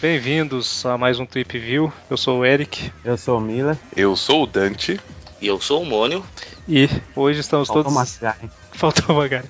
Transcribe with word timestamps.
Bem-vindos 0.00 0.86
a 0.86 0.96
mais 0.96 1.20
um 1.20 1.26
Trip 1.26 1.58
View. 1.58 1.92
Eu 2.08 2.16
sou 2.16 2.38
o 2.38 2.46
Eric. 2.46 2.90
Eu 3.04 3.18
sou 3.18 3.36
o 3.36 3.40
Mila. 3.42 3.78
Eu 3.94 4.16
sou 4.16 4.44
o 4.44 4.46
Dante. 4.46 4.98
E 5.38 5.46
eu 5.46 5.60
sou 5.60 5.82
o 5.82 5.84
Mônio. 5.84 6.24
E 6.66 6.88
hoje 7.14 7.40
estamos 7.40 7.68
Faltou 7.68 7.92
todos. 7.92 8.16
Magari. 8.18 8.50
Faltou 8.72 9.14
o 9.14 9.18
Magari. 9.18 9.48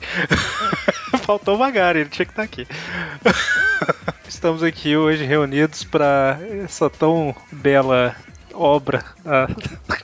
Faltou 1.23 1.55
o 1.55 1.59
Magari, 1.61 2.01
ele 2.01 2.11
tinha 2.11 2.27
que 2.27 2.33
estar 2.33 2.43
aqui. 2.43 2.67
Estamos 4.27 4.65
aqui 4.65 4.97
hoje 4.97 5.25
reunidos 5.25 5.85
para 5.85 6.41
essa 6.65 6.91
tão 6.91 7.33
bela 7.53 8.17
obra. 8.53 9.05
Ah, 9.25 9.47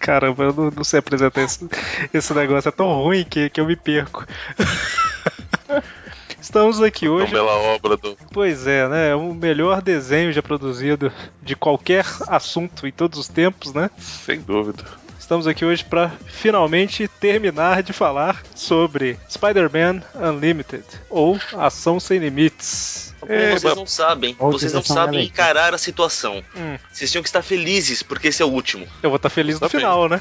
caramba, 0.05 0.45
eu 0.45 0.53
não, 0.53 0.71
não 0.71 0.85
sei 0.85 0.99
apresentar 0.99 1.43
esse, 1.43 1.67
esse 2.13 2.35
negócio. 2.35 2.69
É 2.69 2.73
tão 2.73 2.93
ruim 3.03 3.25
que, 3.25 3.49
que 3.49 3.59
eu 3.59 3.65
me 3.65 3.75
perco. 3.75 4.27
Estamos 6.39 6.83
aqui 6.83 7.09
hoje. 7.09 7.33
bela 7.33 7.57
obra 7.57 7.97
do. 7.97 8.15
Pois 8.31 8.67
é, 8.67 8.87
né? 8.87 9.11
É 9.11 9.15
o 9.15 9.33
melhor 9.33 9.81
desenho 9.81 10.31
já 10.31 10.43
produzido 10.43 11.11
de 11.43 11.57
qualquer 11.57 12.05
assunto 12.29 12.87
em 12.87 12.93
todos 12.93 13.19
os 13.19 13.29
tempos, 13.29 13.73
né? 13.73 13.91
Sem 13.97 14.41
dúvida. 14.41 14.85
Estamos 15.25 15.47
aqui 15.47 15.65
hoje 15.65 15.83
para 15.83 16.13
finalmente 16.27 17.09
terminar 17.09 17.83
de 17.83 17.95
falar 17.95 18.43
sobre 18.55 19.19
Spider-Man 19.27 20.03
Unlimited 20.15 20.85
ou 21.09 21.41
Ação 21.57 21.99
Sem 21.99 22.19
Limites. 22.19 23.15
Como 23.19 23.33
É, 23.33 23.53
vocês 23.53 23.75
não 23.75 23.87
sabem, 23.87 24.37
vocês 24.39 24.75
não 24.75 24.83
sabem 24.83 25.25
encarar 25.25 25.73
a 25.73 25.79
situação. 25.79 26.45
Hum. 26.55 26.77
Vocês 26.93 27.11
tinham 27.11 27.23
que 27.23 27.29
estar 27.31 27.41
felizes, 27.41 28.03
porque 28.03 28.29
esse 28.29 28.43
é 28.43 28.45
o 28.45 28.51
último. 28.51 28.87
eu 29.03 29.09
vou 29.09 29.17
estar 29.17 29.31
feliz 29.31 29.55
no 29.55 29.61
Tá 29.61 29.69
bem. 29.73 29.81
final, 29.81 30.11
né? 30.11 30.21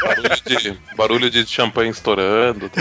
Barulho 0.00 0.30
de, 0.46 0.78
barulho 0.96 1.30
de 1.30 1.46
champanhe 1.46 1.90
estourando. 1.90 2.68
tá. 2.68 2.80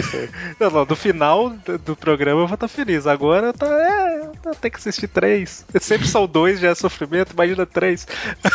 Não, 0.60 0.70
não, 0.70 0.86
no 0.86 0.96
final 0.96 1.50
do, 1.50 1.96
programa 1.96 2.42
eu 2.42 2.48
vou 2.48 2.54
estar 2.54 2.68
feliz. 2.68 3.08
Agora 3.08 3.52
tá, 3.54 3.66
é, 3.68 4.32
tá, 4.42 4.52
tem 4.56 4.72
que 4.72 4.78
assistir 4.78 5.08
três. 5.08 5.66
Sempre 5.82 6.08
são 6.08 6.26
dois, 6.28 6.60
já 6.60 6.70
é 6.70 6.76
sofrimento, 6.76 7.34
imagina 7.34 7.66
três. 7.66 8.08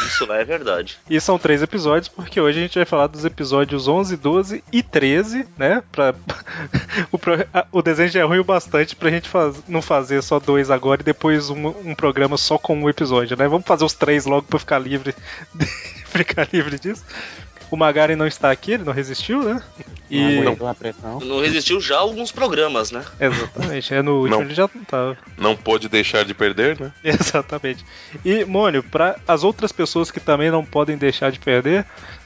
Isso 0.06 0.27
lá 0.27 0.36
é 0.38 0.44
verdade. 0.44 0.98
E 1.10 1.20
são 1.20 1.38
três 1.38 1.62
episódios, 1.62 2.08
porque 2.08 2.41
hoje 2.41 2.58
a 2.58 2.62
gente 2.62 2.75
vai 2.78 2.84
falar 2.84 3.06
dos 3.06 3.25
episódios 3.25 3.88
11, 3.88 4.16
12 4.16 4.62
e 4.72 4.82
13, 4.82 5.47
né? 5.56 5.82
Pra... 5.91 6.14
o, 7.10 7.19
pro- 7.19 7.47
o 7.72 7.82
desenho 7.82 8.08
já 8.08 8.20
é 8.20 8.25
ruim 8.25 8.38
o 8.38 8.44
bastante 8.44 8.94
pra 8.94 9.10
gente 9.10 9.28
faz- 9.28 9.62
não 9.66 9.80
fazer 9.82 10.22
só 10.22 10.38
dois 10.38 10.70
agora 10.70 11.00
e 11.00 11.05
depois 11.05 11.50
um, 11.50 11.69
um 11.69 11.94
programa 11.94 12.36
só 12.36 12.58
com 12.58 12.77
um 12.78 12.88
episódio, 12.88 13.36
né? 13.36 13.48
Vamos 13.48 13.66
fazer 13.66 13.84
os 13.84 13.94
três 13.94 14.27
logo 14.27 14.47
pra 14.47 14.58
ficar 14.58 14.78
livre, 14.78 15.14
ficar 16.06 16.47
livre 16.53 16.78
disso. 16.78 17.05
O 17.70 17.77
Magari 17.77 18.16
não 18.16 18.27
está 18.27 18.50
aqui, 18.50 18.72
ele 18.72 18.84
não 18.84 18.92
resistiu, 18.92 19.42
né? 19.42 19.62
Não 20.11 20.70
E... 20.70 20.74
pressão. 20.74 21.20
Não 21.20 21.41
resistiu 21.41 21.80
já 21.80 21.97
a 21.97 22.00
alguns 22.00 22.33
programas, 22.33 22.91
né? 22.91 23.05
Exatamente, 23.20 23.94
é 23.94 24.02
no 24.02 24.20
último 24.20 24.36
Não. 24.36 24.42
ele 24.42 24.55
já 24.55 24.69
não 24.75 24.84
tava. 24.84 25.19
Não 25.36 25.56
pôde 25.56 25.88
deixar 25.88 26.25
de 26.25 26.33
perder, 26.33 26.80
né? 26.80 26.92
Exatamente. 27.05 27.84
E, 28.25 28.44
Mônio, 28.44 28.83
para 28.83 29.19
as 29.27 29.44
outras 29.44 29.70
pessoas 29.70 30.10
que 30.10 30.20
também 30.20 30.50
não 30.50 30.64
podem 30.64 30.97
deixar 30.97 31.30
de 31.30 31.38
perder, 31.38 31.84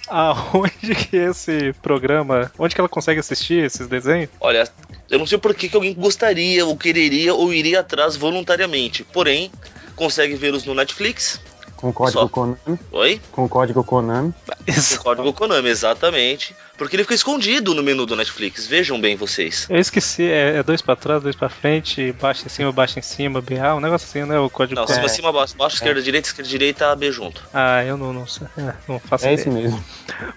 aonde 0.09 0.95
que 0.95 1.17
esse 1.17 1.73
programa, 1.83 2.53
onde 2.59 2.75
que 2.75 2.81
ela 2.81 2.89
consegue 2.89 3.21
assistir 3.21 3.65
esses 3.65 3.89
desenhos? 3.89 4.31
Olha, 4.41 4.69
eu 5.11 5.19
não 5.19 5.27
sei 5.27 5.39
por 5.39 5.55
que, 5.55 5.69
que 5.69 5.77
alguém 5.77 5.95
gostaria, 5.95 6.65
ou 6.65 6.77
quereria, 6.77 7.35
ou 7.35 7.53
iria 7.53 7.81
atrás 7.81 8.17
voluntariamente. 8.17 9.05
Porém, 9.05 9.51
consegue 9.97 10.35
vê-los 10.35 10.65
no 10.65 10.75
Netflix. 10.75 11.41
Com 11.83 11.93
código 11.93 12.21
Só. 12.21 12.29
Konami. 12.29 12.79
Oi? 12.93 13.21
Com 13.33 13.49
código 13.49 13.83
Konami. 13.83 14.33
Com 14.47 15.03
código 15.03 15.33
Konami, 15.33 15.69
exatamente. 15.69 16.55
Porque 16.77 16.97
ele 16.97 17.05
fica 17.05 17.15
escondido 17.15 17.75
no 17.75 17.83
menu 17.83 18.07
do 18.07 18.17
Netflix. 18.17 18.67
Vejam 18.67 19.01
bem 19.01 19.15
vocês. 19.15 19.67
Eu 19.71 19.79
esqueci, 19.79 20.25
é, 20.25 20.57
é 20.57 20.63
dois 20.63 20.81
pra 20.83 20.97
trás, 20.97 21.23
dois 21.23 21.37
pra 21.37 21.49
frente, 21.49 22.13
baixo 22.13 22.45
em 22.47 22.49
cima, 22.49 22.73
baixo 22.73 22.99
em 22.99 23.03
cima, 23.03 23.41
BA, 23.41 23.75
um 23.75 23.81
negócio 23.81 24.07
assim, 24.09 24.29
né? 24.29 24.39
O 24.39 24.49
código. 24.51 24.81
Não, 24.81 24.87
cima, 24.87 25.05
É. 25.05 25.09
cima, 25.09 25.33
baixo, 25.33 25.57
baixo, 25.57 25.77
esquerda, 25.77 26.03
direita, 26.03 26.29
esquerda, 26.29 26.49
direita, 26.49 26.91
AB 26.91 27.11
junto. 27.13 27.43
Ah, 27.53 27.85
eu 27.85 27.97
não, 27.97 28.13
não 28.13 28.27
sei. 28.27 28.47
É, 28.59 28.73
não 28.89 28.99
faço 28.99 29.27
É 29.27 29.33
ideia. 29.35 29.41
esse 29.43 29.51
mesmo. 29.51 29.83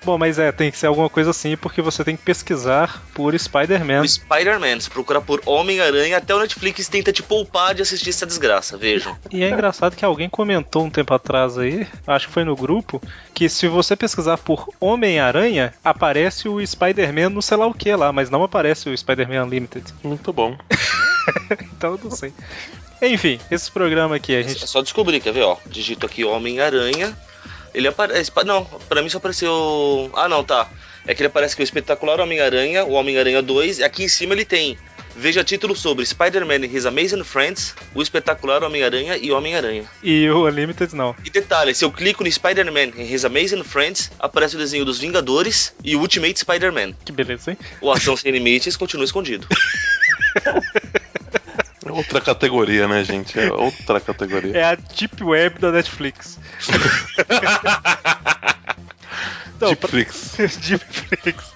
Bom, 0.03 0.17
mas 0.17 0.37
é, 0.37 0.51
tem 0.51 0.69
que 0.71 0.77
ser 0.77 0.87
alguma 0.87 1.09
coisa 1.09 1.31
assim, 1.31 1.55
porque 1.57 1.81
você 1.81 2.03
tem 2.03 2.15
que 2.15 2.23
pesquisar 2.23 3.01
por 3.13 3.37
Spider-Man. 3.37 4.01
O 4.01 4.07
Spider-Man, 4.07 4.79
se 4.81 4.89
procurar 4.89 5.21
por 5.21 5.41
Homem-Aranha, 5.45 6.17
até 6.17 6.35
o 6.35 6.39
Netflix 6.39 6.87
tenta 6.87 7.11
te 7.11 7.23
poupar 7.23 7.73
de 7.73 7.81
assistir 7.81 8.09
essa 8.09 8.25
desgraça, 8.25 8.77
vejam. 8.77 9.17
E 9.31 9.43
é 9.43 9.49
engraçado 9.49 9.95
que 9.95 10.05
alguém 10.05 10.29
comentou 10.29 10.83
um 10.85 10.89
tempo 10.89 11.13
atrás 11.13 11.57
aí, 11.57 11.87
acho 12.05 12.27
que 12.27 12.33
foi 12.33 12.43
no 12.43 12.55
grupo, 12.55 13.01
que 13.35 13.47
se 13.49 13.67
você 13.67 13.95
pesquisar 13.95 14.37
por 14.37 14.67
Homem-Aranha, 14.79 15.73
aparece 15.83 16.47
o 16.49 16.65
Spider-Man 16.65 17.29
no 17.29 17.41
sei 17.41 17.57
lá 17.57 17.67
o 17.67 17.73
que 17.73 17.93
lá, 17.93 18.11
mas 18.11 18.29
não 18.31 18.43
aparece 18.43 18.89
o 18.89 18.97
Spider-Man 18.97 19.43
Unlimited. 19.43 19.85
Muito 20.03 20.33
bom. 20.33 20.57
Então 21.75 21.93
eu 21.93 21.99
não 22.03 22.11
sei. 22.11 22.31
Enfim, 23.01 23.39
esse 23.49 23.71
programa 23.71 24.15
aqui 24.15 24.35
a 24.35 24.41
É 24.41 24.43
gente. 24.43 24.67
só 24.67 24.79
descobrir, 24.83 25.19
quer 25.19 25.33
ver, 25.33 25.41
ó. 25.41 25.57
Digito 25.65 26.05
aqui 26.05 26.23
Homem-Aranha. 26.23 27.17
Ele 27.73 27.87
aparece. 27.87 28.31
Não, 28.45 28.63
pra 28.87 29.01
mim 29.01 29.09
só 29.09 29.17
apareceu. 29.17 30.11
Ah, 30.13 30.29
não, 30.29 30.43
tá. 30.43 30.69
É 31.07 31.15
que 31.15 31.21
ele 31.23 31.27
aparece 31.27 31.55
que 31.55 31.61
o 31.61 31.63
espetacular 31.63 32.19
Homem-Aranha, 32.21 32.85
o 32.85 32.91
Homem-Aranha 32.91 33.41
2, 33.41 33.79
e 33.79 33.83
aqui 33.83 34.03
em 34.03 34.07
cima 34.07 34.33
ele 34.35 34.45
tem. 34.45 34.77
Veja 35.17 35.43
título 35.45 35.73
sobre 35.75 36.05
Spider-Man 36.05 36.55
and 36.55 36.65
His 36.65 36.85
Amazing 36.85 37.23
Friends, 37.23 37.73
o 37.93 38.01
espetacular 38.01 38.63
Homem-Aranha 38.63 39.15
e 39.17 39.31
Homem-Aranha. 39.31 39.85
E 40.03 40.29
o 40.29 40.45
Unlimited 40.45 40.93
não. 40.93 41.15
E 41.23 41.29
detalhe, 41.29 41.73
se 41.73 41.85
eu 41.85 41.91
clico 41.91 42.21
no 42.23 42.29
Spider-Man 42.31 42.91
and 42.97 43.03
His 43.03 43.23
Amazing 43.23 43.63
Friends, 43.63 44.11
aparece 44.19 44.55
o 44.55 44.59
desenho 44.59 44.83
dos 44.83 44.99
Vingadores 44.99 45.73
e 45.83 45.95
o 45.95 46.01
Ultimate 46.01 46.37
Spider-Man. 46.39 46.93
Que 47.05 47.11
beleza, 47.13 47.51
hein? 47.51 47.57
O 47.79 47.89
Ação 47.91 48.17
Sem 48.17 48.31
Limites 48.31 48.75
continua 48.75 49.05
escondido. 49.05 49.47
É 51.85 51.91
outra 51.91 52.19
categoria, 52.19 52.87
né, 52.87 53.03
gente? 53.05 53.39
É 53.39 53.51
outra 53.53 54.01
categoria. 54.01 54.57
É 54.57 54.63
a 54.65 54.75
Deep 54.75 55.23
Web 55.23 55.59
da 55.59 55.71
Netflix. 55.71 56.37
então, 59.55 59.73
pra- 59.75 59.89
Deepflix. 59.91 60.57
Deepflix. 60.57 61.54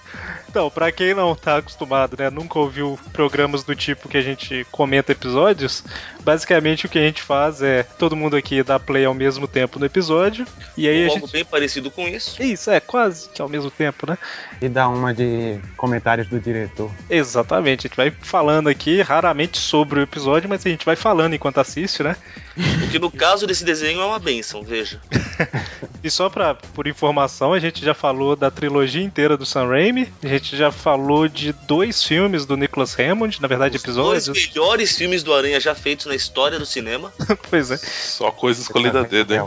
Então, 0.50 0.68
pra 0.68 0.90
quem 0.90 1.14
não 1.14 1.36
tá 1.36 1.58
acostumado, 1.58 2.16
né, 2.18 2.28
nunca 2.28 2.58
ouviu 2.58 2.98
programas 3.12 3.62
do 3.62 3.72
tipo 3.76 4.08
que 4.08 4.16
a 4.16 4.20
gente 4.20 4.66
comenta 4.72 5.12
episódios, 5.12 5.84
basicamente 6.24 6.86
o 6.86 6.88
que 6.88 6.98
a 6.98 7.02
gente 7.02 7.22
faz 7.22 7.62
é 7.62 7.84
todo 7.84 8.16
mundo 8.16 8.34
aqui 8.34 8.60
dá 8.60 8.76
play 8.76 9.04
ao 9.04 9.14
mesmo 9.14 9.46
tempo 9.46 9.78
no 9.78 9.86
episódio, 9.86 10.44
e 10.76 10.88
aí 10.88 11.04
a 11.04 11.08
Algo 11.08 11.20
gente. 11.20 11.32
bem 11.32 11.44
parecido 11.44 11.88
com 11.88 12.08
isso. 12.08 12.42
Isso, 12.42 12.68
é 12.68 12.80
quase 12.80 13.28
que 13.28 13.40
ao 13.40 13.48
mesmo 13.48 13.70
tempo, 13.70 14.10
né? 14.10 14.18
E 14.60 14.68
dá 14.68 14.88
uma 14.88 15.14
de 15.14 15.60
comentários 15.76 16.26
do 16.26 16.40
diretor. 16.40 16.90
Exatamente, 17.08 17.86
a 17.86 17.88
gente 17.88 17.96
vai 17.96 18.10
falando 18.10 18.68
aqui 18.68 19.02
raramente 19.02 19.56
sobre 19.56 20.00
o 20.00 20.02
episódio, 20.02 20.48
mas 20.48 20.66
a 20.66 20.68
gente 20.68 20.84
vai 20.84 20.96
falando 20.96 21.34
enquanto 21.34 21.60
assiste, 21.60 22.02
né? 22.02 22.16
O 22.56 22.90
que 22.90 22.98
no 22.98 23.10
caso 23.10 23.46
desse 23.46 23.64
desenho 23.64 24.00
é 24.00 24.04
uma 24.04 24.18
benção, 24.18 24.64
veja. 24.64 25.00
E 26.02 26.10
só 26.10 26.30
pra, 26.30 26.54
por 26.54 26.86
informação, 26.86 27.52
a 27.52 27.60
gente 27.60 27.84
já 27.84 27.92
falou 27.92 28.34
da 28.34 28.50
trilogia 28.50 29.02
inteira 29.02 29.36
do 29.36 29.44
Sam 29.44 29.68
Raimi, 29.68 30.10
a 30.22 30.26
gente 30.26 30.39
já 30.42 30.70
falou 30.72 31.28
de 31.28 31.52
dois 31.52 32.02
filmes 32.02 32.46
do 32.46 32.56
Nicholas 32.56 32.94
Hammond, 32.98 33.40
na 33.40 33.48
verdade 33.48 33.76
Os 33.76 33.82
episódios. 33.84 34.26
dois 34.26 34.48
melhores 34.48 34.96
filmes 34.96 35.22
do 35.22 35.34
Aranha 35.34 35.60
já 35.60 35.74
feitos 35.74 36.06
na 36.06 36.14
história 36.14 36.58
do 36.58 36.66
cinema. 36.66 37.12
pois 37.50 37.70
é. 37.70 37.76
Só 37.76 38.30
coisa 38.30 38.60
escolhida 38.62 39.04
dedo, 39.04 39.34
hein? 39.34 39.44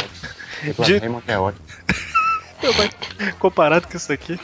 De- 0.85 1.01
é 1.27 1.37
ótimo. 1.37 1.63
Comparado 3.39 3.87
com 3.89 3.97
isso 3.97 4.11
aqui, 4.13 4.39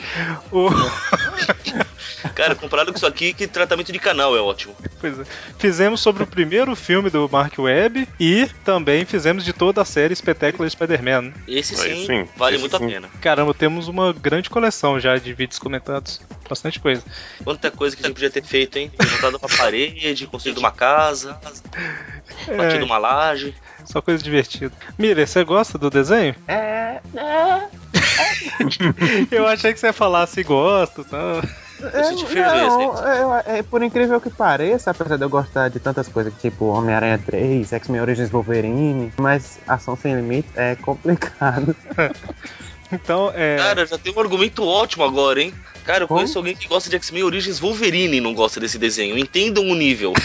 o... 0.52 0.68
Cara, 2.36 2.56
comparado 2.56 2.92
com 2.92 2.98
isso 2.98 3.06
aqui, 3.06 3.34
que 3.34 3.48
tratamento 3.48 3.92
de 3.92 4.00
canal 4.00 4.36
é 4.36 4.42
ótimo. 4.42 4.76
Pois 5.00 5.20
é. 5.20 5.24
Fizemos 5.58 6.02
sobre 6.02 6.24
o 6.24 6.28
primeiro 6.28 6.76
filme 6.76 7.10
do 7.10 7.28
Mark 7.30 7.58
Webb 7.58 8.08
e 8.20 8.48
também 8.64 9.06
fizemos 9.06 9.44
de 9.46 9.54
toda 9.54 9.82
a 9.82 9.86
série 9.86 10.16
Spectacular 10.16 10.70
Spider-Man. 10.70 11.34
Esse 11.48 11.80
Aí 11.82 11.96
sim, 11.96 12.06
sim, 12.06 12.30
vale 12.36 12.56
esse 12.56 12.62
muito 12.62 12.78
sim. 12.78 12.86
a 12.86 12.88
pena. 12.88 13.10
Caramba, 13.22 13.54
temos 13.54 13.88
uma 13.88 14.12
grande 14.14 14.50
coleção 14.50 15.00
já 15.00 15.18
de 15.18 15.34
vídeos 15.34 15.60
comentados. 15.60 16.22
Bastante 16.48 16.80
coisa. 16.80 17.04
Quanta 17.44 17.70
coisa 17.72 17.96
que 17.96 18.04
a 18.04 18.08
gente 18.08 18.16
podia 18.16 18.30
ter 18.30 18.44
feito, 18.44 18.78
hein? 18.78 18.92
Levantado 19.00 19.38
uma 19.38 19.58
parede, 19.58 20.28
construído 20.28 20.58
uma 20.58 20.72
casa, 20.72 21.40
batido 22.48 22.82
É, 22.82 22.84
uma 22.84 22.98
laje. 22.98 23.54
só 23.86 24.02
coisa 24.02 24.24
divertida. 24.24 24.74
Miller, 24.98 25.28
você 25.28 25.44
gosta 25.44 25.78
do 25.78 25.90
desenho? 25.90 26.36
É, 26.48 27.00
é, 27.16 27.70
Eu 29.32 29.48
achei 29.48 29.74
que 29.74 29.80
você 29.80 29.88
ia 29.88 29.94
falar 29.94 30.28
se 30.28 30.44
gosta, 30.44 31.04
tá? 31.04 31.42
Eu 31.82 32.04
senti 32.04 32.26
firmeza. 32.26 32.68
não, 32.68 33.38
é, 33.38 33.60
é, 33.60 33.64
por 33.64 33.82
incrível 33.82 34.20
que 34.20 34.30
pareça, 34.30 34.92
apesar 34.92 35.18
de 35.18 35.24
eu 35.24 35.30
gostar 35.30 35.70
de 35.70 35.80
tantas 35.80 36.08
coisas, 36.08 36.34
tipo 36.42 36.66
Homem-Aranha 36.66 37.20
3, 37.26 37.72
X-Men 37.72 38.02
Origins 38.02 38.30
Wolverine, 38.30 39.14
mas 39.18 39.60
Ação 39.68 39.96
Sem 39.96 40.16
Limites 40.16 40.52
é 40.56 40.76
complicado. 40.76 41.76
Então, 42.92 43.32
é. 43.36 43.56
Cara, 43.58 43.86
já 43.86 44.00
tem 44.00 44.12
um 44.12 44.20
argumento 44.20 44.66
ótimo 44.66 45.04
agora, 45.04 45.40
hein? 45.40 45.54
Cara, 45.86 46.06
eu 46.06 46.08
Como? 46.08 46.20
conheço 46.20 46.40
alguém 46.40 46.56
que 46.56 46.68
gosta 46.68 46.90
de 46.90 46.96
X-Men 46.96 47.22
Origins 47.24 47.60
Wolverine 47.60 48.18
e 48.18 48.22
não 48.22 48.34
gosta 48.34 48.60
desse 48.60 48.80
desenho. 48.80 49.16
Entendam 49.16 49.64
o 49.70 49.76
nível. 49.76 50.12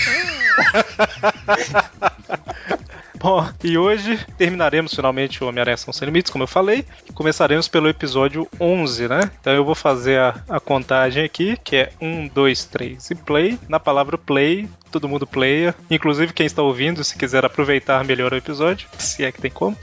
Bom, 3.25 3.49
e 3.65 3.79
hoje 3.79 4.21
terminaremos 4.37 4.93
finalmente 4.93 5.43
o 5.43 5.49
Homem-Aranha 5.49 5.79
São 5.79 5.95
Sem 5.95 6.05
Limites, 6.05 6.31
como 6.31 6.45
eu 6.45 6.47
falei. 6.47 6.85
Começaremos 7.15 7.67
pelo 7.69 7.89
episódio 7.89 8.47
11, 8.61 9.09
né? 9.09 9.31
Então 9.41 9.55
eu 9.55 9.65
vou 9.65 9.75
fazer 9.75 10.19
a, 10.21 10.35
a 10.47 10.61
contagem 10.61 11.25
aqui, 11.25 11.57
que 11.65 11.75
é 11.75 11.93
1, 11.99 12.29
2, 12.29 12.65
3 12.67 13.11
e 13.13 13.15
play. 13.15 13.59
Na 13.67 13.81
palavra 13.81 14.19
play, 14.19 14.69
todo 14.93 15.09
mundo 15.09 15.27
playa. 15.27 15.75
Inclusive 15.91 16.35
quem 16.35 16.45
está 16.45 16.61
ouvindo, 16.61 17.03
se 17.03 17.17
quiser 17.17 17.47
aproveitar 17.47 18.05
melhor 18.05 18.31
o 18.31 18.37
episódio, 18.37 18.87
se 18.99 19.25
é 19.25 19.33
que 19.33 19.41
tem 19.41 19.51
como. 19.51 19.75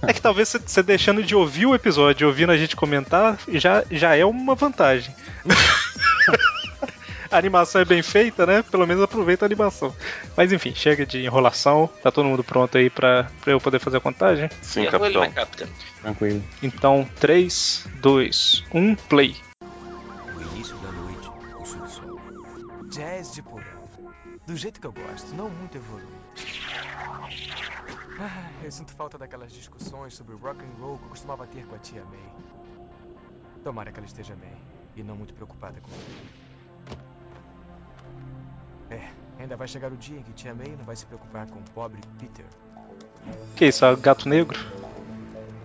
É 0.00 0.14
que 0.14 0.22
talvez 0.22 0.48
você- 0.48 0.82
deixando 0.82 1.22
de 1.22 1.36
ouvir 1.36 1.66
o 1.66 1.74
episódio 1.74 2.26
ouvindo 2.26 2.50
a 2.50 2.56
gente 2.56 2.74
comentar 2.74 3.36
já, 3.52 3.84
já 3.90 4.16
é 4.16 4.24
uma 4.24 4.54
vantagem. 4.54 5.14
a 7.34 7.38
animação 7.38 7.80
é 7.80 7.84
bem 7.84 8.00
feita, 8.00 8.46
né? 8.46 8.62
Pelo 8.62 8.86
menos 8.86 9.02
aproveita 9.02 9.44
a 9.44 9.48
animação. 9.48 9.92
Mas 10.36 10.52
enfim, 10.52 10.72
chega 10.72 11.04
de 11.04 11.24
enrolação. 11.24 11.90
Tá 12.00 12.10
todo 12.12 12.26
mundo 12.26 12.44
pronto 12.44 12.78
aí 12.78 12.88
pra, 12.88 13.28
pra 13.40 13.52
eu 13.52 13.60
poder 13.60 13.80
fazer 13.80 13.96
a 13.96 14.00
contagem? 14.00 14.48
Sim, 14.62 14.86
capitão. 14.86 15.24
Tranquilo. 16.00 16.42
Então, 16.62 17.08
3, 17.18 17.88
2, 17.96 18.64
1, 18.72 18.94
play. 18.94 19.36
O 20.36 20.40
início 20.40 20.76
da 20.76 20.92
noite, 20.92 21.30
o 21.60 21.66
subsolo. 21.66 22.20
Jazz 22.88 23.32
de 23.32 23.42
porão. 23.42 23.64
Do 24.46 24.56
jeito 24.56 24.80
que 24.80 24.86
eu 24.86 24.92
gosto, 24.92 25.34
não 25.34 25.50
muito 25.50 25.76
evoluído. 25.76 26.12
Ah, 28.20 28.48
eu 28.62 28.70
sinto 28.70 28.92
falta 28.92 29.18
daquelas 29.18 29.52
discussões 29.52 30.14
sobre 30.14 30.36
rock 30.36 30.64
and 30.64 30.80
roll 30.80 30.98
que 30.98 31.04
eu 31.04 31.08
costumava 31.08 31.48
ter 31.48 31.66
com 31.66 31.74
a 31.74 31.78
tia 31.78 32.04
May. 32.04 32.32
Tomara 33.64 33.90
que 33.90 33.98
ela 33.98 34.06
esteja 34.06 34.36
bem 34.36 34.54
e 34.94 35.02
não 35.02 35.16
muito 35.16 35.34
preocupada 35.34 35.80
com 35.80 35.90
É, 38.94 39.42
ainda 39.42 39.56
vai 39.56 39.66
chegar 39.66 39.90
o 39.92 39.96
dia 39.96 40.18
em 40.18 40.22
que 40.22 40.32
tia 40.32 40.54
May 40.54 40.74
não 40.78 40.84
vai 40.84 40.94
se 40.96 41.04
preocupar 41.06 41.46
com 41.46 41.58
o 41.58 41.62
pobre 41.74 42.00
Peter. 42.18 42.44
Que 43.56 43.66
isso, 43.66 43.84
é 43.84 43.96
gato 43.96 44.28
negro? 44.28 44.58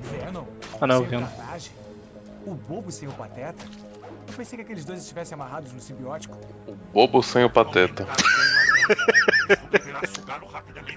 Venom? 0.01 0.45
Ah, 0.79 0.87
não, 0.87 1.01
o 1.01 1.05
Venom. 1.05 1.27
Carnage? 1.27 1.71
O 2.45 2.53
bobo 2.55 2.91
sem 2.91 3.07
o 3.07 3.11
pateta? 3.11 3.63
Eu 4.27 4.33
pensei 4.35 4.57
que 4.57 4.63
aqueles 4.63 4.85
dois 4.85 5.01
estivessem 5.01 5.35
amarrados 5.35 5.71
no 5.73 5.79
simbiótico. 5.81 6.37
O 6.67 6.73
bobo 6.93 7.21
sem 7.21 7.43
o 7.43 7.49
pateta. 7.49 8.05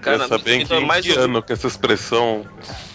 Cara, 0.01 0.19
Queria 0.19 0.27
saber 0.27 0.61
em 0.61 0.65
que, 0.65 0.79
mais 0.85 1.05
o- 1.05 1.19
ano 1.19 1.43
que 1.43 1.53
essa 1.53 1.67
expressão 1.67 2.45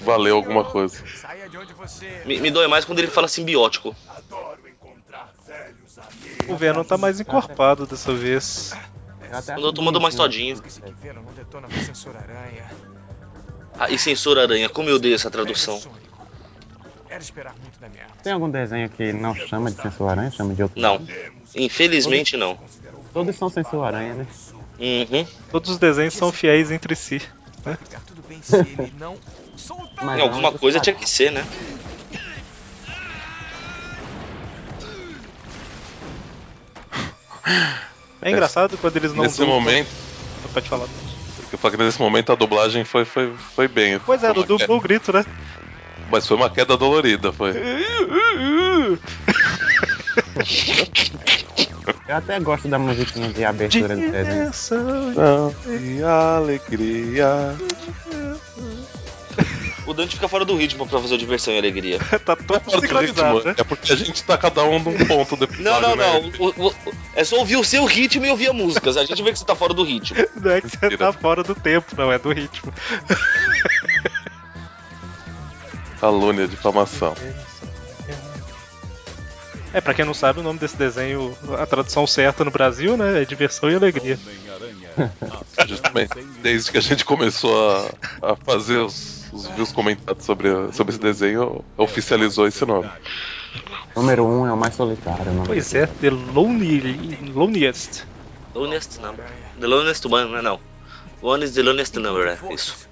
valeu 0.03 0.37
alguma 0.37 0.65
coisa. 0.65 1.03
Saia 1.17 1.49
de 1.49 1.57
onde 1.57 1.73
você. 1.75 2.23
Me, 2.25 2.41
me 2.41 2.51
dói 2.51 2.67
mais 2.67 2.85
quando 2.85 2.99
ele 2.99 3.09
fala 3.09 3.29
simbiótico. 3.29 3.95
O 6.49 6.57
Venom 6.57 6.83
tá 6.85 6.97
mais 6.97 7.21
encorpado 7.21 7.87
dessa 7.87 8.15
vez. 8.15 8.75
Quando 9.29 9.59
eu 9.59 9.63
tô 9.63 9.73
tomando 9.73 10.01
mais 10.01 10.15
todinho. 10.15 10.61
Ah, 13.79 13.91
e 13.91 13.99
censura 13.99 14.43
aranha, 14.43 14.69
como 14.69 14.89
eu 14.89 14.97
odeio 14.97 15.15
essa 15.15 15.31
tradução. 15.31 15.81
Tem 18.23 18.33
algum 18.33 18.51
desenho 18.51 18.89
que 18.91 19.13
não 19.13 19.35
chama 19.35 19.71
de 19.71 19.81
Censura 19.81 20.11
Aranha, 20.11 20.31
chama 20.31 20.55
de 20.55 20.63
outro 20.63 20.81
Não. 20.81 21.01
Infelizmente 21.55 22.37
não. 22.37 22.59
Todos 23.13 23.37
são 23.37 23.49
Censura 23.49 23.87
Aranha, 23.87 24.15
né? 24.15 24.27
Uhum. 24.79 25.27
Todos 25.51 25.71
os 25.71 25.79
desenhos 25.79 26.15
são 26.15 26.31
fiéis 26.33 26.71
entre 26.71 26.95
si. 26.95 27.23
Soltar. 29.57 30.05
Mas 30.05 30.21
alguma 30.21 30.53
coisa 30.53 30.79
tinha 30.81 30.95
que 30.95 31.09
ser, 31.09 31.33
né? 31.33 31.45
É 38.23 38.31
engraçado 38.31 38.77
quando 38.79 38.97
eles 38.97 39.13
não 39.15 39.23
Nesse 39.25 39.39
dublam. 39.39 39.61
momento, 39.61 39.89
Pode 40.53 40.69
falar. 40.69 40.87
eu 41.53 41.59
falo 41.59 41.77
que 41.77 41.83
nesse 41.83 42.01
momento 42.01 42.33
a 42.33 42.35
dublagem 42.35 42.85
foi, 42.85 43.05
foi, 43.05 43.33
foi 43.55 43.69
bem. 43.69 43.99
Pois 44.05 44.23
é, 44.25 44.33
dublou 44.33 44.79
o 44.79 44.81
grito, 44.81 45.13
né? 45.13 45.25
queda- 45.25 46.09
Mas 46.11 46.27
foi 46.27 46.37
uma 46.37 46.49
queda 46.51 46.77
dolorida, 46.77 47.33
foi. 47.33 47.53
Eu 52.09 52.17
até 52.17 52.41
gosto 52.41 52.69
da 52.69 52.79
musiquinha 52.79 53.29
de 53.31 53.45
abertura 53.45 53.95
do 53.95 54.11
desenho. 54.11 54.25
Direção. 54.45 55.55
E 55.67 56.03
alegria. 56.03 57.55
O 59.89 59.95
Dante 59.95 60.17
fica 60.17 60.29
fora 60.29 60.45
do 60.45 60.55
ritmo 60.55 60.87
pra 60.87 61.01
fazer 61.01 61.17
diversão 61.17 61.55
e 61.55 61.59
alegria. 61.59 61.99
tá 62.25 62.37
todo 62.37 62.61
Fora 62.61 62.77
do 62.77 62.81
sincronizado, 62.83 63.35
ritmo, 63.37 63.49
né? 63.51 63.55
É 63.57 63.65
porque 63.65 63.91
a 63.93 63.97
gente 63.97 64.23
tá 64.23 64.37
cada 64.37 64.63
um 64.65 64.79
num 64.79 65.07
ponto 65.07 65.35
do 65.35 65.45
episódio, 65.45 65.65
Não, 65.65 65.81
não, 65.81 65.97
né? 65.97 66.31
não. 66.39 66.47
O- 66.47 66.69
o- 66.69 66.75
é 67.15 67.25
só 67.25 67.37
ouvir 67.39 67.57
o 67.57 67.65
seu 67.65 67.87
ritmo 67.87 68.27
e 68.27 68.31
ouvir 68.31 68.51
a 68.51 68.53
música. 68.53 68.91
A 68.91 69.05
gente 69.07 69.23
vê 69.23 69.33
que 69.33 69.39
você 69.39 69.47
tá 69.47 69.57
fora 69.57 69.73
do 69.73 69.83
ritmo. 69.83 70.19
Não 70.41 70.51
é 70.51 70.61
que 70.61 70.69
você 70.69 70.77
Mentira. 70.83 71.11
tá 71.11 71.19
fora 71.19 71.43
do 71.43 71.55
tempo, 71.55 71.87
não, 71.97 72.13
é 72.13 72.19
do 72.19 72.31
ritmo. 72.33 72.73
Calúnia, 76.01 76.47
difamação. 76.47 77.15
É, 79.73 79.81
pra 79.81 79.93
quem 79.95 80.05
não 80.05 80.15
sabe, 80.15 80.41
o 80.41 80.43
nome 80.43 80.59
desse 80.59 80.77
desenho, 80.77 81.37
a 81.59 81.67
tradução 81.67 82.07
certa 82.07 82.45
no 82.45 82.51
Brasil, 82.51 82.97
né? 82.97 83.23
É 83.23 83.25
diversão 83.25 83.71
e 83.71 83.75
alegria. 83.75 84.19
Justamente. 85.67 86.15
Desde 86.43 86.71
que 86.71 86.79
a 86.79 86.81
gente 86.81 87.05
começou 87.05 87.91
a, 88.23 88.33
a 88.33 88.37
fazer 88.37 88.79
os, 88.79 89.18
os 89.33 89.47
views 89.49 89.73
comentados 89.73 90.25
sobre, 90.25 90.49
sobre 90.73 90.95
esse 90.95 91.01
desenho, 91.01 91.65
oficializou 91.77 92.47
esse 92.47 92.65
nome. 92.65 92.89
Número 93.95 94.25
1 94.25 94.41
um 94.41 94.47
é 94.47 94.53
o 94.53 94.57
mais 94.57 94.75
solitário. 94.75 95.31
o 95.31 95.35
nome 95.35 95.47
Pois 95.47 95.75
é, 95.75 95.87
The 95.87 96.11
Lonely, 96.11 97.33
Loneliest. 97.33 98.07
Loneliest 98.55 99.01
number. 99.01 99.25
The 99.61 99.67
loneliest 99.67 100.07
one, 100.07 100.31
não 100.31 100.39
é 100.39 100.43
não. 100.43 100.61
One 101.21 101.45
is 101.45 101.53
the 101.53 101.63
loneliest 101.63 101.99
number, 101.99 102.27
é 102.29 102.55
isso. 102.55 102.89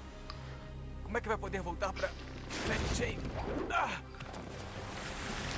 Como 1.03 1.17
é 1.17 1.21
que 1.21 1.27
vai 1.27 1.37
poder 1.37 1.61
voltar 1.61 1.93
pra. 1.93 2.09
Mary 2.67 2.79
Jane? 2.97 3.17
Ah! 3.71 3.89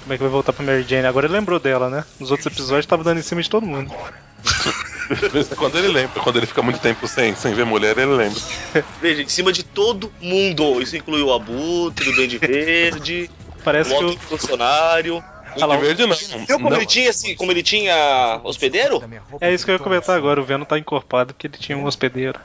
Como 0.03 0.13
é 0.13 0.17
que 0.17 0.23
vai 0.23 0.31
voltar 0.31 0.53
pra 0.53 0.65
Mary 0.65 0.83
Jane? 0.83 1.07
Agora 1.07 1.25
ele 1.25 1.33
lembrou 1.33 1.59
dela, 1.59 1.89
né? 1.89 2.05
Nos 2.19 2.31
outros 2.31 2.47
episódios 2.47 2.85
tava 2.85 3.03
dando 3.03 3.19
em 3.19 3.23
cima 3.23 3.41
de 3.41 3.49
todo 3.49 3.65
mundo. 3.65 3.91
De 5.09 5.29
vez 5.29 5.51
em 5.51 5.55
quando 5.55 5.77
ele 5.77 5.87
lembra, 5.87 6.21
quando 6.21 6.37
ele 6.37 6.45
fica 6.45 6.61
muito 6.61 6.79
tempo 6.79 7.07
sem, 7.07 7.35
sem 7.35 7.53
ver 7.53 7.65
mulher, 7.65 7.97
ele 7.97 8.11
lembra. 8.11 8.39
Veja, 9.01 9.21
em 9.21 9.27
cima 9.27 9.51
de 9.51 9.63
todo 9.63 10.11
mundo. 10.21 10.81
Isso 10.81 10.95
inclui 10.95 11.21
o 11.21 11.33
Abutre, 11.33 12.09
o 12.09 12.15
Duende 12.15 12.37
Verde, 12.37 13.29
Parece 13.63 13.93
o 13.93 13.97
que 13.97 14.03
outro 14.05 14.19
o. 14.25 14.37
funcionário. 14.37 15.23
Ah 15.59 15.65
lá, 15.65 15.75
De 15.75 15.81
verde 15.81 16.05
não. 16.05 16.15
Viu 16.15 16.57
como 16.57 16.69
não. 16.69 16.77
ele 16.77 16.85
tinha 16.85 17.09
assim, 17.09 17.35
como 17.35 17.51
ele 17.51 17.63
tinha 17.63 18.39
hospedeiro? 18.43 19.03
É 19.41 19.51
isso 19.51 19.65
que 19.65 19.71
eu 19.71 19.75
ia 19.75 19.79
comentar 19.79 20.15
agora. 20.15 20.39
O 20.39 20.43
Venom 20.43 20.63
tá 20.63 20.77
encorpado 20.77 21.33
porque 21.33 21.47
ele 21.47 21.57
tinha 21.57 21.77
um 21.77 21.85
hospedeiro. 21.85 22.39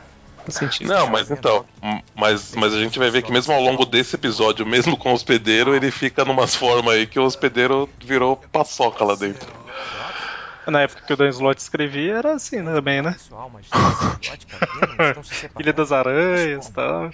Não, 0.83 1.07
mas 1.07 1.31
então, 1.31 1.65
mas, 2.15 2.55
mas 2.55 2.75
a 2.75 2.79
gente 2.79 2.99
vai 2.99 3.11
ver 3.11 3.23
que 3.23 3.33
mesmo 3.33 3.55
ao 3.55 3.63
longo 3.63 3.87
desse 3.87 4.15
episódio, 4.15 4.67
mesmo 4.67 4.95
com 4.95 5.11
o 5.11 5.15
hospedeiro, 5.15 5.75
ele 5.75 5.91
fica 5.91 6.23
numas 6.23 6.55
formas 6.55 6.95
aí 6.97 7.07
que 7.07 7.19
o 7.19 7.25
hospedeiro 7.25 7.89
virou 7.99 8.37
paçoca 8.53 9.05
lá 9.05 9.15
dentro. 9.15 9.49
Na 10.67 10.83
época 10.83 11.03
que 11.07 11.13
o 11.13 11.17
Dan 11.17 11.29
Slott 11.29 11.61
escrevia, 11.61 12.15
era 12.15 12.35
assim 12.35 12.61
né, 12.61 12.73
também, 12.73 13.03
né? 13.03 13.17
Separando. 13.19 13.61
Ilha 15.61 15.73
das 15.73 15.93
Aranhas 15.93 16.69
e 16.69 16.73
tal. 16.73 17.11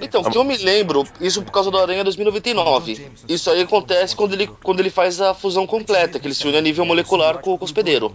Então, 0.00 0.24
que 0.24 0.36
eu 0.36 0.44
me 0.44 0.56
lembro, 0.56 1.06
isso 1.20 1.42
por 1.42 1.52
causa 1.52 1.70
do 1.70 1.78
Aranha 1.78 2.02
2099. 2.02 3.10
Isso 3.28 3.50
aí 3.50 3.62
acontece 3.62 4.16
quando 4.16 4.32
ele, 4.32 4.46
quando 4.46 4.80
ele 4.80 4.90
faz 4.90 5.20
a 5.20 5.34
fusão 5.34 5.66
completa, 5.66 6.18
que 6.18 6.26
ele 6.26 6.34
se 6.34 6.46
une 6.46 6.56
a 6.56 6.60
nível 6.60 6.84
molecular 6.84 7.38
com 7.38 7.54
o 7.54 7.58
hospedeiro. 7.60 8.14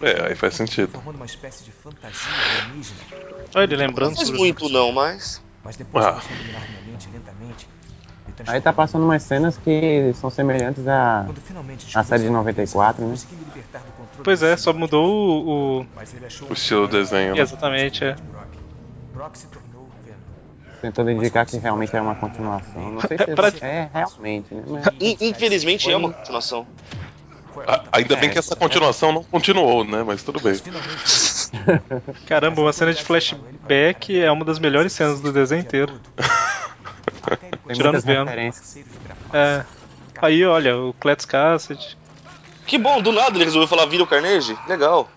É, 0.00 0.28
aí 0.28 0.34
faz 0.34 0.54
sentido. 0.54 0.98
Alienígena. 2.64 3.00
Olha 3.54 3.64
ele 3.64 3.76
lembrando 3.76 4.10
Não 4.10 4.16
faz 4.16 4.30
muito 4.30 4.68
não, 4.68 4.92
mas... 4.92 5.42
Mas 5.64 5.76
depois 5.76 6.04
Ah. 6.04 6.20
minha 6.30 6.82
mente 6.86 7.08
lentamente. 7.12 7.68
Me 8.26 8.34
Aí 8.46 8.60
tá 8.60 8.72
passando 8.72 9.04
umas 9.04 9.22
cenas 9.22 9.56
que 9.58 10.12
são 10.14 10.30
semelhantes 10.30 10.86
à, 10.86 11.26
à 11.94 12.02
série 12.04 12.22
de 12.24 12.28
descobri 12.28 12.30
94, 12.30 13.06
né? 13.06 13.14
Pois 14.22 14.42
é, 14.42 14.56
só 14.56 14.72
mudou 14.72 15.06
o. 15.06 15.80
o- 15.80 15.86
O 16.48 16.52
estilo 16.52 16.86
do 16.86 16.96
desenho, 16.98 17.34
né? 17.34 17.40
Exatamente, 17.40 18.04
é. 18.04 18.16
Tentando 20.80 21.10
indicar 21.12 21.46
que 21.46 21.56
realmente 21.58 21.94
é 21.94 22.00
uma 22.00 22.14
continuação. 22.16 22.90
Não 22.90 23.00
sei 23.02 23.16
se 23.16 23.22
É 23.30 23.34
pra- 23.34 23.52
é 23.60 23.88
realmente, 23.94 24.52
né? 24.54 24.62
Mas 24.66 24.86
In- 25.00 25.16
Infelizmente 25.20 25.90
é 25.90 25.96
uma 25.96 26.12
continuação. 26.12 26.66
A- 27.68 27.82
Ainda 27.92 28.16
bem 28.16 28.30
que 28.30 28.38
essa 28.38 28.56
continuação 28.56 29.12
não 29.12 29.22
continuou, 29.22 29.84
né? 29.84 30.02
Mas 30.02 30.22
tudo 30.24 30.40
bem. 30.40 30.54
Caramba, 32.26 32.62
uma 32.62 32.72
cena 32.72 32.92
de 32.92 33.02
flashback 33.04 34.20
é 34.20 34.30
uma 34.32 34.44
das 34.44 34.58
melhores 34.58 34.92
cenas 34.92 35.20
do 35.20 35.32
desenho 35.32 35.60
inteiro. 35.60 36.00
Tem 37.22 37.50
Tirando 37.74 37.92
muitas 37.92 38.04
Venom. 38.04 38.24
referências. 38.24 38.78
É. 39.32 39.64
Aí, 40.20 40.44
olha, 40.44 40.76
o 40.76 40.92
Cletus 40.94 41.26
Cassidy. 41.26 41.96
Que 42.66 42.78
bom, 42.78 43.00
do 43.00 43.12
nada 43.12 43.36
ele 43.36 43.44
resolveu 43.44 43.68
falar 43.68 43.86
vira 43.86 44.02
o 44.02 44.06
Carnage. 44.06 44.56
Legal. 44.68 45.08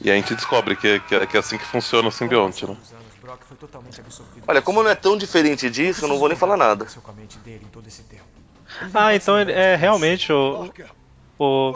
E 0.00 0.10
a 0.10 0.14
gente 0.14 0.34
descobre 0.34 0.76
que, 0.76 1.00
que, 1.00 1.26
que 1.26 1.36
é 1.36 1.40
assim 1.40 1.56
que 1.56 1.64
funciona 1.64 2.08
o 2.08 2.12
simbionte, 2.12 2.66
né? 2.66 2.76
Olha, 4.46 4.60
como 4.60 4.82
não 4.82 4.90
é 4.90 4.94
tão 4.94 5.16
diferente 5.16 5.70
disso, 5.70 6.04
eu 6.04 6.08
não 6.08 6.18
vou 6.18 6.28
nem 6.28 6.36
falar 6.36 6.56
nada. 6.56 6.86
Ah, 8.92 9.14
então 9.14 9.40
ele 9.40 9.52
é 9.52 9.76
realmente 9.76 10.32
o. 10.32 10.70
o 11.38 11.74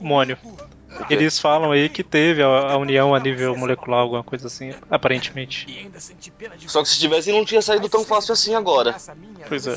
Mônio. 0.00 0.38
Eles 1.10 1.38
falam 1.38 1.72
aí 1.72 1.88
que 1.88 2.02
teve 2.02 2.42
a, 2.42 2.46
a 2.46 2.76
união 2.76 3.14
a 3.14 3.20
nível 3.20 3.56
molecular, 3.56 4.00
alguma 4.00 4.22
coisa 4.22 4.46
assim, 4.46 4.72
aparentemente. 4.90 5.90
Só 6.66 6.82
que 6.82 6.88
se 6.88 6.98
tivesse, 6.98 7.32
não 7.32 7.44
tinha 7.44 7.62
saído 7.62 7.88
tão 7.88 8.04
fácil 8.04 8.32
assim 8.32 8.54
agora. 8.54 8.96
Pois 9.48 9.66
é. 9.66 9.76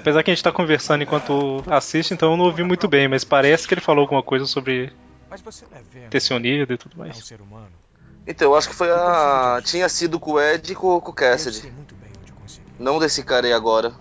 Apesar 0.00 0.22
que 0.22 0.30
a 0.30 0.34
gente 0.34 0.44
tá 0.44 0.52
conversando 0.52 1.02
enquanto 1.02 1.62
assiste, 1.66 2.14
então 2.14 2.30
eu 2.30 2.36
não 2.36 2.44
ouvi 2.46 2.62
muito 2.62 2.86
bem, 2.86 3.08
mas 3.08 3.24
parece 3.24 3.66
que 3.66 3.74
ele 3.74 3.80
falou 3.80 4.02
alguma 4.02 4.22
coisa 4.22 4.46
sobre 4.46 4.92
é 5.30 6.08
ter 6.08 6.20
se 6.20 6.32
unido 6.32 6.72
e 6.72 6.78
tudo 6.78 6.94
É 6.94 6.98
mais. 6.98 7.30
humano. 7.32 7.68
Então, 8.26 8.48
eu 8.48 8.54
acho 8.56 8.68
que 8.68 8.74
foi 8.74 8.90
a. 8.90 9.60
Tinha 9.64 9.88
sido 9.88 10.20
com 10.20 10.32
o 10.32 10.40
Ed 10.40 10.70
e 10.70 10.74
com, 10.74 11.00
com 11.00 11.10
o 11.10 11.14
Cassidy. 11.14 11.72
Não 12.78 12.98
desse 12.98 13.22
cara 13.22 13.46
aí 13.46 13.52
agora. 13.52 13.92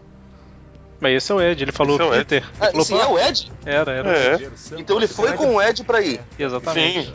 Mas 1.00 1.14
esse 1.14 1.32
é 1.32 1.36
o 1.36 1.42
Ed, 1.42 1.62
ele 1.64 1.72
falou 1.72 1.96
Esse 1.96 2.04
é 2.04 2.06
o 2.10 2.14
Ed. 2.16 2.26
Peter. 2.26 2.44
Ah, 2.60 2.66
falou, 2.72 2.84
sim, 2.86 3.00
é 3.00 3.06
o 3.06 3.20
Ed? 3.20 3.52
Era, 3.66 3.92
era. 3.92 4.10
É, 4.18 4.40
Então 4.78 4.98
ele 4.98 5.08
foi 5.08 5.34
com 5.34 5.56
o 5.56 5.62
Ed 5.62 5.84
pra 5.84 6.02
ir. 6.02 6.20
Exatamente. 6.40 7.06
sim. 7.08 7.14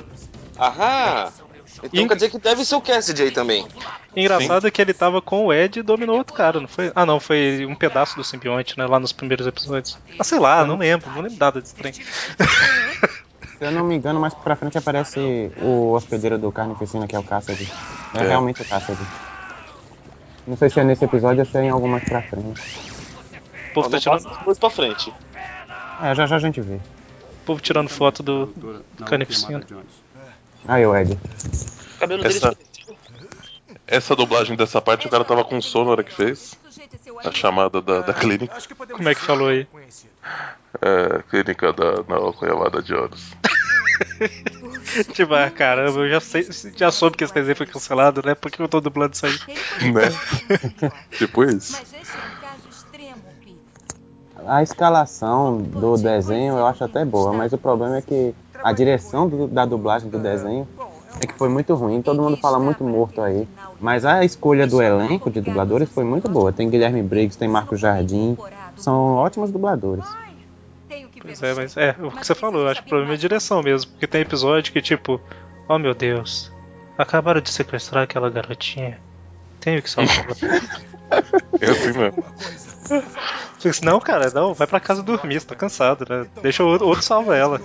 Aham. 0.59 1.33
Então 1.85 2.05
E- 2.05 2.09
quer 2.09 2.15
dizer 2.15 2.31
que 2.31 2.39
deve 2.39 2.65
ser 2.65 2.75
o 2.77 2.81
Cassidy 2.81 3.23
aí 3.23 3.31
também. 3.33 3.67
Engraçado 4.15 4.67
é 4.69 4.71
que 4.71 4.81
ele 4.81 4.93
tava 4.95 5.21
com 5.23 5.47
o 5.47 5.53
Ed 5.53 5.81
e 5.81 5.83
dominou 5.83 6.17
outro 6.19 6.35
cara, 6.35 6.61
não 6.61 6.69
foi? 6.69 6.93
Ah, 6.95 7.05
não, 7.07 7.19
foi 7.19 7.67
um 7.69 7.75
pedaço 7.75 8.15
do 8.15 8.23
simbionte, 8.23 8.79
né? 8.79 8.87
Lá 8.87 9.01
nos 9.01 9.11
primeiros 9.11 9.47
episódios. 9.47 9.99
Ah, 10.19 10.23
sei 10.23 10.39
lá, 10.39 10.65
não 10.65 10.77
lembro, 10.77 11.11
não 11.11 11.23
lembro 11.23 11.39
nada 11.41 11.61
desse 11.61 11.75
trem. 11.75 11.93
Se 13.59 13.67
eu 13.69 13.71
não 13.73 13.85
me 13.85 13.95
engano, 13.97 14.21
mais 14.21 14.35
pra 14.35 14.55
frente 14.57 14.77
aparece 14.77 15.51
o 15.63 15.93
hospedeiro 15.93 16.37
do 16.37 16.51
Carnificina, 16.53 17.07
que 17.07 17.15
é 17.15 17.19
o 17.19 17.23
Cassidy. 17.23 17.71
É, 18.15 18.19
É. 18.19 18.29
realmente 18.29 18.61
o 18.61 18.65
Cassidy. 18.65 19.03
Não 20.47 20.57
sei 20.57 20.69
se 20.69 20.81
é 20.81 20.85
nesse 20.85 21.05
episódio 21.05 21.41
ou 21.41 21.47
se 21.47 21.57
é 21.57 21.63
em 21.65 21.71
algum 21.71 21.87
mais 21.89 22.05
pra 22.05 22.21
frente. 22.23 22.61
O 23.73 23.75
povo 23.75 23.91
tá 23.91 23.99
tirando, 23.99 24.29
depois 24.39 24.59
pra 24.59 24.71
frente. 24.71 25.13
É, 26.03 26.15
já 26.15 26.27
já 26.27 26.37
a 26.37 26.39
gente 26.39 26.61
vê. 26.61 26.75
o 26.75 27.45
povo 27.47 27.61
tirando 27.61 27.89
foto 27.89 28.23
do, 28.23 28.85
Carnificina. 29.07 29.65
Aí 30.69 30.87
o 30.87 30.95
Ed. 30.97 31.13
O 31.13 31.99
cabelo 31.99 32.23
dele 32.23 32.37
Essa- 32.37 32.57
Essa 33.87 34.17
dublagem 34.17 34.57
dessa 34.57 34.81
parte, 34.81 35.07
o 35.07 35.11
cara 35.11 35.25
tava 35.25 35.45
com 35.45 35.61
sono 35.61 35.87
na 35.87 35.91
hora 35.93 36.05
que 36.05 36.15
fez. 36.15 36.55
A 37.25 37.31
chamada 37.33 37.81
da, 37.81 38.01
da 38.01 38.13
clínica. 38.13 38.57
Como 38.93 39.09
é 39.09 39.15
que 39.15 39.21
falou 39.21 39.49
aí? 39.49 39.67
É, 40.81 41.23
clínica 41.31 41.73
da 41.73 42.03
Naoki 42.09 42.45
Yamada 42.47 42.83
de 42.83 42.95
Olhos. 42.95 43.33
Tipo, 45.15 45.35
ah, 45.35 45.49
caramba, 45.51 46.01
eu 46.01 46.11
já, 46.11 46.21
sei, 46.21 46.47
já 46.77 46.91
soube 46.91 47.17
que 47.17 47.25
esse 47.25 47.33
desenho 47.33 47.57
foi 47.57 47.67
cancelado, 47.67 48.21
né? 48.25 48.35
Por 48.35 48.51
que 48.51 48.61
eu 48.61 48.69
tô 48.69 48.81
dublando 48.81 49.15
isso 49.15 49.25
aí? 49.27 49.33
Né? 49.93 50.11
Tipo 51.17 51.45
isso. 51.45 51.81
A 54.47 54.63
escalação 54.63 55.59
do 55.59 55.97
desenho 55.97 56.57
eu 56.57 56.67
acho 56.67 56.85
até 56.85 57.05
boa, 57.05 57.33
mas 57.33 57.53
o 57.53 57.59
problema 57.59 57.97
é 57.99 58.03
que 58.03 58.35
a 58.63 58.73
direção 58.73 59.29
do- 59.29 59.47
da 59.49 59.65
dublagem 59.65 60.09
do 60.11 60.19
desenho 60.19 60.67
é 61.21 61.27
que 61.27 61.35
foi 61.35 61.49
muito 61.49 61.75
ruim. 61.75 62.03
Todo 62.03 62.23
mundo 62.23 62.37
fala 62.37 62.59
muito 62.59 62.83
morto 62.85 63.21
aí. 63.23 63.47
Mas 63.81 64.05
a 64.05 64.25
escolha 64.25 64.67
do 64.67 64.81
elenco 64.81 65.31
de 65.31 65.41
dubladores 65.41 65.89
foi 65.91 66.05
muito 66.05 66.29
boa. 66.29 66.53
Tem 66.53 66.69
Guilherme 66.71 67.03
Briggs, 67.03 67.37
tem 67.39 67.49
Marco 67.49 67.77
Jardim. 67.77 68.37
São 68.77 69.15
ótimos 69.17 69.51
dubladores. 69.51 70.05
Tenho 70.89 71.09
que 71.09 71.21
ver 71.21 71.37
Pois 71.39 71.43
é, 71.43 71.55
mas 71.55 71.77
é, 71.77 71.97
o 72.01 72.11
que 72.11 72.25
você 72.27 72.35
falou, 72.35 72.63
eu 72.63 72.69
acho 72.69 72.81
que 72.83 72.87
o 72.87 72.91
problema 72.91 73.13
é 73.13 73.17
a 73.17 73.19
direção 73.19 73.63
mesmo. 73.63 73.91
Porque 73.93 74.07
tem 74.07 74.21
episódio 74.21 74.73
que, 74.73 74.81
tipo, 74.81 75.21
oh 75.69 75.79
meu 75.79 75.95
Deus, 75.95 76.53
acabaram 76.97 77.41
de 77.41 77.51
sequestrar 77.51 78.05
aquela 78.05 78.31
garotinha. 78.31 78.99
Tenho 79.61 79.83
que 79.83 79.91
salvá-la. 79.91 80.37
É 81.61 81.71
assim 81.71 81.99
mesmo. 81.99 82.25
Não, 83.83 84.01
cara, 84.01 84.31
não, 84.31 84.55
vai 84.55 84.67
pra 84.67 84.81
casa 84.81 85.03
dormir, 85.03 85.41
você 85.41 85.47
tá 85.47 85.55
cansado, 85.55 86.05
né? 86.09 86.27
Deixa 86.43 86.65
o 86.65 86.67
outro, 86.67 86.87
outro 86.89 87.03
salva 87.03 87.37
ela. 87.37 87.61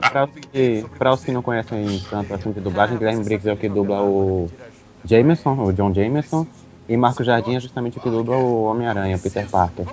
Para, 0.00 0.24
os 0.24 0.30
que, 0.30 0.84
os 1.02 1.24
que 1.24 1.32
não 1.32 1.42
conhecem 1.42 2.02
tanto 2.10 2.34
assim 2.34 2.52
de 2.52 2.60
dublagem, 2.60 2.98
Guilherme 2.98 3.24
Briggs 3.24 3.48
é 3.48 3.52
o 3.52 3.56
que 3.56 3.68
dubla 3.68 4.02
o 4.02 4.50
Jameson, 5.04 5.54
o 5.62 5.72
John 5.72 5.94
Jameson. 5.94 6.46
E 6.88 6.96
Marco 6.96 7.22
Jardim 7.24 7.56
é 7.56 7.60
justamente 7.60 7.98
o 7.98 8.00
que 8.00 8.08
dubla 8.08 8.36
o 8.36 8.64
Homem-Aranha, 8.64 9.18
Peter 9.18 9.48
Parker. 9.48 9.86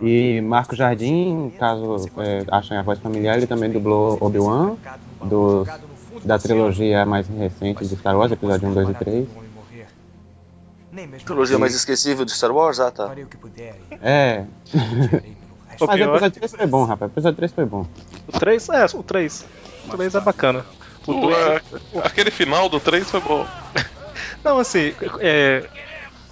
E 0.00 0.40
Marco 0.40 0.76
Jardim, 0.76 1.52
caso 1.58 2.08
é, 2.18 2.44
achem 2.50 2.76
a 2.76 2.82
voz 2.82 2.98
familiar, 2.98 3.36
ele 3.36 3.46
também 3.46 3.70
dublou 3.70 4.16
Obi-Wan, 4.20 4.76
da 6.24 6.38
trilogia 6.38 7.04
mais 7.04 7.26
recente 7.28 7.86
de 7.86 7.96
Star 7.96 8.16
Wars, 8.16 8.32
episódio 8.32 8.68
1, 8.68 8.74
2 8.74 8.88
e 8.88 8.94
3. 8.94 9.28
Nem 10.96 11.06
mesmo 11.06 11.26
Trilogia 11.26 11.58
mais 11.58 11.74
esquecível 11.74 12.24
de 12.24 12.32
Star 12.32 12.50
Wars? 12.50 12.80
Ah, 12.80 12.90
tá. 12.90 13.06
farei 13.06 13.22
o 13.24 13.26
que 13.26 13.36
puder 13.36 13.74
É. 14.02 14.44
O 14.72 14.76
mas 15.68 15.80
o 15.82 15.86
pior- 15.88 16.16
episódio 16.16 16.30
3 16.40 16.52
foi 16.56 16.66
bom, 16.66 16.84
rapaz. 16.84 17.10
O 17.10 17.12
episódio 17.12 17.36
3 17.36 17.52
foi 17.52 17.64
bom. 17.66 17.86
O 18.28 18.32
3, 18.38 18.68
é, 18.70 18.84
o 18.94 19.02
3. 19.02 19.44
O 19.86 19.90
3 19.96 20.14
é 20.14 20.20
bacana. 20.20 20.64
O 21.06 21.12
O, 21.12 21.20
2. 21.20 21.36
é, 21.36 21.60
aquele 22.02 22.30
final 22.30 22.68
do 22.70 22.80
3 22.80 23.10
foi 23.10 23.20
bom. 23.20 23.46
Não, 24.42 24.58
assim, 24.58 24.94
é, 25.20 25.68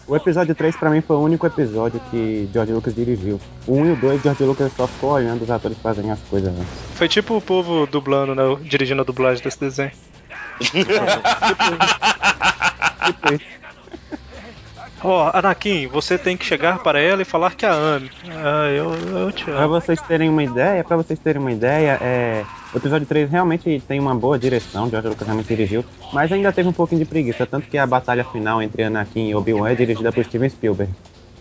O 0.06 0.16
episódio 0.16 0.54
3 0.54 0.76
pra 0.76 0.88
mim 0.90 1.00
foi 1.02 1.16
o 1.16 1.21
único 1.21 1.47
episódio 1.47 2.00
que 2.11 2.49
George 2.52 2.73
Lucas 2.73 2.94
dirigiu. 2.94 3.38
O 3.66 3.75
1 3.75 3.87
e 3.87 3.92
o 3.92 3.97
2, 3.97 4.23
George 4.23 4.44
Lucas 4.44 4.73
só 4.75 4.87
ficou 4.87 5.11
olhando 5.12 5.42
os 5.42 5.50
atores 5.50 5.76
fazerem 5.78 6.11
as 6.11 6.21
coisas. 6.30 6.52
Né? 6.52 6.64
foi 6.94 7.06
tipo 7.09 7.37
o 7.37 7.40
povo 7.40 7.87
dublando, 7.87 8.35
né? 8.35 8.42
Dirigindo 8.62 9.02
a 9.02 9.04
dublagem 9.04 9.42
desse 9.44 9.61
desenho. 9.61 9.92
Tipo 13.04 13.35
isso. 13.35 13.44
Ó, 15.04 15.30
Anakin, 15.34 15.87
você 15.88 16.16
tem 16.16 16.34
que 16.37 16.46
chegar 16.46 16.78
para 16.78 16.99
ela 16.99 17.20
e 17.20 17.25
falar 17.26 17.54
que 17.54 17.66
a 17.66 17.73
ame. 17.73 18.11
Ah, 18.30 18.68
eu, 18.70 18.94
eu 19.18 19.30
te 19.32 19.44
Pra 19.44 19.64
amo. 19.64 19.68
vocês 19.80 20.00
terem 20.00 20.30
uma 20.30 20.42
ideia, 20.42 20.82
para 20.82 20.96
vocês 20.96 21.18
terem 21.18 21.40
uma 21.42 21.52
ideia, 21.52 21.99
é, 22.00 22.42
o 22.73 22.78
episódio 22.78 23.06
3 23.06 23.30
realmente 23.30 23.82
tem 23.87 24.00
uma 24.00 24.14
boa 24.14 24.38
direção, 24.38 24.88
George 24.88 25.08
Lucas 25.08 25.26
realmente 25.26 25.49
dirigiu, 25.49 25.84
mas 26.12 26.32
ainda 26.32 26.50
teve 26.52 26.68
um 26.70 26.73
pouquinho 26.73 27.00
de 27.00 27.04
preguiça, 27.04 27.44
tanto 27.44 27.68
que 27.68 27.76
a 27.76 27.87
batalha 27.87 28.25
final 28.25 28.62
entre 28.62 28.82
Anakin 28.84 29.28
e 29.28 29.34
Obi-Wan 29.34 29.68
é 29.68 29.75
dirigida 29.75 30.11
por 30.11 30.25
Steven 30.25 30.49
Spielberg. 30.49 30.90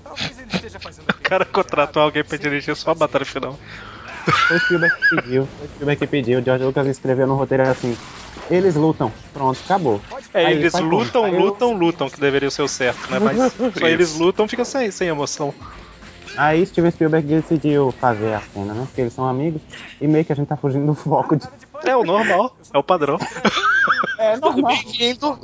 Talvez 0.03 0.37
ele 0.37 0.49
esteja 0.53 0.79
fazendo 0.79 1.09
O 1.09 1.13
cara 1.23 1.45
contratou 1.45 2.03
alguém 2.03 2.23
pra 2.23 2.37
dirigir 2.37 2.75
só 2.75 2.91
a 2.91 2.95
batalha 2.95 3.25
final. 3.25 3.57
Foi 4.47 4.59
Spielberg 4.59 4.93
que 4.97 5.15
pediu, 5.15 5.47
foi 5.57 5.67
Spielberg 5.67 5.99
que 5.99 6.07
pediu, 6.07 6.43
George 6.43 6.65
Lucas 6.65 6.87
escreveu 6.87 7.27
no 7.27 7.35
roteiro 7.35 7.63
assim, 7.69 7.95
eles 8.51 8.75
lutam, 8.75 9.09
pronto, 9.33 9.57
acabou. 9.63 10.01
É, 10.33 10.45
Aí, 10.47 10.53
eles 10.55 10.73
lutam. 10.79 11.25
Aí 11.25 11.33
eu- 11.33 11.39
lutam, 11.39 11.73
lutam, 11.73 12.09
que 12.09 12.19
deveria 12.19 12.49
ser 12.49 12.63
o 12.63 12.67
certo, 12.67 13.09
né? 13.11 13.19
Mas 13.19 13.37
só 13.79 13.87
eles 13.87 14.15
lutam, 14.15 14.47
fica 14.47 14.65
sem, 14.65 14.89
sem 14.91 15.07
emoção. 15.07 15.53
Aí 16.35 16.65
Steven 16.65 16.89
Spielberg 16.89 17.27
decidiu 17.27 17.91
fazer 18.01 18.33
a 18.33 18.41
cena, 18.41 18.73
né, 18.73 18.85
porque 18.87 19.01
eles 19.01 19.13
são 19.13 19.27
amigos, 19.27 19.61
e 20.01 20.07
meio 20.07 20.25
que 20.25 20.33
a 20.33 20.35
gente 20.35 20.47
tá 20.47 20.57
fugindo 20.57 20.87
do 20.87 20.95
foco 20.95 21.35
de... 21.35 21.47
É 21.85 21.95
o 21.95 22.03
normal, 22.03 22.57
é 22.73 22.77
o 22.77 22.83
padrão. 22.83 23.17
É 24.17 24.37
normal. 24.37 24.71
Bem-vindo. 24.71 25.39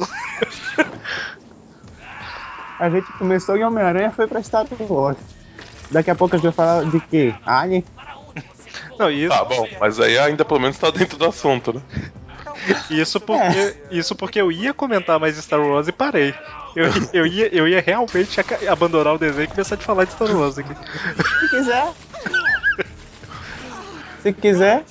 A 2.80 2.90
gente 2.90 3.12
começou 3.18 3.58
em 3.58 3.64
Homem-Aranha 3.64 4.08
e 4.10 4.16
foi 4.16 4.26
pra 4.28 4.42
Star 4.42 4.66
Wars. 4.88 5.18
Daqui 5.92 6.10
a 6.12 6.16
pouco 6.16 6.36
a 6.36 6.38
gente 6.40 6.46
vai 6.46 6.54
falar 6.54 6.86
de 6.86 7.00
quê? 7.02 7.34
Alien? 7.46 7.84
Não, 8.98 9.10
isso, 9.12 9.30
Tá 9.30 9.44
bom, 9.44 9.68
mas 9.80 10.00
aí 10.00 10.18
ainda 10.18 10.46
pelo 10.46 10.60
menos 10.60 10.78
tá 10.78 10.92
dentro 10.92 11.18
do 11.18 11.26
assunto, 11.26 11.74
né? 11.74 11.82
Isso, 12.90 13.20
porque, 13.20 13.76
isso 13.92 14.16
porque 14.16 14.42
eu 14.42 14.52
ia 14.52 14.74
comentar 14.74 15.20
mais 15.20 15.38
Star 15.38 15.62
Wars 15.62 15.88
e 15.88 15.92
parei. 15.92 16.34
Eu, 16.76 16.86
eu, 17.14 17.26
ia, 17.26 17.48
eu 17.54 17.68
ia 17.68 17.82
realmente 17.82 18.40
abandonar 18.70 19.16
o 19.16 19.18
desenho 19.18 19.46
e 19.46 19.48
começar 19.48 19.76
a 19.76 19.78
falar 19.80 20.06
de 20.06 20.14
Star 20.14 20.36
Wars 20.36 20.58
aqui. 20.58 20.74
Se 21.40 21.50
quiser. 21.50 21.94
Se 24.22 24.34
quiser. 24.34 24.84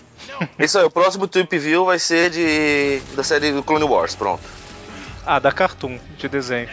Isso 0.59 0.79
aí, 0.79 0.85
o 0.85 0.91
próximo 0.91 1.27
Trip 1.27 1.59
View 1.59 1.85
vai 1.85 1.99
ser 1.99 2.31
de 2.31 3.01
da 3.15 3.23
série 3.23 3.53
do 3.53 3.63
Clone 3.63 3.85
Wars, 3.85 4.15
pronto. 4.15 4.43
Ah, 5.27 5.39
da 5.39 5.53
Cartoon, 5.53 5.99
de 6.17 6.29
desenho. 6.29 6.69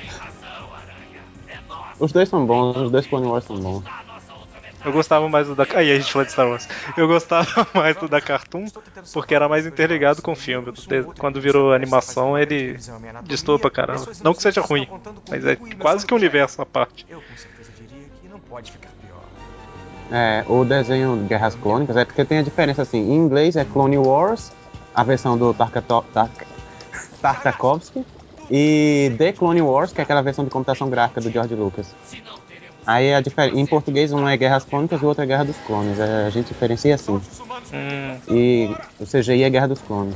Os 1.99 2.11
dois 2.11 2.29
são 2.29 2.45
bons, 2.45 2.75
os 2.77 2.91
dois 2.91 3.07
Clone 3.07 3.27
Wars 3.27 3.45
são 3.45 3.57
bons. 3.57 3.83
Eu 4.85 4.91
gostava 4.91 5.27
mais 5.27 5.47
do 5.47 5.55
da. 5.55 5.65
Aí 5.75 5.91
a 5.91 5.95
gente 5.99 6.11
falou 6.11 6.25
de 6.25 6.31
Star 6.31 6.47
Wars. 6.47 6.67
Eu 6.95 7.07
gostava 7.07 7.67
mais 7.73 7.95
do 7.97 8.07
da 8.07 8.21
Cartoon 8.21 8.65
porque 9.13 9.33
era 9.35 9.49
mais 9.49 9.65
interligado 9.65 10.21
com 10.21 10.33
o 10.33 10.35
filme. 10.35 10.71
De- 10.71 11.03
Quando 11.17 11.41
virou 11.41 11.73
animação, 11.73 12.37
ele 12.37 12.77
destoa 13.23 13.57
pra 13.59 13.69
caramba. 13.71 14.05
Não 14.23 14.33
que 14.33 14.41
seja 14.41 14.61
ruim, 14.61 14.87
mas 15.29 15.45
é 15.45 15.55
quase 15.79 16.05
que 16.05 16.13
um 16.13 16.17
universo 16.17 16.61
à 16.61 16.65
parte. 16.65 17.05
Eu 17.09 17.19
com 17.21 17.35
certeza 17.37 17.71
diria 17.77 18.05
que 18.21 18.27
não 18.29 18.39
pode 18.39 18.71
ficar 18.71 18.89
pior. 19.01 19.21
É, 20.11 20.45
o 20.47 20.63
desenho 20.63 21.15
Guerras 21.27 21.55
Clônicas 21.55 21.97
é 21.97 22.05
porque 22.05 22.23
tem 22.23 22.37
a 22.37 22.41
diferença 22.43 22.83
assim, 22.83 22.99
em 22.99 23.15
inglês 23.15 23.55
é 23.55 23.65
Clone 23.65 23.97
Wars, 23.97 24.51
a 24.93 25.03
versão 25.03 25.35
do 25.37 25.51
Tarkato- 25.53 26.05
Tark- 26.13 26.45
Tartakovsky, 27.21 28.05
e 28.51 29.11
The 29.17 29.33
Clone 29.33 29.61
Wars, 29.63 29.91
que 29.91 29.99
é 29.99 30.03
aquela 30.03 30.21
versão 30.21 30.45
de 30.45 30.51
computação 30.51 30.89
gráfica 30.89 31.19
do 31.21 31.31
George 31.31 31.55
Lucas. 31.55 31.95
Aí 32.85 33.13
a 33.13 33.21
diferença, 33.21 33.57
em 33.59 33.65
português 33.65 34.13
um 34.13 34.27
é 34.27 34.37
Guerras 34.37 34.63
Clônicas 34.65 35.01
e 35.01 35.05
o 35.05 35.07
outro 35.07 35.23
é 35.23 35.27
Guerra 35.27 35.43
dos 35.45 35.57
Clones. 35.59 35.99
É, 35.99 36.25
a 36.25 36.29
gente 36.29 36.47
diferencia 36.47 36.93
assim. 36.95 37.19
Hum, 37.73 38.17
E 38.29 38.69
o 38.99 39.05
CGI 39.05 39.43
é 39.43 39.49
Guerra 39.49 39.67
dos 39.67 39.81
Clones. 39.81 40.15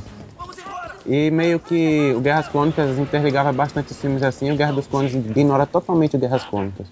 E 1.05 1.31
meio 1.31 1.59
que 1.59 2.13
o 2.15 2.19
Guerras 2.19 2.47
Clônicas 2.47 2.99
interligava 2.99 3.51
bastante 3.51 3.91
os 3.91 3.99
filmes 3.99 4.21
assim, 4.21 4.49
e 4.49 4.51
o 4.51 4.55
Guerra 4.55 4.73
dos 4.73 4.85
Clones 4.87 5.13
ignora 5.13 5.65
totalmente 5.65 6.15
o 6.15 6.19
Guerras 6.19 6.43
Clônicas. 6.43 6.87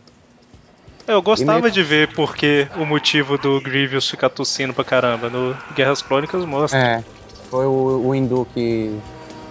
Eu 1.08 1.22
gostava 1.22 1.72
de 1.72 1.84
ver 1.84 2.14
porque 2.16 2.68
o 2.76 2.86
motivo 2.86 3.38
do 3.38 3.62
Grievous 3.62 4.10
ficar 4.10 4.30
tossindo 4.30 4.74
pra 4.74 4.84
caramba. 4.84 5.30
No 5.30 5.56
Guerras 5.74 6.02
Clônicas 6.02 6.44
mostra. 6.44 6.78
É, 6.80 7.04
foi 7.50 7.66
o, 7.66 8.08
o 8.08 8.16
hindu 8.16 8.46
que 8.54 8.92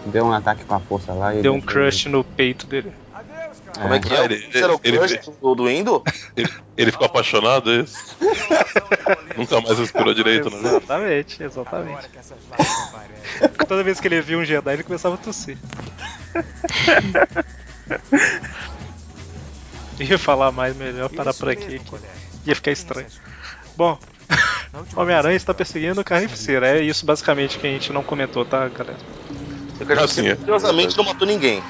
deu 0.07 0.27
um 0.27 0.33
ataque 0.33 0.65
com 0.65 0.75
a 0.75 0.81
força 0.81 1.15
lá 1.15 1.35
e 1.35 1.41
Deu 1.41 1.53
um 1.53 1.57
ele- 1.57 1.65
crush 1.65 2.09
no 2.11 2.23
peito 2.23 2.67
dele. 2.67 2.93
Como 3.81 3.95
é 3.95 4.01
que 4.01 4.13
é? 4.15 4.25
Ele- 4.25 4.35
Esse 4.49 4.63
era 4.63 4.75
o 4.75 4.81
ele- 4.83 4.99
crush 4.99 5.19
do, 5.41 5.55
do 5.55 5.71
Indo? 5.71 6.03
Ele, 6.37 6.49
ele 6.77 6.93
ficou 6.93 7.07
apaixonado, 7.07 7.71
é 7.71 7.77
isso? 7.83 8.17
Nunca 9.37 9.61
mais 9.61 9.79
respirou 9.79 10.15
direito, 10.15 10.49
né? 10.51 10.59
Exatamente, 10.59 11.43
exatamente. 11.43 12.09
Toda 13.69 13.83
vez 13.83 14.01
que 14.01 14.09
ele 14.09 14.21
via 14.21 14.39
um 14.39 14.45
Jedi, 14.45 14.73
ele 14.73 14.83
começava 14.83 15.15
a 15.15 15.19
tossir. 15.19 15.59
Ia 19.99 20.19
falar 20.19 20.53
mais 20.53 20.77
melhor, 20.77 21.09
parar 21.09 21.33
por 21.33 21.49
aqui. 21.49 21.65
mesmo, 21.65 21.81
que 21.85 21.91
colega. 21.91 22.09
Ia 22.45 22.55
ficar 22.55 22.71
estranho. 22.71 23.07
Bom, 23.77 23.99
Homem-Aranha 24.95 25.37
está 25.37 25.55
perseguindo 25.55 26.05
carnificina. 26.05 26.67
É 26.67 26.83
isso 26.83 27.07
basicamente 27.07 27.59
que 27.59 27.67
a 27.67 27.71
gente 27.71 27.93
não 27.93 28.03
comentou, 28.03 28.45
tá, 28.45 28.69
galera? 28.69 28.99
O 29.81 29.85
Carnificina, 29.87 30.05
Assim, 30.05 30.29
é. 30.29 30.37
curiosamente, 30.37 30.97
não 30.97 31.05
matou 31.05 31.27
ninguém. 31.27 31.63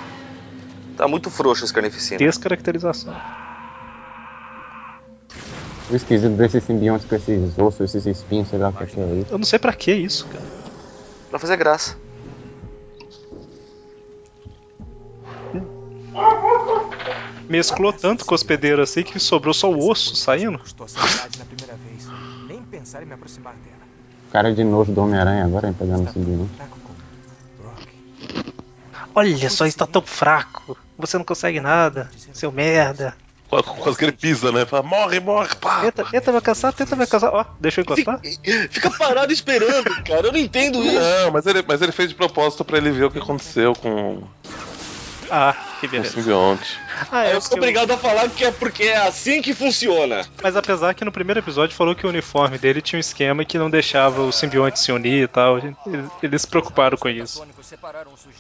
Tá 0.97 1.07
muito 1.07 1.31
frouxo 1.31 1.65
esse 1.65 1.73
Carnificina. 1.73 2.19
Descaracterização. 2.19 3.15
O 5.91 5.95
esquisito 5.95 6.33
desses 6.33 6.65
simbiontes 6.65 7.07
com 7.07 7.15
esses 7.15 7.59
ossos, 7.59 7.95
esses 7.95 8.07
espinhos, 8.07 8.49
sei 8.49 8.59
lá 8.59 8.71
o 8.71 8.73
que 8.73 8.83
é 8.83 8.87
que 8.87 8.99
é. 8.99 9.25
Eu 9.31 9.39
não 9.39 9.45
sei 9.45 9.59
pra 9.59 9.73
que 9.73 9.93
isso, 9.93 10.27
cara. 10.27 10.45
Pra 11.31 11.39
fazer 11.39 11.57
graça. 11.57 11.97
Mesclou 17.49 17.93
tanto 17.93 18.25
com 18.25 18.33
o 18.33 18.35
hospedeiro 18.35 18.83
assim 18.83 19.05
que 19.05 19.21
sobrou 19.21 19.55
só 19.55 19.71
o 19.71 19.89
osso 19.89 20.17
saindo. 20.17 20.61
Cara 24.33 24.53
de 24.53 24.65
nojo 24.65 24.93
do 24.93 25.01
Homem-Aranha 25.03 25.45
agora, 25.45 25.69
hein, 25.69 25.77
pegando 25.79 26.01
o 26.01 26.03
Está 26.03 26.13
simbionte. 26.13 26.53
Olha 29.15 29.51
só, 29.51 29.67
está 29.67 29.87
tão 29.87 30.03
fraco. 30.03 30.77
Você 30.99 31.19
não 31.19 31.25
consegue 31.25 31.61
nada, 31.61 32.11
seu 32.33 32.51
merda. 32.51 33.15
Quase, 33.49 33.97
que 33.97 34.05
ele 34.05 34.13
pisa, 34.13 34.51
né? 34.51 34.67
Fala, 34.67 34.83
morre, 34.83 35.21
morre, 35.21 35.55
pá! 35.61 35.83
Tenta, 35.83 36.05
tenta 36.05 36.31
me 36.33 36.37
alcançar, 36.37 36.73
tenta 36.73 36.97
me 36.97 37.03
alcançar. 37.03 37.33
Ó, 37.33 37.45
deixa 37.61 37.81
eu 37.81 37.83
encostar. 37.83 38.21
Fica 38.71 38.91
parado 38.91 39.33
esperando, 39.33 39.85
cara. 40.03 40.27
Eu 40.27 40.33
não 40.33 40.39
entendo 40.39 40.85
isso. 40.85 40.99
Não, 40.99 41.31
mas 41.31 41.47
ele, 41.47 41.63
mas 41.67 41.81
ele 41.81 41.93
fez 41.93 42.09
de 42.09 42.17
propósito 42.17 42.65
pra 42.65 42.79
ele 42.79 42.91
ver 42.91 43.05
o 43.05 43.11
que 43.11 43.19
aconteceu 43.19 43.73
com 43.75 44.25
Ah, 45.31 45.55
que 45.89 45.97
o 45.97 46.01
beleza. 46.01 46.21
simbionte. 46.21 46.79
Ah, 47.11 47.25
é 47.25 47.35
Eu 47.35 47.41
sou 47.41 47.57
obrigado 47.57 47.91
a 47.91 47.97
falar 47.97 48.29
que 48.31 48.45
é 48.45 48.51
porque 48.51 48.85
é 48.85 48.97
assim 48.97 49.43
que 49.43 49.55
funciona. 49.55 50.27
Mas 50.43 50.57
apesar 50.57 50.95
que 50.95 51.05
no 51.05 51.13
primeiro 51.13 51.41
episódio 51.41 51.77
falou 51.77 51.95
que 51.95 52.07
o 52.07 52.09
uniforme 52.09 52.59
dele 52.59 52.81
tinha 52.81 52.99
um 52.99 53.01
esquema 53.01 53.45
que 53.45 53.59
não 53.59 53.71
deixava 53.71 54.23
o 54.23 54.33
simbionte 54.33 54.81
se 54.81 54.93
unir 54.93 55.25
e 55.25 55.29
tal. 55.29 55.59
Eles, 56.23 56.43
se 56.43 56.49
preocuparam 56.49 56.97
com 56.97 57.09
isso. 57.09 57.45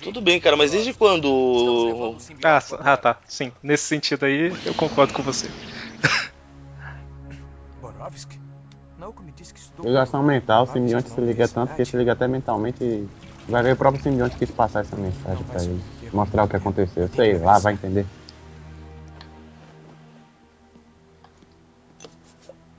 Tudo 0.02 0.20
bem, 0.20 0.40
cara, 0.40 0.56
mas 0.56 0.70
desde 0.72 0.92
quando. 0.92 2.16
Ah, 2.44 2.62
ah, 2.80 2.96
tá. 2.96 3.16
Sim, 3.26 3.52
nesse 3.62 3.84
sentido 3.84 4.26
aí 4.26 4.52
eu 4.64 4.74
concordo 4.74 5.12
com 5.12 5.22
você. 5.22 5.48
Que 9.52 9.60
estudou. 9.60 9.86
Ligação 9.86 10.22
mental, 10.22 10.64
o 10.64 10.66
simbionte 10.66 11.10
se 11.10 11.20
liga 11.20 11.46
tanto 11.46 11.74
que 11.74 11.84
se 11.84 11.96
liga 11.96 12.12
até 12.12 12.26
mentalmente 12.26 12.82
e 12.82 13.08
vai 13.48 13.62
ver 13.62 13.74
o 13.74 13.76
próprio 13.76 14.02
simbionte 14.02 14.36
quis 14.36 14.50
passar 14.50 14.80
essa 14.80 14.96
mensagem 14.96 15.44
pra 15.44 15.62
ele. 15.62 15.80
Mostrar 16.16 16.44
o 16.44 16.49
que 16.49 16.56
aconteceu. 16.56 17.08
Sei 17.08 17.37
lá, 17.38 17.58
vai 17.58 17.75
entender. 17.75 18.06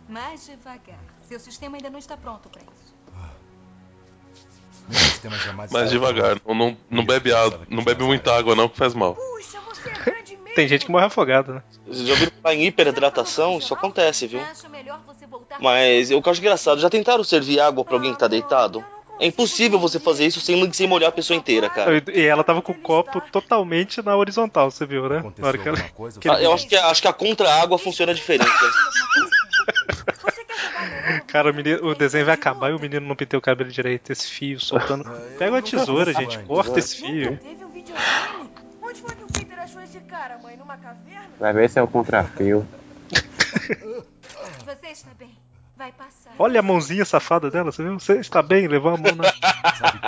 Mais 0.09 0.43
devagar. 0.43 0.97
Seu 1.27 1.39
sistema 1.39 1.77
ainda 1.77 1.91
não 1.91 1.99
está 1.99 2.17
pronto 2.17 2.49
para 2.49 2.63
isso. 2.63 2.87
Está 5.65 5.83
devagar, 5.83 6.41
não, 6.47 6.55
não, 6.55 6.77
não 6.89 7.05
bebe 7.05 7.31
água, 7.33 7.61
não 7.69 7.83
bebe 7.83 8.03
muita 8.03 8.33
água 8.33 8.55
não 8.55 8.69
que 8.69 8.77
faz 8.77 8.95
mal. 8.95 9.13
Puxa, 9.15 9.59
você 9.67 9.89
é 9.89 9.93
grande 10.03 10.37
mesmo. 10.37 10.55
Tem 10.55 10.67
gente 10.67 10.85
que 10.85 10.91
morre 10.91 11.05
afogado, 11.05 11.53
né? 11.55 11.63
Vocês 11.85 12.07
já 12.07 12.13
ouviram 12.13 12.31
falar 12.41 12.55
em 12.55 12.65
hiperidratação? 12.65 13.59
Isso 13.59 13.73
acontece, 13.73 14.25
viu? 14.25 14.41
Mas 15.59 16.09
eu 16.09 16.23
acho 16.25 16.39
engraçado. 16.39 16.79
Já 16.79 16.89
tentaram 16.89 17.23
servir 17.23 17.59
água 17.59 17.85
pra 17.85 17.95
alguém 17.95 18.13
que 18.13 18.19
tá 18.19 18.27
deitado? 18.27 18.83
É 19.19 19.25
impossível 19.25 19.79
você 19.79 19.99
fazer 19.99 20.25
isso 20.27 20.39
sem, 20.39 20.71
sem 20.73 20.87
molhar 20.87 21.09
a 21.09 21.11
pessoa 21.11 21.35
inteira, 21.37 21.69
cara. 21.69 22.03
E 22.13 22.21
ela 22.21 22.43
tava 22.43 22.61
com 22.61 22.71
o 22.71 22.75
copo 22.75 23.19
totalmente 23.31 24.01
na 24.01 24.15
horizontal, 24.15 24.69
você 24.69 24.85
viu, 24.85 25.09
né? 25.09 25.23
Na 25.37 25.47
hora 25.47 25.57
que 25.57 25.67
ela... 25.67 25.77
coisa? 25.95 26.19
que 26.19 26.27
Eu 26.27 26.53
acho 26.53 26.67
que, 26.67 26.75
acho 26.75 27.01
que 27.01 27.07
a 27.07 27.13
contra-água 27.13 27.77
funciona 27.77 28.13
diferente. 28.13 28.47
Novo? 28.49 29.29
Cara, 31.27 31.51
o, 31.51 31.53
menino- 31.53 31.85
o 31.87 31.95
desenho 31.95 32.25
vai 32.25 32.35
acabar 32.35 32.69
e 32.71 32.73
o 32.73 32.79
menino 32.79 33.05
não 33.05 33.15
penteou 33.15 33.39
o 33.39 33.41
cabelo 33.41 33.69
direito. 33.71 34.11
Esse 34.11 34.27
fio 34.29 34.59
soltando. 34.59 35.09
Pega 35.37 35.51
uma 35.51 35.61
tesoura, 35.61 36.13
gente. 36.13 36.37
Corta 36.39 36.79
esse 36.79 36.97
fio. 36.97 37.39
Vai 41.39 41.53
ver 41.53 41.69
se 41.69 41.79
é 41.79 41.81
o 41.81 41.87
contrafio. 41.87 42.67
Você 44.65 44.87
está 44.91 45.11
bem. 45.17 45.37
Vai 45.75 45.91
passar. 45.91 46.26
Olha 46.39 46.59
a 46.59 46.63
mãozinha 46.63 47.03
safada 47.05 47.49
dela, 47.49 47.71
você 47.71 47.83
viu? 47.83 47.99
Você 47.99 48.19
está 48.19 48.41
bem? 48.41 48.67
Levou 48.67 48.93
a 48.93 48.97
mão 48.97 49.15
na. 49.15 49.23
Sabe, 49.75 49.99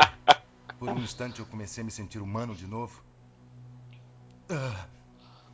por 0.79 0.89
um 0.89 0.99
instante 0.99 1.39
eu 1.39 1.45
comecei 1.45 1.81
a 1.81 1.85
me 1.85 1.91
sentir 1.91 2.19
humano 2.19 2.53
de 2.55 2.67
novo. 2.67 3.01
Ah, 4.51 4.85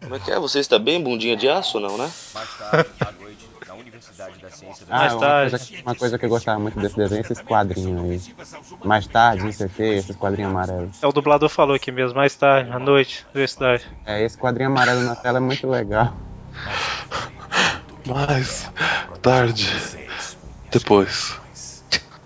Como 0.01 0.15
é 0.15 0.19
que 0.19 0.31
é? 0.31 0.39
Você 0.39 0.59
está 0.59 0.77
bem, 0.77 1.01
bundinha 1.01 1.35
de 1.35 1.49
aço, 1.49 1.79
não, 1.79 1.97
né? 1.97 2.11
Mais 2.33 2.49
tarde, 2.57 2.89
à 3.01 3.11
noite, 3.13 3.49
na 3.67 3.73
Universidade 3.75 4.38
da 4.39 4.49
Ciência 4.49 4.85
da 4.85 4.93
Ah, 4.95 4.97
Mais 4.99 5.13
uma 5.13 5.19
tarde. 5.21 5.49
coisa, 5.57 5.81
uma 5.85 5.95
coisa 5.95 6.17
que 6.19 6.25
eu 6.25 6.29
gostava 6.29 6.59
muito 6.59 6.79
desse 6.79 6.95
desenho, 6.95 7.21
esses 7.21 7.41
quadrinhos 7.41 8.29
aí. 8.29 8.35
Mais 8.83 9.07
tarde, 9.07 9.43
não 9.43 9.51
sei 9.51 9.67
o 9.67 9.69
que, 9.69 9.83
esses 9.83 10.15
quadrinhos 10.15 10.51
amarelos. 10.51 11.01
É 11.03 11.07
o 11.07 11.11
dublador 11.11 11.49
falou 11.49 11.75
aqui 11.75 11.91
mesmo, 11.91 12.15
mais 12.17 12.35
tarde, 12.35 12.69
à 12.71 12.79
noite, 12.79 13.25
universidade. 13.33 13.85
É, 14.05 14.23
esse 14.23 14.38
quadrinho 14.38 14.69
amarelo 14.69 15.01
na 15.01 15.15
tela 15.15 15.38
é 15.38 15.41
muito 15.41 15.67
legal. 15.69 16.13
Mais 18.05 18.69
tarde, 19.21 19.67
depois. 20.79 21.39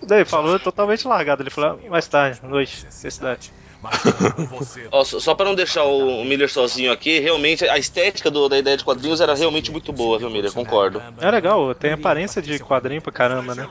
Daí 0.02 0.26
falou 0.26 0.60
totalmente 0.60 1.08
largado. 1.08 1.44
Ele 1.44 1.50
falou, 1.50 1.80
ah, 1.86 1.90
mais 1.90 2.08
tarde, 2.08 2.40
à 2.44 2.48
noite, 2.48 2.86
universidade. 2.92 3.52
Ó, 4.92 5.04
só, 5.06 5.20
só 5.22 5.34
pra 5.36 5.46
não 5.46 5.56
deixar 5.56 5.84
o 5.86 6.24
Miller 6.26 6.52
sozinho 6.52 6.92
aqui, 6.92 7.20
realmente 7.20 7.64
a 7.68 7.78
estética 7.78 8.30
do- 8.30 8.50
da 8.50 8.58
ideia 8.58 8.76
de 8.76 8.84
quadrinhos 8.84 9.22
era 9.22 9.34
realmente 9.34 9.72
muito 9.72 9.94
boa, 9.94 10.20
viu, 10.20 10.30
Miller? 10.30 10.52
Concordo. 10.52 11.02
É 11.22 11.32
legal, 11.32 11.74
tem 11.76 11.94
aparência 11.94 12.42
de 12.42 12.60
quadrinho 12.60 13.02
pra 13.02 13.12
caramba, 13.12 13.56
né? 13.56 13.70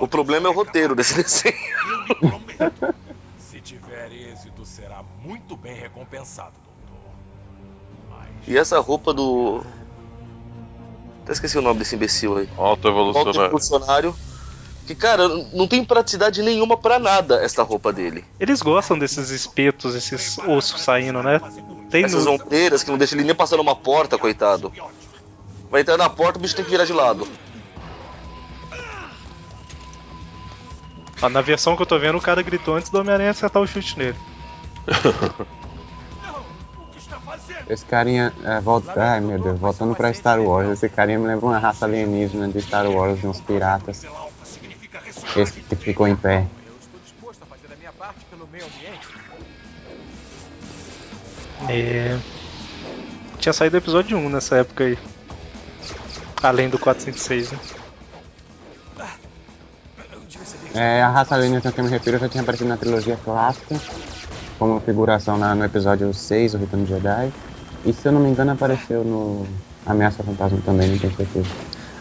O 0.00 0.08
problema 0.08 0.48
é 0.48 0.50
o 0.50 0.54
roteiro 0.54 0.94
desse 0.96 1.14
desenho. 1.22 1.54
Se 3.38 3.60
tiver 3.60 4.10
êxito, 4.12 4.64
será 4.64 5.02
muito 5.22 5.56
bem 5.56 5.74
recompensado, 5.74 6.52
doutor. 6.88 7.12
E 8.48 8.58
essa 8.58 8.80
roupa 8.80 9.14
do. 9.14 9.62
Até 11.24 11.32
esqueci 11.32 11.58
o 11.58 11.62
nome 11.62 11.78
desse 11.78 11.94
imbecil 11.96 12.36
aí. 12.36 12.48
Alto 12.56 12.82
Volta 12.82 12.88
evolucionário. 12.88 13.50
funcionário. 13.50 14.16
Que, 14.86 14.94
cara, 14.94 15.26
não 15.54 15.66
tem 15.66 15.82
praticidade 15.82 16.42
nenhuma 16.42 16.76
pra 16.76 16.98
nada 16.98 17.42
essa 17.42 17.62
roupa 17.62 17.90
dele. 17.90 18.22
Eles 18.38 18.60
gostam 18.60 18.98
desses 18.98 19.30
espetos, 19.30 19.94
esses 19.94 20.38
ossos 20.46 20.82
saindo, 20.82 21.22
né? 21.22 21.40
Tem 21.90 22.04
Essas 22.04 22.26
no... 22.26 22.32
ombreiras 22.32 22.82
que 22.82 22.90
não 22.90 22.98
deixam 22.98 23.16
ele 23.18 23.26
nem 23.26 23.34
passar 23.34 23.56
numa 23.56 23.74
porta, 23.74 24.18
coitado. 24.18 24.70
Vai 25.70 25.80
entrar 25.80 25.96
na 25.96 26.10
porta, 26.10 26.38
o 26.38 26.42
bicho 26.42 26.54
tem 26.54 26.64
que 26.64 26.70
virar 26.70 26.84
de 26.84 26.92
lado. 26.92 27.26
Ah, 31.22 31.30
na 31.30 31.40
versão 31.40 31.74
que 31.74 31.80
eu 31.80 31.86
tô 31.86 31.98
vendo, 31.98 32.18
o 32.18 32.20
cara 32.20 32.42
gritou 32.42 32.76
antes 32.76 32.90
do 32.90 32.98
Homem-Aranha 33.00 33.30
acertar 33.30 33.62
o 33.62 33.66
chute 33.66 33.98
nele. 33.98 34.18
Esse 37.68 37.84
carinha, 37.86 38.32
é, 38.44 38.60
volta, 38.60 38.92
ai 38.94 39.20
meu 39.20 39.38
Deus, 39.40 39.58
voltando 39.58 39.94
pra 39.94 40.12
Star 40.12 40.40
Wars, 40.40 40.68
esse 40.70 40.88
carinha 40.88 41.18
me 41.18 41.26
lembra 41.26 41.46
uma 41.46 41.58
raça 41.58 41.86
alienígena 41.86 42.46
de 42.48 42.60
Star 42.60 42.90
Wars, 42.90 43.18
de 43.20 43.26
uns 43.26 43.40
piratas. 43.40 44.04
Esse 45.36 45.62
que 45.62 45.76
ficou 45.76 46.06
em 46.06 46.16
pé. 46.16 46.46
É... 51.68 52.20
Tinha 53.38 53.52
saído 53.52 53.76
o 53.76 53.80
episódio 53.80 54.16
1 54.18 54.28
nessa 54.28 54.56
época 54.56 54.84
aí. 54.84 54.98
Além 56.42 56.68
do 56.68 56.78
406, 56.78 57.52
né? 57.52 57.60
É, 60.74 61.02
a 61.02 61.08
raça 61.08 61.34
alienígena 61.34 61.72
que 61.72 61.80
eu 61.80 61.84
me 61.84 61.90
refiro 61.90 62.18
já 62.18 62.28
tinha 62.28 62.42
aparecido 62.42 62.68
na 62.68 62.76
trilogia 62.76 63.16
clássica, 63.16 63.80
como 64.58 64.80
figuração 64.80 65.38
na- 65.38 65.54
no 65.54 65.64
episódio 65.64 66.12
6, 66.12 66.54
O 66.54 66.58
Retorno 66.58 66.84
de 66.84 66.90
Jedi. 66.90 67.32
E 67.84 67.92
se 67.92 68.08
eu 68.08 68.12
não 68.12 68.20
me 68.20 68.30
engano 68.30 68.52
apareceu 68.52 69.04
no 69.04 69.46
Ameaça 69.86 70.22
Fantasma 70.22 70.58
também, 70.64 70.88
não 70.88 70.98
tenho 70.98 71.14
certeza. 71.14 71.48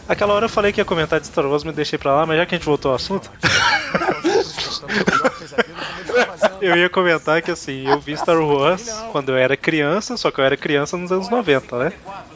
Aquela 0.08 0.34
hora 0.34 0.46
eu 0.46 0.50
falei 0.50 0.74
que 0.74 0.82
ia 0.82 0.86
comentar 0.86 1.20
de 1.20 1.28
Star 1.28 1.46
Wars, 1.46 1.64
me 1.64 1.72
deixei 1.72 1.98
pra 1.98 2.14
lá, 2.14 2.26
mas 2.26 2.38
já 2.38 2.46
que 2.46 2.56
a 2.56 2.58
gente 2.58 2.66
voltou 2.66 2.92
ao 2.92 2.96
assunto, 2.96 3.32
eu 6.62 6.76
ia 6.76 6.90
comentar 6.90 7.42
que 7.42 7.52
assim, 7.52 7.88
eu 7.88 8.00
vi 8.00 8.16
Star 8.18 8.40
Wars 8.40 8.90
quando 9.12 9.30
eu 9.30 9.38
era 9.38 9.56
criança, 9.56 10.18
só 10.18 10.30
que 10.30 10.40
eu 10.40 10.46
era 10.46 10.58
criança 10.58 10.98
nos 10.98 11.12
anos 11.12 11.30
90, 11.30 11.80
né? 11.80 11.94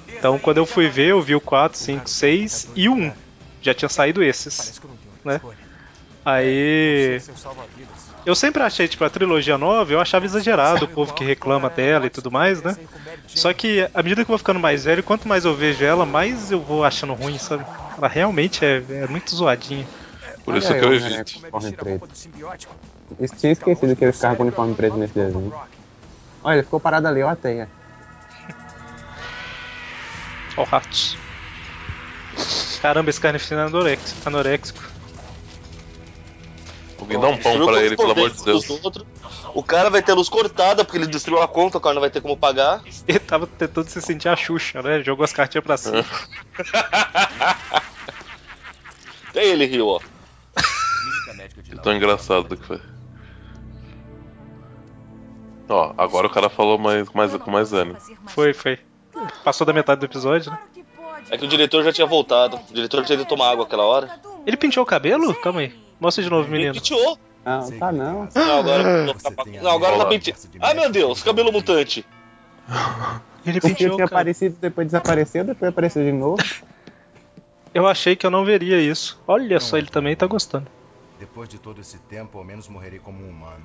Então 0.08 0.40
quando 0.40 0.58
eu 0.58 0.66
fui 0.66 0.88
ver, 0.88 1.08
eu 1.08 1.22
vi 1.22 1.36
o 1.36 1.42
4, 1.42 1.78
5, 1.78 2.10
6 2.10 2.70
e 2.76 2.88
o 2.88 2.94
1. 2.94 3.12
Já 3.62 3.74
tinha 3.74 3.90
saído 3.90 4.24
esses. 4.24 4.80
Né? 5.24 5.42
Aí. 6.24 7.20
Eu 8.28 8.36
sempre 8.36 8.62
achei, 8.62 8.90
tipo, 8.90 9.06
a 9.06 9.10
trilogia 9.10 9.58
nova, 9.58 9.94
eu 9.94 10.02
achava 10.02 10.26
exagerado 10.26 10.84
o 10.84 10.88
povo 10.90 11.14
que 11.14 11.24
reclama 11.24 11.70
dela 11.70 12.08
e 12.08 12.10
tudo 12.10 12.30
mais, 12.30 12.62
né? 12.62 12.76
Só 13.26 13.54
que 13.54 13.90
à 13.94 14.04
medida 14.04 14.26
que 14.26 14.30
eu 14.30 14.34
vou 14.34 14.38
ficando 14.38 14.60
mais 14.60 14.84
velho, 14.84 15.02
quanto 15.02 15.30
mais 15.30 15.46
eu 15.46 15.56
vejo 15.56 15.82
ela, 15.86 16.06
mais 16.06 16.52
eu 16.52 16.60
vou 16.60 16.84
achando 16.84 17.14
ruim, 17.14 17.38
sabe? 17.38 17.66
Ela 17.98 18.10
realmente 18.10 18.66
é, 18.66 18.84
é 18.90 19.08
muito 19.08 19.34
zoadinha. 19.34 19.88
Por 20.44 20.58
isso 20.58 20.68
que 20.74 20.84
eu 20.84 20.90
o 20.90 20.94
evito. 20.94 21.08
Homem-Aranha 21.08 21.24
com 21.24 21.58
uniforme 21.58 21.72
preto. 21.72 22.10
Eu 23.18 23.30
tinha 23.30 23.54
esquecido 23.54 23.96
que 23.96 24.04
ele 24.04 24.12
ficava 24.12 24.36
com 24.36 24.44
o 24.44 24.46
uniforme 24.48 24.76
preto 24.76 24.98
nesse 24.98 25.14
desenho. 25.14 25.54
Olha, 26.44 26.56
ele 26.56 26.64
ficou 26.64 26.82
parado 26.82 27.08
ali, 27.08 27.24
ó 27.24 27.30
a 27.30 27.36
teia. 27.38 27.70
Ó, 30.58 30.66
ratos. 30.66 31.18
Caramba, 32.82 33.10
esse 33.10 33.22
carnificina 33.22 33.62
é 33.62 33.98
anoréxico. 34.26 34.97
Alguém 37.00 37.20
dá 37.20 37.28
um 37.28 37.38
pão 37.38 37.66
pra 37.66 37.84
ele, 37.84 37.96
pelo 37.96 38.12
amor 38.12 38.32
de 38.32 38.44
Deus. 38.44 38.70
outros. 38.70 39.06
O 39.54 39.64
cara 39.64 39.90
vai 39.90 40.02
ter 40.02 40.12
a 40.12 40.16
luz 40.16 40.30
cortada 40.30 40.84
porque 40.84 40.98
ele 40.98 41.08
destruiu 41.08 41.42
a 41.42 41.48
conta, 41.48 41.78
o 41.78 41.82
cara 41.82 41.94
não 41.96 42.02
vai 42.02 42.10
ter 42.10 42.22
como 42.22 42.36
pagar. 42.38 42.82
Ele 43.08 43.20
tava 43.20 43.48
tentando 43.48 43.88
se 43.90 44.02
sentir 44.02 44.28
a 44.30 44.36
Xuxa, 44.36 44.82
né? 44.82 45.02
Jogou 45.02 45.24
as 45.24 45.32
cartinhas 45.34 45.64
pra 45.64 45.78
cima. 45.78 46.04
Até 49.30 49.46
ele 49.46 49.66
riu, 49.66 49.88
ó. 49.88 50.00
De 51.64 51.76
Tão 51.82 51.94
engraçado 51.96 52.56
que 52.56 52.66
foi. 52.66 52.82
Ó, 55.70 55.94
agora 55.98 56.28
o 56.28 56.30
cara 56.30 56.50
falou 56.50 56.78
mais, 56.78 57.10
mais, 57.12 57.36
com 57.36 57.52
mais 57.52 57.74
ânimo. 57.74 57.98
Foi, 58.28 58.54
foi. 58.54 58.80
Passou 59.44 59.66
da 59.66 59.74
metade 59.74 60.00
do 60.00 60.06
episódio, 60.06 60.52
né? 60.52 60.60
Que. 60.74 60.86
É 61.30 61.38
que 61.38 61.46
o 61.46 61.48
diretor 61.48 61.84
já 61.84 61.92
tinha 61.92 62.08
voltado. 62.08 62.60
O 62.70 62.74
diretor 62.74 63.04
tinha 63.04 63.16
ido 63.16 63.26
tomar 63.26 63.52
água 63.52 63.66
aquela 63.66 63.84
hora. 63.84 64.20
Ele 64.46 64.56
penteou 64.56 64.84
o 64.84 64.88
cabelo? 64.88 65.36
Calma 65.36 65.60
aí. 65.62 65.87
Mostra 66.00 66.24
de 66.24 66.30
novo, 66.30 66.44
Ele 66.48 66.52
menino. 66.58 66.74
penteou. 66.76 67.18
Não, 67.46 67.72
tá 67.80 67.92
não. 67.92 68.28
Não, 68.36 68.60
agora 68.60 69.06
não, 69.06 69.14
tá- 69.14 69.44
tem 69.44 69.58
a 69.58 69.62
não, 69.62 69.72
agora 69.72 69.98
tá 69.98 70.06
penteado. 70.06 70.40
Ai 70.60 70.74
meu 70.74 70.92
Deus, 70.92 71.24
cabelo 71.24 71.52
mutante. 71.52 72.06
Ele 73.46 73.62
Porque 73.62 73.74
penteou 73.76 73.96
tinha 73.96 74.06
aparecido, 74.06 74.58
depois 74.60 74.88
desapareceu, 74.88 75.46
depois 75.46 75.70
apareceu 75.70 76.04
de 76.04 76.12
novo. 76.12 76.44
Eu 77.74 77.88
achei 77.88 78.16
que 78.16 78.26
eu 78.26 78.32
não 78.32 78.44
veria 78.44 78.80
isso. 78.82 79.22
Olha 79.26 79.60
só, 79.62 79.78
ele 79.78 79.88
também 79.88 80.16
tá 80.16 80.26
gostando. 80.28 80.68
Depois 81.20 81.48
de 81.48 81.58
todo 81.58 81.80
esse 81.80 81.98
tempo, 82.00 82.38
ao 82.38 82.44
menos 82.44 82.68
morrerei 82.68 83.00
como 83.00 83.24
um 83.24 83.30
humano. 83.30 83.64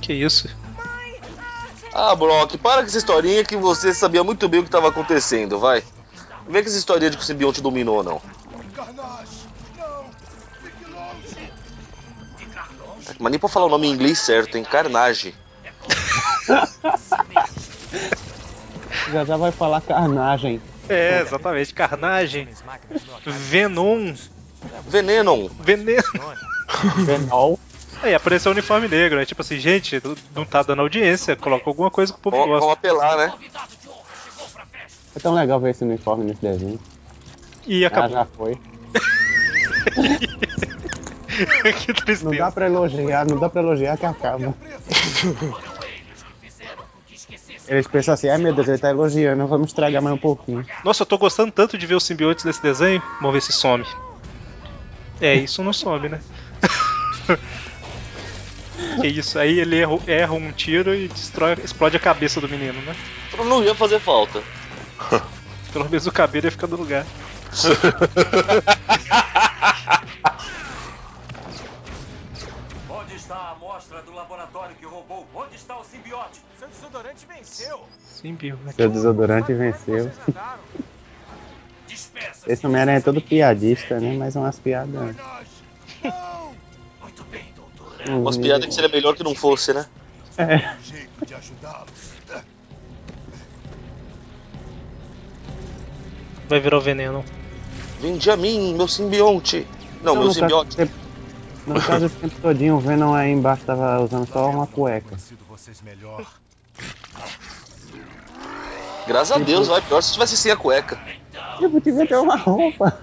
Que 0.00 0.12
isso? 0.14 0.48
Ah, 1.94 2.14
Brock, 2.14 2.56
para 2.56 2.80
com 2.80 2.88
essa 2.88 2.96
historinha 2.98 3.44
que 3.44 3.56
você 3.56 3.92
sabia 3.92 4.24
muito 4.24 4.48
bem 4.48 4.60
o 4.60 4.62
que 4.62 4.68
estava 4.68 4.88
acontecendo, 4.88 5.58
vai. 5.58 5.82
Não 6.46 6.52
vem 6.52 6.62
com 6.62 6.68
essa 6.68 6.78
historinha 6.78 7.10
de 7.10 7.16
que 7.18 7.22
o 7.22 7.26
simbionte 7.26 7.60
dominou, 7.60 8.02
não. 8.02 8.20
Mas 13.18 13.30
nem 13.30 13.38
pra 13.38 13.48
falar 13.48 13.66
o 13.66 13.68
nome 13.68 13.86
em 13.86 13.92
inglês 13.92 14.18
certo, 14.18 14.56
hein? 14.56 14.64
Carnage. 14.64 15.34
Já 19.12 19.24
já 19.24 19.36
vai 19.36 19.50
falar 19.52 19.80
carnagem. 19.80 20.60
É, 20.88 21.20
exatamente. 21.20 21.72
Carnagem. 21.74 22.48
Venom. 23.24 24.14
Venenon. 24.86 25.48
Veneno. 25.60 26.02
Venol. 27.04 27.58
Aí 28.02 28.14
apareceu 28.14 28.50
o 28.50 28.54
uniforme 28.54 28.88
negro. 28.88 29.20
É 29.20 29.24
tipo 29.24 29.42
assim, 29.42 29.58
gente, 29.58 30.00
não 30.34 30.44
tá 30.44 30.62
dando 30.62 30.80
audiência. 30.82 31.36
Coloca 31.36 31.68
alguma 31.68 31.90
coisa 31.90 32.12
que 32.12 32.18
o 32.18 32.22
povo 32.22 32.36
vamos 32.36 32.60
gosta. 32.60 32.72
apelar, 32.72 33.16
né? 33.16 33.32
É 35.14 35.20
tão 35.20 35.34
legal 35.34 35.60
ver 35.60 35.70
esse 35.70 35.84
uniforme 35.84 36.24
nesse 36.24 36.40
desenho. 36.40 36.80
E 37.66 37.84
Ah, 37.84 37.88
acabou. 37.88 38.10
já 38.10 38.24
foi. 38.36 38.58
que 41.80 41.88
Não 41.88 41.94
tristeza. 41.94 42.36
dá 42.36 42.50
pra 42.50 42.66
elogiar, 42.66 43.26
não 43.26 43.38
dá 43.38 43.48
pra 43.48 43.62
elogiar 43.62 43.96
que 43.96 44.06
acaba. 44.06 44.54
Eles 47.68 47.86
pensam 47.86 48.14
assim, 48.14 48.28
ai 48.28 48.38
meu 48.38 48.52
Deus, 48.52 48.68
ele 48.68 48.78
tá 48.78 48.90
elogiando, 48.90 49.46
vamos 49.46 49.68
estragar 49.68 50.02
mais 50.02 50.14
um 50.14 50.18
pouquinho. 50.18 50.66
Nossa, 50.84 51.02
eu 51.02 51.06
tô 51.06 51.16
gostando 51.16 51.50
tanto 51.52 51.78
de 51.78 51.86
ver 51.86 51.94
os 51.94 52.04
simbiontes 52.04 52.44
desse 52.44 52.62
desenho. 52.62 53.02
Vamos 53.20 53.32
ver 53.34 53.40
se 53.40 53.52
some. 53.52 53.86
É, 55.20 55.34
isso 55.36 55.62
não 55.62 55.72
some, 55.72 56.08
né? 56.08 56.20
que 59.00 59.06
isso, 59.06 59.38
aí 59.38 59.60
ele 59.60 59.78
erra, 59.78 59.98
erra 60.06 60.32
um 60.32 60.50
tiro 60.52 60.94
e 60.94 61.08
destrói, 61.08 61.56
explode 61.64 61.96
a 61.96 62.00
cabeça 62.00 62.40
do 62.40 62.48
menino, 62.48 62.80
né? 62.82 62.94
Não 63.38 63.62
ia 63.62 63.74
fazer 63.74 64.00
falta. 64.00 64.42
Pelo 65.72 65.84
menos 65.88 66.06
o 66.06 66.12
cabelo 66.12 66.46
ia 66.46 66.50
ficar 66.50 66.66
no 66.66 66.76
lugar. 66.76 67.06
Está 73.32 73.44
a 73.44 73.52
amostra 73.52 74.02
do 74.02 74.12
laboratório 74.12 74.76
que 74.76 74.84
roubou? 74.84 75.26
Onde 75.34 75.56
está 75.56 75.78
o 75.78 75.84
simbiótico? 75.84 76.44
Seu 76.58 76.68
desodorante 76.68 77.26
venceu. 77.26 77.80
Simbionte. 77.98 78.74
Seu 78.74 78.90
desodorante 78.90 79.54
venceu. 79.54 80.12
Andaram. 80.28 80.60
Despeça-se. 81.88 82.52
Esse 82.52 82.66
Homem-Aranha 82.66 82.98
é 82.98 83.00
todo 83.00 83.22
piadista, 83.22 83.98
né? 83.98 84.14
Mas 84.18 84.36
umas 84.36 84.58
piadas. 84.58 85.16
Muito 87.00 87.24
bem, 87.30 87.46
doutor. 87.56 88.06
Umas 88.10 88.36
piadas 88.36 88.66
que 88.66 88.74
seria 88.74 88.90
melhor 88.90 89.16
que 89.16 89.24
não 89.24 89.34
fosse, 89.34 89.72
né? 89.72 89.86
É. 90.36 90.58
Jeito 90.82 91.24
de 91.24 91.34
ajudá-los. 91.34 92.12
Vai 96.50 96.60
virar 96.60 96.76
o 96.76 96.80
veneno. 96.82 97.24
Vinde 97.98 98.30
a 98.30 98.36
mim, 98.36 98.74
meu 98.74 98.86
simbionte. 98.86 99.66
Não, 100.02 100.12
meu 100.16 100.24
no 100.24 100.28
caso, 100.28 100.40
simbionte. 100.40 100.76
tempo- 100.76 101.01
No 101.66 101.80
caso, 101.80 102.06
esse 102.06 102.16
tempo 102.16 102.34
todinho, 102.40 102.76
o 102.76 102.80
Venom 102.80 103.14
aí 103.14 103.30
embaixo 103.30 103.64
tava 103.64 104.00
usando 104.00 104.26
só 104.26 104.50
uma 104.50 104.66
cueca. 104.66 105.10
Conhecido 105.10 105.44
vocês 105.48 105.80
melhor. 105.82 106.26
Graças 109.06 109.32
a 109.36 109.38
Deus, 109.38 109.68
vai. 109.68 109.80
Pior 109.82 110.00
se 110.00 110.12
tivesse 110.12 110.36
sem 110.36 110.50
a 110.50 110.56
cueca. 110.56 110.98
Tipo, 111.58 111.80
devia 111.80 112.06
ter 112.06 112.16
uma 112.16 112.36
roupa. 112.36 112.98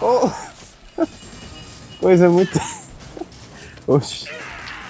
Oh. 0.00 0.30
Coisa 2.00 2.28
muito. 2.28 2.60
Oxi. 3.86 4.28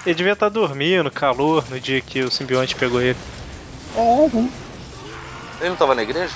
Ele 0.05 0.15
devia 0.15 0.33
estar 0.33 0.49
dormindo, 0.49 1.09
calor, 1.09 1.65
no 1.69 1.79
dia 1.79 2.01
que 2.01 2.21
o 2.21 2.29
simbionte 2.29 2.75
pegou 2.75 3.01
ele. 3.01 3.17
É, 3.95 4.27
né? 4.27 4.51
Ele 5.59 5.69
não 5.69 5.75
tava 5.77 5.95
na 5.95 6.03
igreja? 6.03 6.33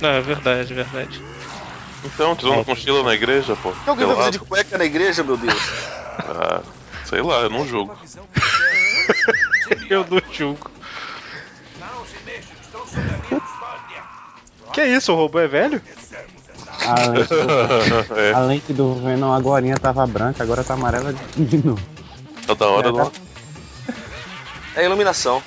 Não, 0.00 0.10
é 0.10 0.20
verdade, 0.20 0.72
é 0.72 0.76
verdade. 0.76 1.22
Então, 2.06 2.36
tirando 2.36 2.60
a 2.60 2.64
mochila 2.64 3.02
na 3.02 3.14
igreja, 3.14 3.56
pô. 3.56 3.70
Tem 3.72 3.80
alguém 3.90 4.06
vai 4.06 4.16
fazer 4.16 4.30
de 4.32 4.38
cueca 4.38 4.78
na 4.78 4.84
igreja, 4.84 5.22
meu 5.22 5.36
Deus? 5.36 5.54
Ah, 6.18 6.62
sei 7.04 7.20
lá, 7.20 7.40
eu 7.42 7.50
não 7.50 7.66
julgo. 7.66 7.92
Uma 7.92 8.00
Eu 9.90 10.04
não 10.10 10.20
julgo. 10.32 10.70
Não 11.78 12.04
se 12.06 12.16
mexa, 12.24 12.52
estão 12.64 12.80
sob 12.86 13.00
a 13.00 13.28
minha 13.28 13.40
custódia. 13.40 14.02
Que 14.72 14.84
isso, 14.86 15.12
o 15.12 15.16
robô 15.16 15.38
é 15.38 15.46
velho? 15.46 15.80
A 16.86 17.06
lente, 17.08 17.28
do, 17.28 18.14
é, 18.18 18.32
a 18.32 18.40
lente 18.40 18.72
do 18.72 18.94
Venom 18.94 19.32
agorinha 19.32 19.76
tava 19.76 20.06
branca, 20.06 20.42
agora 20.42 20.64
tá 20.64 20.72
amarela 20.74 21.12
de 21.36 21.58
novo. 21.58 21.82
tá 22.46 22.54
da 22.54 22.66
hora 22.66 22.88
É, 22.88 22.92
tá- 22.92 23.04
lá. 23.04 23.12
É 24.74 24.84
iluminação. 24.86 25.42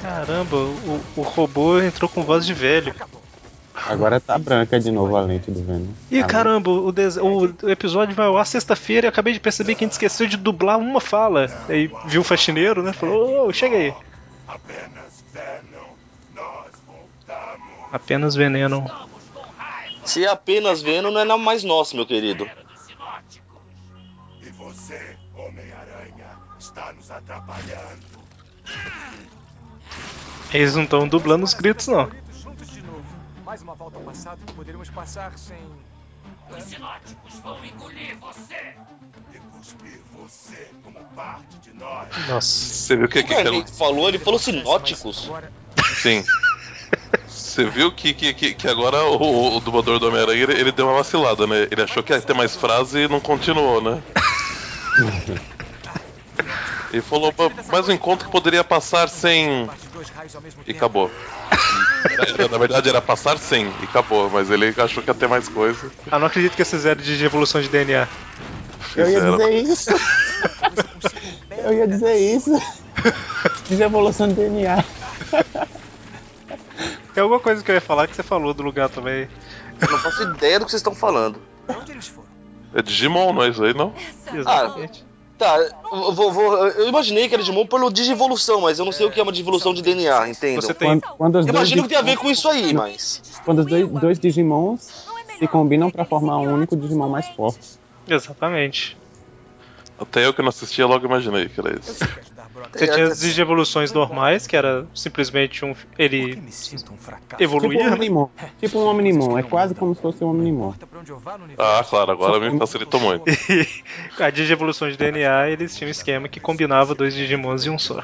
Caramba, 0.00 0.56
o, 0.56 1.00
o 1.16 1.22
robô 1.22 1.80
entrou 1.80 2.08
com 2.08 2.22
voz 2.24 2.46
de 2.46 2.54
velho. 2.54 2.94
Agora 3.74 4.20
tá 4.20 4.38
branca 4.38 4.78
de 4.78 4.90
novo 4.92 5.16
a 5.16 5.20
lente 5.22 5.50
do 5.50 5.62
Venom. 5.62 5.88
Ih, 6.10 6.22
A 6.22 6.26
caramba, 6.26 6.70
o, 6.70 6.92
des- 6.92 7.16
o- 7.16 7.52
o 7.62 7.68
episódio 7.70 8.14
vai 8.14 8.26
ar 8.34 8.46
sexta-feira 8.46 9.06
e 9.06 9.08
acabei 9.08 9.32
de 9.32 9.40
perceber 9.40 9.74
que 9.74 9.84
a 9.84 9.86
gente 9.86 9.92
esqueceu 9.92 10.26
de 10.28 10.36
dublar 10.36 10.78
uma 10.78 11.00
fala. 11.00 11.50
Aí 11.68 11.90
viu 12.06 12.20
o 12.20 12.24
faxineiro, 12.24 12.82
né? 12.82 12.92
Falou, 12.92 13.48
ô, 13.48 13.52
chega 13.52 13.76
aí. 13.76 13.92
Apenas 14.46 15.24
Venom. 15.32 15.86
Nós 16.34 16.70
voltamos. 16.86 17.68
Apenas 17.92 18.34
veneno. 18.36 18.90
Se 20.04 20.24
é 20.24 20.28
apenas 20.28 20.80
vendo, 20.82 21.10
não 21.10 21.20
é 21.20 21.24
nada 21.24 21.42
mais 21.42 21.64
nosso, 21.64 21.96
meu 21.96 22.06
querido. 22.06 22.48
E 24.40 24.50
você, 24.50 25.16
Homem-Aranha, 25.36 26.26
está 26.60 26.92
nos 26.92 27.10
atrapalhando. 27.10 28.04
Eles 30.52 30.76
não 30.76 30.84
estão 30.84 31.08
dublando 31.08 31.44
os 31.44 31.54
gritos, 31.54 31.88
não. 31.88 32.08
Mais 33.54 33.62
uma 33.62 33.74
volta 33.76 33.98
ao 33.98 34.02
passado 34.02 34.44
que 34.44 34.52
poderíamos 34.52 34.90
passar 34.90 35.38
sem. 35.38 35.56
E 39.32 39.38
cuspir 39.38 40.00
você 40.12 40.70
como 40.82 40.98
parte 41.14 41.58
de 41.58 41.72
nós. 41.72 42.08
Nossa. 42.26 42.48
Você 42.48 42.96
viu 42.96 43.08
que, 43.08 43.22
que, 43.22 43.32
O 43.32 43.36
que 43.36 43.44
que 43.44 43.52
gente 43.52 43.70
falou, 43.70 44.08
ele 44.08 44.18
falou 44.18 44.40
sinóticos. 44.40 45.26
Agora, 45.26 45.52
Sim. 46.02 46.24
Você 47.28 47.64
viu 47.66 47.92
que, 47.92 48.12
que, 48.12 48.34
que, 48.34 48.54
que 48.54 48.66
agora 48.66 49.04
o, 49.04 49.56
o 49.56 49.60
dublador 49.60 50.00
do 50.00 50.08
Homem-Aranha 50.08 50.42
ele, 50.42 50.52
ele 50.54 50.72
deu 50.72 50.88
uma 50.88 50.96
vacilada, 50.96 51.46
né? 51.46 51.68
Ele 51.70 51.80
achou 51.80 52.02
que 52.02 52.12
ia 52.12 52.20
ter 52.20 52.34
mais 52.34 52.56
frase 52.56 53.02
e 53.02 53.08
não 53.08 53.20
continuou, 53.20 53.80
né? 53.80 54.02
E 56.92 57.00
falou, 57.00 57.32
"Pô, 57.32 57.50
mais 57.70 57.88
um 57.88 57.92
encontro 57.92 58.26
que 58.26 58.32
poderia 58.32 58.62
passar 58.62 59.08
sem. 59.08 59.68
E 60.66 60.70
acabou. 60.72 61.10
Na 62.50 62.58
verdade 62.58 62.88
era 62.88 63.00
passar 63.00 63.38
sem 63.38 63.66
e 63.66 63.84
acabou, 63.84 64.30
mas 64.30 64.50
ele 64.50 64.74
achou 64.76 65.02
que 65.02 65.10
ia 65.10 65.14
ter 65.14 65.28
mais 65.28 65.48
coisa. 65.48 65.90
Ah, 66.10 66.18
não 66.18 66.26
acredito 66.26 66.54
que 66.54 66.62
eles 66.62 66.70
fizeram 66.70 67.02
de 67.02 67.24
evolução 67.24 67.60
de 67.60 67.68
DNA. 67.68 68.06
Eu 68.96 69.08
ia 69.08 69.20
dizer 69.20 69.50
isso. 69.50 69.90
Eu 71.50 71.72
ia 71.72 71.86
dizer 71.88 72.14
isso. 72.16 72.62
De 73.68 73.82
evolução 73.82 74.28
de 74.28 74.34
DNA. 74.34 74.84
Tem 77.12 77.22
alguma 77.22 77.40
coisa 77.40 77.62
que 77.62 77.70
eu 77.70 77.74
ia 77.74 77.80
falar 77.80 78.06
que 78.06 78.14
você 78.16 78.22
falou 78.22 78.52
do 78.52 78.62
lugar 78.62 78.88
também. 78.88 79.28
Eu 79.80 79.90
não 79.90 79.98
faço 79.98 80.22
ideia 80.22 80.58
do 80.58 80.64
que 80.64 80.70
vocês 80.70 80.80
estão 80.80 80.94
falando. 80.94 81.40
Onde 81.68 81.92
eles 81.92 82.08
foram? 82.08 82.28
É 82.74 82.82
Digimon, 82.82 83.32
não 83.32 83.42
é 83.42 83.48
isso 83.48 83.62
aí, 83.64 83.72
não? 83.74 83.94
Exatamente. 84.32 85.04
Tá, 85.38 85.58
eu, 85.58 86.12
vou, 86.12 86.30
vou- 86.32 86.66
eu 86.68 86.88
imaginei 86.88 87.28
que 87.28 87.34
era 87.34 87.42
Digimon 87.42 87.66
pelo 87.66 87.90
Digivolução, 87.92 88.60
mas 88.60 88.78
eu 88.78 88.84
não 88.84 88.92
sei 88.92 89.04
o 89.06 89.10
que 89.10 89.18
é 89.18 89.22
uma 89.22 89.32
Digivolução 89.32 89.74
de 89.74 89.82
DNA, 89.82 90.28
entendam? 90.28 90.62
Você 90.62 90.72
tem. 90.72 91.00
Quando, 91.00 91.16
quando 91.16 91.34
os 91.40 91.46
Eu 91.46 91.52
dois 91.52 91.68
imagino 91.68 91.82
que 91.82 91.88
tem 91.88 91.98
a 91.98 92.02
ver 92.02 92.16
Digimons- 92.16 92.22
com 92.22 92.30
isso 92.30 92.48
aí, 92.48 92.72
mas. 92.72 93.22
Quando 93.44 93.58
os 93.60 93.66
dois, 93.66 93.88
dois 93.88 94.18
Digimons 94.18 95.04
se 95.38 95.48
combinam 95.48 95.90
pra 95.90 96.04
formar 96.04 96.38
um 96.38 96.54
único 96.54 96.76
Digimon 96.76 97.08
mais 97.08 97.26
forte. 97.30 97.58
Exatamente. 98.08 98.96
Até 99.98 100.24
eu 100.26 100.32
que 100.34 100.42
não 100.42 100.48
assistia 100.50 100.86
logo 100.86 101.04
imaginei 101.06 101.48
que 101.48 101.58
era 101.60 101.78
isso. 101.78 101.98
Você 102.72 102.84
É, 102.84 102.88
tinha 102.88 103.06
é- 103.06 103.08
as 103.08 103.20
digievoluções 103.20 103.92
normais, 103.92 104.46
que 104.46 104.56
era 104.56 104.86
simplesmente 104.94 105.64
um. 105.64 105.74
Ele 105.98 106.36
fracasso? 106.98 107.42
Tipo 107.42 107.54
um 107.54 107.56
evoluía? 107.56 107.92
Omnimon. 107.92 108.28
Tipo 108.58 108.78
um 108.78 108.86
Omnimon. 108.86 109.38
É 109.38 109.42
quase 109.42 109.74
como 109.74 109.94
se 109.94 110.00
fosse 110.00 110.24
um 110.24 110.28
Omnimon. 110.28 110.74
Ah, 111.58 111.84
claro, 111.88 112.12
agora 112.12 112.38
me 112.40 112.58
facilitou 112.58 113.00
muito. 113.00 113.24
E 113.28 113.66
a 114.22 114.30
digievolução 114.30 114.90
de 114.90 114.96
DNA, 114.96 115.50
eles 115.50 115.74
tinham 115.76 115.88
um 115.88 115.90
esquema 115.90 116.28
que 116.28 116.40
combinava 116.40 116.94
dois 116.94 117.14
Digimons 117.14 117.66
em 117.66 117.70
um 117.70 117.78
só. 117.78 118.02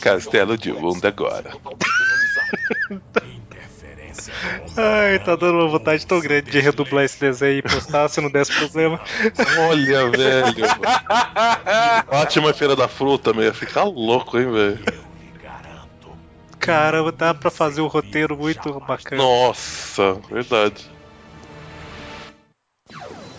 Castelo 0.00 0.56
de 0.56 0.72
Mundo 0.72 1.04
agora. 1.06 1.50
Ai, 4.76 5.18
tá 5.18 5.36
dando 5.36 5.58
uma 5.58 5.68
vontade 5.68 6.06
tão 6.06 6.20
grande 6.20 6.50
de 6.50 6.60
redublar 6.60 7.04
esse 7.04 7.20
desenho 7.20 7.58
e 7.58 7.62
postar 7.62 8.08
se 8.08 8.20
não 8.20 8.30
desse 8.30 8.52
problema. 8.52 9.00
Olha, 9.68 10.10
velho. 10.10 10.64
Ótima 12.08 12.52
feira 12.52 12.74
da 12.74 12.88
fruta, 12.88 13.32
meu. 13.32 13.44
Ia 13.44 13.54
ficar 13.54 13.84
louco, 13.84 14.38
hein, 14.38 14.50
velho. 14.50 14.84
Caramba, 16.58 17.12
dá 17.12 17.34
pra 17.34 17.50
fazer 17.50 17.82
um 17.82 17.86
roteiro 17.86 18.36
muito 18.36 18.80
bacana. 18.80 19.22
Nossa, 19.22 20.14
verdade. 20.30 20.90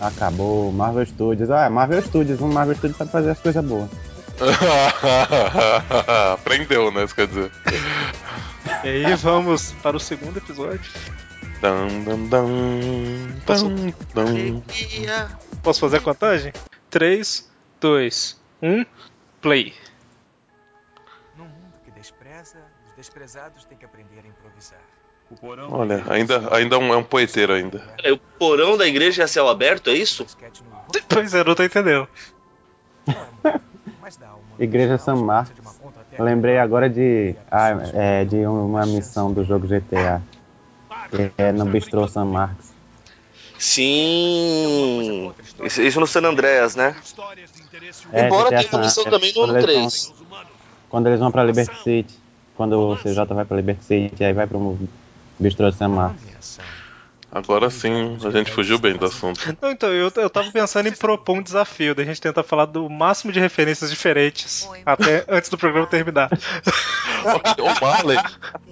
Acabou. 0.00 0.70
Marvel 0.72 1.06
Studios. 1.06 1.50
Ah, 1.50 1.68
Marvel 1.68 2.02
Studios. 2.02 2.40
Um 2.40 2.48
Marvel 2.48 2.76
Studios 2.76 2.96
sabe 2.96 3.10
fazer 3.10 3.30
as 3.30 3.40
coisas 3.40 3.64
boas. 3.64 3.90
Aprendeu, 6.34 6.90
né? 6.92 7.04
Isso 7.04 7.14
quer 7.14 7.26
dizer. 7.26 7.50
E 8.86 9.04
aí 9.04 9.14
vamos 9.16 9.72
para 9.82 9.96
o 9.96 10.00
segundo 10.00 10.36
episódio. 10.36 10.80
Dam, 11.60 11.88
dam, 12.04 12.26
dam, 12.28 12.48
dam, 13.44 13.92
dam. 14.14 14.26
Alegria. 14.28 15.28
Posso 15.60 15.80
fazer 15.80 15.96
a 15.96 16.00
contagem? 16.00 16.52
3, 16.88 17.50
2, 17.80 18.40
1, 18.62 18.86
play. 19.42 19.74
Num 21.36 21.46
mundo 21.46 21.72
que 21.84 21.90
despreza, 21.90 22.58
os 22.88 22.94
desprezados 22.96 23.64
têm 23.64 23.76
que 23.76 23.84
aprender 23.84 24.20
a 24.24 24.28
improvisar. 24.28 24.78
Olha, 25.72 26.04
ainda, 26.08 26.54
ainda 26.54 26.78
um- 26.78 26.94
é 26.94 26.96
um 26.96 27.02
poeteiro 27.02 27.54
ainda. 27.54 27.80
Peraí, 27.96 28.12
o 28.12 28.18
porão 28.38 28.76
da 28.78 28.86
igreja 28.86 29.24
é 29.24 29.26
céu 29.26 29.48
aberto, 29.48 29.90
é 29.90 29.94
isso? 29.94 30.24
Pois 31.08 31.34
é, 31.34 31.42
não 31.42 31.56
tô 31.56 31.64
entendendo. 31.64 32.06
Uma 33.08 33.60
Igreja 34.60 34.96
São 34.96 35.16
Marcos. 35.24 35.75
Lembrei 36.18 36.58
agora 36.58 36.88
de, 36.88 37.34
ah, 37.50 37.70
é, 37.94 38.24
de 38.24 38.46
uma 38.46 38.86
missão 38.86 39.32
do 39.32 39.44
jogo 39.44 39.66
GTA. 39.66 40.22
Que 41.10 41.30
é 41.38 41.52
no 41.52 41.66
Bistrô 41.66 42.08
San 42.08 42.24
Marcos. 42.24 42.66
Sim. 43.58 45.32
Isso, 45.62 45.82
isso 45.82 46.00
no 46.00 46.06
San 46.06 46.22
Andreas, 46.24 46.76
né? 46.76 46.94
É, 48.12 48.26
Embora 48.26 48.48
tenha 48.48 48.68
uma 48.72 48.80
missão 48.80 49.04
também 49.04 49.32
no 49.32 49.34
quando 49.40 49.50
eles 49.56 49.64
3. 49.64 50.04
vão- 50.06 50.26
Quando 50.88 51.06
eles 51.08 51.20
vão 51.20 51.30
pra 51.30 51.44
Liberty 51.44 51.72
City. 51.82 52.18
Quando 52.56 52.78
o 52.78 52.96
CJ 52.96 53.24
vai 53.34 53.44
pra 53.44 53.56
Liberty 53.56 53.84
City, 53.84 54.24
aí 54.24 54.32
vai 54.32 54.46
pro 54.46 54.78
Bistrô 55.38 55.70
San 55.72 55.88
Marcos. 55.88 56.22
Agora 57.36 57.68
sim, 57.68 58.16
a 58.24 58.30
gente 58.30 58.50
fugiu 58.50 58.78
bem 58.78 58.96
do 58.96 59.04
assunto. 59.04 59.38
Não, 59.60 59.70
então, 59.70 59.90
eu, 59.92 60.10
eu 60.16 60.30
tava 60.30 60.50
pensando 60.50 60.88
em 60.88 60.92
propor 60.92 61.36
um 61.36 61.42
desafio, 61.42 61.94
da 61.94 62.02
gente 62.02 62.18
tentar 62.18 62.42
falar 62.42 62.64
do 62.64 62.88
máximo 62.88 63.30
de 63.30 63.38
referências 63.38 63.90
diferentes 63.90 64.66
até 64.86 65.22
antes 65.28 65.50
do 65.50 65.58
programa 65.58 65.86
terminar. 65.86 66.30
O 67.58 67.84
Marley, 67.84 68.18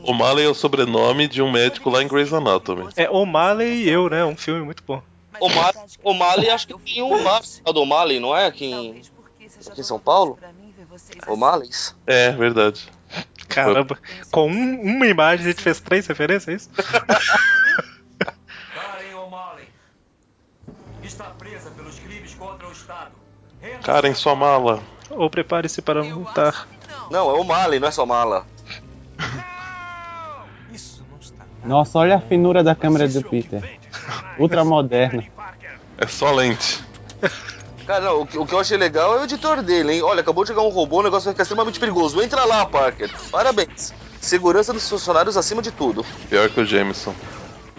o 0.05 0.13
Marley 0.15 0.47
é 0.47 0.49
o 0.49 0.55
sobrenome 0.55 1.29
de 1.29 1.43
um 1.43 1.53
médico 1.53 1.91
lá 1.91 2.03
em 2.03 2.09
Grey's 2.09 2.33
Anatomy. 2.33 2.89
É 2.97 3.11
O'Malley 3.11 3.85
e 3.85 3.91
eu, 3.91 4.09
né? 4.09 4.25
Um 4.25 4.35
filme 4.37 4.63
muito 4.65 4.83
bom. 4.87 5.03
O 5.41 5.49
Mar- 5.51 5.75
o 6.03 6.15
Mali, 6.15 6.49
acho 6.49 6.67
que 6.67 6.75
tem 6.79 7.03
um 7.03 7.23
mar 7.23 7.43
do 7.67 7.85
Mali, 7.85 8.19
não 8.21 8.35
é? 8.35 8.47
Aqui 8.47 8.65
em, 8.67 9.03
aqui 9.69 9.81
em 9.81 9.83
São 9.85 9.99
Paulo? 9.99 10.39
O 11.27 11.37
Males? 11.37 11.95
É, 12.07 12.31
verdade. 12.31 12.89
Caramba, 13.49 13.99
com 14.31 14.49
um- 14.51 14.81
uma 14.81 15.07
imagem 15.07 15.45
a 15.45 15.51
gente 15.51 15.61
fez 15.63 15.81
três 15.81 16.07
referências, 16.07 16.49
é 16.49 16.57
isso? 16.57 16.71
Karen 18.75 19.15
O'Malley 19.17 19.67
está 21.07 21.25
presa 21.25 21.71
pelos 21.71 21.99
crimes 21.99 22.35
contra 22.35 22.69
o 22.69 22.73
Estado. 22.73 23.13
Em 24.05 24.15
sua 24.15 24.35
mala. 24.35 24.83
Ou 25.11 25.31
prepare-se 25.31 25.81
para 25.81 26.03
lutar. 26.03 26.69
Não, 27.11 27.31
é 27.31 27.35
o 27.35 27.45
Mali, 27.45 27.79
não 27.79 27.89
é 27.89 27.91
só 27.91 28.05
mala. 28.05 28.47
Isso 30.73 31.05
não 31.11 31.19
está. 31.19 31.45
Nossa, 31.65 31.99
olha 31.99 32.17
a 32.17 32.21
finura 32.21 32.63
da 32.63 32.75
câmera 32.75 33.09
do 33.09 33.23
Peter. 33.23 33.79
Ultra 34.39 34.65
moderna. 34.65 35.25
É 35.97 36.07
só 36.07 36.33
lente. 36.33 36.83
Cara, 37.87 38.05
não, 38.05 38.23
o, 38.23 38.27
que, 38.27 38.39
o 38.39 38.47
que 38.47 38.55
eu 38.55 38.61
achei 38.61 38.79
legal 38.79 39.17
é 39.17 39.21
o 39.21 39.25
editor 39.25 39.63
dele, 39.63 39.93
hein? 39.93 40.03
Olha, 40.03 40.23
acabou 40.23 40.43
de 40.43 40.49
chegar 40.49 40.63
um 40.63 40.71
robô, 40.71 41.01
o 41.01 41.03
negócio 41.03 41.27
vai 41.27 41.35
ficar 41.35 41.43
extremamente 41.43 41.79
perigoso. 41.79 42.21
Entra 42.23 42.45
lá, 42.45 42.65
Parker. 42.65 43.11
Parabéns. 43.31 43.93
Segurança 44.21 44.73
dos 44.73 44.89
funcionários 44.89 45.37
acima 45.37 45.61
de 45.61 45.71
tudo. 45.71 46.05
Pior 46.31 46.49
que 46.49 46.61
o 46.61 46.67
Jameson. 46.67 47.15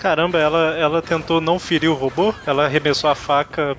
Caramba, 0.06 0.38
ela, 0.38 0.76
ela 0.78 1.02
tentou 1.02 1.42
não 1.42 1.58
ferir 1.58 1.90
o 1.90 1.96
robô? 1.96 2.32
Ela 2.46 2.66
arremessou 2.66 3.10
a 3.10 3.16
faca 3.16 3.76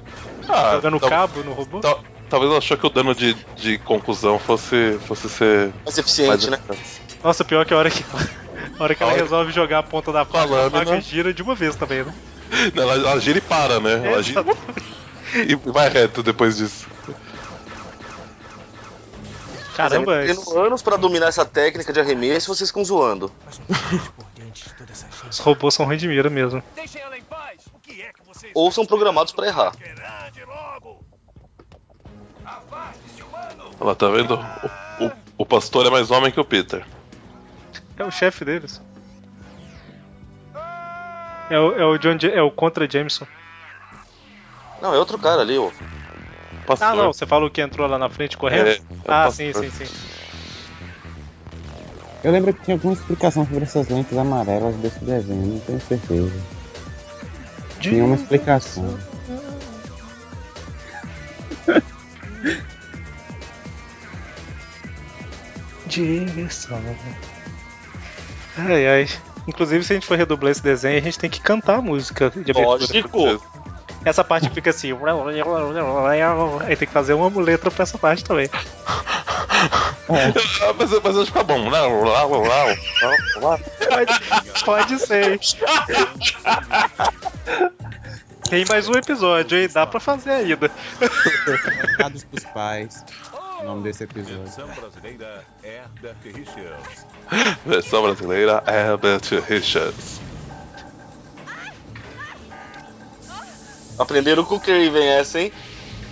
Ah, 0.48 0.72
jogando 0.72 0.98
tal- 0.98 1.08
cabo 1.08 1.44
no 1.44 1.52
robô? 1.52 1.78
tal- 1.78 2.02
talvez 2.28 2.50
ela 2.50 2.58
achou 2.58 2.76
que 2.76 2.84
o 2.84 2.90
dano 2.90 3.14
de, 3.14 3.34
de 3.54 3.78
conclusão 3.78 4.36
fosse, 4.36 4.98
fosse 4.98 5.30
ser 5.30 5.72
Mais 5.84 5.96
eficiente, 5.96 6.50
né? 6.50 6.58
mais 6.66 7.00
Nossa, 7.22 7.44
pior 7.44 7.64
que 7.64 7.72
a 7.72 7.76
hora 7.76 7.88
que, 7.88 8.02
a 8.76 8.82
hora 8.82 8.92
que 8.96 9.02
ela 9.04 9.12
A 9.12 9.14
hora- 9.14 9.22
resolve 9.22 9.52
jogar 9.52 9.78
a 9.78 9.82
ponta 9.84 10.10
da 10.10 10.24
faca, 10.24 10.40
a 10.40 10.44
lâmina. 10.46 10.84
faca 10.84 11.00
gira 11.00 11.32
de 11.32 11.44
uma 11.44 11.54
vez 11.54 11.76
também, 11.76 12.02
né? 12.02 12.12
Ela, 12.76 12.94
ela 12.94 13.20
gira 13.20 13.38
e 13.38 13.40
para, 13.40 13.78
né? 13.78 14.04
Ela 14.04 14.20
gira 14.20 14.42
e 15.48 15.54
vai 15.70 15.88
reto 15.88 16.24
depois 16.24 16.56
disso. 16.56 16.86
Caramba, 19.74 20.22
Tendo 20.26 20.40
esses, 20.40 20.56
anos 20.56 20.80
pra 20.82 20.96
dominar 20.96 21.26
essa 21.28 21.44
técnica 21.44 21.92
de 21.92 22.00
arremesso 22.00 22.46
e 22.50 22.56
vocês 22.56 22.70
ficam 22.70 22.82
zoando. 22.84 23.30
Mas 23.44 23.58
não 23.58 23.66
podemos 23.66 24.08
por 24.08 24.26
dentro 24.34 24.62
de 24.62 24.74
toda 24.74 24.90
essa. 24.92 25.06
Os 25.28 25.38
robôs 25.38 25.74
são 25.74 25.86
ruim 25.86 25.96
de 25.96 26.08
mira 26.08 26.30
mesmo. 26.30 26.62
O 26.76 26.80
é 27.90 28.12
Ou 28.54 28.70
são 28.70 28.86
programados 28.86 29.32
pra 29.32 29.46
errar. 29.46 29.72
Humano. 33.22 33.70
Ela 33.80 33.94
tá 33.94 34.08
vendo? 34.08 34.34
O, 35.00 35.06
o, 35.06 35.12
o 35.38 35.46
pastor 35.46 35.86
é 35.86 35.90
mais 35.90 36.10
homem 36.10 36.30
que 36.30 36.40
o 36.40 36.44
Peter. 36.44 36.86
É 37.96 38.04
o 38.04 38.10
chefe 38.10 38.44
deles. 38.44 38.80
É 41.48 41.58
o, 41.58 41.72
é 41.78 41.84
o 41.84 41.98
John 41.98 42.18
Ja- 42.18 42.32
é 42.32 42.42
o 42.42 42.50
contra 42.50 42.90
Jameson. 42.90 43.26
Não, 44.82 44.94
é 44.94 44.98
outro 44.98 45.18
cara 45.18 45.42
ali, 45.42 45.56
ó. 45.56 45.70
Pastor. 46.66 46.88
Ah, 46.88 46.94
não, 46.94 47.12
você 47.12 47.24
falou 47.24 47.48
que 47.48 47.60
entrou 47.60 47.86
lá 47.86 47.98
na 47.98 48.08
frente 48.08 48.36
correndo? 48.36 48.68
É, 48.68 48.74
é 48.74 48.78
o 48.78 49.00
ah, 49.04 49.24
pastor. 49.24 49.32
sim, 49.32 49.52
sim, 49.52 49.70
sim. 49.70 50.15
Eu 52.26 52.32
lembro 52.32 52.52
que 52.52 52.60
tinha 52.64 52.74
alguma 52.74 52.92
explicação 52.92 53.46
sobre 53.46 53.62
essas 53.62 53.86
lentes 53.88 54.18
amarelas 54.18 54.74
desse 54.78 54.98
desenho, 55.04 55.46
não 55.46 55.60
tenho 55.60 55.80
certeza. 55.80 56.32
Tinha 57.78 58.04
uma 58.04 58.16
explicação. 58.16 58.98
Jameson. 65.88 66.80
Ai, 68.56 68.88
ai. 68.88 69.08
Inclusive, 69.46 69.84
se 69.84 69.92
a 69.92 69.94
gente 69.94 70.08
for 70.08 70.18
redoblar 70.18 70.50
esse 70.50 70.64
desenho, 70.64 70.98
a 70.98 71.02
gente 71.02 71.20
tem 71.20 71.30
que 71.30 71.40
cantar 71.40 71.76
a 71.76 71.80
música 71.80 72.28
de 72.30 72.50
abertura. 72.50 72.66
Lógico. 72.66 73.40
Essa 74.04 74.24
parte 74.24 74.50
fica 74.50 74.70
assim. 74.70 74.90
Aí 76.66 76.74
tem 76.74 76.88
que 76.88 76.92
fazer 76.92 77.14
uma 77.14 77.30
muleta 77.30 77.70
pra 77.70 77.84
essa 77.84 77.96
parte 77.96 78.24
também. 78.24 78.50
Ah, 80.08 80.72
mas, 80.78 80.90
mas 81.02 81.18
acho 81.18 81.32
que 81.32 81.38
tá 81.38 81.42
bom. 81.44 81.68
Pode, 83.88 84.64
pode 84.64 84.98
ser. 84.98 85.40
Tem 88.48 88.64
mais 88.68 88.88
um 88.88 88.92
episódio, 88.92 89.58
hein? 89.58 89.68
Dá 89.72 89.86
pra 89.86 89.98
fazer 89.98 90.30
ainda. 90.30 90.70
Recados 91.80 92.24
pros 92.24 92.44
pais. 92.44 93.04
O 93.60 93.64
nome 93.64 93.82
desse 93.82 94.04
episódio. 94.04 94.42
Versão 94.44 94.68
brasileira 94.68 95.44
Herbert 95.64 96.16
Richards. 96.24 97.06
Versão 97.64 98.02
brasileira 98.02 98.62
Herbert 98.66 99.44
Richards. 99.48 100.20
Aprenderam 103.98 104.44
com 104.44 104.56
o 104.56 104.60
Craven 104.60 105.08
essa, 105.08 105.40
hein? 105.40 105.52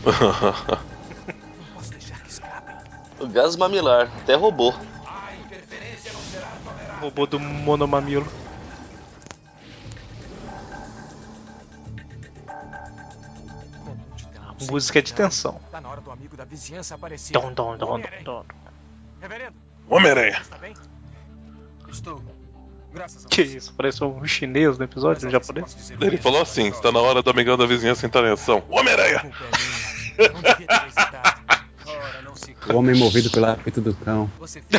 Gás 3.27 3.57
mamilar, 3.57 4.11
até 4.23 4.35
roubou. 4.35 4.75
Robô 7.01 7.27
do 7.27 7.39
monomamilo. 7.39 8.27
Música 14.71 15.03
de 15.03 15.13
tensão. 15.13 15.61
Tá 15.71 15.81
na 15.81 15.89
hora 15.89 16.01
do 16.01 16.11
amigo 16.11 16.37
da 16.37 16.45
vizinhança 16.45 16.95
aparecer. 16.95 17.33
Dom, 17.33 17.53
dom, 17.53 17.77
dom, 17.77 18.01
dom. 18.25 18.45
Reverendo, 19.21 19.55
Homem-Aranha. 19.89 20.43
bem? 20.61 20.75
Estou. 21.89 22.23
Graças 22.93 23.27
a 23.27 23.29
Que 23.29 23.43
isso? 23.43 23.75
Parece 23.75 24.05
um 24.05 24.25
chinês 24.25 24.79
no 24.79 24.85
episódio, 24.85 25.27
um 25.27 25.31
japonês. 25.31 25.93
Ele 26.01 26.17
falou 26.17 26.41
assim: 26.41 26.69
está 26.69 26.93
na 26.93 27.01
hora 27.01 27.23
do 27.23 27.31
amigão 27.31 27.57
da 27.57 27.67
vizinhança 27.67 28.07
entrar 28.07 28.25
em 28.25 28.33
ação. 28.33 28.63
Homem-Aranha! 28.69 29.21
Culpa 29.21 29.45
minha. 30.17 30.33
Não 30.33 30.43
devia 30.43 30.67
ter 30.67 30.87
hesitado. 30.87 31.34
O 32.73 32.77
homem 32.77 32.99
movido 32.99 33.31
pelo 33.31 33.47
apito 33.47 33.81
do 33.81 33.95
cão. 33.95 34.31
Você. 34.39 34.63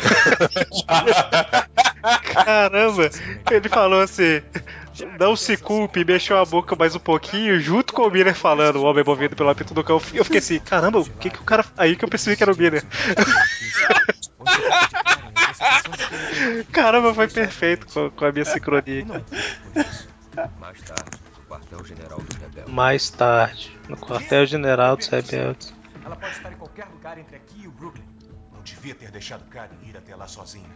Caramba! 2.32 3.10
Ele 3.50 3.68
falou 3.68 4.00
assim. 4.00 4.42
Não 5.20 5.36
se 5.36 5.58
culpe, 5.58 6.04
mexeu 6.04 6.38
a 6.38 6.44
boca 6.44 6.74
mais 6.74 6.94
um 6.94 6.98
pouquinho, 6.98 7.60
junto 7.60 7.92
com 7.92 8.02
o 8.02 8.10
Miller 8.10 8.34
falando, 8.34 8.76
o 8.76 8.84
homem 8.84 9.04
movido 9.04 9.36
pelo 9.36 9.50
apito 9.50 9.74
do 9.74 9.84
cão. 9.84 10.00
Eu 10.14 10.24
fiquei 10.24 10.38
assim, 10.38 10.58
caramba, 10.58 11.00
o 11.00 11.04
que 11.04 11.28
que 11.28 11.38
o 11.38 11.44
cara. 11.44 11.66
Aí 11.76 11.94
que 11.96 12.04
eu 12.04 12.08
percebi 12.08 12.34
que 12.34 12.42
era 12.42 12.52
o 12.52 12.56
Miller. 12.56 12.82
Caramba, 16.72 17.14
foi 17.14 17.28
perfeito 17.28 17.86
com, 17.86 18.10
com 18.10 18.24
a 18.24 18.32
minha 18.32 18.44
sincronia. 18.44 19.04
Mais 20.58 20.80
tarde, 20.82 21.18
no 21.38 21.46
quartel-general 21.46 22.20
do 22.20 22.36
Rebelde. 22.38 22.70
Mais 22.70 23.10
tarde, 23.10 23.78
no 23.88 23.96
quartel-general 23.96 24.96
dos 24.96 25.08
rebeldes. 25.08 25.74
Ela 26.04 26.16
pode 26.16 26.32
estar 26.32 26.52
em 26.52 26.56
qualquer 26.76 26.92
lugar 26.92 27.18
entre 27.18 27.36
aqui 27.36 27.62
e 27.62 27.68
o 27.68 27.70
Brooklyn. 27.70 28.04
Não 28.52 28.60
devia 28.62 28.94
ter 28.94 29.10
deixado 29.10 29.44
Karen 29.48 29.70
ir 29.84 29.96
até 29.96 30.14
lá 30.14 30.28
sozinha. 30.28 30.68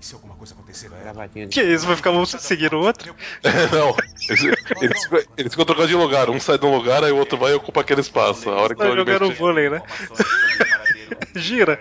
E 0.00 0.04
se 0.04 0.14
alguma 0.14 0.34
coisa 0.34 0.54
acontecer 0.54 0.92
a 0.92 0.96
ela? 0.98 1.28
Que 1.28 1.62
isso, 1.62 1.86
vai 1.86 1.94
ficar 1.96 2.10
um 2.10 2.24
seguindo 2.26 2.74
o 2.74 2.80
outro? 2.80 3.14
Não, 3.72 3.94
eles, 4.28 4.42
eles, 4.80 5.04
ficam- 5.04 5.22
eles 5.36 5.52
ficam 5.52 5.64
trocando 5.64 5.88
de 5.88 5.94
lugar. 5.94 6.28
Um 6.30 6.40
sai 6.40 6.58
de 6.58 6.66
um 6.66 6.74
lugar, 6.74 7.02
aí 7.04 7.12
o 7.12 7.16
outro 7.16 7.38
vai 7.38 7.52
e 7.52 7.54
ocupa 7.54 7.80
aquele 7.80 8.00
espaço. 8.00 8.50
A 8.50 8.60
hora 8.60 8.74
que 8.74 8.82
vai 8.82 8.94
jogar 8.96 9.20
no 9.20 9.32
vôlei, 9.32 9.70
né? 9.70 9.82
Gira. 11.34 11.80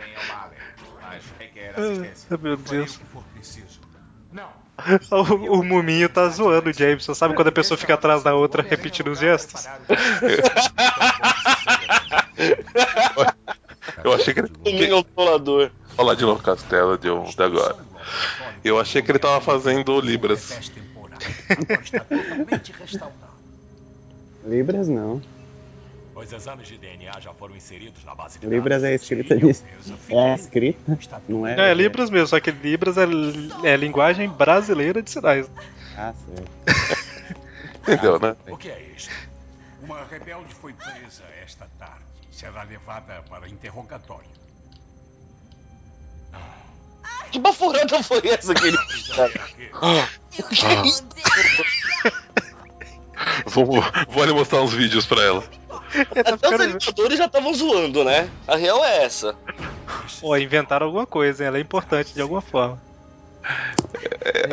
Mas 1.01 1.23
requer 1.39 1.73
Ah, 1.77 2.38
meu 2.38 2.58
Deus. 2.58 2.99
o. 3.13 3.23
O, 5.10 5.60
o 5.60 5.63
Muminho 5.63 6.08
tá 6.08 6.30
zoando 6.30 6.69
o 6.69 6.73
Jameson. 6.73 7.15
Sabe 7.15 7.34
quando 7.34 7.47
a 7.47 7.51
pessoa 7.51 7.75
fica 7.80 7.95
atrás 7.95 8.21
da 8.21 8.36
outra 8.36 8.62
repetindo 8.62 9.08
os 9.10 9.17
gestos? 9.17 9.67
Eu 14.04 14.13
achei 14.13 14.34
que 14.34 14.41
ele. 14.41 14.52
O 14.65 14.69
Minho 14.69 15.04
Controlador. 15.04 15.71
Olha 15.97 16.08
lá 16.08 16.15
de 16.15 16.23
novo, 16.23 16.43
Castelo 16.43 16.97
de, 16.97 17.10
um, 17.10 17.23
de 17.23 17.43
agora. 17.43 17.78
Eu 18.63 18.80
achei 18.80 19.02
que 19.02 19.12
ele 19.12 19.19
tava 19.19 19.41
fazendo 19.41 20.00
Libras. 20.00 20.50
Libras 24.45 24.88
não. 24.88 25.21
Os 26.15 26.32
exames 26.34 26.67
de 26.67 26.78
DNA 26.80 27.19
já 27.19 27.32
foram 27.34 27.56
inseridos 27.56 28.04
na 28.04 28.15
base 28.15 28.39
de 28.39 28.47
Libras 28.47 28.84
é 28.84 28.95
escrita 28.95 29.36
nisso. 29.36 29.63
É 30.10 30.34
escrita, 30.34 30.97
não 31.30 31.45
é? 31.45 31.56
Não, 31.56 31.63
é 31.63 31.73
Libras 31.76 32.10
mesmo, 32.10 32.28
só 32.28 32.39
que 32.39 32.50
Libras 32.50 32.97
é, 32.97 33.04
é 33.63 33.78
linguagem 33.78 34.28
brasileira 34.28 35.00
de 35.02 35.12
sinais. 35.12 35.47
Ah, 35.95 36.13
certo. 36.26 36.50
Entendeu, 37.84 38.19
né? 38.19 38.36
O 38.50 38.58
que 38.58 38.69
é 38.69 38.82
isto? 38.95 39.13
Uma 39.84 40.04
rebelde 40.06 40.56
foi 40.56 40.73
presa 40.73 41.23
esta 41.43 41.67
tarde. 41.78 42.06
Será 42.38 42.62
levada 42.62 43.23
para 43.28 43.50
interrogatório. 43.50 44.30
Que 47.32 47.39
bafurada 47.39 48.04
foi 48.04 48.21
essa 48.28 48.54
que 48.54 48.67
ele. 48.67 48.78
Vou, 53.47 53.65
vou 53.65 54.23
ali 54.23 54.32
mostrar 54.34 54.62
uns 54.62 54.71
vídeos 54.71 55.08
pra 55.08 55.23
ela. 55.23 55.43
Até 56.15 56.47
os 56.47 56.62
animadores 56.62 57.17
já 57.17 57.26
estavam 57.26 57.52
zoando, 57.56 58.04
né? 58.04 58.30
A 58.47 58.56
real 58.56 58.86
é 58.86 59.04
essa. 59.04 59.36
Pô, 60.19 60.38
inventaram 60.38 60.86
alguma 60.86 61.08
coisa, 61.08 61.41
hein? 61.41 61.47
ela 61.47 61.58
é 61.58 61.62
importante 61.62 62.13
de 62.13 62.21
alguma 62.21 62.41
forma. 62.41 62.80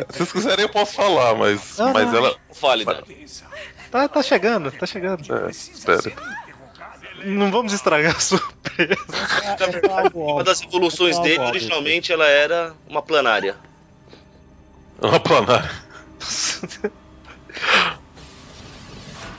Se 0.09 0.17
vocês 0.17 0.31
quiserem, 0.31 0.65
eu 0.65 0.69
posso 0.69 0.93
falar, 0.93 1.35
mas, 1.35 1.77
Não, 1.77 1.93
mas 1.93 2.07
não. 2.07 2.17
ela. 2.17 2.35
Fale, 2.51 2.83
Dani. 2.83 3.27
Tá, 3.91 4.07
tá 4.07 4.23
chegando, 4.23 4.71
tá 4.71 4.87
chegando. 4.87 5.23
É, 5.31 5.51
espera. 5.51 6.01
Não 7.25 7.49
vamos 7.49 7.73
estragar 7.73 8.15
a 8.15 8.19
surpresa. 8.19 8.95
Uma 10.13 10.43
das 10.43 10.61
evoluções 10.61 11.17
dele, 11.19 11.39
originalmente, 11.39 12.13
ela 12.13 12.27
era 12.27 12.73
uma 12.87 13.01
planária. 13.01 13.55
Uma 15.01 15.19
planária. 15.19 15.71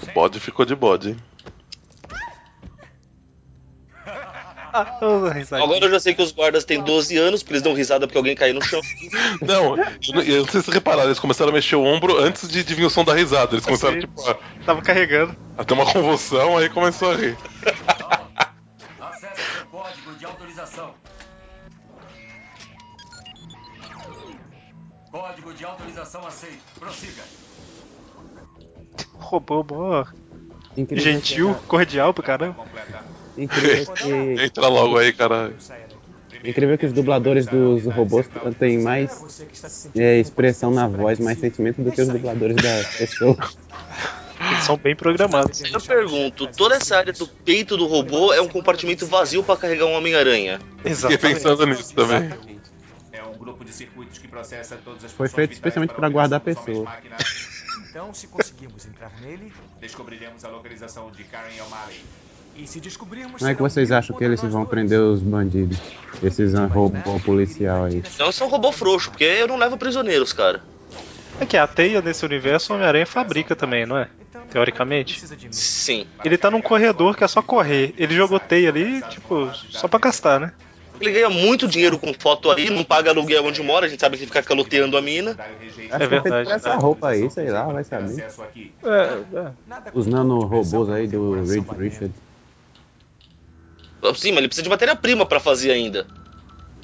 O 0.02 0.12
bode 0.12 0.40
ficou 0.40 0.64
de 0.64 0.74
bode, 0.74 1.10
hein? 1.10 1.16
Agora 5.52 5.86
eu 5.86 5.90
já 5.90 6.00
sei 6.00 6.14
que 6.14 6.22
os 6.22 6.32
guardas 6.32 6.64
têm 6.64 6.82
12 6.82 7.16
anos, 7.16 7.42
porque 7.42 7.54
eles 7.54 7.62
dão 7.62 7.72
risada 7.74 8.06
porque 8.06 8.18
alguém 8.18 8.34
caiu 8.34 8.54
no 8.54 8.62
chão. 8.62 8.80
Não, 9.40 9.76
eu 9.76 9.84
não, 10.14 10.22
eu 10.22 10.38
não 10.42 10.48
sei 10.48 10.60
se 10.60 10.64
vocês 10.64 10.68
repararam, 10.68 11.08
eles 11.08 11.18
começaram 11.18 11.50
a 11.50 11.54
mexer 11.54 11.76
o 11.76 11.82
ombro 11.84 12.18
antes 12.18 12.48
de, 12.48 12.62
de 12.64 12.74
vir 12.74 12.84
o 12.84 12.90
som 12.90 13.04
da 13.04 13.14
risada. 13.14 13.54
Eles 13.54 13.64
começaram, 13.64 13.94
Sim. 13.94 14.00
tipo, 14.00 14.20
a, 14.28 14.34
Tava 14.64 14.82
carregando. 14.82 15.36
a 15.56 15.64
ter 15.64 15.74
uma 15.74 15.84
convulsão, 15.90 16.56
aí 16.56 16.68
começou 16.68 17.12
a 17.12 17.16
rir. 17.16 17.36
Acesse 19.00 19.64
código 19.70 20.14
de 20.18 20.24
autorização. 20.24 20.94
Código 25.10 25.54
de 25.54 25.64
autorização 25.64 26.26
aceito. 26.26 26.62
Prossiga. 26.78 27.22
Robô. 29.14 30.04
Incrível 30.76 31.04
Gentil, 31.04 31.54
cordial 31.66 32.12
pro 32.12 32.22
caramba. 32.22 32.64
Incrível 33.36 33.92
que, 33.94 34.44
Entra 34.44 34.68
logo 34.68 34.98
aí, 34.98 35.12
caralho. 35.12 35.54
incrível 36.44 36.78
que 36.78 36.86
os 36.86 36.92
dubladores 36.92 37.46
dos 37.46 37.84
robôs 37.86 38.26
têm 38.58 38.78
mais 38.78 39.42
é, 39.94 40.18
expressão 40.18 40.70
na 40.70 40.86
voz, 40.88 41.18
mais 41.18 41.38
sentimento 41.38 41.82
do 41.82 41.92
que 41.92 42.00
os 42.00 42.08
dubladores 42.08 42.56
das 42.56 42.96
pessoas. 42.96 43.58
Eles 44.38 44.64
são 44.64 44.76
bem 44.76 44.94
programados. 44.94 45.62
Eu 45.62 45.80
pergunto, 45.80 46.46
toda 46.48 46.76
essa 46.76 46.98
área 46.98 47.12
do 47.12 47.26
peito 47.26 47.76
do 47.76 47.86
robô 47.86 48.32
é 48.32 48.40
um 48.40 48.48
compartimento 48.48 49.06
vazio 49.06 49.42
pra 49.42 49.56
carregar 49.56 49.86
um 49.86 49.94
Homem-Aranha. 49.94 50.60
Fiquei 50.76 50.92
Exatamente. 50.92 51.20
pensando 51.34 51.66
nisso 51.66 51.94
também. 51.94 52.30
É 53.12 53.22
um 53.22 53.32
grupo 53.38 53.64
de 53.64 53.72
circuitos 53.72 54.18
que 54.18 54.28
processa 54.28 54.78
todas 54.84 55.04
as 55.04 55.12
Foi 55.12 55.28
feito 55.28 55.52
especialmente 55.52 55.92
a 55.92 55.94
pra 55.94 56.08
guardar 56.08 56.36
a 56.38 56.40
pessoa. 56.40 56.86
Então, 57.88 58.12
se 58.12 58.26
conseguirmos 58.26 58.84
entrar 58.84 59.10
nele, 59.22 59.50
Descobriremos 59.80 60.44
a 60.44 60.50
localização 60.50 61.10
de 61.10 61.24
Karen 61.24 61.58
O'Malley. 61.62 62.04
E 62.58 62.66
se 62.66 62.80
descobrirmos. 62.80 63.38
Como 63.38 63.50
é 63.50 63.54
que 63.54 63.62
vocês 63.62 63.90
acham 63.90 64.16
que 64.16 64.24
eles 64.24 64.40
vão 64.40 64.64
prender 64.64 65.00
os 65.00 65.20
bandidos? 65.20 65.78
Esses 66.22 66.54
robô 66.54 67.20
policial 67.24 67.84
aí. 67.84 68.02
Não 68.18 68.32
são 68.32 68.48
robô 68.48 68.72
frouxo, 68.72 69.10
porque 69.10 69.24
eu 69.24 69.48
não 69.48 69.56
levo 69.56 69.76
prisioneiros, 69.76 70.32
cara. 70.32 70.62
É 71.38 71.44
que 71.44 71.56
a 71.56 71.66
teia 71.66 72.00
nesse 72.00 72.24
universo 72.24 72.72
Homem-Aranha 72.72 73.06
fabrica 73.06 73.54
também, 73.54 73.84
não 73.84 73.98
é? 73.98 74.08
Então, 74.28 74.42
Teoricamente. 74.46 75.22
Sim. 75.50 76.06
Ele 76.24 76.38
tá 76.38 76.50
num 76.50 76.62
corredor 76.62 77.14
que 77.14 77.24
é 77.24 77.28
só 77.28 77.42
correr. 77.42 77.94
Ele 77.98 78.14
jogou 78.14 78.40
teia 78.40 78.70
ali, 78.70 79.02
tipo, 79.10 79.50
só 79.70 79.86
pra 79.86 79.98
gastar, 79.98 80.40
né? 80.40 80.52
Ele 80.98 81.12
ganha 81.12 81.28
muito 81.28 81.68
dinheiro 81.68 81.98
com 81.98 82.14
foto 82.14 82.50
aí, 82.50 82.70
não 82.70 82.82
paga 82.82 83.10
aluguel 83.10 83.44
onde 83.44 83.62
mora, 83.62 83.84
a 83.84 83.88
gente 83.88 84.00
sabe 84.00 84.16
que 84.16 84.22
ele 84.22 84.30
fica 84.30 84.42
caloteando 84.42 84.96
a 84.96 85.02
mina. 85.02 85.36
É 85.90 86.02
é 86.02 86.06
verdade. 86.06 86.50
essa 86.50 86.74
roupa 86.74 87.08
aí, 87.08 87.30
sei 87.30 87.50
lá, 87.50 87.64
vai 87.64 87.84
saber. 87.84 88.24
É, 88.82 89.50
Nada 89.66 89.90
Os 89.92 90.06
nanorobôs 90.06 90.88
aí 90.88 91.06
do 91.06 91.44
Reed 91.44 91.64
batendo. 91.64 92.14
Sim, 94.14 94.30
mas 94.30 94.38
ele 94.38 94.48
precisa 94.48 94.62
de 94.62 94.68
matéria-prima 94.68 95.26
pra 95.26 95.40
fazer 95.40 95.70
ainda. 95.72 96.06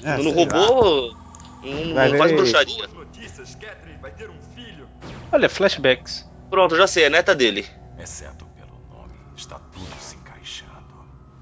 É, 0.03 0.17
no 0.17 0.23
sei 0.23 0.45
lá. 0.45 0.65
robô, 0.65 1.15
não, 1.63 1.93
Vai 1.93 2.09
não 2.09 2.17
faz 2.17 2.31
ver- 2.31 2.37
bruxaria. 2.37 2.87
Notícias, 2.87 3.55
Catherine 3.55 3.97
vai 4.01 4.11
ter 4.11 4.29
um 4.29 4.39
filho. 4.55 4.87
Olha, 5.31 5.47
flashbacks. 5.49 6.29
Pronto, 6.49 6.75
já 6.75 6.85
sei, 6.87 7.05
é 7.05 7.09
neta 7.09 7.33
dele. 7.33 7.65
Exceto 7.97 8.45
pelo 8.55 8.79
nome, 8.89 9.13
está 9.35 9.57
tudo 9.59 9.87
se 9.99 10.15
encaixando. 10.17 10.71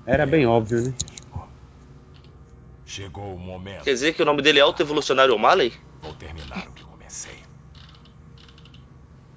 Era 0.06 0.26
bem 0.26 0.46
óbvio, 0.46 0.82
né? 0.82 0.94
Chegou 2.86 3.34
o 3.36 3.40
momento. 3.40 3.84
Quer 3.86 3.94
dizer 3.94 4.14
que 4.14 4.22
o 4.22 4.26
nome 4.26 4.42
dele 4.42 4.60
é 4.60 4.62
Alto 4.62 4.82
Evolucionário 4.82 5.34
O'Malley? 5.34 5.74
Vou 6.02 6.14
terminar 6.14 6.68
o 6.68 6.74
que 6.74 6.84
comecei. 6.84 7.38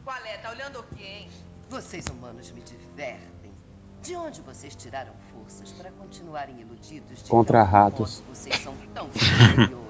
Qual 0.04 0.16
é? 0.24 0.36
Tá 0.38 0.50
olhando 0.50 0.80
o 0.80 0.82
quê, 0.96 1.04
hein? 1.04 1.28
Vocês 1.70 2.04
humanos 2.06 2.50
me 2.50 2.60
divertem. 2.62 3.23
De 4.04 4.14
onde 4.16 4.42
vocês 4.42 4.76
tiraram 4.76 5.12
forças 5.32 5.72
para 5.72 5.90
continuarem 5.92 6.60
iludidos 6.60 7.22
de 7.22 7.30
Contra 7.30 7.62
ratos. 7.62 8.22
Vocês 8.28 8.54
são 8.56 8.74
tão 8.92 9.08
superiores. 9.12 9.80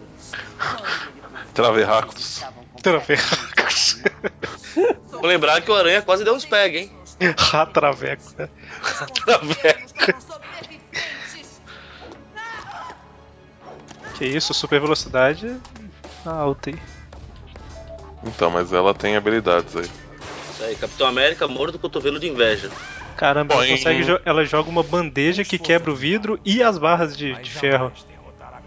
Traverractos. 1.52 2.44
Traverracos. 2.80 4.02
Vou 5.10 5.26
lembrar 5.26 5.60
que 5.60 5.70
o 5.70 5.74
Aranha 5.74 6.00
quase 6.00 6.22
deu 6.22 6.32
uns 6.32 6.44
pega, 6.44 6.78
hein? 6.78 6.92
Ratraveco, 7.36 8.22
né? 8.38 8.48
Traveco. 9.24 10.34
Que 14.14 14.26
isso, 14.26 14.54
super 14.54 14.80
velocidade 14.80 15.60
alta 16.24 16.70
aí. 16.70 16.78
Então, 18.22 18.48
mas 18.48 18.72
ela 18.72 18.94
tem 18.94 19.16
habilidades 19.16 19.74
aí. 19.74 19.90
Isso 20.52 20.62
aí, 20.62 20.76
Capitão 20.76 21.08
América 21.08 21.48
morto 21.48 21.72
do 21.72 21.78
cotovelo 21.80 22.20
de 22.20 22.28
inveja. 22.28 22.70
Caramba, 23.16 23.54
ela, 23.54 23.66
consegue 23.66 24.02
jo- 24.04 24.20
ela 24.24 24.44
joga 24.44 24.68
uma 24.68 24.82
bandeja 24.82 25.44
que 25.44 25.58
quebra 25.58 25.90
o 25.90 25.94
vidro 25.96 26.38
e 26.44 26.62
as 26.62 26.76
barras 26.78 27.16
de, 27.16 27.34
de 27.34 27.50
ferro. 27.50 27.92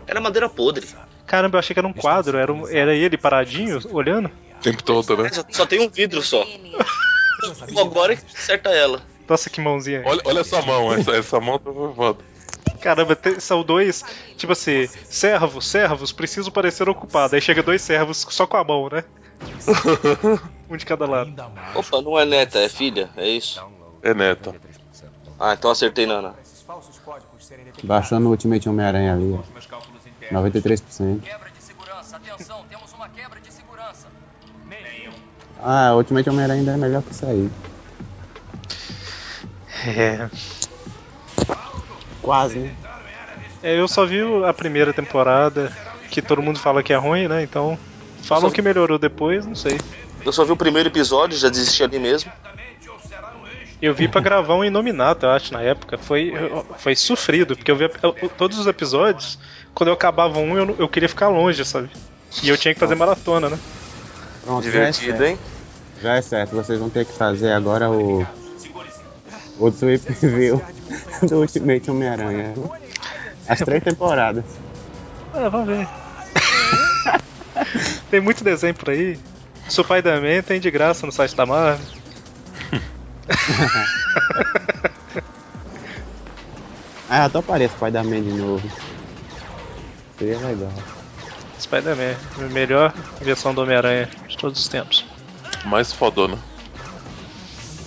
Era 0.06 0.22
madeira 0.22 0.48
podre. 0.50 0.88
Caramba, 1.26 1.56
eu 1.58 1.60
achei 1.60 1.74
que 1.74 1.80
era 1.80 1.88
um 1.88 1.94
quadro, 1.94 2.38
era, 2.38 2.52
um- 2.54 2.68
era 2.68 2.96
ele 2.96 3.18
paradinho, 3.18 3.80
olhando. 3.92 4.28
O 4.28 4.62
tempo 4.62 4.82
todo, 4.82 5.18
né? 5.18 5.30
Só, 5.32 5.44
só 5.50 5.66
tem 5.66 5.82
um 5.82 5.90
vidro 5.90 6.22
só. 6.22 6.46
Agora 7.78 8.16
que 8.16 8.24
acerta 8.36 8.70
ela. 8.70 9.02
Nossa, 9.28 9.50
que 9.50 9.60
mãozinha. 9.60 10.04
Olha, 10.06 10.22
olha 10.24 10.40
essa 10.40 10.62
mão, 10.62 10.94
essa, 10.94 11.12
essa 11.12 11.40
mão 11.40 11.60
tá 11.60 11.70
foda. 11.96 12.24
Caramba, 12.80 13.18
são 13.40 13.64
dois, 13.64 14.04
tipo 14.38 14.54
assim, 14.54 14.88
servos, 15.04 15.68
servos, 15.68 16.12
preciso 16.14 16.52
parecer 16.52 16.88
ocupado. 16.88 17.36
Aí 17.36 17.42
chega 17.42 17.62
dois 17.62 17.82
servos 17.82 18.26
só 18.30 18.48
com 18.48 18.56
a 18.56 18.64
mão, 18.64 18.88
né? 18.90 19.04
um 20.70 20.78
de 20.78 20.86
cada 20.86 21.06
lado. 21.06 21.34
Opa, 21.76 22.02
não 22.02 22.18
é 22.18 22.26
neta, 22.26 22.60
é 22.60 22.70
filha, 22.70 23.10
é 23.18 23.28
isso? 23.28 23.62
É 24.08 24.14
neta. 24.14 24.56
Ah, 25.38 25.54
então 25.54 25.70
acertei 25.70 26.06
na 26.06 26.14
Ana. 26.14 26.34
Baixando 27.84 28.28
o 28.28 28.30
Ultimate 28.32 28.70
Homem-Aranha 28.70 29.14
ali, 29.14 29.34
ó. 29.34 30.34
93%. 30.34 31.20
Quebra 31.22 31.50
de 31.50 31.62
segurança. 31.62 32.16
Atenção, 32.16 32.64
temos 32.70 32.94
uma 32.94 33.10
quebra 33.10 33.42
de 33.42 33.52
segurança. 33.52 34.08
Ah, 35.62 35.92
o 35.94 35.98
Ultimate 35.98 36.30
Homem-Aranha 36.30 36.62
ainda 36.62 36.72
é 36.72 36.78
melhor 36.78 37.04
que 37.04 37.12
isso 37.12 37.26
aí. 37.26 37.50
É. 39.88 40.30
Quase, 42.22 42.60
né? 42.60 42.76
É, 43.62 43.78
eu 43.78 43.90
só 43.90 44.06
vi 44.06 44.22
a 44.46 44.54
primeira 44.54 44.94
temporada, 44.94 45.70
que 46.10 46.22
todo 46.22 46.42
mundo 46.42 46.60
fala 46.60 46.82
que 46.82 46.94
é 46.94 46.96
ruim, 46.96 47.28
né? 47.28 47.44
Então, 47.44 47.78
falam 48.22 48.50
que 48.50 48.62
melhorou 48.62 48.98
depois, 48.98 49.46
não 49.46 49.56
sei. 49.56 49.78
Eu 50.26 50.32
só 50.32 50.46
vi 50.46 50.54
o 50.54 50.58
primeiro 50.58 50.88
episódio, 50.88 51.38
já 51.38 51.50
desisti 51.50 51.84
ali 51.84 52.00
mesmo. 52.00 52.32
Eu 53.82 53.94
vi 53.94 54.08
pra 54.08 54.22
gravar 54.22 54.56
um 54.56 54.64
Inominato, 54.66 55.26
eu 55.26 55.30
acho, 55.30 55.54
na 55.54 55.62
época. 55.62 55.98
Foi, 55.98 56.34
foi 56.78 56.96
sofrido, 56.96 57.56
porque 57.56 57.70
eu 57.70 57.76
via 57.76 57.92
eu- 58.02 58.14
todos 58.30 58.58
os 58.58 58.66
episódios, 58.66 59.38
quando 59.74 59.90
eu 59.90 59.94
acabava 59.94 60.40
um, 60.40 60.58
eu, 60.58 60.76
eu 60.80 60.90
queria 60.90 61.08
ficar 61.08 61.28
longe, 61.30 61.64
sabe? 61.64 61.90
E 62.42 62.50
eu 62.50 62.58
tinha 62.58 62.74
que 62.74 62.80
fazer 62.80 62.96
maratona, 62.96 63.50
né? 63.50 63.60
Pronto, 64.44 64.64
Divertido, 64.64 65.24
é 65.24 65.30
hein? 65.30 65.36
certo. 65.38 65.58
Já 66.02 66.16
é 66.16 66.22
certo, 66.22 66.56
vocês 66.56 66.80
vão 66.80 66.90
ter 66.90 67.06
que 67.06 67.14
fazer 67.14 67.52
agora 67.52 67.90
o. 67.90 68.26
O 69.60 69.70
Sweep 69.72 70.12
View 70.22 70.62
do 71.24 71.40
Ultimate 71.42 71.90
Homem-Aranha. 71.90 72.54
As 73.48 73.60
três 73.60 73.84
temporadas. 73.84 74.46
Ah, 75.34 75.50
vamos 75.50 75.68
ver. 75.68 75.88
tem 78.12 78.22
muito 78.22 78.44
desenho 78.44 78.76
por 78.76 78.90
aí. 78.90 79.20
Spider-Man 79.70 80.44
tem 80.44 80.60
de 80.60 80.70
graça 80.70 81.06
no 81.06 81.12
site 81.12 81.36
da 81.36 81.46
Marvel. 81.46 81.97
Ah, 87.10 87.26
eu 87.26 87.30
toparia 87.30 87.70
Spider-Man 87.70 88.22
de 88.22 88.34
novo. 88.34 88.70
Seria 90.18 90.38
legal. 90.40 90.74
Spider-Man, 91.58 92.18
a 92.38 92.50
melhor 92.50 92.94
versão 93.22 93.54
do 93.54 93.62
Homem-Aranha 93.62 94.10
de 94.28 94.38
todos 94.38 94.60
os 94.60 94.68
tempos. 94.68 95.06
Mais 95.64 95.94
fodona. 95.94 96.38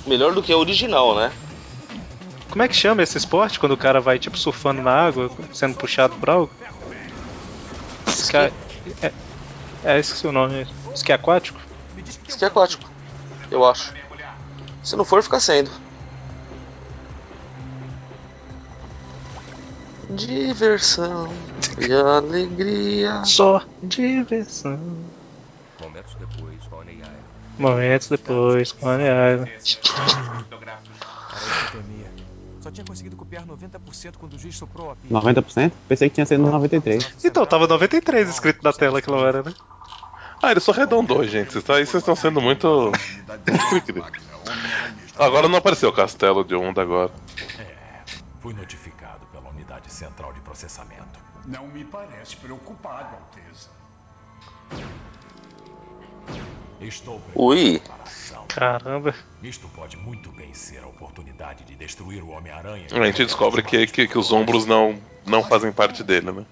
Melhor 0.06 0.32
do 0.32 0.42
que 0.42 0.52
a 0.52 0.56
original, 0.56 1.14
né? 1.14 1.30
Como 2.48 2.62
é 2.62 2.68
que 2.68 2.74
chama 2.74 3.02
esse 3.02 3.18
esporte 3.18 3.60
quando 3.60 3.72
o 3.72 3.76
cara 3.76 4.00
vai 4.00 4.18
tipo 4.18 4.38
surfando 4.38 4.80
na 4.80 4.90
água, 4.90 5.30
sendo 5.52 5.76
puxado 5.76 6.14
por 6.16 6.30
algo? 6.30 6.50
Esqui... 8.06 8.36
É, 8.36 9.12
é, 9.84 9.98
esqueci 9.98 10.26
o 10.26 10.32
nome. 10.32 10.66
Esqui 10.94 11.12
aquático? 11.12 11.60
Isso 12.26 12.38
que 12.38 12.44
é 12.44 12.48
aquático, 12.48 12.90
eu 13.50 13.64
acho. 13.64 13.92
Se 14.82 14.96
não 14.96 15.04
for, 15.04 15.22
fica 15.22 15.38
sendo. 15.40 15.70
Diversão 20.10 21.32
e 21.78 21.92
alegria. 21.92 23.24
Só 23.24 23.62
diversão. 23.82 24.78
Momentos 25.80 26.16
depois, 26.16 26.58
Honey 26.72 26.96
Island. 26.96 27.30
Momentos 27.58 28.08
depois, 28.08 28.72
com 28.72 28.88
a 28.88 28.96
Island. 28.96 29.52
Só 32.60 32.70
tinha 32.70 32.84
conseguido 32.84 33.16
copiar 33.16 33.44
90% 33.46 34.16
quando 34.18 34.34
o 34.34 34.38
juiz 34.38 34.56
soprou 34.56 34.90
a 34.90 34.96
pia. 34.96 35.10
90%? 35.10 35.72
Pensei 35.88 36.08
que 36.08 36.14
tinha 36.14 36.26
sido 36.26 36.42
93%. 36.42 37.06
Então, 37.24 37.46
tava 37.46 37.66
93 37.66 38.28
escrito 38.28 38.62
na 38.62 38.72
tela 38.72 38.98
aquela 38.98 39.18
hora, 39.18 39.42
né? 39.42 39.54
Ah, 40.42 40.50
ele 40.50 40.60
só 40.60 40.72
arredondou, 40.72 41.22
gente. 41.24 41.52
Vocês 41.52 41.64
tá- 41.64 41.74
aí 41.76 41.86
vocês 41.86 42.02
estão 42.02 42.16
sendo 42.16 42.40
muito. 42.40 42.90
Agora 45.18 45.48
não 45.48 45.58
apareceu 45.58 45.88
o 45.88 45.92
castelo 45.92 46.44
de 46.44 46.54
onda 46.54 46.82
agora. 46.82 47.12
Fui 48.40 48.54
notificado 48.54 49.26
pela 49.26 49.48
unidade 49.50 49.92
central 49.92 50.32
de 50.32 50.40
processamento. 50.40 51.18
Não 51.46 51.66
me 51.66 51.84
parece 51.84 52.36
preocupado, 52.36 53.16
Alteza. 53.16 53.68
Estou 56.80 57.20
Ui. 57.34 57.82
Caramba. 58.48 59.14
Isto 59.42 59.68
pode 59.68 59.96
muito 59.98 60.30
bem 60.32 60.54
ser 60.54 60.82
a 60.82 60.86
oportunidade 60.86 61.64
de 61.64 61.74
destruir 61.74 62.22
o 62.22 62.30
Homem-Aranha. 62.30 62.86
A 62.90 63.06
gente 63.06 63.24
descobre 63.24 63.62
que, 63.62 63.86
que, 63.86 64.08
que 64.08 64.18
os 64.18 64.32
ombros 64.32 64.64
não, 64.64 64.98
não 65.26 65.44
fazem 65.44 65.70
parte 65.70 66.02
dele, 66.02 66.32
né? 66.32 66.46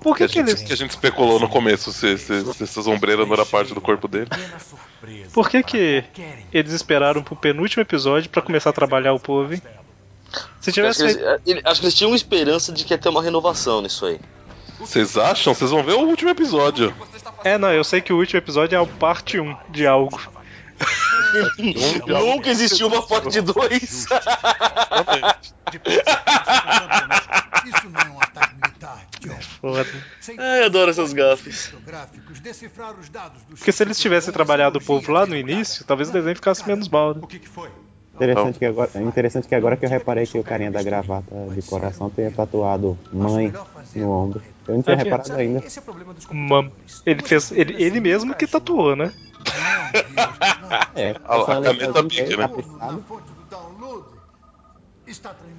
Por 0.00 0.16
que, 0.16 0.24
a 0.24 0.28
que 0.28 0.34
gente, 0.34 0.48
eles. 0.50 0.62
que 0.62 0.72
a 0.72 0.76
gente 0.76 0.90
especulou 0.90 1.38
no 1.38 1.48
começo 1.48 1.92
se, 1.92 2.16
se, 2.18 2.52
se 2.54 2.62
essas 2.64 2.86
ombreiras 2.86 3.26
não 3.26 3.34
era 3.34 3.44
parte 3.44 3.74
do 3.74 3.80
corpo 3.80 4.08
dele. 4.08 4.28
Por 5.32 5.48
que, 5.50 5.62
que 5.62 6.04
eles 6.52 6.72
esperaram 6.72 7.22
pro 7.22 7.36
penúltimo 7.36 7.82
episódio 7.82 8.28
pra 8.30 8.40
começar 8.42 8.70
a 8.70 8.72
trabalhar 8.72 9.12
o 9.12 9.20
povo, 9.20 9.52
hein? 9.54 9.62
Se 10.60 10.70
Acho 10.70 10.72
tivesse 10.72 10.98
que, 11.04 11.10
eles, 11.10 11.40
ele- 11.46 11.62
acho 11.64 11.80
que 11.80 11.86
eles 11.86 11.94
tinham 11.94 12.14
esperança 12.14 12.72
de 12.72 12.84
que 12.84 12.94
ia 12.94 12.98
ter 12.98 13.08
uma 13.08 13.22
renovação 13.22 13.82
nisso 13.82 14.06
aí. 14.06 14.20
Vocês 14.78 15.18
acham? 15.18 15.52
Vocês 15.54 15.70
vão 15.70 15.82
ver 15.82 15.92
o 15.94 16.00
último 16.06 16.30
episódio. 16.30 16.94
É, 17.44 17.58
não, 17.58 17.70
eu 17.72 17.84
sei 17.84 18.00
que 18.00 18.12
o 18.12 18.16
último 18.18 18.38
episódio 18.38 18.76
é 18.76 18.82
a 18.82 18.86
parte 18.86 19.38
1 19.38 19.56
de 19.70 19.86
algo. 19.86 20.18
Nunca 22.06 22.48
existiu 22.48 22.86
uma 22.86 23.02
parte 23.02 23.40
2. 23.40 24.06
Isso 27.66 27.90
não 27.90 28.00
é 28.00 28.04
um 28.10 28.20
ataque 28.20 28.49
John. 29.20 29.40
Foda. 29.60 29.86
Ai, 30.38 30.64
adoro 30.64 30.90
essas 30.90 31.12
gafes. 31.12 31.72
Porque 33.48 33.72
se 33.72 33.82
eles 33.82 33.98
tivessem 33.98 34.32
trabalhado 34.32 34.78
o 34.78 34.84
povo 34.84 35.12
lá 35.12 35.26
no 35.26 35.36
início, 35.36 35.84
talvez 35.84 36.08
o 36.08 36.12
desenho 36.12 36.36
ficasse 36.36 36.66
menos 36.66 36.88
mal, 36.88 37.14
né? 37.14 37.20
Interessante 38.14 38.58
que, 38.58 38.64
agora, 38.66 38.90
é 38.94 39.00
interessante 39.02 39.48
que 39.48 39.54
agora 39.54 39.76
que 39.76 39.86
eu 39.86 39.88
reparei 39.88 40.26
que 40.26 40.38
o 40.38 40.44
carinha 40.44 40.70
da 40.70 40.82
gravata 40.82 41.34
de 41.54 41.62
coração 41.62 42.10
tenha 42.10 42.30
tatuado 42.30 42.98
mãe 43.12 43.52
no 43.94 44.10
ombro. 44.10 44.42
Eu 44.68 44.74
não 44.74 44.82
tinha 44.82 44.94
É, 44.94 44.98
reparado 44.98 45.32
ainda. 45.34 45.62
Mam. 46.30 46.70
Ele 47.06 47.22
fez. 47.22 47.50
Ele, 47.52 47.82
ele 47.82 48.00
mesmo 48.00 48.34
que 48.34 48.46
tatuou, 48.46 48.94
né? 48.94 49.12
É, 50.94 51.16
A, 51.24 51.36
a 51.36 51.44
caneta 51.62 52.04
pique, 52.04 52.36
né? 52.36 52.50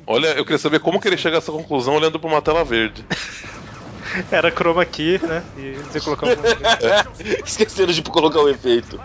Olha, 0.08 0.28
eu 0.30 0.44
queria 0.44 0.58
saber 0.58 0.80
como 0.80 1.00
que 1.00 1.08
ele 1.08 1.18
chega 1.18 1.38
a 1.38 1.40
essa 1.40 1.52
conclusão 1.52 1.96
olhando 1.96 2.20
pra 2.20 2.30
uma 2.30 2.42
tela 2.42 2.64
verde. 2.64 3.06
Era 4.32 4.52
chroma 4.52 4.86
key, 4.86 5.20
né? 5.26 5.44
E 5.56 5.76
iam 5.94 6.04
colocar 6.04 6.28
um. 6.28 6.32
Esqueceram 7.46 7.94
de 7.94 8.02
colocar 8.02 8.40
o 8.40 8.50
efeito. 8.50 9.00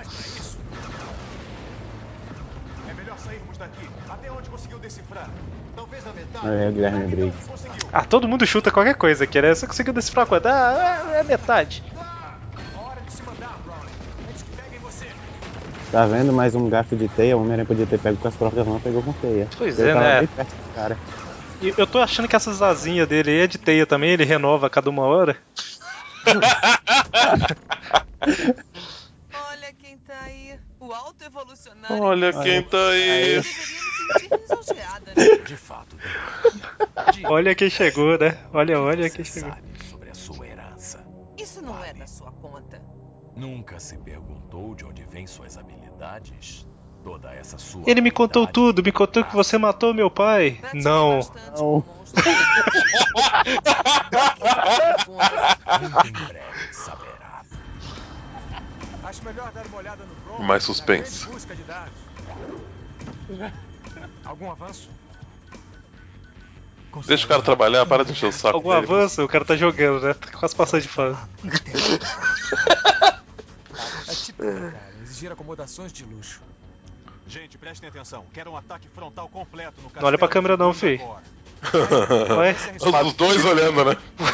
É 2.88 2.94
melhor 2.94 3.18
sairmos 3.18 3.59
daqui. 3.59 3.88
Até 4.09 4.32
onde 4.32 4.49
conseguiu 4.49 4.78
decifrar? 4.78 5.30
Talvez 5.76 6.07
a 6.07 6.12
metade. 6.12 6.49
É, 6.49 6.72
Guilherme 6.72 7.07
Briggs. 7.07 7.51
Ah, 7.92 8.05
todo 8.05 8.26
mundo 8.26 8.47
chuta 8.47 8.70
qualquer 8.70 8.94
coisa 8.94 9.24
aqui, 9.24 9.40
né? 9.40 9.55
Você 9.55 9.66
conseguiu 9.66 9.92
decifrar 9.92 10.26
quanto? 10.26 10.47
Ah, 10.47 11.12
é 11.14 11.22
metade. 11.22 11.82
Tá 15.91 16.07
vendo? 16.07 16.32
Mais 16.32 16.55
um 16.55 16.68
gasto 16.68 16.97
de 16.97 17.09
teia. 17.09 17.37
O 17.37 17.41
Homem-Aranha 17.41 17.66
podia 17.66 17.87
ter 17.87 17.99
pego 17.99 18.16
com 18.18 18.28
as 18.28 18.37
próprias 18.37 18.66
mãos, 18.66 18.82
pegou 18.82 19.03
com 19.03 19.12
teia. 19.14 19.49
Pois 19.57 19.78
Ele 19.78 19.91
é, 19.91 19.95
tava 19.95 20.05
né? 20.07 20.18
bem 20.20 20.28
perto 20.28 20.55
do 20.57 20.74
cara. 20.74 20.99
E 21.61 21.72
eu 21.76 21.87
tô 21.87 21.99
achando 22.01 22.28
que 22.28 22.37
essas 22.37 22.61
asinhas 22.61 23.09
dele 23.09 23.30
aí 23.30 23.41
é 23.41 23.47
de 23.47 23.57
teia 23.59 23.87
também, 23.87 24.11
ele 24.11 24.24
renova 24.24 24.66
a 24.66 24.70
cada 24.70 24.91
uma 24.91 25.03
hora. 25.05 25.37
Olha 29.51 29.72
quem 29.78 29.97
tá 29.99 30.18
aí. 30.24 30.59
O 30.78 30.93
alto 30.93 31.24
evolucionista 31.24 31.95
Olha 31.95 32.32
quem 32.32 32.62
tá 32.62 32.89
aí. 32.89 33.41
De 35.47 35.57
fato, 35.57 35.97
Olha 37.26 37.55
quem 37.55 37.70
chegou, 37.70 38.18
né? 38.18 38.39
Olha, 38.53 38.80
olha 38.80 39.09
quem 39.09 39.24
chegou. 39.24 39.53
sobre 39.91 40.11
a 40.11 40.14
sua 40.14 40.47
herança. 40.47 41.05
Isso 41.39 41.62
não 41.62 41.82
é 41.84 41.93
da 41.95 42.07
sua 42.07 42.30
conta. 42.32 42.80
Nunca 43.34 43.78
se 43.78 43.99
perguntou 43.99 44.74
de 44.74 44.84
onde 44.84 45.05
vêm 45.05 45.26
suas 45.26 45.57
habilidades? 45.57 45.76
Toda 47.03 47.32
essa 47.34 47.57
sua. 47.57 47.82
Ele 47.86 48.01
me 48.01 48.11
contou 48.11 48.47
tudo, 48.47 48.82
me 48.82 48.90
contou 48.90 49.24
que 49.24 49.34
você 49.34 49.57
matou 49.57 49.94
meu 49.94 50.11
pai. 50.11 50.61
Não. 50.74 51.20
Não. 51.57 51.84
Uma 59.68 59.78
olhada 59.78 60.05
no 60.05 60.14
Bronx. 60.24 60.44
Mais 60.44 60.62
suspense. 60.64 61.28
Algum 64.24 64.51
avanço? 64.51 64.90
Deixa 67.07 67.24
o 67.26 67.28
cara 67.28 67.42
trabalhar, 67.42 67.84
para 67.86 68.05
de 68.05 68.12
encher 68.12 68.26
o 68.26 68.32
saco. 68.32 68.57
Algum 68.57 68.70
dele. 68.70 68.84
avanço? 68.84 69.22
O 69.22 69.28
cara 69.28 69.44
tá 69.44 69.55
jogando, 69.57 70.01
né? 70.03 70.14
Tá 70.14 70.30
quase 70.32 70.57
passando 70.57 70.82
de 70.82 70.88
fase. 70.88 71.18
É 74.09 74.14
tipo, 74.14 74.42
cara, 74.42 74.95
exigir 75.17 75.33
acomodações 75.33 75.93
de 75.93 76.05
luxo. 76.05 76.43
Gente, 77.27 77.57
prestem 77.57 77.89
atenção. 77.89 78.25
Quero 78.33 78.53
um 78.53 78.57
ataque 78.57 78.87
frontal 78.89 79.29
completo 79.29 79.81
no 79.81 79.91
Não 80.01 80.07
olha 80.07 80.19
pra 80.19 80.29
câmera 80.29 80.57
não, 80.57 80.73
fi. 80.73 81.01
Ué? 82.39 82.55
Os 83.05 83.14
dois 83.14 83.45
olhando, 83.45 83.85
né? 83.85 83.95
Tá 83.95 84.25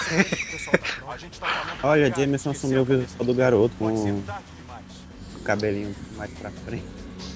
falando 1.07 1.78
Olha, 1.85 2.12
Jameson 2.14 2.51
assumiu 2.51 2.83
o 2.83 2.85
visual 2.85 3.24
do 3.24 3.35
garoto 3.35 3.74
com 3.76 3.87
o 3.87 5.41
cabelinho 5.45 5.95
mais 6.16 6.30
pra 6.33 6.51
frente. 6.51 6.85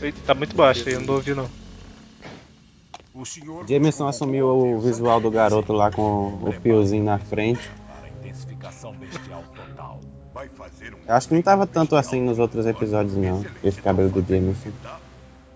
Eita, 0.03 0.19
Tá 0.27 0.35
muito 0.35 0.55
baixo 0.55 0.87
aí, 0.89 0.95
eu 0.95 1.01
não 1.01 1.15
ouvi 1.15 1.35
não. 1.35 1.49
O 3.15 3.25
senhor 3.25 3.67
Jameson 3.67 4.09
assumiu 4.09 4.49
o 4.49 4.81
visual 4.81 5.21
do 5.21 5.31
garoto 5.31 5.73
lá 5.73 5.91
com 5.91 6.39
o 6.43 6.53
fiozinho 6.53 7.05
na 7.05 7.19
frente. 7.19 7.71
Eu 11.07 11.15
acho 11.15 11.29
que 11.29 11.35
não 11.35 11.43
tava 11.43 11.67
tanto 11.67 11.97
assim 11.97 12.21
nos 12.21 12.39
outros 12.39 12.67
episódios, 12.67 13.17
não. 13.17 13.45
Esse 13.65 13.81
cabelo 13.81 14.11
do 14.11 14.21
Jameson. 14.21 14.71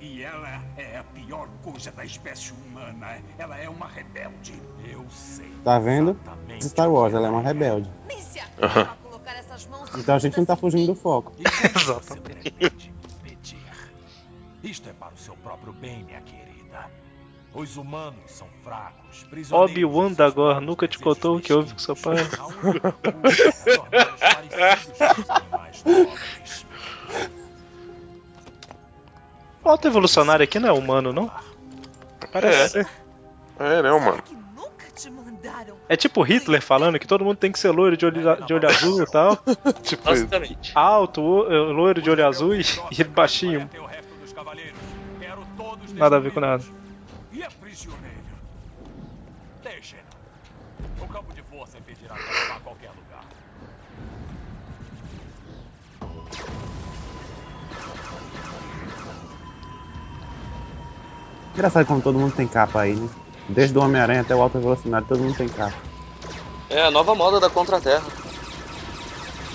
E 0.01 0.23
ela 0.23 0.63
é 0.77 0.99
a 0.99 1.05
pior 1.05 1.49
coisa 1.63 1.91
da 1.93 2.05
espécie 2.05 2.53
humana. 2.53 3.19
Ela 3.39 3.59
é 3.59 3.69
uma 3.69 3.87
rebelde. 3.87 4.55
Eu 4.91 5.05
sei. 5.11 5.51
Tá 5.63 5.79
vendo? 5.79 6.17
exatamente 6.61 6.65
Star 6.65 6.91
Wars, 6.91 7.15
ela 7.15 7.29
é 7.29 7.31
uma 7.31 7.43
rebelde. 7.43 7.91
Essas 9.39 9.67
mãos 9.67 9.91
Então 9.95 10.15
a 10.15 10.19
gente 10.19 10.37
não 10.37 10.45
tá 10.45 10.57
fugindo 10.57 10.87
do 10.89 10.95
foco. 10.95 11.33
E 11.39 11.45
como 11.45 11.85
você 11.85 12.21
pretende 12.21 12.93
impedir? 13.21 13.59
Isto 14.63 14.89
é 14.91 14.93
para 14.93 15.15
o 15.15 15.17
seu 15.17 15.35
próprio 15.37 15.73
bem, 15.73 16.05
minha 16.05 16.21
querida. 16.21 16.91
Os 17.55 17.77
humanos 17.77 18.31
são 18.31 18.49
fracos, 18.63 19.10
Obi-Wan 19.51 20.13
Dagor 20.13 20.55
seus 20.55 20.67
nunca 20.67 20.89
te 20.89 20.99
contou 20.99 21.37
o 21.37 21.41
que 21.41 21.53
houve 21.53 21.73
com 21.73 21.79
seu 21.79 21.95
pai. 21.97 22.17
A 22.39 22.47
única 22.67 22.93
cura 22.93 23.19
é 23.19 23.77
torná-los 23.77 24.15
parecidos 24.19 25.15
com 25.15 25.23
os 25.23 25.31
animais 25.31 25.85
nobres. 25.85 26.67
O 29.63 29.69
auto-evolucionário 29.69 30.45
aqui 30.45 30.59
não 30.59 30.69
é 30.69 30.73
humano, 30.73 31.13
não? 31.13 31.31
Parece 32.33 32.69
ser. 32.71 32.89
É, 33.59 33.83
né, 33.83 33.91
mano? 33.91 34.23
que 34.23 34.35
nunca 34.35 34.87
te 34.95 35.11
mandaram. 35.11 35.77
É 35.89 35.97
tipo 35.97 36.23
Hitler 36.23 36.63
falando 36.63 36.99
que 36.99 37.07
todo 37.07 37.25
mundo 37.25 37.37
tem 37.37 37.53
que 37.53 37.59
ser 37.59 37.71
loiro 37.71 37.97
de 37.97 38.07
olho, 38.07 38.47
de 38.47 38.55
olho 38.55 38.69
azul 38.69 39.03
e 39.03 39.07
tal. 39.07 39.37
Tipo, 39.83 40.05
Basicamente. 40.05 40.73
Alto, 40.75 41.47
eh, 41.47 41.73
loiro 41.73 42.01
de 42.01 42.11
olho 42.11 42.27
azul 42.27 42.55
e, 42.55 42.63
e 42.99 43.05
baixinho. 43.05 43.69
Nada 45.93 46.17
a 46.17 46.21
ver 46.21 46.33
com 46.33 46.41
nada. 46.41 46.65
E 47.33 47.43
a 47.43 47.51
prisioneira? 47.51 48.11
Deixem. 49.63 49.99
O 51.01 51.07
campo 51.07 51.33
de 51.35 51.43
força 51.43 51.79
impedirá 51.79 52.15
vá 52.15 52.57
a 52.57 52.61
qualquer 52.61 52.91
lugar. 52.91 53.25
Engraçado 61.55 61.87
como 61.87 62.01
todo 62.01 62.19
mundo 62.19 62.35
tem 62.35 62.49
capa 62.49 62.81
aí, 62.81 62.95
né? 62.95 63.09
Desde 63.51 63.77
o 63.77 63.83
Homem-Aranha 63.83 64.23
até 64.23 64.35
o 64.35 64.41
Alto 64.41 64.57
Evolucionário, 64.57 65.07
todo 65.07 65.21
mundo 65.21 65.37
tem 65.37 65.49
capa. 65.49 65.77
É 66.71 66.81
a 66.83 66.91
nova 66.91 67.15
moda 67.15 67.39
da 67.39 67.51
Contra-Terra. 67.51 68.07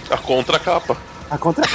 a 0.09 0.17
contracapa. 0.17 0.97
A 1.31 1.37
contra 1.37 1.63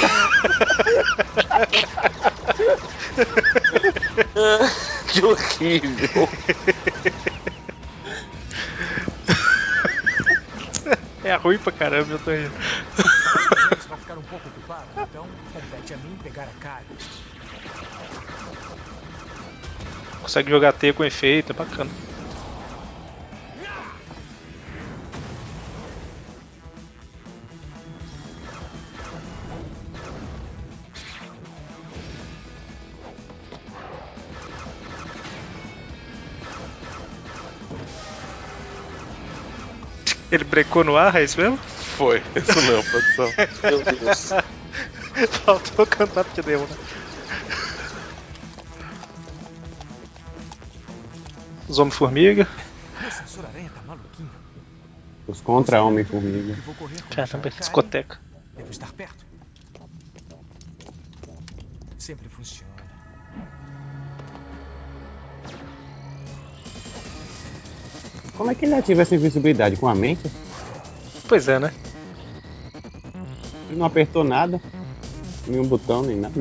que 5.11 5.25
horrível. 5.25 6.29
É 11.31 11.35
ruim 11.37 11.57
pra 11.57 11.71
caramba, 11.71 12.11
eu 12.11 12.19
tô 12.19 12.29
indo. 12.29 12.51
James 13.63 13.85
vai 13.85 13.97
ficar 13.97 14.17
um 14.17 14.23
pouco 14.23 14.49
ocupado, 14.49 14.89
então 15.07 15.25
compete 15.53 15.93
a 15.93 15.97
mim 15.97 16.17
pegar 16.21 16.43
a 16.43 16.53
cara. 16.59 16.83
Consegue 20.19 20.49
jogar 20.49 20.73
T 20.73 20.91
com 20.91 21.05
efeito, 21.05 21.53
é 21.53 21.55
bacana. 21.55 21.89
Ele 40.31 40.43
brecou 40.45 40.83
no 40.83 40.95
ar, 40.95 41.15
é 41.15 41.23
isso 41.23 41.39
mesmo? 41.39 41.57
Foi, 41.57 42.23
isso 42.35 42.61
mesmo, 42.61 42.83
produção. 42.89 43.33
Meu 43.63 43.83
Deus. 43.83 44.29
Faltou 45.43 45.85
cantar 45.85 46.23
porque 46.23 46.41
deu, 46.41 46.61
né? 46.61 46.77
Os 51.67 51.79
Homem-Formiga. 51.79 52.45
Tá. 52.45 53.97
Os 55.27 55.41
contra 55.41 55.83
Homem-Formiga. 55.83 56.57
Caramba, 57.09 57.49
Karen. 57.49 57.59
discoteca. 57.59 58.19
Devo 58.55 58.71
estar 58.71 58.91
perto. 58.93 59.25
Sempre 61.97 62.27
funciona. 62.29 62.70
Como 68.37 68.49
é 68.49 68.55
que 68.55 68.65
ele 68.65 68.75
ativa 68.75 69.01
essa 69.01 69.15
invisibilidade? 69.15 69.77
Com 69.77 69.87
a 69.87 69.95
mente? 69.95 70.29
Pois 71.27 71.47
é, 71.47 71.59
né? 71.59 71.71
Ele 73.69 73.77
não 73.77 73.85
apertou 73.85 74.23
nada. 74.23 74.59
Nenhum 75.47 75.65
botão, 75.65 76.03
nem 76.03 76.17
nada. 76.17 76.33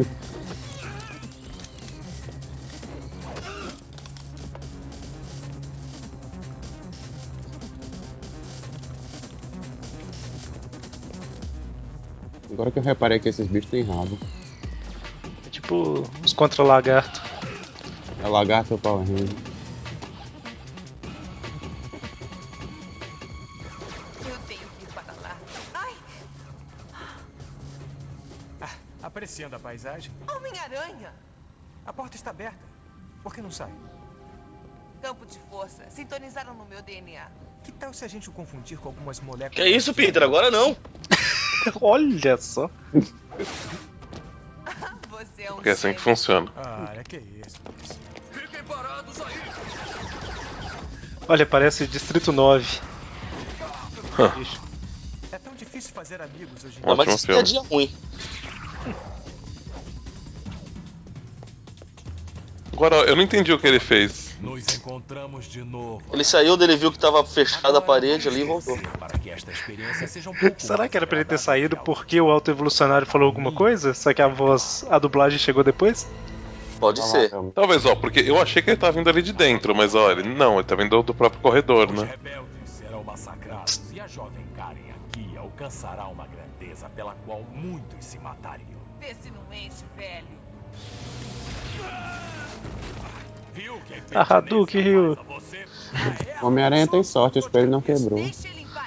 Agora 12.52 12.70
que 12.70 12.78
eu 12.78 12.82
reparei 12.82 13.18
que 13.18 13.28
esses 13.28 13.46
bichos 13.46 13.70
têm 13.70 13.82
rabo. 13.82 14.18
É 15.46 15.50
tipo 15.50 16.06
os 16.22 16.32
contra-lagarto. 16.32 17.22
É 18.22 18.28
lagarto 18.28 18.74
ou 18.74 18.78
o 18.78 18.80
Power 18.80 19.06
Ranger? 19.06 19.49
Apreciando 29.30 29.54
a 29.54 29.58
paisagem. 29.60 30.10
Homem-Aranha! 30.28 31.14
A 31.86 31.92
porta 31.92 32.16
está 32.16 32.30
aberta. 32.30 32.58
Por 33.22 33.32
que 33.32 33.40
não 33.40 33.50
sai? 33.50 33.70
Campo 35.00 35.24
de 35.24 35.38
força. 35.48 35.88
Sintonizaram 35.88 36.52
no 36.54 36.64
meu 36.64 36.82
DNA. 36.82 37.28
Que 37.62 37.70
tal 37.72 37.94
se 37.94 38.04
a 38.04 38.08
gente 38.08 38.28
o 38.28 38.32
confundir 38.32 38.76
com 38.78 38.88
algumas 38.88 39.20
moléculas? 39.20 39.54
Que 39.54 39.64
isso, 39.76 39.94
Peter? 39.94 40.22
Agora 40.22 40.50
não. 40.50 40.76
Olha 41.80 42.36
só. 42.38 42.68
Você 45.10 45.42
é 45.42 45.52
um 45.52 45.56
Porque 45.56 45.68
é 45.68 45.72
assim 45.72 45.92
que 45.94 46.00
funciona. 46.00 46.50
Ah, 46.56 46.92
é 46.96 47.04
que 47.04 47.16
isso. 47.18 47.56
Fiquem 48.32 48.64
parados 48.64 49.20
aí! 49.20 49.34
Olha, 51.28 51.46
parece 51.46 51.86
Distrito 51.86 52.32
9. 52.32 52.80
É 55.30 55.38
tão 55.38 55.54
difícil 55.54 55.94
fazer 55.94 56.20
amigos 56.20 56.64
hoje 56.64 56.80
em 56.80 56.86
Não, 56.86 56.96
dia. 56.96 57.04
mas 57.04 57.26
é 57.52 57.58
ruim. 57.68 57.94
Agora, 62.80 62.96
eu 63.04 63.14
não 63.14 63.22
entendi 63.22 63.52
o 63.52 63.58
que 63.58 63.66
ele 63.66 63.78
fez. 63.78 64.34
Nos 64.40 64.74
encontramos 64.74 65.44
de 65.44 65.62
novo. 65.62 66.02
Ele 66.10 66.24
saiu 66.24 66.56
dele 66.56 66.76
viu 66.76 66.90
que 66.90 66.98
tava 66.98 67.22
fechada 67.22 67.76
a 67.76 67.80
parede 67.82 68.26
ali 68.26 68.40
e 68.40 68.44
voltou. 68.44 68.78
Para 68.98 69.18
que 69.18 69.28
esta 69.28 69.52
experiência 69.52 70.08
seja 70.08 70.30
um 70.30 70.34
pouco 70.34 70.54
Será 70.56 70.88
que 70.88 70.96
era 70.96 71.06
pra 71.06 71.18
ele 71.18 71.26
ter 71.26 71.36
saído 71.36 71.76
porque 71.76 72.18
o 72.18 72.30
auto-evolucionário 72.30 73.06
falou 73.06 73.26
alguma 73.26 73.52
coisa? 73.52 73.92
Só 73.92 74.14
que 74.14 74.22
a 74.22 74.28
voz, 74.28 74.86
a 74.88 74.98
dublagem 74.98 75.38
chegou 75.38 75.62
depois? 75.62 76.08
Pode 76.78 77.02
ser. 77.02 77.30
Talvez, 77.54 77.84
ó, 77.84 77.94
porque 77.94 78.20
eu 78.20 78.40
achei 78.40 78.62
que 78.62 78.70
ele 78.70 78.78
tá 78.78 78.90
vindo 78.90 79.10
ali 79.10 79.20
de 79.20 79.34
dentro, 79.34 79.74
mas 79.74 79.94
ó, 79.94 80.10
ele 80.10 80.22
não, 80.34 80.54
ele 80.54 80.64
tá 80.64 80.74
vindo 80.74 81.02
do 81.02 81.12
próprio 81.12 81.42
corredor, 81.42 81.90
Os 81.90 82.00
né? 82.00 82.08
rebeldes 82.12 82.70
serão 82.78 83.04
massacrados 83.04 83.82
e 83.92 84.00
a 84.00 84.06
jovem 84.06 84.46
Karen 84.56 84.90
aqui 85.04 85.36
alcançará 85.36 86.06
uma 86.06 86.26
grandeza 86.26 86.88
pela 86.96 87.14
qual 87.26 87.42
muitos 87.52 88.06
se 88.06 88.18
matariam. 88.18 88.80
Vê 88.98 89.14
se 89.20 89.30
não 89.30 89.52
enche, 89.52 89.84
velho. 89.98 90.40
Viu 93.54 93.74
que 93.86 93.94
Ah, 94.14 94.26
Hadouken, 94.28 94.80
Ryu. 94.82 95.18
O 96.42 96.46
Homem-Aranha 96.46 96.86
tem 96.86 97.02
sorte, 97.02 97.38
o 97.38 97.40
espelho 97.40 97.70
não 97.70 97.80
quebrou. 97.80 98.24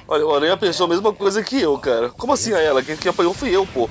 Olha, 0.08 0.26
o 0.26 0.36
Aranha 0.36 0.58
pensou 0.58 0.86
a 0.86 0.90
mesma 0.90 1.14
coisa 1.14 1.44
que 1.44 1.62
eu, 1.62 1.78
cara. 1.78 2.10
Como 2.10 2.34
assim 2.34 2.54
a 2.54 2.60
ela? 2.60 2.84
Quem, 2.84 2.96
quem 2.98 3.10
apanhou 3.10 3.34
fui 3.34 3.50
eu, 3.50 3.66
pô. 3.66 3.90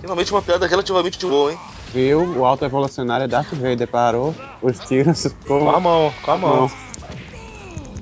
Finalmente 0.00 0.32
uma 0.32 0.42
piada 0.42 0.66
relativamente 0.66 1.18
boa, 1.26 1.52
hein? 1.52 1.58
Viu? 1.92 2.38
O 2.38 2.44
alto 2.44 2.64
evolucionário 2.64 3.28
Darth 3.28 3.52
Vader 3.52 3.86
parou, 3.86 4.34
os 4.62 4.78
tiros 4.78 5.22
ficou. 5.22 5.60
Com 5.60 5.70
a 5.70 5.80
mão, 5.80 6.12
com 6.22 6.30
a 6.30 6.38
mão. 6.38 6.70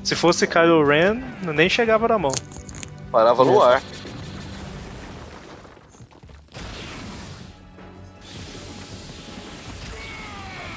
Se 0.05 0.15
fosse 0.15 0.47
Kylo 0.47 0.87
Ren, 0.87 1.21
nem 1.43 1.69
chegava 1.69 2.07
na 2.07 2.19
mão. 2.19 2.33
Parava 3.11 3.45
no 3.45 3.61
ar. 3.63 3.83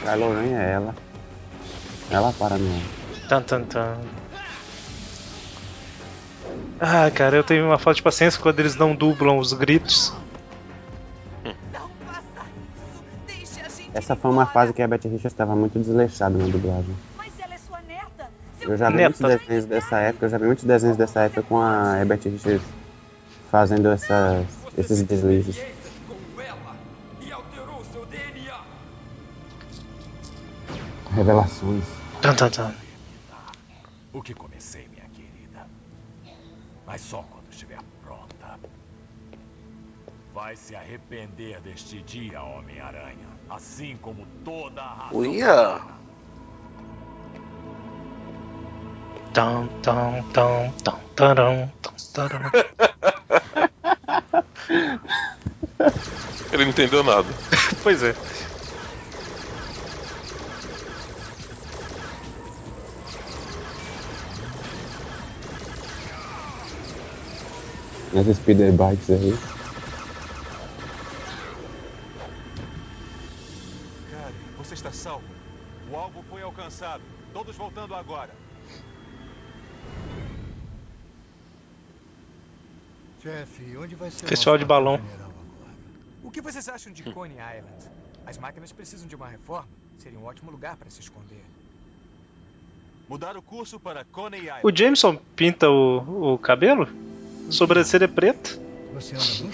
Kylo 0.02 0.34
Ren 0.34 0.54
é 0.56 0.72
ela. 0.72 0.96
Ela 2.10 2.34
para 2.34 2.58
não. 2.58 2.82
Tan, 3.30 3.42
tan, 3.44 3.64
tan. 3.64 3.98
Ah, 6.80 7.10
cara, 7.12 7.36
eu 7.38 7.44
tenho 7.44 7.66
uma 7.66 7.78
falta 7.78 7.98
de 7.98 8.02
paciência 8.02 8.42
quando 8.42 8.60
eles 8.60 8.76
não 8.76 8.96
dublam 8.96 9.38
os 9.38 9.54
gritos. 9.54 10.12
A 11.46 11.54
Essa 13.94 14.16
foi 14.16 14.32
uma 14.32 14.46
fase 14.46 14.74
que 14.74 14.82
a 14.82 14.88
Betty 14.88 15.08
Richards 15.08 15.34
estava 15.34 15.56
muito 15.56 15.78
desleixada 15.78 16.38
na 16.38 16.46
dublagem. 16.46 16.96
Eu 18.62 18.78
já 18.78 18.90
vi 18.90 18.98
Neta. 18.98 19.28
muitos 19.28 19.40
desenhos 19.40 19.66
dessa 19.66 20.00
época, 20.00 20.26
eu 20.26 20.30
já 20.30 20.38
vi 20.38 20.46
muitos 20.46 20.64
desenhos 20.64 20.98
dessa 20.98 21.22
época 21.22 21.42
com 21.44 21.60
a 21.60 21.98
Herbert 22.00 22.22
Richards 22.24 22.62
fazendo 23.52 23.90
essas, 23.90 24.46
esses 24.78 25.02
deslizes. 25.04 25.62
Revelações. 31.16 31.84
Tan. 32.22 32.36
O 34.14 34.22
que 34.22 34.34
comecei, 34.34 34.88
minha 34.90 35.08
querida. 35.10 35.68
Mas 36.86 37.02
só 37.02 37.24
quando 37.24 37.52
estiver 37.52 37.80
pronta. 38.02 38.58
Vai 40.34 40.56
se 40.56 40.74
arrepender 40.76 41.60
deste 41.62 42.02
dia, 42.04 42.42
Homem-Aranha. 42.42 43.28
Assim 43.50 43.98
como 43.98 44.26
toda 44.46 44.82
a 44.82 44.94
raça. 44.94 45.16
Uia! 45.16 45.82
Tan, 49.34 49.68
tan, 49.82 50.24
tan, 50.34 50.72
tan, 50.84 51.00
taram, 51.16 51.72
tan, 51.82 51.94
taram. 52.14 52.52
Ele 56.52 56.66
não 56.66 56.72
entendeu 56.72 57.04
nada. 57.04 57.28
Pois 57.82 58.04
é. 58.04 58.14
As 68.14 68.36
speeder 68.36 68.74
bikes 68.74 69.10
aí. 69.10 69.34
Karen, 74.12 74.34
você 74.58 74.74
está 74.74 74.92
salvo. 74.92 75.24
O 75.90 75.96
alvo 75.96 76.22
foi 76.30 76.42
alcançado. 76.42 77.02
Todos 77.32 77.56
voltando 77.56 77.96
agora. 77.96 78.32
Chefe, 83.24 83.78
onde 83.78 83.96
vai 83.96 84.12
ser 84.12 84.26
o 84.26 84.28
Festival 84.28 84.58
de 84.58 84.66
balão. 84.66 85.00
O 86.22 86.30
que 86.30 86.42
vocês 86.42 86.68
acham 86.68 86.92
de 86.92 87.04
Coney 87.04 87.38
Island? 87.38 87.90
As 88.26 88.38
máquinas 88.38 88.74
precisam 88.74 89.08
de 89.08 89.16
uma 89.16 89.30
reforma. 89.30 89.70
Seria 90.00 90.20
um 90.20 90.26
ótimo 90.26 90.52
lugar 90.52 90.76
para 90.76 90.90
se 90.90 91.00
esconder. 91.00 91.46
Mudar 93.08 93.38
o 93.38 93.42
curso 93.42 93.80
para 93.80 94.04
Coney 94.04 94.42
Island. 94.42 94.62
O 94.64 94.76
Jameson 94.76 95.16
pinta 95.36 95.70
o, 95.70 96.34
o 96.34 96.38
cabelo? 96.38 96.90
Sobrancelha 97.50 98.08
preta? 98.08 98.52
Desde 98.94 99.44
que 99.44 99.50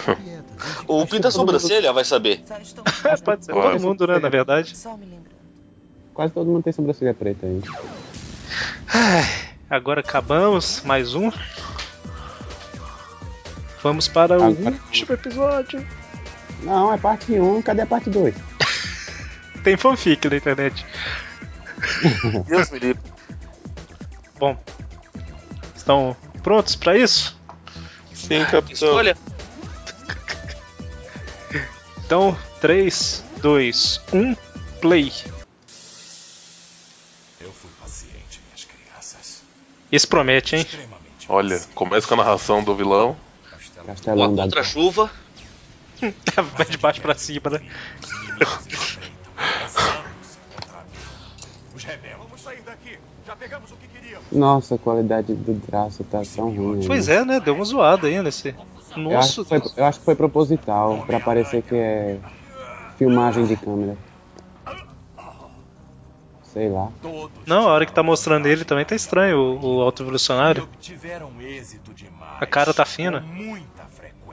Ou 0.87 1.01
você 1.05 1.15
pinta 1.15 1.27
a 1.27 1.31
sobrancelha, 1.31 1.93
vai 1.93 2.03
saber. 2.03 2.43
É, 3.05 3.15
pode 3.21 3.45
ser. 3.45 3.53
Todo 3.53 3.79
mundo, 3.79 4.07
né, 4.07 4.19
na 4.19 4.29
verdade. 4.29 4.75
Quase 6.13 6.33
todo 6.33 6.47
mundo 6.49 6.63
tem 6.63 6.73
sobrancelha 6.73 7.13
preta 7.13 7.45
aí. 7.45 7.61
Agora 9.69 9.99
acabamos. 10.01 10.81
Mais 10.83 11.13
um. 11.15 11.31
Vamos 13.83 14.07
para 14.07 14.33
o 14.39 14.43
Agora- 14.43 14.75
último 14.87 15.13
episódio. 15.13 15.85
Não, 16.63 16.91
é 16.91 16.97
parte 16.97 17.31
1, 17.39 17.61
cadê 17.61 17.81
a 17.83 17.85
parte 17.85 18.09
2? 18.09 18.33
Tem 19.63 19.77
fanfic 19.77 20.27
na 20.27 20.37
internet. 20.37 20.85
Deus 22.47 22.71
me 22.71 22.79
livre. 22.79 23.01
Bom. 24.39 24.57
Estão 25.75 26.17
prontos 26.41 26.75
para 26.75 26.97
isso? 26.97 27.36
Sim, 28.27 28.45
capitão. 28.45 28.89
Escolha. 28.89 29.17
Então, 32.05 32.37
3, 32.61 33.21
2, 33.41 34.01
1, 34.13 34.35
play. 34.79 35.11
Eu 37.41 37.51
fui 37.51 37.69
paciente, 37.81 38.39
minhas 38.45 38.63
crianças. 38.63 39.43
Esse 39.91 40.07
promete, 40.07 40.55
hein? 40.55 40.65
Olha, 41.27 41.59
começa 41.75 42.07
com 42.07 42.13
a 42.13 42.17
narração 42.17 42.63
do 42.63 42.73
vilão. 42.73 43.17
Uma 43.75 43.87
Castelão 43.87 44.33
da 44.33 44.43
contra-chuva. 44.43 45.11
Vai 46.55 46.65
de 46.71 46.77
baixo 46.77 47.01
pra 47.01 47.13
cima, 47.15 47.49
né? 47.49 47.61
Os 48.01 48.09
inimigos 48.09 48.63
se 48.63 48.69
estreitam. 48.69 49.33
Lançando-se 49.61 50.37
contra 50.55 50.83
mim. 50.83 51.75
Os 51.75 51.83
rebeldes. 51.83 52.17
Vamos 52.19 52.41
sair 52.41 52.61
daqui. 52.61 52.91
Já 52.91 52.97
pegamos 52.97 52.97
o 52.97 52.97
que 52.97 52.97
queríamos. 52.97 53.16
Nossa, 54.31 54.75
a 54.75 54.77
qualidade 54.77 55.33
do 55.33 55.59
traço 55.61 56.03
tá 56.03 56.21
tão 56.35 56.49
ruim. 56.49 56.85
Pois 56.85 57.07
é, 57.07 57.23
né? 57.23 57.39
Deu 57.39 57.55
uma 57.55 57.65
zoada 57.65 58.07
aí 58.07 58.21
nesse. 58.21 58.49
Eu 58.49 59.17
acho, 59.17 59.41
Nossa, 59.41 59.43
que 59.43 59.49
foi, 59.49 59.71
eu 59.77 59.85
acho 59.85 59.99
que 59.99 60.05
foi 60.05 60.15
proposital, 60.15 61.03
pra 61.05 61.19
parecer 61.19 61.61
que 61.61 61.75
é 61.75 62.17
filmagem 62.97 63.45
de 63.45 63.55
câmera. 63.55 63.97
Sei 66.43 66.69
lá. 66.69 66.91
Não, 67.45 67.67
a 67.67 67.71
hora 67.71 67.85
que 67.85 67.93
tá 67.93 68.01
mostrando 68.01 68.47
ele 68.47 68.65
também 68.65 68.83
tá 68.83 68.95
estranho, 68.95 69.37
o, 69.37 69.77
o 69.77 69.81
alto 69.81 70.01
evolucionário. 70.01 70.67
A 72.39 72.45
cara 72.45 72.73
tá 72.73 72.83
fina. 72.85 73.23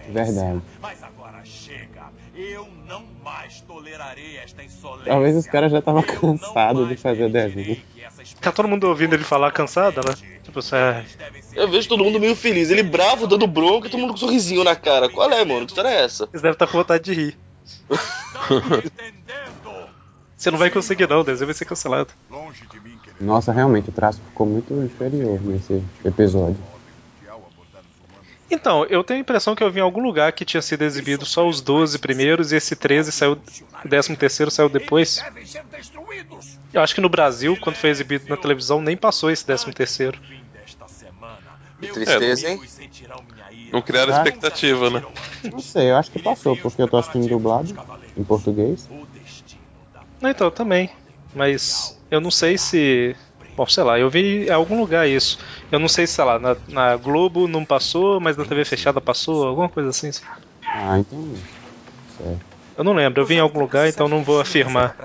Verdade. 0.09 0.63
Mas 0.81 1.03
agora 1.03 1.45
chega. 1.45 2.05
Eu 2.37 2.67
não 2.87 3.05
mais 3.23 3.61
tolerarei 3.61 4.37
esta 4.39 4.63
insolência. 4.63 5.07
Talvez 5.07 5.37
os 5.37 5.47
caras 5.47 5.71
já 5.71 5.79
estavam 5.79 6.03
cansados 6.03 6.89
de 6.89 6.97
fazer 6.97 7.29
espécie 7.29 7.83
Tá 8.41 8.51
todo 8.51 8.69
mundo 8.69 8.89
ouvindo 8.89 9.15
ele 9.15 9.25
falar 9.25 9.53
cansado, 9.53 10.01
né? 10.05 10.15
Tipo, 10.43 10.59
é, 10.59 10.63
ser 10.63 11.59
Eu 11.59 11.69
vejo 11.69 11.89
todo 11.89 12.03
mundo 12.03 12.19
meio 12.19 12.35
feliz. 12.35 12.71
Ele 12.71 12.83
bravo, 12.83 13.27
dando 13.27 13.47
bronca 13.47 13.87
e 13.87 13.91
todo 13.91 14.01
mundo 14.01 14.11
com 14.11 14.17
um 14.17 14.19
sorrisinho 14.19 14.65
na 14.65 14.75
cara. 14.75 15.09
Qual 15.09 15.31
é, 15.31 15.45
mano? 15.45 15.67
Que 15.67 15.73
história 15.73 15.89
é 15.89 16.05
essa? 16.05 16.25
eles 16.25 16.43
devem 16.43 16.53
estar 16.53 16.67
com 16.67 16.79
vontade 16.79 17.05
de 17.05 17.15
rir. 17.15 17.39
Você 20.37 20.51
não 20.51 20.59
vai 20.59 20.69
conseguir 20.71 21.09
não, 21.09 21.21
o 21.21 21.25
desenho 21.25 21.47
vai 21.47 21.55
ser 21.55 21.65
cancelado. 21.65 22.13
Nossa, 23.21 23.53
realmente, 23.53 23.89
o 23.89 23.93
traço 23.93 24.21
ficou 24.29 24.47
muito 24.47 24.75
inferior 24.75 25.41
nesse 25.41 25.83
episódio. 26.05 26.59
mundial 27.17 27.39
abordar 27.51 27.81
os 27.81 27.97
humanos. 28.05 28.29
Então, 28.51 28.85
eu 28.87 29.03
tenho 29.03 29.19
a 29.19 29.21
impressão 29.23 29.55
que 29.55 29.63
eu 29.65 29.71
vi 29.71 29.81
em 29.81 29.83
algum 29.83 30.03
lugar 30.03 30.33
que 30.33 30.45
tinha 30.45 30.61
sido 30.63 30.83
exibido 30.83 31.25
só 31.25 31.47
os 31.49 31.61
12 31.61 31.99
primeiros 31.99 32.53
e 32.53 32.57
esse 32.57 32.77
13 32.77 33.11
saiu. 33.11 33.33
O 33.33 33.89
13 33.89 34.17
terceiro 34.17 34.51
saiu 34.51 34.69
depois. 34.69 35.23
Eu 36.73 36.81
acho 36.83 36.95
que 36.95 37.01
no 37.01 37.09
Brasil, 37.09 37.57
quando 37.61 37.77
foi 37.77 37.91
exibido 37.91 38.29
na 38.29 38.37
televisão, 38.37 38.81
nem 38.81 38.97
passou 38.97 39.31
esse 39.31 39.45
13 39.45 39.73
terceiro. 39.73 40.21
Que 41.81 41.89
tristeza, 41.89 42.49
hein? 42.49 42.61
Não 43.73 43.83
criaram 43.83 44.15
Ah. 44.15 44.19
expectativa, 44.19 44.89
né? 44.91 45.03
Não 45.43 45.59
sei, 45.59 45.91
eu 45.91 45.97
acho 45.97 46.11
que 46.11 46.19
passou, 46.19 46.57
porque 46.57 46.81
eu 46.81 46.89
tô 46.89 46.97
assistindo 46.97 47.29
dublado 47.29 47.75
em 48.17 48.25
português. 48.25 48.89
O 48.91 49.07
destino 49.07 49.61
da 49.93 50.03
Não, 50.21 50.31
então, 50.31 50.51
também. 50.51 50.89
Mas 51.35 52.01
eu 52.11 52.21
não 52.21 52.31
sei 52.31 52.57
se. 52.57 53.17
Bom, 53.57 53.67
sei 53.67 53.85
lá, 53.85 53.99
eu 53.99 54.11
vi 54.11 54.47
em 54.47 54.51
algum 54.51 54.81
lugar 54.81 55.09
isso. 55.09 55.39
Eu 55.71 55.79
não 55.79 55.89
sei 55.89 56.07
se, 56.07 56.15
sei 56.15 56.25
lá, 56.25 56.39
na, 56.39 56.57
na 56.69 56.97
Globo 56.97 57.47
não 57.47 57.65
passou, 57.65 58.21
mas 58.21 58.37
na 58.37 58.45
TV 58.45 58.65
fechada 58.65 59.01
passou, 59.01 59.47
alguma 59.47 59.69
coisa 59.69 59.91
assim. 59.91 60.11
Ah, 60.67 60.99
então. 60.99 61.35
Certo. 62.17 62.55
Eu 62.77 62.83
não 62.83 62.93
lembro, 62.93 63.23
eu 63.23 63.27
vi 63.27 63.35
em 63.35 63.41
algum 63.41 63.61
lugar, 63.61 63.89
então 63.89 64.09
não 64.09 64.25
vou 64.25 64.41
afirmar. 64.41 64.97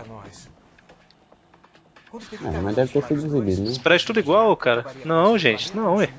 É, 2.12 2.60
mas 2.60 2.76
deve 2.76 2.92
ter 2.92 3.04
sido 3.04 3.26
exibido, 3.26 3.70
né? 3.70 3.78
Parece 3.84 4.06
tudo 4.06 4.20
igual, 4.20 4.58
cara. 4.58 4.84
Não, 5.06 5.38
gente, 5.38 5.76
não, 5.76 6.02
é. 6.02 6.10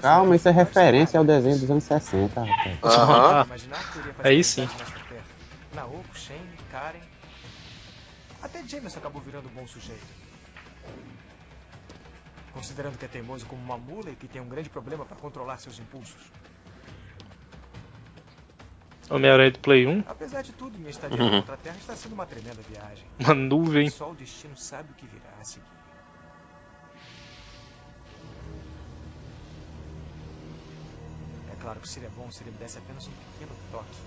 Calma, 0.00 0.34
isso 0.34 0.48
é 0.48 0.52
referência 0.52 1.18
ao 1.18 1.26
desenho 1.26 1.58
dos 1.58 1.70
anos 1.70 1.84
60, 1.84 2.40
rapaz. 2.42 2.78
Ah, 2.82 3.46
aí 4.24 4.42
sim. 4.42 4.66
Naoko, 5.74 6.04
Shane, 6.14 6.40
Karen. 6.72 7.00
Até 8.42 8.62
Jameson 8.66 8.98
acabou 8.98 9.20
virando 9.20 9.48
um 9.48 9.60
bom 9.60 9.66
sujeito. 9.66 10.25
Considerando 12.56 12.96
que 12.96 13.04
é 13.04 13.08
teimoso 13.08 13.44
como 13.44 13.60
uma 13.62 13.76
mula 13.76 14.08
e 14.10 14.16
que 14.16 14.26
tem 14.26 14.40
um 14.40 14.48
grande 14.48 14.70
problema 14.70 15.04
para 15.04 15.14
controlar 15.18 15.58
seus 15.58 15.78
impulsos. 15.78 16.22
Homem-Aranha 19.10 19.50
do 19.50 19.58
Play 19.58 19.86
1. 19.86 20.04
Apesar 20.08 20.40
de 20.40 20.52
tudo, 20.54 20.78
minha 20.78 20.88
estadia 20.90 21.22
Uhum. 21.22 21.30
na 21.32 21.36
outra 21.36 21.58
terra 21.58 21.76
está 21.76 21.94
sendo 21.94 22.14
uma 22.14 22.24
tremenda 22.24 22.62
viagem. 22.62 23.06
Uma 23.20 23.34
nuvem. 23.34 23.90
Só 23.90 24.10
o 24.10 24.14
destino 24.14 24.56
sabe 24.56 24.90
o 24.90 24.94
que 24.94 25.06
virá 25.06 25.28
a 25.38 25.44
seguir. 25.44 25.66
É 31.52 31.56
claro 31.60 31.78
que 31.80 31.88
seria 31.90 32.10
bom 32.16 32.30
se 32.30 32.42
ele 32.42 32.52
me 32.52 32.56
desse 32.58 32.78
apenas 32.78 33.06
um 33.06 33.12
pequeno 33.12 33.52
toque. 33.70 33.98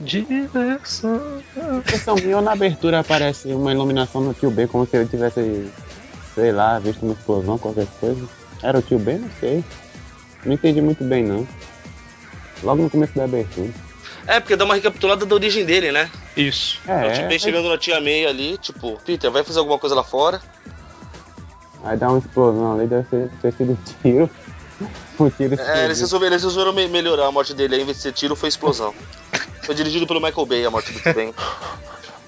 Diversão. 0.00 1.42
Minha, 2.24 2.40
na 2.40 2.52
abertura 2.52 3.00
aparece 3.00 3.48
uma 3.52 3.72
iluminação 3.72 4.20
no 4.22 4.32
tio 4.34 4.50
B, 4.50 4.66
como 4.66 4.86
se 4.86 4.96
ele 4.96 5.08
tivesse, 5.08 5.70
sei 6.34 6.52
lá, 6.52 6.78
visto 6.78 7.02
uma 7.02 7.12
explosão, 7.12 7.58
qualquer 7.58 7.86
coisa. 8.00 8.20
Era 8.62 8.78
o 8.78 8.82
tio 8.82 8.98
B? 8.98 9.18
Não 9.18 9.30
sei. 9.38 9.64
Não 10.44 10.52
entendi 10.54 10.80
muito 10.80 11.04
bem, 11.04 11.22
não. 11.24 11.46
Logo 12.62 12.82
no 12.82 12.90
começo 12.90 13.14
da 13.14 13.24
abertura. 13.24 13.70
É, 14.26 14.40
porque 14.40 14.56
dá 14.56 14.64
uma 14.64 14.74
recapitulada 14.74 15.26
da 15.26 15.34
origem 15.34 15.64
dele, 15.64 15.92
né? 15.92 16.10
Isso. 16.36 16.80
É, 16.86 17.08
o 17.08 17.12
Tio 17.12 17.28
Ben 17.28 17.38
chegando 17.38 17.68
na 17.68 17.78
tia 17.78 18.00
May 18.00 18.26
ali, 18.26 18.56
tipo, 18.58 18.98
Peter, 19.04 19.30
vai 19.30 19.42
fazer 19.44 19.58
alguma 19.58 19.78
coisa 19.78 19.94
lá 19.94 20.04
fora? 20.04 20.40
Aí 21.84 21.96
dá 21.96 22.08
uma 22.08 22.18
explosão 22.18 22.74
ali, 22.74 22.86
deve 22.86 23.08
ser, 23.08 23.28
ter 23.40 23.52
sido 23.52 23.78
tiro. 24.02 24.30
um 25.18 25.30
tiro 25.30 25.60
É, 25.60 25.84
eles 25.84 26.00
resolveram, 26.00 26.32
eles 26.34 26.44
resolveram 26.44 26.74
me- 26.74 26.88
melhorar 26.88 27.26
a 27.26 27.32
morte 27.32 27.54
dele, 27.54 27.76
aí, 27.76 27.82
em 27.82 27.84
vez 27.84 27.96
de 27.98 28.02
ser 28.02 28.12
tiro, 28.12 28.36
foi 28.36 28.48
explosão. 28.48 28.94
Foi 29.62 29.74
dirigido 29.74 30.06
pelo 30.06 30.20
Michael 30.20 30.46
Bay 30.46 30.64
a 30.64 30.70
morte 30.70 30.92
do 30.92 31.00
Tio 31.00 31.14
Ben. 31.14 31.34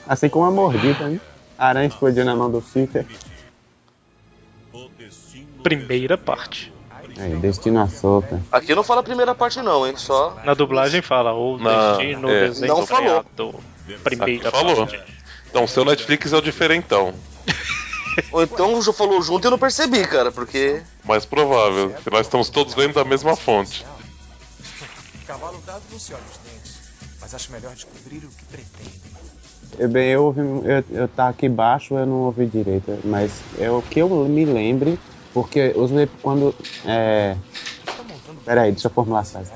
Assim 0.07 0.29
como 0.29 0.45
a 0.45 0.51
mordida, 0.51 1.09
né? 1.09 1.21
A 1.59 1.69
aranha 1.69 1.89
explodiu 1.89 2.25
na 2.25 2.35
mão 2.35 2.51
do 2.51 2.61
Peter. 2.63 3.07
Primeira 5.63 6.19
parte. 6.19 6.73
Aí, 7.19 7.37
destino 7.37 7.81
à 7.81 7.89
solta. 7.89 8.43
Aqui 8.51 8.75
não 8.75 8.83
fala 8.83 9.01
a 9.01 9.05
primeira 9.05 9.35
parte 9.35 9.61
não, 9.61 9.87
hein? 9.87 9.95
Só. 9.97 10.37
Na 10.45 10.55
dublagem 10.55 11.03
fala, 11.03 11.33
o 11.35 11.59
Na- 11.59 11.93
destino, 11.93 12.29
é. 12.31 12.49
desenho 12.49 12.75
Não 12.75 12.87
falou. 12.87 13.23
freado. 13.23 13.55
Primeira 14.03 14.49
Aqui 14.49 14.57
falou. 14.59 14.87
parte. 14.87 15.03
Então, 15.51 15.65
o 15.65 15.69
seu 15.69 15.85
Netflix 15.85 16.33
é 16.33 16.37
o 16.37 16.41
diferentão. 16.41 17.15
Ou 18.33 18.43
então 18.43 18.81
já 18.83 18.93
falou 18.93 19.21
junto 19.23 19.45
e 19.45 19.47
eu 19.47 19.51
não 19.53 19.59
percebi, 19.59 20.07
cara, 20.07 20.33
porque. 20.33 20.83
Mais 21.05 21.25
provável, 21.25 21.91
que 22.03 22.11
nós 22.11 22.27
estamos 22.27 22.49
todos 22.51 22.75
vendo 22.75 22.95
da 22.95 23.05
mesma 23.05 23.37
fonte. 23.37 23.85
Cavalo 25.27 25.63
dado 25.67 25.83
não 25.91 25.99
se 25.99 26.13
olha 26.13 26.23
os 26.31 26.39
dentes, 26.39 26.42
mas 27.33 27.35
acho 27.35 27.53
melhor 27.53 27.75
descobrir 27.75 28.19
o 28.19 28.29
que 28.29 28.45
pretende. 28.47 29.01
Eu, 29.79 29.89
bem, 29.89 30.11
eu, 30.11 30.25
ouvi, 30.25 30.41
eu, 30.41 30.85
eu 30.91 31.09
tá 31.09 31.29
aqui 31.29 31.47
embaixo, 31.47 31.95
eu 31.97 32.07
não 32.07 32.25
ouvi 32.25 32.47
direito, 32.47 32.99
mas 33.05 33.43
é 33.59 33.71
o 33.71 33.81
que 33.81 34.01
eu 34.01 34.09
me 34.29 34.45
lembre, 34.45 34.99
porque 35.33 35.73
os 35.75 35.91
quando. 36.21 36.55
É... 36.85 37.37
Peraí, 38.45 38.73
deixa 38.73 38.89
eu 38.89 38.93
formular 38.93 39.21
a 39.21 39.25
frase. 39.25 39.51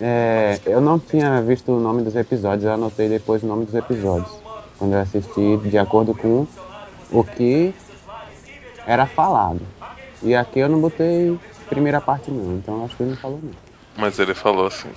É, 0.00 0.60
eu 0.66 0.80
não 0.80 0.98
tinha 0.98 1.40
visto 1.42 1.72
o 1.72 1.80
nome 1.80 2.02
dos 2.02 2.16
episódios, 2.16 2.64
eu 2.64 2.72
anotei 2.72 3.08
depois 3.08 3.42
o 3.42 3.46
nome 3.46 3.66
dos 3.66 3.74
episódios. 3.74 4.32
Quando 4.78 4.94
eu 4.94 5.00
assisti 5.00 5.56
de 5.56 5.78
acordo 5.78 6.14
com 6.14 6.46
o 7.10 7.24
que 7.24 7.74
era 8.86 9.06
falado. 9.06 9.60
E 10.22 10.34
aqui 10.34 10.60
eu 10.60 10.68
não 10.68 10.80
botei 10.80 11.38
primeira 11.68 12.00
parte 12.00 12.30
não, 12.30 12.56
então 12.56 12.84
acho 12.84 12.96
que 12.96 13.02
ele 13.02 13.10
não 13.10 13.16
falou 13.18 13.40
não. 13.42 13.52
Mas 13.96 14.18
ele 14.18 14.34
falou 14.34 14.66
assim. 14.66 14.90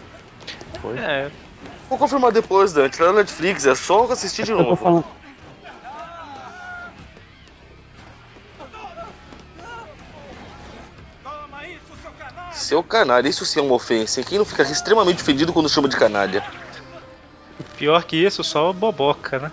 É, 0.97 1.29
Vou 1.89 1.97
confirmar 1.97 2.31
depois, 2.31 2.71
Dante. 2.71 3.01
Lá 3.01 3.07
na 3.07 3.19
Netflix, 3.19 3.65
é 3.65 3.73
só 3.73 4.03
assistir 4.11 4.43
de 4.43 4.51
Eu 4.51 4.57
tô 4.57 4.63
novo. 4.63 4.75
falando. 4.75 5.05
Seu 12.51 12.83
canalha, 12.83 13.27
isso 13.27 13.45
sim 13.45 13.59
é 13.59 13.63
uma 13.63 13.73
ofensa, 13.73 14.19
hein? 14.19 14.25
Quem 14.29 14.37
não 14.37 14.45
fica 14.45 14.61
extremamente 14.61 15.23
ofendido 15.23 15.51
quando 15.51 15.67
chama 15.67 15.89
de 15.89 15.97
canalha? 15.97 16.43
pior 17.75 18.03
que 18.03 18.17
isso, 18.17 18.43
só 18.43 18.71
boboca, 18.73 19.39
né? 19.39 19.51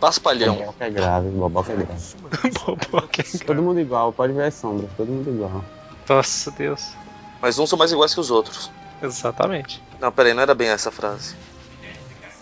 Paspalhão. 0.00 0.56
Boboca 0.56 0.84
é 0.86 0.90
grave, 0.90 1.28
boboca 1.28 1.72
é 1.72 1.76
grave. 1.76 2.02
boboca 2.66 3.22
é 3.22 3.38
Todo 3.44 3.62
mundo 3.62 3.78
igual, 3.78 4.12
pode 4.12 4.32
ver 4.32 4.46
as 4.46 4.54
sombras, 4.54 4.90
todo 4.96 5.06
mundo 5.12 5.30
igual. 5.30 5.62
Nossa, 6.08 6.50
Deus. 6.50 6.94
Mas 7.40 7.58
uns 7.58 7.68
são 7.68 7.78
mais 7.78 7.92
iguais 7.92 8.14
que 8.14 8.20
os 8.20 8.30
outros. 8.30 8.70
Exatamente. 9.02 9.82
Não, 10.00 10.12
peraí, 10.12 10.32
não 10.32 10.42
era 10.42 10.54
bem 10.54 10.68
essa 10.68 10.90
frase. 10.90 11.34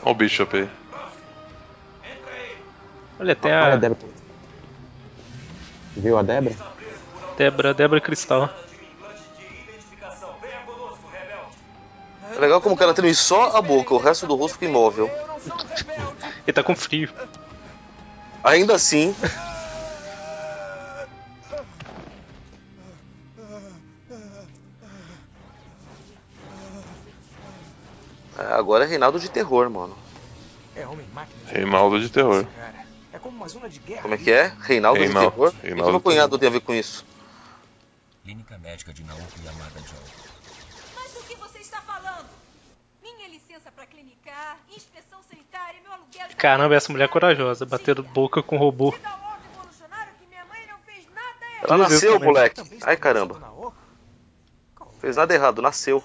Olha 0.03 0.13
o 0.13 0.15
Bishop 0.15 0.57
aí. 0.57 0.69
Olha, 3.19 3.35
tem 3.35 3.53
Olha 3.53 3.65
a 3.65 3.73
a 3.73 3.77
Débora. 3.77 4.01
Viu 5.97 6.19
a 6.19 6.23
Débora? 6.23 6.57
Débora, 7.37 7.75
Débora 7.75 8.01
Cristal. 8.01 8.51
É 12.35 12.39
legal 12.39 12.61
como 12.61 12.75
o 12.75 12.79
cara 12.79 12.95
tem 12.95 13.13
só 13.13 13.57
a 13.57 13.61
boca, 13.63 13.93
o 13.93 13.99
resto 13.99 14.27
do 14.27 14.35
rosto 14.35 14.55
fica 14.55 14.67
imóvel. 14.67 15.11
Ele 16.47 16.53
tá 16.53 16.63
com 16.63 16.75
frio. 16.75 17.11
Ainda 18.43 18.75
assim. 18.75 19.15
Agora 28.51 28.85
é 28.85 28.87
Reinaldo 28.87 29.19
de 29.19 29.29
terror, 29.31 29.69
mano. 29.71 29.97
É 30.77 30.87
homem 30.87 31.07
máquina. 31.13 31.39
Reinaldo 31.47 32.01
de 32.01 32.09
terror. 32.09 32.47
É 33.13 33.19
como 33.19 33.37
uma 33.37 33.49
zona 33.49 33.69
de 33.69 33.79
guerra. 33.81 34.03
Como 34.03 34.15
é 34.15 34.19
que 34.19 34.31
é? 34.31 34.53
Reinaldo, 34.61 35.01
Reinaldo- 35.01 35.31
de 35.31 35.35
terror? 35.37 35.49
O 35.49 35.53
que 35.53 35.67
Reinaldo 35.67 35.91
meu 35.91 35.99
de 35.99 36.05
cunhado 36.05 36.39
tem 36.39 36.49
a 36.49 36.53
ver 36.53 36.61
com 36.61 36.75
isso? 36.75 37.05
Clínica 38.25 38.59
médica 38.59 38.93
de 38.93 39.03
Naoki 39.03 39.23
Yamada 39.45 39.81
John. 39.81 39.97
Mas 40.97 41.13
do 41.15 41.23
que 41.25 41.35
você 41.37 41.59
está 41.59 41.81
falando? 41.81 42.29
Minha 43.03 43.29
licença 43.29 43.71
pra 43.75 43.87
clinicar, 43.87 44.59
inspeção 44.75 45.19
sanitária, 45.29 45.81
meu 45.83 45.93
aluguel... 45.93 46.29
Caramba, 46.37 46.75
essa 46.75 46.93
mulher 46.93 47.07
é 47.07 47.09
corajosa, 47.09 47.67
batendo 47.67 48.03
boca 48.03 48.43
com 48.43 48.57
robô. 48.57 48.95
Ela 51.63 51.77
nasceu, 51.77 52.19
moleque. 52.21 52.63
Ai, 52.83 52.97
caramba. 52.97 53.39
Fez 55.01 55.17
nada 55.17 55.35
errado, 55.35 55.61
nasceu. 55.63 56.03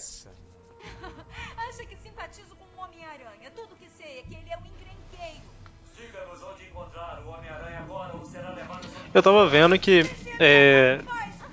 Essa. 0.00 0.30
Acha 1.68 1.84
que 1.84 1.94
simpatizo 1.96 2.56
com 2.56 2.64
o 2.64 2.84
Homem-Aranha. 2.84 3.52
Tudo 3.54 3.76
que 3.76 3.86
sei 3.98 4.20
é 4.20 4.22
que 4.22 4.34
ele 4.34 4.50
é 4.50 4.56
um 4.56 4.64
encrenqueiro. 4.64 5.44
Diga-nos 5.94 6.42
onde 6.42 6.64
encontrar 6.64 7.22
o 7.22 7.28
Homem-Aranha 7.28 7.80
agora 7.80 8.16
ou 8.16 8.24
será 8.24 8.48
levado 8.54 8.88
Eu 9.12 9.22
tava 9.22 9.46
vendo 9.46 9.78
que 9.78 10.10
é, 10.38 11.00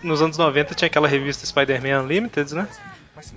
nos 0.02 0.22
anos 0.22 0.38
90 0.38 0.76
tinha 0.76 0.88
aquela 0.88 1.10
revista 1.10 1.46
Spider-Man 1.46 2.04
Unlimited, 2.04 2.56
né? 2.56 2.70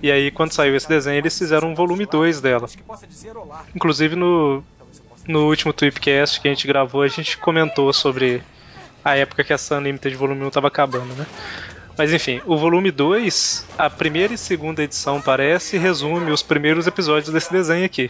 E 0.01 0.09
aí, 0.09 0.31
quando 0.31 0.53
saiu 0.53 0.77
esse 0.77 0.87
desenho, 0.87 1.17
eles 1.17 1.37
fizeram 1.37 1.71
um 1.71 1.75
volume 1.75 2.05
2 2.05 2.39
dela. 2.39 2.69
Inclusive, 3.75 4.15
no, 4.15 4.63
no 5.27 5.47
último 5.47 5.73
Tweepcast 5.73 6.39
que 6.39 6.47
a 6.47 6.53
gente 6.53 6.65
gravou, 6.65 7.01
a 7.01 7.09
gente 7.09 7.37
comentou 7.37 7.91
sobre 7.91 8.41
a 9.03 9.17
época 9.17 9.43
que 9.43 9.51
essa 9.51 9.77
Unlimited 9.77 10.15
volume 10.15 10.45
1 10.45 10.51
tava 10.51 10.69
acabando, 10.69 11.13
né? 11.15 11.25
Mas 12.01 12.11
enfim, 12.11 12.41
o 12.47 12.57
volume 12.57 12.89
2, 12.89 13.63
a 13.77 13.87
primeira 13.87 14.33
e 14.33 14.37
segunda 14.37 14.81
edição 14.81 15.21
parece, 15.21 15.77
resume 15.77 16.31
os 16.31 16.41
primeiros 16.41 16.87
episódios 16.87 17.31
desse 17.31 17.51
desenho 17.51 17.85
aqui. 17.85 18.09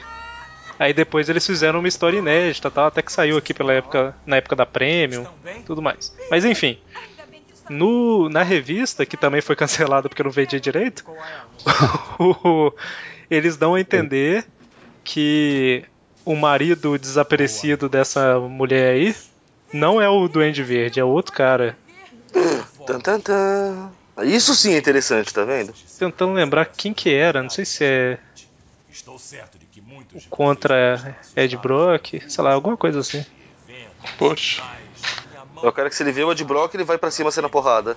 Aí 0.79 0.93
depois 0.93 1.27
eles 1.27 1.45
fizeram 1.45 1.79
uma 1.79 1.89
história 1.89 2.17
inédita, 2.17 2.71
tal, 2.71 2.85
até 2.85 3.01
que 3.01 3.11
saiu 3.11 3.35
aqui 3.35 3.53
pela 3.53 3.73
época, 3.73 4.15
na 4.25 4.37
época 4.37 4.55
da 4.55 4.65
Premium, 4.65 5.25
tudo 5.65 5.81
mais. 5.81 6.15
Mas 6.29 6.45
enfim, 6.45 6.77
no, 7.69 8.29
na 8.29 8.43
revista, 8.43 9.05
que 9.05 9.17
também 9.17 9.41
foi 9.41 9.57
cancelada 9.57 10.07
porque 10.07 10.23
não 10.23 10.31
vendi 10.31 10.57
direito, 10.57 11.03
eles 13.29 13.57
dão 13.57 13.75
a 13.75 13.81
entender 13.81 14.45
que 15.03 15.83
o 16.23 16.33
marido 16.33 16.97
desaparecido 16.97 17.89
dessa 17.89 18.39
mulher 18.39 18.93
aí 18.93 19.13
não 19.73 20.01
é 20.01 20.07
o 20.07 20.29
Duende 20.29 20.63
Verde, 20.63 21.01
é 21.01 21.03
outro 21.03 21.33
cara. 21.33 21.77
Tan, 22.85 22.99
tan, 22.99 23.19
tan. 23.19 23.91
Isso 24.23 24.55
sim 24.55 24.73
é 24.73 24.77
interessante, 24.77 25.33
tá 25.33 25.43
vendo? 25.43 25.73
Tentando 25.97 26.33
lembrar 26.33 26.65
quem 26.65 26.93
que 26.93 27.13
era, 27.13 27.41
não 27.41 27.49
sei 27.49 27.65
se 27.65 27.83
é. 27.83 28.19
Estou 28.89 29.17
certo 29.17 29.57
de 29.57 29.65
que 29.65 29.81
muitos 29.81 30.25
contra 30.29 31.17
Ed 31.35 31.57
Brock, 31.57 32.21
sei 32.27 32.43
lá, 32.43 32.53
alguma 32.53 32.77
coisa 32.77 32.99
assim. 32.99 33.25
Poxa. 34.17 34.61
Eu 35.61 35.71
quero 35.71 35.89
que 35.89 35.95
se 35.95 36.03
ele 36.03 36.11
vê 36.11 36.23
o 36.23 36.31
Ed 36.31 36.43
Brock, 36.43 36.73
ele 36.73 36.83
vai 36.83 36.97
pra 36.97 37.11
cima 37.11 37.31
sendo 37.31 37.49
porrada. 37.49 37.95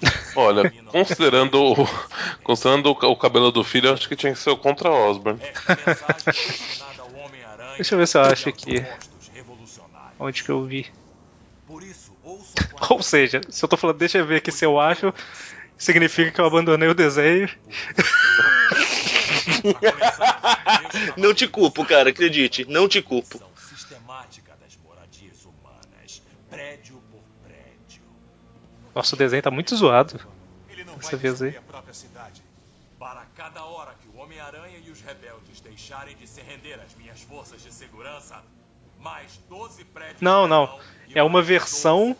Olha, 0.36 0.72
considerando, 0.88 1.60
o- 1.60 1.88
considerando 2.44 2.90
o 2.90 3.16
cabelo 3.16 3.50
do 3.50 3.64
filho, 3.64 3.88
eu 3.88 3.94
acho 3.94 4.08
que 4.08 4.16
tinha 4.16 4.32
que 4.32 4.38
ser 4.38 4.50
o 4.50 4.56
contra 4.56 4.90
Osborne. 4.90 5.40
Deixa 7.76 7.94
eu 7.94 7.98
ver 7.98 8.06
se 8.08 8.16
eu 8.16 8.22
acho 8.22 8.48
aqui. 8.48 8.84
Onde 10.20 10.44
que 10.44 10.50
eu 10.50 10.64
vi? 10.64 10.86
Ou 12.90 13.02
seja, 13.02 13.40
se 13.48 13.64
eu 13.64 13.68
tô 13.68 13.76
falando, 13.76 13.98
deixa 13.98 14.18
eu 14.18 14.26
ver 14.26 14.36
aqui 14.36 14.52
se 14.52 14.64
eu 14.64 14.78
acho, 14.78 15.12
significa 15.76 16.30
que 16.30 16.40
eu 16.40 16.46
abandonei 16.46 16.88
o 16.88 16.94
desenho. 16.94 17.48
Não 21.16 21.34
te 21.34 21.46
culpo, 21.48 21.84
cara, 21.84 22.10
acredite. 22.10 22.64
Não 22.66 22.88
te 22.88 23.02
culpo. 23.02 23.42
sistemática 23.68 24.56
das 24.60 24.76
moradias 24.84 25.44
humanas, 25.44 26.22
prédio 26.48 27.02
por 27.10 27.22
prédio. 27.44 28.02
Nossa, 28.94 29.14
o 29.14 29.18
desenho 29.18 29.42
tá 29.42 29.50
muito 29.50 29.74
zoado. 29.76 30.20
Dessa 30.96 31.16
vez 31.16 31.40
aí. 31.42 31.56
Para 32.98 33.24
cada 33.36 33.64
hora 33.64 33.94
que 34.02 34.08
o 34.08 34.20
Homem-Aranha 34.20 34.78
e 34.84 34.90
os 34.90 35.00
rebeldes 35.00 35.60
deixarem 35.60 36.16
de 36.16 36.26
se 36.26 36.40
render 36.40 36.74
às 36.74 36.94
minhas 36.96 37.20
forças 37.22 37.62
de 37.62 37.72
segurança, 37.72 38.42
mais 38.98 39.38
12 39.48 39.84
prédios 39.84 40.20
Não, 40.20 40.48
não. 40.48 40.80
É 41.14 41.22
uma 41.22 41.42
versão 41.42 42.16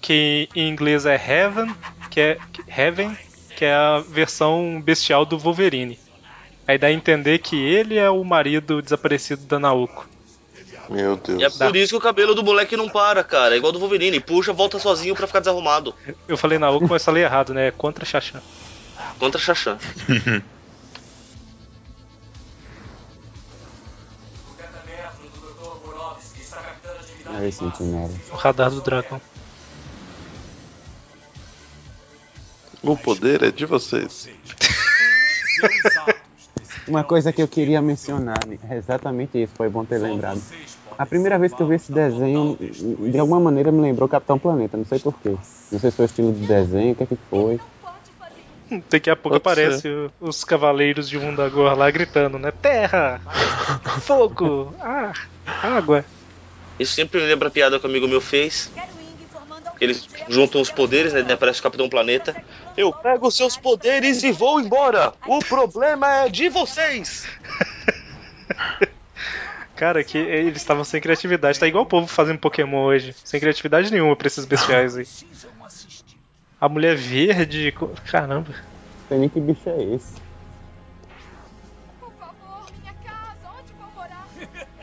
que 0.00 0.48
em 0.54 0.68
inglês 0.68 1.06
é 1.06 1.14
Heaven, 1.14 1.74
que 2.10 2.20
é 2.20 2.38
Heaven, 2.66 3.16
que 3.56 3.64
é 3.64 3.74
a 3.74 3.98
versão 4.00 4.80
bestial 4.82 5.24
do 5.24 5.38
Wolverine. 5.38 5.98
Aí 6.66 6.78
dá 6.78 6.88
a 6.88 6.92
entender 6.92 7.38
que 7.38 7.56
ele 7.56 7.96
é 7.96 8.10
o 8.10 8.22
marido 8.24 8.82
desaparecido 8.82 9.44
da 9.46 9.58
Naoko. 9.58 10.08
Meu 10.88 11.16
Deus. 11.16 11.40
E 11.40 11.44
é 11.44 11.48
por 11.48 11.76
isso 11.76 11.92
que 11.92 11.96
o 11.96 12.00
cabelo 12.00 12.34
do 12.34 12.42
moleque 12.42 12.76
não 12.76 12.88
para, 12.88 13.22
cara. 13.24 13.54
É 13.54 13.58
igual 13.58 13.72
do 13.72 13.78
Wolverine. 13.78 14.20
Puxa, 14.20 14.52
volta 14.52 14.78
sozinho 14.78 15.14
pra 15.14 15.26
ficar 15.26 15.40
desarrumado. 15.40 15.94
Eu 16.28 16.36
falei 16.36 16.58
Naoko, 16.58 16.86
mas 16.88 17.04
falei 17.04 17.22
errado, 17.22 17.54
né? 17.54 17.68
É 17.68 17.70
contra 17.70 18.04
Xaxã. 18.04 18.40
Contra 19.18 19.40
Xaxã. 19.40 19.78
Sentinela. 27.50 28.10
O 28.30 28.36
radar 28.36 28.70
do 28.70 28.80
dragão. 28.80 29.20
O 32.82 32.96
poder 32.96 33.42
é 33.42 33.50
de 33.50 33.64
vocês. 33.64 34.28
Uma 36.88 37.04
coisa 37.04 37.32
que 37.32 37.40
eu 37.40 37.46
queria 37.46 37.80
mencionar 37.80 38.38
é 38.68 38.76
exatamente 38.76 39.40
isso, 39.40 39.52
foi 39.56 39.68
bom 39.68 39.84
ter 39.84 39.98
lembrado. 39.98 40.42
A 40.98 41.06
primeira 41.06 41.38
vez 41.38 41.54
que 41.54 41.62
eu 41.62 41.66
vi 41.66 41.76
esse 41.76 41.92
desenho, 41.92 42.58
de 42.58 43.18
alguma 43.18 43.38
maneira 43.38 43.70
me 43.70 43.80
lembrou 43.80 44.08
Capitão 44.08 44.38
Planeta, 44.38 44.76
não 44.76 44.84
sei 44.84 44.98
porquê. 44.98 45.36
Não 45.70 45.78
sei 45.78 45.90
se 45.90 45.96
foi 45.96 46.04
o 46.04 46.06
estilo 46.06 46.32
de 46.32 46.44
desenho, 46.46 46.92
o 46.92 46.96
que, 46.96 47.02
é 47.04 47.06
que 47.06 47.18
foi. 47.30 47.60
Daqui 48.90 49.10
a 49.10 49.16
pouco 49.16 49.38
Pode 49.38 49.60
aparece 49.60 49.86
o- 49.88 50.10
os 50.20 50.42
cavaleiros 50.44 51.08
de 51.08 51.18
Mundagor 51.18 51.76
lá 51.76 51.90
gritando, 51.90 52.38
né? 52.38 52.50
Terra! 52.50 53.20
Fogo! 54.00 54.74
Ar! 54.80 55.28
Água! 55.46 56.04
Isso 56.78 56.94
sempre 56.94 57.20
me 57.20 57.26
lembra 57.26 57.48
a 57.48 57.50
piada 57.50 57.78
que 57.78 57.86
um 57.86 57.90
amigo 57.90 58.08
meu 58.08 58.20
fez. 58.20 58.70
Eles 59.80 60.08
juntam 60.28 60.60
os 60.60 60.70
poderes, 60.70 61.12
né? 61.12 61.20
Aparece 61.32 61.60
o 61.60 61.62
Capitão 61.62 61.88
Planeta. 61.88 62.40
Eu 62.76 62.92
pego 62.92 63.26
os 63.26 63.36
seus 63.36 63.56
poderes 63.56 64.22
e 64.22 64.30
vou 64.30 64.60
embora. 64.60 65.12
O 65.26 65.40
problema 65.40 66.24
é 66.24 66.28
de 66.28 66.48
vocês. 66.48 67.26
Cara, 69.74 70.04
que 70.04 70.16
eles 70.16 70.58
estavam 70.58 70.84
sem 70.84 71.00
criatividade. 71.00 71.58
Tá 71.58 71.66
igual 71.66 71.82
o 71.82 71.88
povo 71.88 72.06
fazendo 72.06 72.38
Pokémon 72.38 72.84
hoje. 72.84 73.16
Sem 73.24 73.40
criatividade 73.40 73.90
nenhuma 73.90 74.14
pra 74.14 74.28
esses 74.28 74.44
bestiais 74.44 74.96
aí. 74.96 75.06
A 76.60 76.68
mulher 76.68 76.94
verde. 76.94 77.74
Caramba. 78.04 78.50
Não 78.50 79.08
sei 79.08 79.18
nem 79.18 79.28
que 79.28 79.40
bicho 79.40 79.68
é 79.68 79.82
esse. 79.82 80.21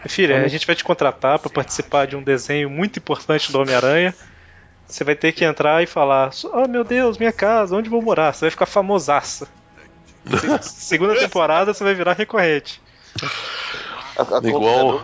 Filha, 0.07 0.35
a 0.43 0.47
gente 0.47 0.65
vai 0.65 0.75
te 0.75 0.83
contratar 0.83 1.39
pra 1.39 1.49
participar 1.49 2.07
de 2.07 2.15
um 2.15 2.23
desenho 2.23 2.69
muito 2.69 2.97
importante 2.99 3.51
do 3.51 3.59
Homem-Aranha. 3.59 4.13
Você 4.87 5.03
vai 5.03 5.15
ter 5.15 5.31
que 5.33 5.43
entrar 5.45 5.83
e 5.83 5.85
falar: 5.87 6.31
Oh 6.53 6.67
meu 6.67 6.83
Deus, 6.83 7.17
minha 7.17 7.31
casa, 7.33 7.75
onde 7.75 7.89
vou 7.89 8.01
morar? 8.01 8.33
Você 8.33 8.41
vai 8.45 8.51
ficar 8.51 8.65
famosaça. 8.65 9.47
Se- 10.25 10.63
Segunda 10.87 11.17
temporada 11.19 11.73
você 11.73 11.83
vai 11.83 11.93
virar 11.93 12.13
recorrente. 12.13 12.81
Igual, 14.49 15.01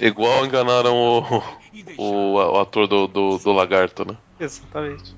igual 0.00 0.46
enganaram 0.46 0.94
o, 0.94 1.42
o, 1.98 2.34
o 2.34 2.60
ator 2.60 2.86
do, 2.86 3.06
do, 3.06 3.38
do 3.38 3.52
Lagarto, 3.52 4.04
né? 4.04 4.16
Exatamente. 4.38 5.14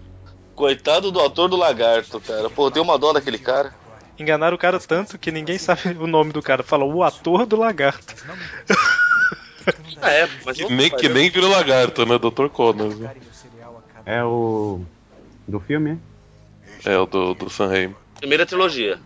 Coitado 0.54 1.10
do 1.10 1.20
ator 1.20 1.48
do 1.48 1.56
lagarto, 1.56 2.20
cara. 2.20 2.48
Pô, 2.48 2.70
deu 2.70 2.82
uma 2.84 2.96
dó 2.96 3.12
daquele 3.12 3.38
cara. 3.38 3.74
Enganaram 4.18 4.54
o 4.54 4.58
cara 4.58 4.78
tanto 4.78 5.18
que 5.18 5.30
ninguém 5.32 5.58
sabe 5.58 5.88
o 5.98 6.06
nome 6.06 6.32
do 6.32 6.40
cara. 6.42 6.62
Fala 6.62 6.84
o 6.84 7.02
ator 7.02 7.46
do 7.46 7.56
lagarto. 7.56 8.14
Ah, 10.02 10.10
é, 10.10 10.28
mas 10.44 10.56
Que 10.58 10.68
nem, 10.72 10.90
que 10.90 11.08
nem 11.08 11.30
virou 11.30 11.50
Lagarto, 11.50 12.04
né? 12.04 12.18
Dr. 12.18 12.48
Connors. 12.48 12.98
né? 12.98 13.10
É 14.04 14.22
o. 14.22 14.82
do 15.48 15.58
filme, 15.60 15.98
É, 16.84 16.98
o 16.98 17.06
do, 17.06 17.32
do 17.34 17.48
San 17.48 17.68
Raimi. 17.68 17.96
Primeira 18.18 18.44
trilogia. 18.44 18.98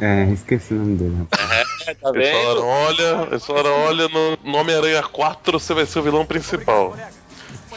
é? 0.00 0.24
Esqueci 0.32 0.74
o 0.74 0.76
nome 0.78 0.96
dele. 0.96 1.26
É, 1.32 1.94
tá 1.94 2.10
Eles 2.14 2.30
falaram, 2.30 2.54
vendo? 2.60 2.66
olha, 2.66 3.28
eles 3.30 3.46
falaram, 3.46 3.70
olha, 3.70 4.08
no, 4.08 4.36
no 4.44 4.56
Homem-Aranha 4.58 5.02
4 5.02 5.58
você 5.58 5.74
vai 5.74 5.86
ser 5.86 5.98
o 5.98 6.02
vilão 6.02 6.24
principal. 6.26 6.96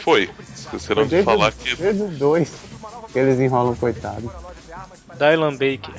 Foi. 0.02 0.30
Esqueceram 0.54 1.06
de 1.06 1.22
falar 1.22 1.48
o- 1.50 1.52
que. 1.52 1.74
desde 1.76 2.04
dois 2.18 2.50
que 2.50 2.73
eles 3.18 3.38
enrolam, 3.40 3.74
coitado. 3.76 4.30
Dylan 5.18 5.52
Baker. 5.52 5.94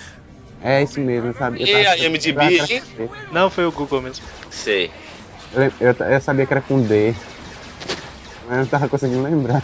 É 0.62 0.82
isso 0.82 1.00
mesmo, 1.00 1.30
eu 1.30 1.34
sabia. 1.34 1.66
E 1.66 1.86
a 1.86 1.96
hein? 1.96 2.82
Não, 3.32 3.50
foi 3.50 3.66
o 3.66 3.72
Google 3.72 4.02
mesmo. 4.02 4.26
Sei. 4.50 4.92
Eu, 5.54 5.72
eu, 5.80 5.94
eu 6.12 6.22
sabia 6.22 6.46
que 6.46 6.54
era 6.54 6.62
com 6.62 6.82
D. 6.82 7.14
Mas 8.48 8.52
eu 8.52 8.58
não 8.58 8.66
tava 8.66 8.90
conseguindo 8.90 9.22
lembrar. 9.22 9.64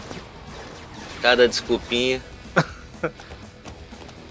Cada 1.21 1.47
desculpinha. 1.47 2.21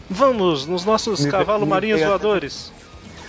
Vamos 0.09 0.67
nos 0.67 0.85
nossos 0.85 1.25
Me- 1.25 1.31
cavalos 1.31 1.63
me 1.65 1.71
marinhos 1.71 2.01
até- 2.01 2.09
voadores. 2.09 2.73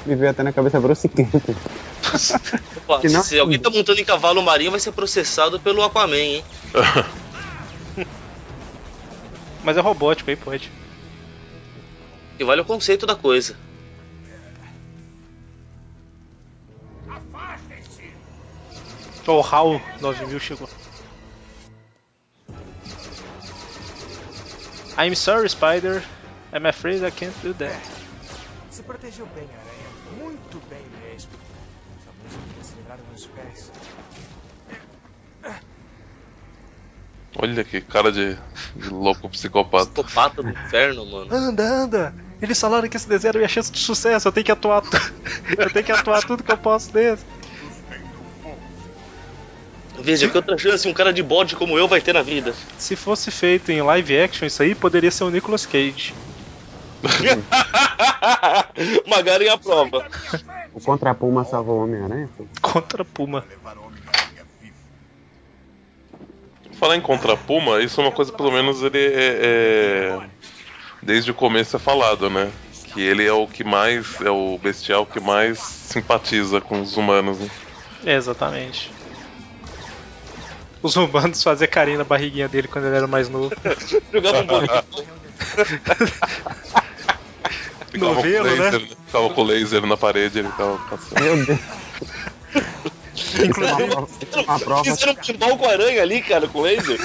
Me 0.06 0.16
veio 0.16 0.32
até 0.32 0.42
na 0.44 0.52
cabeça 0.52 0.80
Bruce 0.80 1.08
Campbell. 1.10 1.56
Se 3.24 3.40
alguém 3.40 3.60
tá 3.60 3.70
montando 3.70 4.02
em 4.02 4.06
cavalo 4.06 4.42
marinho, 4.42 4.72
vai 4.72 4.80
ser 4.80 4.92
processado 4.92 5.60
pelo 5.60 5.84
Aquaman, 5.84 6.18
hein? 6.18 6.44
Mas 9.64 9.78
é 9.78 9.80
robótico 9.80 10.30
aí, 10.30 10.36
pode. 10.36 10.72
E 12.40 12.44
vale 12.44 12.62
o 12.62 12.66
conceito 12.66 13.06
da 13.06 13.16
coisa. 13.16 13.56
O 19.28 19.40
HAL 19.40 19.80
9000 20.02 20.40
chegou. 20.40 20.70
I'm 24.98 25.16
sorry, 25.16 25.48
Spider. 25.48 26.04
I'm 26.54 26.68
afraid 26.68 27.04
I 27.04 27.12
can't 27.12 27.34
do 27.42 27.54
that. 27.54 27.80
Se 28.70 28.84
protegeu 28.84 29.26
bem, 29.28 29.46
Aranha. 29.46 30.26
Muito 30.26 30.62
bem 30.68 30.84
mesmo. 31.02 31.32
Música 32.24 32.64
se 32.64 32.76
livraram 32.76 33.04
dos 33.12 33.26
pés. 33.28 33.71
Olha 37.38 37.64
que 37.64 37.80
cara 37.82 38.12
de, 38.12 38.38
de 38.76 38.90
louco 38.90 39.30
psicopata. 39.30 39.86
Psicopata 39.86 40.44
do 40.44 40.50
inferno, 40.50 41.06
mano. 41.06 41.34
Anda, 41.34 41.64
anda! 41.64 42.14
Eles 42.42 42.60
falaram 42.60 42.90
que 42.90 42.98
esse 42.98 43.08
desenho 43.08 43.30
era 43.32 43.38
minha 43.40 43.48
chance 43.48 43.72
de 43.72 43.80
sucesso, 43.80 44.28
eu 44.28 44.32
tenho 44.32 44.46
que 44.46 44.52
atuar. 44.52 44.82
tu- 44.82 44.90
eu 45.58 45.70
tenho 45.72 45.86
que 45.86 45.92
atuar 45.92 46.24
tudo 46.24 46.44
que 46.44 46.52
eu 46.52 46.58
posso 46.58 46.92
desse. 46.92 47.24
Veja, 50.00 50.28
que 50.28 50.36
outra 50.36 50.58
chance 50.58 50.88
um 50.88 50.94
cara 50.94 51.14
de 51.14 51.22
bode 51.22 51.56
como 51.56 51.78
eu 51.78 51.88
vai 51.88 52.02
ter 52.02 52.14
na 52.14 52.24
vida. 52.24 52.56
Se 52.78 52.96
fosse 52.96 53.30
feito 53.30 53.72
em 53.72 53.82
live 53.82 54.20
action, 54.20 54.48
isso 54.48 54.64
aí 54.64 54.74
poderia 54.74 55.12
ser 55.12 55.24
o 55.26 55.30
Nicolas 55.30 55.66
Cage. 55.66 56.14
Magaren 59.08 59.50
a 59.50 59.58
prova. 59.58 60.04
O 60.74 60.80
Contrapuma 60.80 61.44
salvou 61.46 61.80
o 61.80 61.84
Homem-Aranha? 61.84 62.30
Contra 62.62 63.04
Puma. 63.06 63.46
Falar 66.82 66.96
em 66.96 67.02
Contra 67.02 67.38
Puma, 67.38 67.80
isso 67.80 68.02
é 68.02 68.04
uma 68.04 68.12
coisa, 68.12 68.34
pelo 68.34 68.52
menos, 68.52 68.82
ele 68.82 68.98
é, 68.98 69.38
é- 69.40 70.20
Desde 71.00 71.30
o 71.30 71.34
começo 71.36 71.76
é 71.76 71.80
falado, 71.80 72.28
né? 72.28 72.52
Que 72.92 73.02
ele 73.02 73.24
é 73.24 73.32
o 73.32 73.46
que 73.46 73.64
mais. 73.64 74.20
É 74.20 74.32
o 74.32 74.58
bestial 74.58 75.06
que 75.06 75.20
mais 75.20 75.60
simpatiza 75.60 76.60
com 76.60 76.82
os 76.82 76.98
humanos, 76.98 77.38
né? 77.38 77.50
Exatamente. 78.04 78.92
Os 80.82 80.96
humanos 80.96 81.44
faziam 81.44 81.70
carinho 81.70 82.00
na 82.00 82.04
barriguinha 82.04 82.48
dele 82.48 82.68
quando 82.68 82.86
ele 82.88 82.98
era 82.98 83.06
mais 83.06 83.30
novo. 83.30 83.52
Jogava 84.12 84.40
um 84.40 84.48
bolinho. 84.48 84.84
Novelo, 87.94 88.56
né? 88.56 88.72
Ficava 89.06 89.30
com 89.30 89.44
laser 89.44 89.86
na 89.86 89.98
parede, 89.98 90.40
ele 90.40 90.50
ficava 90.50 90.80
passando. 90.90 91.22
Meu 91.22 91.46
Deus. 91.46 91.60
Isso 93.22 94.38
é 94.38 94.42
uma 94.42 94.60
prova. 94.60 94.84
Fizeram 94.84 95.14
um 95.14 95.16
pinball 95.16 95.58
com 95.58 95.70
aranha 95.70 96.02
ali, 96.02 96.22
cara, 96.22 96.48
com 96.48 96.62
laser. 96.62 97.00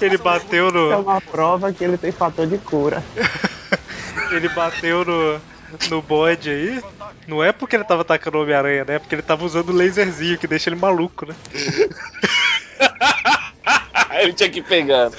Ele 0.00 0.18
bateu 0.18 0.68
É 0.68 0.72
no. 0.72 1.00
uma 1.00 1.20
prova 1.20 1.72
que 1.72 1.82
ele 1.84 1.96
tem 1.96 2.12
fator 2.12 2.46
de 2.46 2.58
cura. 2.58 3.02
Ele 4.30 4.48
bateu 4.50 5.04
no. 5.04 5.40
No 5.88 6.02
bode 6.02 6.50
aí. 6.50 6.82
Não 7.28 7.42
é 7.42 7.52
porque 7.52 7.76
ele 7.76 7.84
tava 7.84 8.02
atacando 8.02 8.38
o 8.38 8.42
Homem-Aranha, 8.42 8.84
né? 8.84 8.94
É 8.96 8.98
porque 8.98 9.14
ele 9.14 9.22
tava 9.22 9.44
usando 9.44 9.70
o 9.70 9.72
laserzinho 9.72 10.36
que 10.36 10.48
deixa 10.48 10.68
ele 10.68 10.74
maluco, 10.76 11.26
né? 11.26 11.34
ele 14.20 14.32
tinha 14.32 14.50
que 14.50 14.62
pegar. 14.62 15.10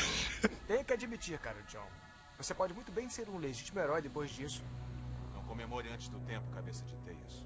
Tenho 0.68 0.84
que 0.84 0.94
admitir, 0.94 1.38
cara, 1.40 1.56
John. 1.72 1.80
Você 2.38 2.54
pode 2.54 2.74
muito 2.74 2.92
bem 2.92 3.10
ser 3.10 3.28
um 3.30 3.38
legítimo 3.38 3.80
herói 3.80 4.02
depois 4.02 4.30
disso. 4.32 4.62
Não 5.34 5.42
comemore 5.44 5.88
antes 5.94 6.10
do 6.10 6.20
tempo, 6.20 6.44
cabeça 6.54 6.84
de 6.86 6.96
teias. 7.06 7.44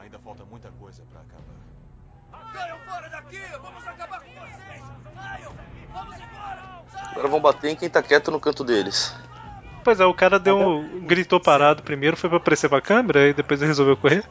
Ainda 0.00 0.18
falta 0.18 0.44
muita 0.46 0.70
coisa 0.80 1.02
pra 1.10 1.20
acabar. 1.20 2.52
Saiam 2.54 2.78
fora 2.78 3.08
daqui! 3.10 3.38
Vamos 3.62 3.86
acabar 3.86 4.20
com 4.20 4.30
vocês! 4.30 4.82
Saiam! 5.14 5.52
Vamos 5.92 6.16
embora! 6.16 7.10
Agora 7.10 7.28
vão 7.28 7.40
bater 7.40 7.70
em 7.70 7.76
quem 7.76 7.90
tá 7.90 8.02
quieto 8.02 8.30
no 8.30 8.40
canto 8.40 8.64
deles. 8.64 9.14
Pois 9.84 10.00
é, 10.00 10.06
o 10.06 10.14
cara 10.14 10.38
deu 10.38 10.58
um. 10.58 11.06
gritou 11.06 11.38
parado 11.38 11.82
primeiro, 11.82 12.16
foi 12.16 12.30
pra 12.30 12.38
aparecer 12.38 12.70
pra 12.70 12.80
câmera 12.80 13.28
e 13.28 13.34
depois 13.34 13.60
ele 13.60 13.68
resolveu 13.68 13.96
correr. 13.96 14.24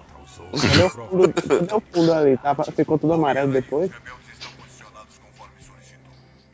Cadê 0.60 0.84
o 0.84 0.90
fundo, 0.90 1.34
cadê 1.34 1.74
o 1.76 1.82
fundo 1.82 2.14
ali? 2.14 2.38
Tava, 2.38 2.64
ficou 2.64 2.98
tudo 2.98 3.14
amarelo 3.14 3.52
depois. 3.52 3.92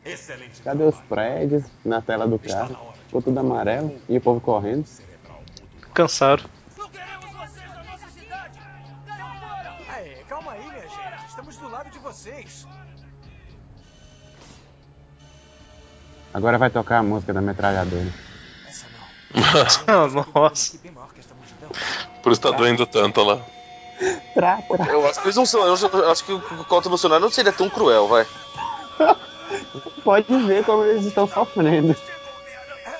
Excelente. 0.04 0.60
Cadê 0.62 0.84
os 0.84 0.96
prédios 1.08 1.64
na 1.82 2.02
tela 2.02 2.28
do 2.28 2.38
carro? 2.38 2.94
Ficou 3.06 3.22
tudo 3.22 3.40
amarelo 3.40 3.98
e 4.08 4.18
o 4.18 4.20
povo 4.20 4.40
correndo. 4.42 4.86
Cansaram. 5.94 6.55
Vocês. 12.16 12.66
Agora 16.32 16.58
vai 16.58 16.70
tocar 16.70 16.98
a 16.98 17.02
música 17.02 17.32
da 17.32 17.40
metralhadora. 17.40 18.12
Ah, 19.86 20.06
Nossa. 20.34 20.78
Por 22.22 22.32
isso 22.32 22.40
tá 22.40 22.50
doendo 22.50 22.86
tanto 22.86 23.22
lá. 23.22 23.40
Tra, 24.34 24.60
tra. 24.62 24.86
Eu 24.86 25.06
acho 25.08 25.20
que 25.20 25.26
eles 25.26 25.36
não 25.36 25.46
são. 25.46 25.62
Eu 25.66 25.72
acho- 26.10 26.24
que 26.24 26.32
o 26.32 26.64
contra 26.64 26.88
Bolsonaro 26.90 27.20
não 27.22 27.30
seria 27.30 27.52
tão 27.52 27.70
cruel, 27.70 28.08
vai. 28.08 28.26
Pode 30.04 30.26
ver 30.46 30.64
como 30.64 30.84
eles 30.84 31.06
estão 31.06 31.26
sofrendo. 31.26 31.92
É 31.92 32.96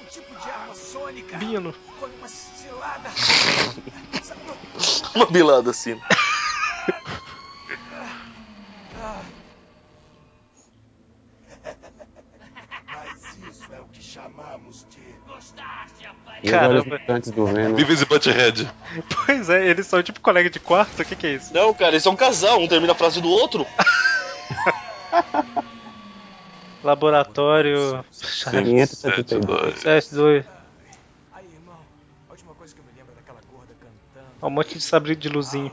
um 0.00 0.04
tipo. 0.08 1.36
Bino. 1.36 1.74
Com 1.98 2.06
uma 2.06 2.28
cilada. 2.28 3.10
Uma 5.14 5.26
bilada 5.26 5.70
assim. 5.70 6.00
Mas 12.86 13.38
isso 13.48 13.72
é 13.72 13.80
o 13.80 13.84
que 13.86 14.02
chamamos 14.02 14.86
de. 14.90 15.00
Gostaste, 15.26 16.04
rapaz? 16.04 16.04
E 16.04 16.08
os 16.10 16.29
Caramba. 16.48 16.98
gigantes 16.98 17.30
do 17.30 17.46
Venom. 17.46 17.78
E 17.78 17.84
Butthead. 17.84 18.70
Pois 19.26 19.50
é, 19.50 19.66
eles 19.68 19.86
são 19.86 20.02
tipo 20.02 20.20
colega 20.20 20.48
de 20.48 20.58
quarto? 20.58 21.02
O 21.02 21.04
que, 21.04 21.14
que 21.16 21.26
é 21.26 21.34
isso? 21.34 21.52
Não, 21.52 21.72
cara, 21.74 21.90
eles 21.90 22.02
são 22.02 22.12
um 22.12 22.16
casal. 22.16 22.60
Um 22.60 22.68
termina 22.68 22.92
a 22.92 22.96
frase 22.96 23.20
do 23.20 23.28
outro. 23.28 23.66
Laboratório. 26.82 28.04
572. 28.50 29.84
S2. 29.84 30.44
Aí, 31.32 31.44
irmão. 31.44 31.76
A 32.28 32.32
última 32.32 32.54
coisa 32.54 32.74
que 32.74 32.80
eu 32.80 32.84
me 32.84 32.92
lembro 32.96 33.12
é 33.12 33.16
daquela 33.16 33.40
gorda 33.52 33.74
cantando. 33.78 34.46
Um 34.46 34.50
monte 34.50 34.78
de 34.78 34.80
sabre 34.80 35.14
de 35.14 35.28
luzinho. 35.28 35.70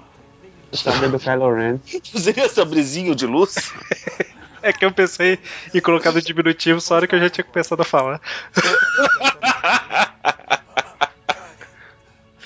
Sabe 0.74 1.08
do 1.08 1.18
Kylo 1.18 1.54
Ren. 1.54 1.80
Seria 2.04 2.50
sabrizinho 2.50 3.16
de 3.16 3.26
luz? 3.26 3.74
É 4.68 4.74
que 4.74 4.84
eu 4.84 4.92
pensei 4.92 5.40
em 5.74 5.80
colocar 5.80 6.12
no 6.12 6.22
diminutivo 6.22 6.82
só 6.82 6.96
a 6.96 6.98
hora 6.98 7.08
que 7.08 7.16
eu 7.16 7.20
já 7.22 7.30
tinha 7.30 7.46
começado 7.46 7.80
a 7.80 7.86
falar. 7.86 8.20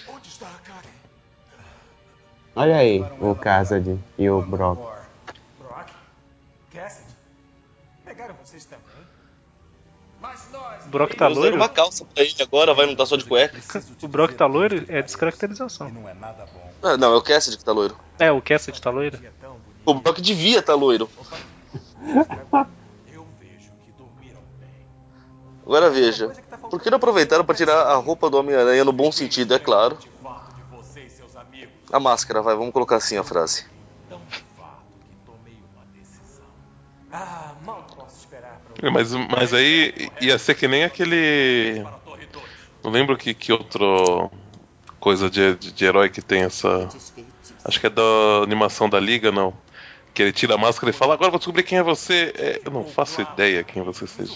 Onde 0.08 0.28
está 0.28 0.46
a 0.46 0.60
Karen? 0.64 0.88
Olha 2.56 2.76
aí 2.78 3.04
o 3.20 3.34
Cassidy 3.34 3.98
e 4.20 4.30
o 4.30 4.40
Brock. 4.40 4.78
Brock? 5.58 5.88
Pegaram 8.06 8.36
vocês 8.36 8.66
também? 8.66 8.86
O 10.86 10.90
Brock 10.90 11.16
tá 11.16 11.28
loiro? 11.28 11.56
uma 11.56 11.70
calça 11.70 12.06
pra 12.06 12.24
ele 12.24 12.36
agora, 12.40 12.76
vai, 12.76 12.86
não 12.86 12.96
tá 12.96 13.08
só 13.08 13.18
de 13.18 13.26
cueca. 13.26 13.60
O 14.04 14.08
Brock 14.08 14.34
tá 14.34 14.46
loiro? 14.46 14.86
É 14.90 15.02
descaracterização. 15.02 15.90
Não 15.90 16.08
é. 16.08 16.16
Ah, 16.84 16.98
não, 16.98 17.14
é 17.14 17.18
o 17.18 17.22
Cassidy 17.24 17.58
que 17.58 17.66
tá 17.66 17.72
loiro. 17.72 17.98
É, 18.20 18.32
o 18.32 18.40
Cassidy 18.44 18.80
tá 18.80 18.92
loiro? 18.92 19.20
O 19.84 19.96
Brock 19.96 20.22
devia 20.22 20.60
estar 20.60 20.74
tá 20.74 20.78
loiro. 20.78 21.10
Eu 23.12 23.28
vejo 23.40 23.72
que 23.86 23.92
dormiram 23.98 24.42
bem. 24.60 24.70
Agora 25.66 25.90
veja. 25.90 26.32
Por 26.70 26.82
que 26.82 26.90
não 26.90 26.98
aproveitaram 26.98 27.46
pra 27.46 27.56
tirar 27.56 27.84
a 27.84 27.96
roupa 27.96 28.30
do 28.30 28.38
Homem-Aranha 28.38 28.84
no 28.84 28.92
bom 28.92 29.12
sentido, 29.12 29.54
é 29.54 29.60
claro? 29.60 29.98
A 31.92 32.00
máscara, 32.00 32.42
vai, 32.42 32.56
vamos 32.56 32.72
colocar 32.72 32.96
assim 32.96 33.18
a 33.18 33.24
frase. 33.24 33.66
Tão 34.08 34.22
de 34.30 34.38
fato 34.58 34.86
que 35.10 35.16
tomei 35.26 35.58
uma 35.74 35.86
decisão. 35.94 36.46
Ah, 37.12 37.54
mal 37.66 37.86
posso 37.96 38.20
esperar 38.20 38.62
pra 38.74 38.88
É, 38.88 38.90
Mas, 38.90 39.12
mas 39.14 39.54
aí 39.54 40.10
ia 40.22 40.40
ser 40.40 40.56
que 40.56 40.70
nem 40.70 40.86
aquele. 40.86 41.84
Não 42.82 42.92
lembro 42.92 43.18
que, 43.18 43.34
que 43.34 43.52
outro 43.52 44.32
coisa 45.02 45.30
de, 45.30 45.56
de, 45.56 45.74
de 45.74 45.86
herói 45.86 46.10
que 46.10 46.22
tem 46.22 46.44
essa. 46.44 46.88
Acho 47.66 47.80
que 47.80 47.88
é 47.88 47.90
da 47.90 48.02
animação 48.42 48.90
da 48.90 49.00
Liga, 49.00 49.32
não. 49.32 49.54
Que 50.14 50.24
ele 50.24 50.34
tira 50.34 50.56
a 50.56 50.58
máscara 50.58 50.90
e 50.90 50.94
fala, 50.94 51.14
agora 51.14 51.30
vou 51.32 51.40
descobrir 51.40 51.64
quem 51.64 51.78
é 51.78 51.84
você. 51.84 52.34
É, 52.38 52.62
eu 52.66 52.72
não 52.72 52.84
faço 52.84 53.22
ideia 53.22 53.64
quem 53.64 53.82
você 53.82 54.06
seja. 54.06 54.34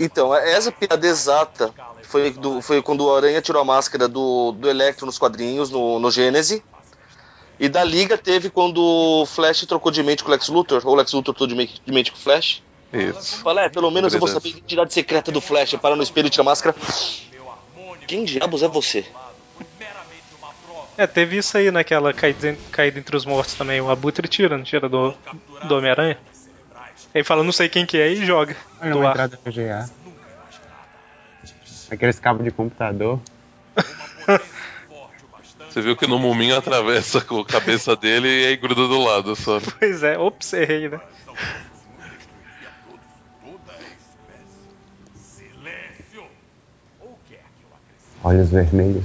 Então, 0.00 0.34
essa 0.34 0.72
piada 0.72 1.06
exata 1.06 1.72
foi, 2.02 2.30
do- 2.30 2.62
foi 2.62 2.80
quando 2.80 3.04
o 3.04 3.14
Aranha 3.14 3.42
tirou 3.42 3.60
a 3.60 3.64
máscara 3.64 4.08
do, 4.08 4.52
do 4.52 4.68
Electro 4.70 5.04
nos 5.04 5.18
quadrinhos, 5.18 5.68
no, 5.70 5.98
no 5.98 6.10
Gênese. 6.10 6.62
E 7.60 7.68
da 7.68 7.84
Liga 7.84 8.16
teve 8.16 8.48
quando 8.48 8.78
o 8.82 9.26
Flash 9.26 9.66
trocou 9.66 9.92
de 9.92 10.02
mente 10.02 10.24
com 10.24 10.30
o 10.30 10.32
Lex 10.32 10.48
Luthor, 10.48 10.80
ou 10.84 10.92
o 10.92 10.96
Lex 10.96 11.12
Luthor 11.12 11.34
trocou 11.34 11.46
de 11.46 11.54
mente, 11.54 11.80
de 11.84 11.92
mente 11.92 12.10
com 12.10 12.16
o 12.16 12.20
Flash. 12.20 12.62
Isso. 12.92 13.36
Fala, 13.42 13.62
é, 13.62 13.68
pelo 13.68 13.90
menos 13.90 14.12
eu 14.14 14.18
vou 14.20 14.28
saber 14.28 14.48
a 14.48 14.50
identidade 14.58 14.92
secreta 14.94 15.30
do 15.30 15.40
Flash. 15.40 15.74
Para 15.74 15.94
no 15.94 16.02
espelho 16.02 16.26
e 16.26 16.30
tira 16.30 16.42
a 16.42 16.44
máscara. 16.44 16.74
Quem 18.06 18.24
diabos 18.24 18.62
é 18.62 18.68
você? 18.68 19.04
É, 20.96 21.06
teve 21.06 21.36
isso 21.38 21.56
aí 21.56 21.70
naquela 21.70 22.12
caída, 22.12 22.50
en- 22.50 22.56
caída 22.70 22.98
entre 22.98 23.16
os 23.16 23.24
mortos 23.24 23.54
também. 23.54 23.80
O 23.80 23.90
Abutre 23.90 24.28
tira, 24.28 24.56
não 24.56 24.64
tira 24.64 24.88
do, 24.88 25.14
do 25.66 25.76
Homem-Aranha? 25.76 26.18
Aí 27.14 27.24
fala, 27.24 27.42
não 27.42 27.52
sei 27.52 27.68
quem 27.68 27.84
que 27.86 27.98
é 27.98 28.08
e 28.10 28.24
joga. 28.24 28.56
Do 28.80 28.98
uma 28.98 29.10
entrada 29.10 29.38
VGA. 29.44 29.90
Aqueles 31.90 32.18
cabos 32.20 32.44
de 32.44 32.50
computador. 32.50 33.20
Você 35.68 35.80
viu 35.80 35.96
que 35.96 36.06
no 36.06 36.18
Muminho 36.18 36.56
atravessa 36.56 37.20
com 37.22 37.40
a 37.40 37.46
cabeça 37.46 37.96
dele 37.96 38.28
e 38.28 38.46
aí 38.48 38.56
gruda 38.56 38.86
do 38.86 39.02
lado 39.02 39.34
só. 39.34 39.58
Pois 39.78 40.02
é, 40.02 40.18
ops, 40.18 40.52
errei, 40.52 40.88
né? 40.88 41.00
Olhos 48.24 48.50
vermelhos. 48.50 49.04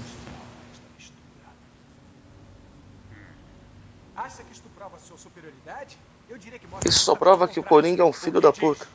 Acha 4.15 4.43
que 4.43 4.51
isto 4.51 4.69
prova 4.69 4.99
sua 4.99 5.17
superioridade? 5.17 5.97
Eu 6.29 6.37
diria 6.37 6.59
que 6.59 6.66
mostra 6.66 6.66
Isso 6.85 6.99
só 6.99 7.15
prova 7.15 7.47
que 7.47 7.59
o 7.59 7.63
Coringa 7.63 8.03
é 8.03 8.05
um 8.05 8.13
filho 8.13 8.39
da 8.39 8.51
puta. 8.51 8.87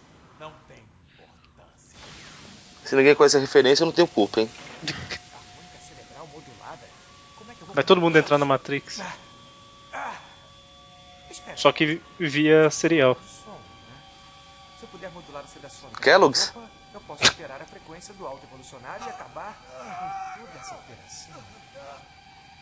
Se 2.84 2.96
ninguém 2.96 3.14
conhece 3.14 3.38
a 3.38 3.40
referência, 3.40 3.84
eu 3.84 3.86
não 3.86 3.92
tenho 3.92 4.06
culpa, 4.06 4.40
hein? 4.40 4.50
é 4.86 4.92
Vai 7.74 7.84
todo 7.84 8.02
mundo 8.02 8.18
entrar 8.18 8.36
na 8.36 8.44
Matrix. 8.44 9.00
Só 11.56 11.72
que 11.72 12.02
via 12.18 12.68
serial. 12.70 13.14
som? 13.14 13.58
Se 14.78 14.84
eu 14.84 14.88
puder 14.88 15.10
modular 15.10 15.42
a 15.42 15.46
sedação 15.46 15.88
Kellogg's? 16.02 16.52
eu 16.92 17.00
posso 17.00 17.24
alterar 17.24 17.62
a 17.62 17.64
frequência 17.64 18.12
do 18.14 18.26
alto 18.26 18.44
evolucionário 18.44 19.06
e 19.06 19.08
acabar 19.08 19.56
com 20.36 20.40
toda 20.40 20.58
essa 20.58 20.74
operação. 20.74 21.42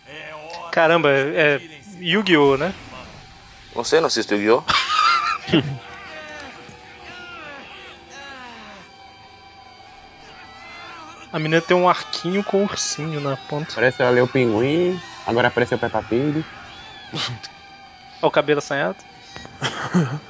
É. 0.06 0.70
Caramba, 0.70 1.10
é 1.10 1.60
Yu-Gi-Oh, 1.98 2.56
né? 2.56 2.74
Sei, 3.84 4.00
não 4.00 4.06
assisto 4.06 4.34
Yu-Gi-Oh! 4.34 4.62
A 11.32 11.38
menina 11.38 11.60
tem 11.60 11.76
um 11.76 11.88
arquinho 11.88 12.42
com 12.42 12.64
ursinho 12.64 13.20
na 13.20 13.36
ponta. 13.36 13.70
Apareceu 13.72 14.06
ali 14.06 14.20
o 14.20 14.26
pinguim. 14.26 15.00
Agora 15.24 15.46
apareceu 15.46 15.76
o 15.78 15.80
Peppa 15.80 16.02
Pig. 16.02 16.44
Olha 17.14 17.28
o 18.22 18.30
cabelo 18.30 18.58
assanhado. 18.58 18.96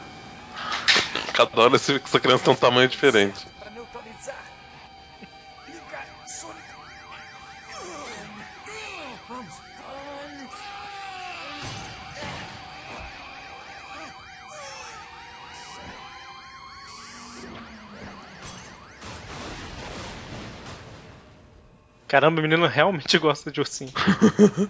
Cada 1.32 1.62
hora 1.62 1.76
essa 1.76 2.20
criança 2.20 2.44
tem 2.44 2.52
um 2.52 2.56
tamanho 2.56 2.86
diferente. 2.86 3.46
Caramba, 22.10 22.40
a 22.40 22.42
menina 22.42 22.66
realmente 22.66 23.16
gosta 23.22 23.52
de 23.52 23.60
ursinho. 23.60 23.92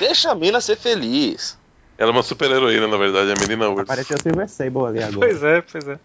Deixa 0.00 0.32
a 0.32 0.34
mina 0.34 0.60
ser 0.60 0.76
feliz. 0.76 1.56
Ela 1.96 2.10
é 2.10 2.12
uma 2.12 2.24
super 2.24 2.50
heroína, 2.50 2.88
na 2.88 2.96
verdade, 2.96 3.30
a 3.30 3.40
menina 3.40 3.68
urso. 3.68 3.82
Apareceu 3.82 4.16
o 4.16 4.20
Silver 4.20 4.48
Sable 4.48 4.86
ali 4.86 5.00
agora. 5.00 5.18
Pois 5.20 5.42
é, 5.44 5.60
pois 5.60 5.86
é. 5.86 5.98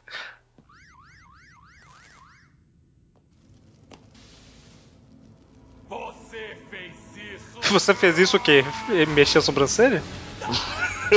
Você 5.89 6.55
fez 6.70 6.93
isso. 7.15 7.74
Você 7.74 7.93
fez 7.95 8.20
isso 8.20 8.38
o 8.38 8.39
quê? 8.39 8.63
Mexer 9.07 9.39
a 9.39 9.41
sobrancelha? 9.41 10.03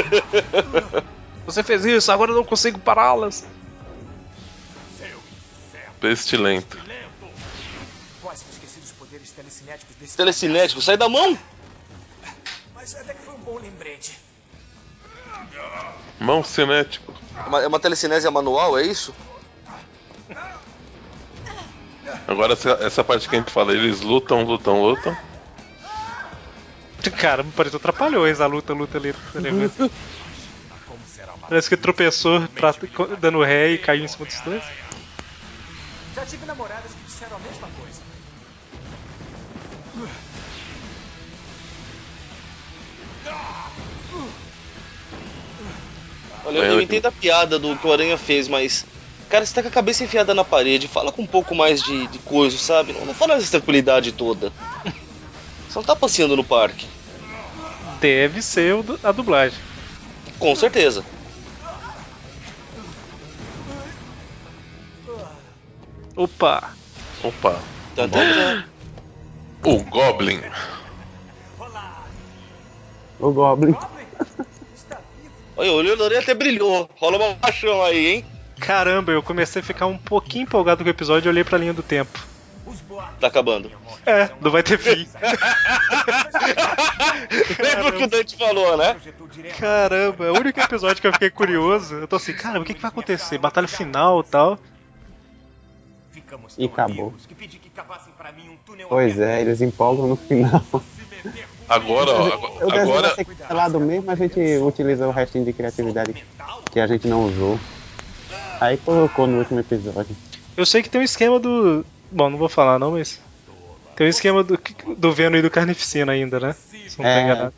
Você 1.44 1.62
fez 1.62 1.84
isso, 1.84 2.10
agora 2.10 2.30
eu 2.30 2.36
não 2.36 2.44
consigo 2.44 2.78
pará-las. 2.78 3.44
Pestilento. 6.00 6.78
Quase 6.78 7.02
telecinéticos 9.72 9.96
desse. 9.96 10.16
Telecinético, 10.16 10.82
sai 10.82 10.96
da 10.96 11.08
mão! 11.08 11.38
Mas 12.74 12.94
até 12.94 13.14
que 13.14 13.22
foi 13.22 13.34
um 13.34 13.38
bom 13.38 13.58
lembrete. 13.58 14.18
Mão 16.20 16.44
cinético. 16.44 17.14
É 17.36 17.48
uma, 17.48 17.62
é 17.62 17.66
uma 17.66 17.80
telecinésia 17.80 18.30
manual, 18.30 18.78
é 18.78 18.82
isso? 18.86 19.14
Agora 22.26 22.52
essa, 22.52 22.70
essa 22.80 23.02
parte 23.04 23.28
que 23.28 23.34
a 23.34 23.38
gente 23.38 23.50
fala, 23.50 23.72
eles 23.72 24.00
lutam, 24.00 24.44
lutam, 24.44 24.82
lutam. 24.82 25.16
Cara, 27.18 27.44
pareceu 27.56 27.80
trapalhões 27.80 28.40
a 28.40 28.46
luta, 28.46 28.72
luta 28.72 28.98
ali. 28.98 29.14
Parece 31.48 31.68
que 31.68 31.76
tropeçou 31.76 32.46
pra, 32.48 32.72
dando 33.18 33.42
ré 33.42 33.70
e 33.70 33.78
caiu 33.78 34.04
em 34.04 34.08
cima 34.08 34.24
dos 34.24 34.40
dois. 34.40 34.62
Já 36.14 36.24
tive 36.24 36.46
namoradas 36.46 36.92
que 36.92 37.01
Olha, 46.44 46.58
eu, 46.58 46.64
eu 46.64 46.80
entendo 46.80 47.06
a 47.06 47.12
piada 47.12 47.58
do 47.58 47.76
que 47.78 47.86
o 47.86 47.92
Aranha 47.92 48.16
fez, 48.18 48.48
mas. 48.48 48.86
Cara, 49.28 49.46
você 49.46 49.54
tá 49.54 49.62
com 49.62 49.68
a 49.68 49.72
cabeça 49.72 50.04
enfiada 50.04 50.34
na 50.34 50.44
parede, 50.44 50.86
fala 50.88 51.10
com 51.10 51.22
um 51.22 51.26
pouco 51.26 51.54
mais 51.54 51.82
de, 51.82 52.06
de 52.06 52.18
coisa, 52.20 52.58
sabe? 52.58 52.92
Não, 52.92 53.06
não 53.06 53.14
fala 53.14 53.34
essa 53.34 53.50
tranquilidade 53.50 54.12
toda. 54.12 54.52
Você 55.66 55.78
não 55.78 55.84
tá 55.84 55.96
passeando 55.96 56.36
no 56.36 56.44
parque. 56.44 56.86
Deve 57.98 58.42
ser 58.42 58.74
a 59.02 59.12
dublagem. 59.12 59.58
Com 60.38 60.54
certeza. 60.54 61.04
Opa! 66.16 66.76
Opa. 67.22 67.64
Tan, 67.94 68.10
tan, 68.10 68.26
tan. 68.34 68.64
O 69.64 69.78
Goblin. 69.84 70.40
O 73.18 73.32
Goblin. 73.32 73.76
Olha, 75.56 75.72
o 75.72 75.74
olho 75.74 75.96
da 75.96 76.04
orelha 76.04 76.20
até 76.20 76.34
brilhou. 76.34 76.88
Rola 76.96 77.18
uma 77.18 77.34
paixão 77.34 77.82
aí, 77.82 78.06
hein? 78.06 78.24
Caramba, 78.58 79.12
eu 79.12 79.22
comecei 79.22 79.60
a 79.60 79.64
ficar 79.64 79.86
um 79.86 79.98
pouquinho 79.98 80.44
empolgado 80.44 80.82
com 80.82 80.88
o 80.88 80.92
episódio 80.92 81.28
e 81.28 81.30
olhei 81.30 81.44
pra 81.44 81.58
linha 81.58 81.74
do 81.74 81.82
tempo. 81.82 82.18
Tá 83.20 83.26
acabando. 83.26 83.70
É, 84.06 84.30
não 84.40 84.50
vai 84.50 84.62
ter 84.62 84.78
fim. 84.78 85.06
Lembra 87.58 87.88
o 87.88 87.92
que 87.92 88.04
o 88.04 88.08
Dante 88.08 88.36
falou, 88.36 88.76
né? 88.76 88.96
Caramba, 89.58 90.26
é 90.26 90.30
o 90.30 90.38
único 90.38 90.60
episódio 90.60 91.00
que 91.00 91.06
eu 91.06 91.12
fiquei 91.12 91.30
curioso. 91.30 91.96
Eu 91.96 92.08
tô 92.08 92.16
assim, 92.16 92.32
cara, 92.32 92.60
o 92.60 92.64
que, 92.64 92.74
que 92.74 92.80
vai 92.80 92.90
acontecer? 92.90 93.38
Batalha 93.38 93.68
final 93.68 94.20
e 94.20 94.24
tal. 94.24 94.58
E 96.58 96.66
acabou. 96.66 97.14
Pois 98.88 99.18
é, 99.18 99.40
eles 99.40 99.60
empolgam 99.60 100.06
no 100.08 100.16
final. 100.16 100.62
Agora, 101.72 102.10
ó, 102.12 102.26
agora, 102.26 102.82
agora 102.82 103.14
ser 103.14 103.24
cancelado 103.24 103.80
mesmo, 103.80 104.10
a 104.10 104.14
gente 104.14 104.38
utiliza 104.58 105.08
o 105.08 105.10
restinho 105.10 105.44
de 105.44 105.52
criatividade 105.52 106.14
que 106.70 106.78
a 106.78 106.86
gente 106.86 107.08
não 107.08 107.24
usou. 107.24 107.58
Aí 108.60 108.76
colocou 108.76 109.26
no 109.26 109.38
último 109.38 109.60
episódio. 109.60 110.16
Eu 110.56 110.66
sei 110.66 110.82
que 110.82 110.90
tem 110.90 111.00
um 111.00 111.04
esquema 111.04 111.40
do. 111.40 111.84
Bom, 112.10 112.30
não 112.30 112.38
vou 112.38 112.48
falar 112.48 112.78
não, 112.78 112.92
mas. 112.92 113.20
Tem 113.96 114.06
um 114.06 114.10
esquema 114.10 114.42
do, 114.42 114.58
do 114.96 115.12
Venom 115.12 115.36
e 115.36 115.42
do 115.42 115.50
Carnificina 115.50 116.12
ainda, 116.12 116.38
né? 116.38 116.54
Se 116.88 116.98
não 116.98 117.06
É. 117.06 117.22
enganado. 117.22 117.54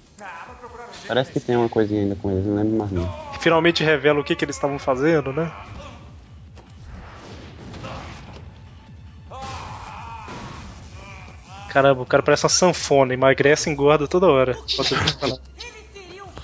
Parece 1.07 1.33
que 1.33 1.41
tem 1.41 1.57
uma 1.57 1.69
coisinha 1.69 2.03
ainda 2.03 2.17
com 2.17 2.31
eles, 2.31 2.47
não 2.47 2.57
lembro 2.57 2.79
mais 2.79 2.91
não. 2.91 3.09
Finalmente 3.41 3.85
revela 3.85 4.21
o 4.21 4.25
que, 4.25 4.35
que 4.35 4.45
eles 4.45 4.57
estavam 4.57 4.79
fazendo, 4.79 5.33
né? 5.33 5.53
Caramba, 11.75 12.03
o 12.03 12.07
cara 12.07 12.23
parece 12.23 12.45
uma 12.45 12.51
sanfona, 12.51 13.15
emagrece 13.15 13.69
e 13.69 13.73
engorda 13.73 14.07
toda 14.07 14.29
hora. 14.29 14.57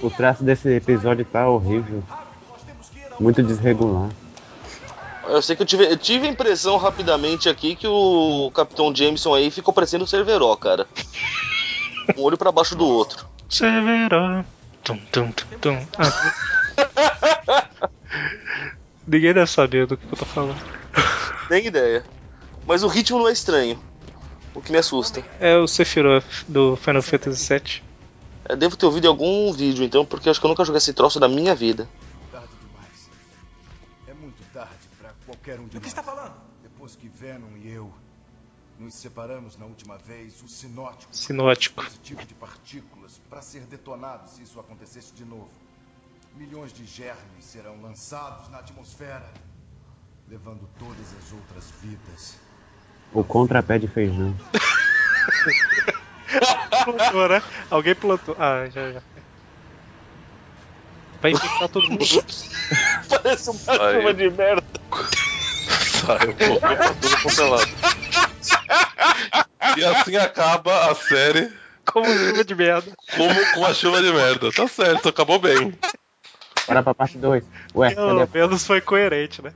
O 0.00 0.10
traço 0.10 0.42
desse 0.42 0.68
episódio 0.68 1.24
tá 1.24 1.48
horrível. 1.48 2.02
Muito 3.20 3.40
desregular. 3.40 4.10
Eu 5.28 5.40
sei 5.40 5.54
que 5.54 5.62
eu 5.62 5.66
tive, 5.66 5.84
eu 5.84 5.96
tive 5.96 6.26
a 6.26 6.30
impressão 6.30 6.76
rapidamente 6.78 7.48
aqui 7.48 7.76
que 7.76 7.86
o 7.86 8.50
Capitão 8.52 8.92
Jameson 8.92 9.32
aí 9.32 9.52
ficou 9.52 9.72
parecendo 9.72 10.02
o 10.02 10.06
Cerveró, 10.06 10.56
cara. 10.56 10.84
Um 12.16 12.22
olho 12.22 12.36
pra 12.36 12.50
baixo 12.50 12.74
do 12.74 12.84
outro. 12.84 13.24
Severo. 13.48 14.44
Tum, 14.82 14.98
tum, 15.12 15.30
tum, 15.30 15.46
tum. 15.60 15.86
Ah. 15.96 17.68
Ninguém 19.06 19.32
deve 19.32 19.48
saber 19.48 19.86
do 19.86 19.96
que 19.96 20.04
eu 20.10 20.18
tô 20.18 20.24
falando. 20.24 20.60
Nem 21.48 21.66
ideia. 21.66 22.04
Mas 22.66 22.82
o 22.82 22.88
ritmo 22.88 23.20
não 23.20 23.28
é 23.28 23.32
estranho. 23.32 23.78
O 24.54 24.60
que 24.60 24.72
me 24.72 24.78
assusta. 24.78 25.24
É 25.38 25.56
o 25.56 25.66
Sephiroth 25.66 26.24
do 26.48 26.76
Final 26.76 27.02
Fantasy 27.02 27.48
VII. 27.54 27.82
Eu 28.48 28.56
devo 28.56 28.76
ter 28.76 28.86
ouvido 28.86 29.04
em 29.04 29.08
algum 29.08 29.52
vídeo 29.52 29.84
então, 29.84 30.04
porque 30.04 30.28
acho 30.28 30.40
que 30.40 30.46
eu 30.46 30.48
nunca 30.48 30.64
joguei 30.64 30.78
esse 30.78 30.92
troço 30.92 31.20
da 31.20 31.28
minha 31.28 31.54
vida. 31.54 31.88
Tarde 32.32 32.48
demais. 32.60 33.10
É 34.08 34.14
muito 34.14 34.42
tarde 34.52 34.88
para 34.98 35.12
qualquer 35.24 35.60
um 35.60 35.64
de 35.68 35.70
Do 35.70 35.80
que 35.80 35.86
nós. 35.86 35.86
está 35.86 36.02
falando? 36.02 36.34
Depois 36.62 36.96
que 36.96 37.08
Venom 37.08 37.56
e 37.62 37.70
eu 37.70 37.92
nos 38.78 38.94
separamos 38.94 39.56
na 39.58 39.66
última 39.66 39.98
vez, 39.98 40.42
o 40.42 40.48
sinótico. 40.48 41.14
Sinótico. 41.14 41.82
Dispositivo 41.82 42.26
de 42.26 42.34
partículas 42.34 43.20
para 43.28 43.42
ser 43.42 43.60
detonado 43.66 44.28
se 44.30 44.42
isso 44.42 44.58
acontecesse 44.58 45.12
de 45.12 45.24
novo. 45.24 45.50
Milhões 46.34 46.72
de 46.72 46.86
germes 46.86 47.44
serão 47.44 47.80
lançados 47.82 48.48
na 48.48 48.58
atmosfera, 48.58 49.30
levando 50.28 50.68
todas 50.78 51.14
as 51.18 51.32
outras 51.32 51.70
vidas. 51.82 52.36
O 53.12 53.24
contrapé 53.24 53.78
de 53.78 53.88
feijão. 53.88 54.36
Plantou, 56.84 57.28
né? 57.28 57.42
Alguém 57.70 57.94
plantou. 57.94 58.36
Ah, 58.38 58.66
já, 58.72 58.92
já. 58.92 59.02
Vai 61.20 61.32
infectar 61.32 61.68
todo 61.68 61.88
mundo. 61.88 62.04
Parece 63.08 63.50
uma 63.50 63.58
chuva 63.58 64.14
de 64.14 64.30
merda. 64.30 64.64
saiu 66.06 66.34
pra 66.60 66.94
tudo 66.94 67.16
quanto 67.22 67.40
é 67.40 67.44
lado. 67.44 67.70
E 69.76 69.84
assim 69.84 70.16
acaba 70.16 70.90
a 70.90 70.94
série 70.94 71.52
Como 71.84 72.06
chuva 72.06 72.44
de 72.44 72.54
merda. 72.54 72.92
como 73.16 73.52
com 73.54 73.66
a 73.66 73.74
chuva 73.74 74.00
de 74.00 74.12
merda. 74.12 74.50
Tá 74.52 74.66
certo, 74.68 75.08
acabou 75.08 75.38
bem. 75.38 75.74
Bora 76.66 76.82
pra 76.82 76.94
parte 76.94 77.18
2. 77.18 77.42
Ué, 77.74 77.94
Pelo 77.94 78.26
menos 78.32 78.66
foi 78.66 78.80
coerente, 78.80 79.42
né? 79.42 79.52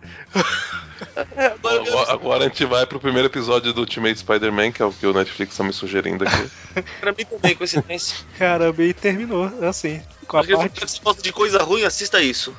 Agora, 1.36 2.12
agora 2.12 2.44
a 2.44 2.48
gente 2.48 2.64
vai 2.64 2.86
pro 2.86 3.00
primeiro 3.00 3.28
episódio 3.28 3.72
do 3.72 3.80
Ultimate 3.80 4.18
Spider-Man, 4.18 4.72
que 4.72 4.82
é 4.82 4.84
o 4.84 4.92
que 4.92 5.06
o 5.06 5.12
Netflix 5.12 5.56
tá 5.56 5.64
me 5.64 5.72
sugerindo 5.72 6.24
aqui. 6.24 6.50
Pra 7.00 7.12
mim 7.12 7.24
também, 7.24 7.54
coincidência. 7.54 8.16
Caramba, 8.38 8.82
e 8.82 8.94
terminou, 8.94 9.50
assim. 9.68 10.02
Com 10.26 10.38
a 10.38 10.40
Porque 10.40 10.56
parte. 10.56 10.80
se 10.80 10.96
você 10.96 11.00
gosta 11.02 11.22
de 11.22 11.32
coisa 11.32 11.62
ruim, 11.62 11.84
assista 11.84 12.20
isso. 12.20 12.56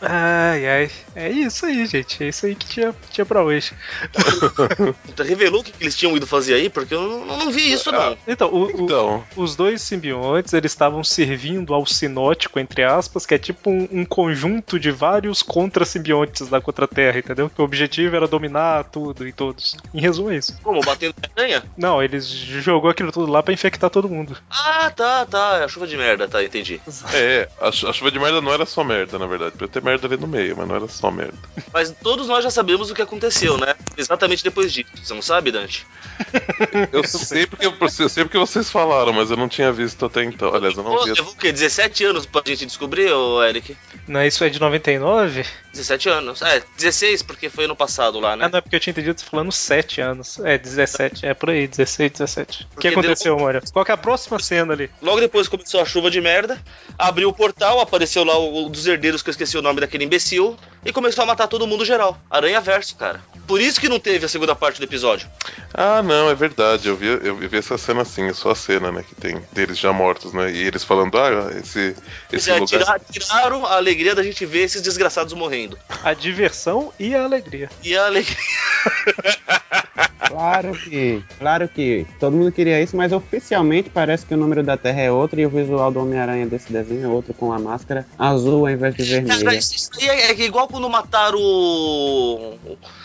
Ai, 0.00 0.66
ai. 0.68 0.90
É 1.16 1.28
isso 1.28 1.66
aí, 1.66 1.84
gente. 1.86 2.22
É 2.22 2.28
isso 2.28 2.46
aí 2.46 2.54
que 2.54 2.66
tinha, 2.66 2.94
tinha 3.10 3.26
pra 3.26 3.42
hoje. 3.42 3.72
Revelou 5.26 5.60
o 5.60 5.64
que 5.64 5.72
eles 5.80 5.96
tinham 5.96 6.16
ido 6.16 6.26
fazer 6.26 6.54
aí? 6.54 6.70
Porque 6.70 6.94
eu 6.94 7.02
não, 7.02 7.26
não 7.38 7.50
vi 7.50 7.72
isso, 7.72 7.90
não. 7.90 8.16
Então, 8.26 8.48
o- 8.48 8.66
o- 8.66 8.70
Então, 8.84 9.24
os 9.36 9.56
dois 9.56 9.82
simbiontes, 9.82 10.52
eles 10.52 10.70
estavam 10.72 11.02
servindo 11.02 11.74
ao 11.74 11.84
sinótico, 11.84 12.58
entre 12.58 12.84
aspas, 12.84 13.26
que 13.26 13.34
é 13.34 13.38
tipo 13.38 13.70
um, 13.70 13.88
um 13.90 14.04
conjunto 14.04 14.78
de 14.78 14.90
vários 14.90 15.42
contra-simbiontes 15.42 16.48
da 16.48 16.60
Contra-Terra, 16.60 17.18
entendeu? 17.18 17.50
Que 17.50 17.60
o 17.60 17.64
objetivo 17.64 18.14
era 18.16 18.28
dominar 18.28 18.84
tudo 18.84 19.26
e 19.26 19.32
todos. 19.32 19.76
Em 19.92 20.00
resumo, 20.00 20.30
é 20.30 20.36
isso. 20.36 20.58
Como? 20.62 20.80
Batendo 20.80 21.14
na 21.20 21.42
aranha? 21.42 21.62
Não, 21.76 22.02
eles 22.02 22.26
jogou 22.28 22.90
aquilo 22.90 23.10
tudo 23.12 23.30
lá 23.30 23.42
pra 23.42 23.52
infectar 23.52 23.90
todo 23.90 24.08
mundo. 24.08 24.36
Ah, 24.50 24.90
tá, 24.94 25.26
tá. 25.26 25.58
É 25.60 25.64
a 25.64 25.68
chuva 25.68 25.86
de 25.86 25.96
merda, 25.96 26.28
tá, 26.28 26.42
entendi. 26.42 26.80
é, 27.12 27.48
a, 27.60 27.68
a 27.68 27.72
chuva 27.92 28.10
de 28.10 28.18
merda 28.18 28.40
não 28.40 28.52
era 28.52 28.64
só 28.64 28.84
merda, 28.84 29.18
na 29.18 29.26
verdade. 29.26 29.52
Podia 29.52 29.68
ter 29.68 29.82
merda 29.88 30.06
ali 30.06 30.16
no 30.16 30.26
meio, 30.26 30.56
mas 30.56 30.68
não 30.68 30.76
era 30.76 30.88
só 30.88 31.10
merda. 31.10 31.34
Mas 31.72 31.94
todos 32.02 32.28
nós 32.28 32.44
já 32.44 32.50
sabemos 32.50 32.90
o 32.90 32.94
que 32.94 33.02
aconteceu, 33.02 33.56
né? 33.56 33.74
Exatamente 33.96 34.44
depois 34.44 34.72
disso. 34.72 34.90
Você 35.02 35.14
não 35.14 35.22
sabe, 35.22 35.50
Dante? 35.50 35.86
Eu 36.92 37.04
sei 37.04 37.46
porque, 37.46 37.66
eu 37.66 38.08
sei 38.08 38.24
porque 38.24 38.38
vocês 38.38 38.70
falaram, 38.70 39.12
mas 39.12 39.30
eu 39.30 39.36
não 39.36 39.48
tinha 39.48 39.72
visto 39.72 40.04
até 40.04 40.24
então. 40.24 40.54
Aliás, 40.54 40.76
eu 40.76 40.82
não 40.82 40.96
Pô, 40.96 41.04
vi. 41.04 41.12
levou 41.12 41.32
o 41.32 41.36
quê? 41.36 41.52
17 41.52 42.04
anos 42.04 42.26
pra 42.26 42.42
gente 42.44 42.66
descobrir, 42.66 43.12
ô 43.12 43.42
Eric? 43.42 43.76
Não, 44.06 44.24
isso 44.24 44.42
é 44.42 44.48
de 44.48 44.60
99? 44.60 45.44
17 45.72 46.08
anos. 46.08 46.42
É, 46.42 46.62
16, 46.76 47.22
porque 47.22 47.48
foi 47.48 47.64
ano 47.66 47.76
passado 47.76 48.18
lá, 48.18 48.36
né? 48.36 48.46
Ah, 48.46 48.48
não, 48.48 48.58
é 48.58 48.60
porque 48.60 48.76
eu 48.76 48.80
tinha 48.80 48.90
entendido 48.90 49.20
você 49.20 49.26
falando 49.26 49.52
7 49.52 50.00
anos. 50.00 50.38
É, 50.40 50.58
17, 50.58 51.26
é 51.26 51.34
por 51.34 51.50
aí, 51.50 51.68
16, 51.68 52.12
17. 52.12 52.68
O 52.76 52.80
que 52.80 52.88
aconteceu, 52.88 53.38
Mário? 53.38 53.62
Qual 53.72 53.84
que 53.84 53.90
é 53.90 53.94
a 53.94 53.98
próxima 53.98 54.38
cena 54.38 54.72
ali? 54.72 54.90
Logo 55.00 55.20
depois 55.20 55.46
começou 55.46 55.80
a 55.80 55.84
chuva 55.84 56.10
de 56.10 56.20
merda, 56.20 56.60
abriu 56.98 57.28
o 57.28 57.32
portal, 57.32 57.80
apareceu 57.80 58.24
lá 58.24 58.36
o, 58.38 58.66
o 58.66 58.68
dos 58.68 58.86
herdeiros, 58.86 59.22
que 59.22 59.28
eu 59.28 59.32
esqueci 59.32 59.56
o 59.56 59.62
nome 59.62 59.77
daquele 59.80 60.04
imbecil, 60.04 60.56
e 60.84 60.92
começou 60.92 61.24
a 61.24 61.26
matar 61.26 61.46
todo 61.48 61.66
mundo 61.66 61.84
geral. 61.84 62.18
Aranha 62.30 62.60
verso, 62.60 62.96
cara. 62.96 63.20
Por 63.46 63.60
isso 63.60 63.80
que 63.80 63.88
não 63.88 63.98
teve 63.98 64.26
a 64.26 64.28
segunda 64.28 64.54
parte 64.54 64.78
do 64.78 64.84
episódio. 64.84 65.28
Ah, 65.72 66.02
não, 66.02 66.28
é 66.30 66.34
verdade. 66.34 66.88
Eu 66.88 66.96
vi, 66.96 67.06
eu 67.06 67.36
vi 67.36 67.56
essa 67.56 67.78
cena 67.78 68.02
assim, 68.02 68.28
é 68.28 68.32
só 68.34 68.50
a 68.50 68.54
cena, 68.54 68.92
né? 68.92 69.02
Que 69.08 69.14
tem 69.14 69.40
deles 69.52 69.78
já 69.78 69.92
mortos, 69.92 70.32
né? 70.32 70.50
E 70.52 70.62
eles 70.66 70.84
falando, 70.84 71.16
ah, 71.18 71.50
esse, 71.58 71.94
esse 72.32 72.50
É, 72.50 72.54
lugar. 72.54 72.66
tira- 72.66 73.00
tiraram 73.10 73.64
a 73.66 73.76
alegria 73.76 74.14
da 74.14 74.22
gente 74.22 74.44
ver 74.44 74.64
esses 74.64 74.82
desgraçados 74.82 75.32
morrendo. 75.32 75.78
A 76.04 76.12
diversão 76.12 76.92
e 76.98 77.14
a 77.14 77.24
alegria. 77.24 77.70
E 77.82 77.96
a 77.96 78.06
alegria. 78.06 78.36
Claro 80.28 80.72
que, 80.72 81.22
claro 81.38 81.68
que 81.68 82.06
todo 82.20 82.36
mundo 82.36 82.52
queria 82.52 82.80
isso, 82.82 82.94
mas 82.96 83.12
oficialmente 83.12 83.88
parece 83.88 84.26
que 84.26 84.34
o 84.34 84.36
número 84.36 84.62
da 84.62 84.76
Terra 84.76 85.00
é 85.00 85.10
outro 85.10 85.40
e 85.40 85.46
o 85.46 85.48
visual 85.48 85.90
do 85.90 86.00
Homem-Aranha 86.00 86.46
desse 86.46 86.70
desenho 86.70 87.04
é 87.04 87.08
outro 87.08 87.32
com 87.32 87.50
a 87.52 87.58
máscara 87.58 88.06
azul 88.18 88.66
ao 88.66 88.70
invés 88.72 88.94
de 88.94 89.04
Cara, 89.04 89.22
vermelha. 89.36 89.58
isso, 89.58 89.74
isso 89.74 89.90
aí 89.98 90.06
é, 90.08 90.30
é 90.30 90.34
igual 90.68 90.80
quando 90.80 90.88
mataram 90.88 91.38
o- 91.40 92.58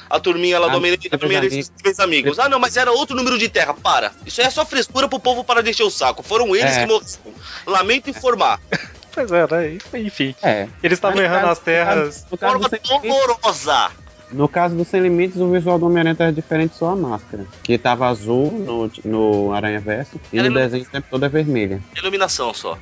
a 0.10 0.19
turminha 0.19 0.60
lá 0.60 0.68
do 0.68 0.73
Ah, 0.73 0.77
Homem-Aranha 0.77 1.10
três 1.10 1.23
Homem-Aranha 1.23 1.60
e 1.61 1.81
três 1.81 1.99
amigos. 1.99 2.38
Ah, 2.40 2.49
não, 2.49 2.60
mas 2.60 2.77
era 2.77 2.91
outro 2.91 3.15
número 3.15 3.38
de 3.38 3.49
terra. 3.49 3.73
Para. 3.73 4.11
Isso 4.26 4.41
aí 4.41 4.48
é 4.48 4.49
só 4.49 4.65
frescura 4.65 5.07
pro 5.07 5.19
povo 5.19 5.44
para 5.44 5.64
de 5.64 5.69
encher 5.72 5.84
o 5.84 5.90
saco. 5.90 6.22
Foram 6.22 6.56
eles 6.56 6.76
É. 6.77 6.81
que 6.81 6.85
morreram. 6.85 7.07
Lamento 7.65 8.10
informar. 8.10 8.60
Pois 9.15 9.31
é, 9.31 9.45
né? 9.45 9.77
Enfim. 9.99 10.34
É. 10.41 10.68
Eeles 10.81 10.98
estavam 10.98 11.22
errando 11.22 11.41
caso- 11.41 11.52
as 11.52 11.60
terras. 11.60 12.26
Caso, 12.31 12.38
Forma 12.40 12.68
do 12.68 12.69
Sem 12.72 12.80
Limites, 12.98 13.11
horrorosa. 13.11 13.91
no 14.31 14.48
caso 14.49 14.76
do 14.76 14.84
Sem 14.84 15.02
Limites, 15.02 15.40
o 15.40 15.52
visual 15.52 15.77
do 15.77 15.85
Homem-Aranha 15.85 16.15
era 16.19 16.34
diferente 16.34 16.76
só 16.76 16.88
a 16.90 16.95
máscara. 16.95 17.45
Que 17.61 17.77
tava 17.77 18.07
azul 18.07 18.52
no, 18.52 18.91
no 19.06 19.53
Aranha 19.53 19.80
Verso 19.80 20.19
e 20.31 20.40
Era 20.40 20.49
no 20.49 20.56
no- 20.56 20.60
desenho 20.60 20.84
o 20.84 20.88
tempo 20.88 21.06
todo 21.11 21.23
é 21.27 21.30
vermelha. 21.30 21.80
Iluminação 21.95 22.56
só. 22.56 22.76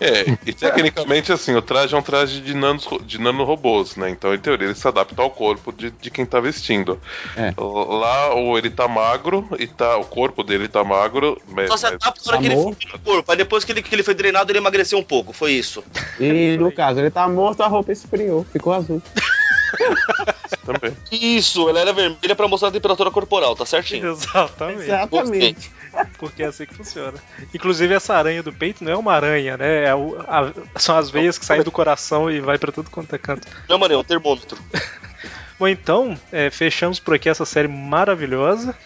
É, 0.00 0.36
e 0.46 0.52
tecnicamente, 0.52 1.32
assim, 1.32 1.54
o 1.54 1.62
traje 1.62 1.94
é 1.94 1.98
um 1.98 2.02
traje 2.02 2.40
de, 2.40 2.54
nanos, 2.54 2.88
de 3.04 3.20
nanorobôs, 3.20 3.96
né? 3.96 4.10
Então, 4.10 4.34
em 4.34 4.38
teoria, 4.38 4.68
ele 4.68 4.74
se 4.74 4.86
adapta 4.86 5.20
ao 5.20 5.30
corpo 5.30 5.72
de, 5.72 5.90
de 5.90 6.10
quem 6.10 6.24
tá 6.24 6.40
vestindo. 6.40 7.00
É. 7.36 7.52
Lá, 7.56 8.34
ou 8.34 8.56
ele 8.56 8.70
tá 8.70 8.86
magro, 8.86 9.48
e 9.58 9.66
tá, 9.66 9.96
o 9.96 10.04
corpo 10.04 10.42
dele 10.42 10.68
tá 10.68 10.84
magro. 10.84 11.40
Mas, 11.48 11.68
Só 11.68 11.76
se 11.76 11.86
adapta 11.86 12.20
na 12.26 12.32
hora 12.32 12.40
que 12.40 12.46
ele 12.46 12.54
foi 12.56 12.76
no 12.92 12.98
corpo. 13.00 13.32
Aí 13.32 13.36
depois 13.36 13.64
que 13.64 13.72
ele, 13.72 13.82
que 13.82 13.94
ele 13.94 14.02
foi 14.02 14.14
drenado, 14.14 14.50
ele 14.50 14.58
emagreceu 14.58 14.98
um 14.98 15.04
pouco. 15.04 15.32
Foi 15.32 15.52
isso. 15.52 15.82
E 16.20 16.56
no 16.58 16.70
caso, 16.70 17.00
ele 17.00 17.10
tá 17.10 17.28
morto, 17.28 17.62
a 17.62 17.66
roupa 17.66 17.92
esfriou, 17.92 18.44
ficou 18.52 18.72
azul. 18.72 19.02
também. 20.56 20.96
Isso, 21.10 21.68
ela 21.68 21.80
era 21.80 21.92
vermelha 21.92 22.34
pra 22.36 22.48
mostrar 22.48 22.68
a 22.68 22.72
temperatura 22.72 23.10
corporal, 23.10 23.54
tá 23.56 23.64
certinho. 23.66 24.10
Exatamente. 24.10 24.82
Exatamente. 24.82 25.72
Porque 26.18 26.42
é 26.42 26.46
assim 26.46 26.66
que 26.66 26.74
funciona. 26.74 27.14
Inclusive, 27.54 27.94
essa 27.94 28.14
aranha 28.14 28.42
do 28.42 28.52
peito 28.52 28.84
não 28.84 28.92
é 28.92 28.96
uma 28.96 29.12
aranha, 29.12 29.56
né? 29.56 29.84
É 29.84 29.94
o- 29.94 30.18
a- 30.20 30.52
são 30.76 30.96
as 30.96 31.10
veias 31.10 31.38
que 31.38 31.44
saem 31.44 31.62
do 31.62 31.70
coração 31.70 32.30
e 32.30 32.40
vai 32.40 32.58
pra 32.58 32.70
tudo 32.72 32.90
quanto 32.90 33.14
é 33.14 33.18
canto. 33.18 33.46
Não, 33.68 33.78
mano, 33.78 33.94
é 33.94 33.96
um 33.96 34.04
termômetro. 34.04 34.58
Bom, 35.58 35.66
então, 35.66 36.16
é, 36.30 36.50
fechamos 36.50 37.00
por 37.00 37.14
aqui 37.14 37.28
essa 37.28 37.44
série 37.44 37.66
maravilhosa. 37.68 38.76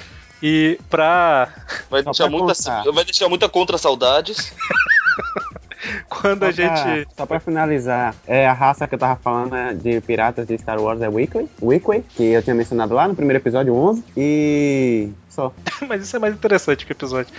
E 0.42 0.78
pra. 0.90 1.52
Vai 1.90 2.02
deixar, 2.02 2.28
pra 2.28 2.36
muita, 2.38 2.92
vai 2.92 3.04
deixar 3.04 3.28
muita 3.28 3.48
contra 3.48 3.78
saudades. 3.78 4.52
Quando 6.08 6.44
a 6.44 6.52
Só 6.52 6.62
pra- 6.62 6.76
gente. 6.76 7.08
Só 7.16 7.26
pra 7.26 7.40
finalizar, 7.40 8.14
é 8.26 8.46
a 8.46 8.52
raça 8.52 8.86
que 8.86 8.94
eu 8.94 8.98
tava 8.98 9.16
falando 9.16 9.52
né, 9.52 9.74
de 9.74 10.00
piratas 10.00 10.46
de 10.46 10.56
Star 10.58 10.80
Wars 10.80 11.00
é 11.02 11.08
Weekly, 11.08 11.48
Weekly, 11.60 12.04
que 12.16 12.22
eu 12.32 12.42
tinha 12.42 12.54
mencionado 12.54 12.94
lá 12.94 13.08
no 13.08 13.14
primeiro 13.14 13.42
episódio 13.42 13.74
11, 13.74 14.04
e 14.16 15.08
só. 15.28 15.52
Mas 15.88 16.02
isso 16.02 16.14
é 16.16 16.18
mais 16.18 16.34
interessante 16.34 16.84
que 16.86 16.92
o 16.92 16.94
episódio. 16.94 17.32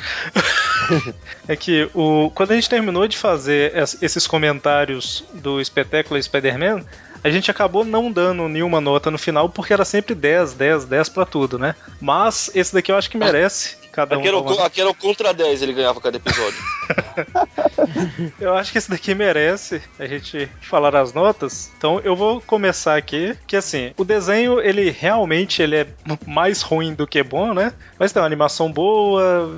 é 1.47 1.55
que 1.55 1.89
o, 1.93 2.29
quando 2.33 2.51
a 2.51 2.55
gente 2.55 2.69
terminou 2.69 3.07
de 3.07 3.17
fazer 3.17 3.75
es- 3.75 3.97
esses 4.01 4.27
comentários 4.27 5.23
do 5.33 5.61
espetáculo 5.61 6.21
Spider-Man, 6.21 6.83
a 7.23 7.29
gente 7.29 7.49
acabou 7.49 7.85
não 7.85 8.11
dando 8.11 8.47
nenhuma 8.49 8.81
nota 8.81 9.09
no 9.09 9.17
final, 9.17 9.47
porque 9.49 9.71
era 9.73 9.85
sempre 9.85 10.13
10, 10.13 10.53
10, 10.53 10.85
10 10.85 11.09
pra 11.09 11.25
tudo, 11.25 11.57
né? 11.57 11.75
Mas 12.01 12.51
esse 12.53 12.73
daqui 12.73 12.91
eu 12.91 12.97
acho 12.97 13.09
que 13.09 13.17
merece. 13.17 13.77
Cada 13.93 14.17
um 14.17 14.19
Aqui 14.19 14.27
era, 14.27 14.37
dar 14.37 14.43
uma- 14.43 14.55
o, 14.55 14.65
aqui 14.65 14.81
era 14.81 14.89
o 14.89 14.93
contra 14.95 15.31
10, 15.33 15.61
ele 15.61 15.71
ganhava 15.71 16.01
cada 16.01 16.17
episódio. 16.17 16.57
Eu 18.41 18.55
acho 18.55 18.71
que 18.71 18.77
esse 18.79 18.89
daqui 18.89 19.13
merece 19.13 19.81
a 19.99 20.05
gente 20.07 20.49
falar 20.61 20.95
as 20.95 21.13
notas. 21.13 21.71
Então 21.77 22.01
eu 22.03 22.15
vou 22.15 22.41
começar 22.41 22.95
aqui, 22.97 23.37
que 23.47 23.55
assim, 23.55 23.93
o 23.97 24.03
desenho 24.03 24.59
ele 24.59 24.89
realmente 24.89 25.61
ele 25.61 25.75
é 25.77 25.87
mais 26.25 26.61
ruim 26.61 26.93
do 26.93 27.05
que 27.07 27.21
bom, 27.21 27.53
né? 27.53 27.71
Mas 27.99 28.11
tem 28.11 28.19
uma 28.21 28.25
animação 28.25 28.71
boa. 28.71 29.57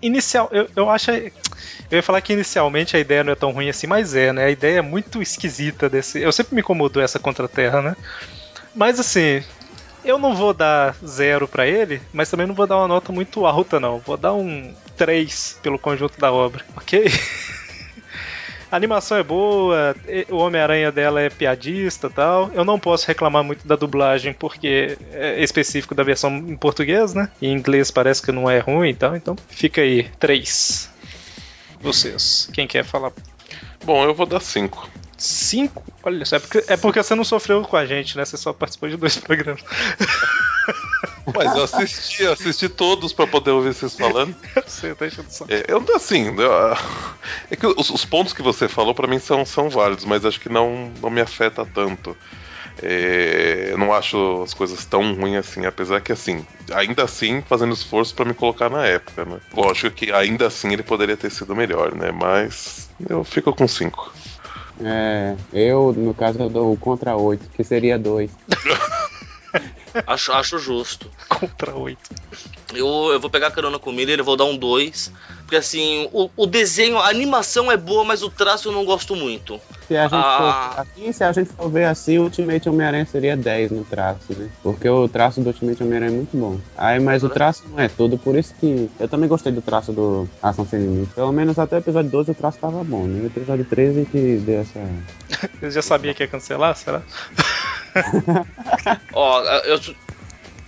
Inicial, 0.00 0.48
eu, 0.52 0.68
eu 0.76 0.90
acho 0.90 1.10
eu 1.10 1.30
ia 1.92 2.02
falar 2.02 2.20
que 2.20 2.32
inicialmente 2.32 2.96
a 2.96 3.00
ideia 3.00 3.24
não 3.24 3.32
é 3.32 3.36
tão 3.36 3.52
ruim 3.52 3.68
assim, 3.68 3.86
mas 3.86 4.14
é, 4.14 4.32
né? 4.32 4.44
A 4.46 4.50
ideia 4.50 4.78
é 4.78 4.82
muito 4.82 5.22
esquisita 5.22 5.88
desse. 5.88 6.20
Eu 6.20 6.30
sempre 6.32 6.54
me 6.54 6.60
incomodou 6.60 7.02
essa 7.02 7.18
contra-terra, 7.18 7.80
né? 7.80 7.96
Mas 8.74 9.00
assim, 9.00 9.42
eu 10.04 10.18
não 10.18 10.34
vou 10.34 10.52
dar 10.52 10.96
zero 11.06 11.46
pra 11.46 11.66
ele, 11.66 12.00
mas 12.12 12.30
também 12.30 12.46
não 12.46 12.54
vou 12.54 12.66
dar 12.66 12.76
uma 12.76 12.88
nota 12.88 13.12
muito 13.12 13.46
alta, 13.46 13.78
não. 13.78 13.98
Vou 13.98 14.16
dar 14.16 14.32
um 14.34 14.74
3 14.96 15.58
pelo 15.62 15.78
conjunto 15.78 16.18
da 16.18 16.32
obra, 16.32 16.64
ok? 16.76 17.04
A 18.70 18.76
animação 18.76 19.18
é 19.18 19.22
boa, 19.22 19.94
o 20.30 20.36
Homem-Aranha 20.38 20.90
dela 20.90 21.20
é 21.20 21.28
piadista 21.28 22.08
tal. 22.08 22.50
Eu 22.54 22.64
não 22.64 22.80
posso 22.80 23.06
reclamar 23.06 23.44
muito 23.44 23.68
da 23.68 23.76
dublagem 23.76 24.32
porque 24.32 24.96
é 25.12 25.44
específico 25.44 25.94
da 25.94 26.02
versão 26.02 26.34
em 26.34 26.56
português, 26.56 27.12
né? 27.12 27.28
Em 27.42 27.52
inglês 27.52 27.90
parece 27.90 28.22
que 28.22 28.32
não 28.32 28.48
é 28.48 28.60
ruim 28.60 28.88
e 28.88 28.94
tal, 28.94 29.14
então 29.14 29.36
fica 29.50 29.82
aí, 29.82 30.04
3. 30.18 30.90
Vocês, 31.82 32.48
quem 32.50 32.66
quer 32.66 32.82
falar? 32.82 33.12
Bom, 33.84 34.04
eu 34.04 34.14
vou 34.14 34.24
dar 34.24 34.40
5. 34.40 34.88
5? 35.22 35.84
Olha 36.04 36.24
só, 36.24 36.36
é 36.36 36.38
porque, 36.40 36.64
é 36.66 36.76
porque 36.76 37.02
você 37.02 37.14
não 37.14 37.22
sofreu 37.24 37.62
com 37.62 37.76
a 37.76 37.86
gente, 37.86 38.16
né? 38.16 38.24
Você 38.24 38.36
só 38.36 38.52
participou 38.52 38.88
de 38.88 38.96
dois 38.96 39.16
programas. 39.18 39.62
Mas 41.34 41.54
eu 41.56 41.62
assisti, 41.62 42.22
eu 42.24 42.32
assisti 42.32 42.68
todos 42.68 43.12
pra 43.12 43.26
poder 43.26 43.52
ouvir 43.52 43.72
vocês 43.74 43.94
falando. 43.96 44.34
Tá 44.98 45.06
enchendo 45.06 45.28
o 45.28 45.32
saco. 45.32 45.52
É, 45.52 45.64
eu 45.68 45.84
assim, 45.94 46.34
eu- 46.36 46.52
é 47.50 47.56
que 47.56 47.66
os, 47.66 47.88
os 47.90 48.04
pontos 48.04 48.32
que 48.32 48.42
você 48.42 48.66
falou 48.68 48.94
pra 48.94 49.06
mim 49.06 49.18
são, 49.20 49.44
são 49.46 49.70
válidos, 49.70 50.04
mas 50.04 50.24
acho 50.24 50.40
que 50.40 50.48
não, 50.48 50.92
não 51.00 51.08
me 51.08 51.20
afeta 51.20 51.64
tanto. 51.64 52.16
É, 52.82 53.68
eu 53.70 53.78
não 53.78 53.92
acho 53.92 54.42
as 54.42 54.52
coisas 54.54 54.84
tão 54.84 55.14
ruins 55.14 55.36
assim, 55.36 55.64
apesar 55.66 56.00
que 56.00 56.10
assim, 56.10 56.44
ainda 56.72 57.04
assim 57.04 57.42
fazendo 57.48 57.72
esforço 57.74 58.14
pra 58.14 58.24
me 58.24 58.34
colocar 58.34 58.68
na 58.70 58.84
época, 58.86 59.24
né? 59.24 59.38
Lógico 59.54 59.94
que 59.94 60.10
ainda 60.10 60.46
assim 60.48 60.72
ele 60.72 60.82
poderia 60.82 61.16
ter 61.16 61.30
sido 61.30 61.54
melhor, 61.54 61.94
né? 61.94 62.10
Mas 62.10 62.88
eu 63.08 63.22
fico 63.22 63.52
com 63.54 63.68
5. 63.68 64.12
É, 64.80 65.36
eu, 65.52 65.92
no 65.92 66.14
caso, 66.14 66.40
eu 66.40 66.48
dou 66.48 66.76
contra 66.76 67.16
8, 67.16 67.50
que 67.50 67.62
seria 67.64 67.98
2. 67.98 68.30
Acho, 70.06 70.32
acho 70.32 70.58
justo. 70.58 71.10
Contra 71.28 71.74
8. 71.74 71.98
Eu, 72.74 72.86
eu 73.12 73.20
vou 73.20 73.28
pegar 73.30 73.50
carona 73.50 73.78
com 73.78 73.90
o 73.90 73.92
Miller, 73.92 74.18
eu 74.18 74.24
vou 74.24 74.36
dar 74.36 74.44
um 74.44 74.56
2. 74.56 75.12
Porque 75.42 75.56
assim, 75.56 76.08
o, 76.12 76.30
o 76.34 76.46
desenho, 76.46 76.96
a 76.96 77.08
animação 77.08 77.70
é 77.70 77.76
boa, 77.76 78.02
mas 78.04 78.22
o 78.22 78.30
traço 78.30 78.68
eu 78.68 78.72
não 78.72 78.86
gosto 78.86 79.14
muito. 79.14 79.60
Se 79.86 79.94
a 79.94 80.04
gente 80.04 80.14
Ah. 80.14 80.72
for 80.74 80.80
assim, 80.80 81.12
se 81.12 81.24
a 81.24 81.32
gente 81.32 81.50
for 81.52 81.68
ver 81.70 81.84
assim, 81.84 82.16
o 82.18 82.22
Ultimate 82.22 82.66
Homem-Aranha 82.70 83.04
seria 83.04 83.36
10 83.36 83.72
no 83.72 83.84
traço, 83.84 84.32
né? 84.34 84.48
Porque 84.62 84.88
o 84.88 85.06
traço 85.08 85.42
do 85.42 85.48
Ultimate 85.48 85.82
Homem-Aranha 85.82 86.10
é 86.12 86.14
muito 86.16 86.34
bom. 86.34 86.58
Aí, 86.78 86.98
mas 86.98 87.22
o 87.22 87.28
traço 87.28 87.64
não 87.68 87.78
é 87.78 87.88
tudo, 87.88 88.16
por 88.16 88.34
isso 88.34 88.54
que 88.58 88.88
eu 88.98 89.06
também 89.06 89.28
gostei 89.28 89.52
do 89.52 89.60
traço 89.60 89.92
do 89.92 90.26
Ação 90.42 90.66
Sem 90.66 90.80
Limite. 90.80 91.12
Pelo 91.12 91.32
menos 91.32 91.58
até 91.58 91.76
o 91.76 91.80
episódio 91.80 92.10
12 92.10 92.30
o 92.30 92.34
traço 92.34 92.56
tava 92.58 92.82
bom, 92.82 93.04
né? 93.06 93.20
O 93.22 93.26
episódio 93.26 93.66
13 93.66 94.06
que 94.06 94.36
deu 94.38 94.60
essa. 94.62 94.80
Você 95.60 95.70
já 95.72 95.82
sabia 95.82 96.14
que 96.14 96.22
ia 96.22 96.28
cancelar, 96.28 96.74
será? 96.76 97.02
Ó, 99.12 99.42
eu, 99.64 99.80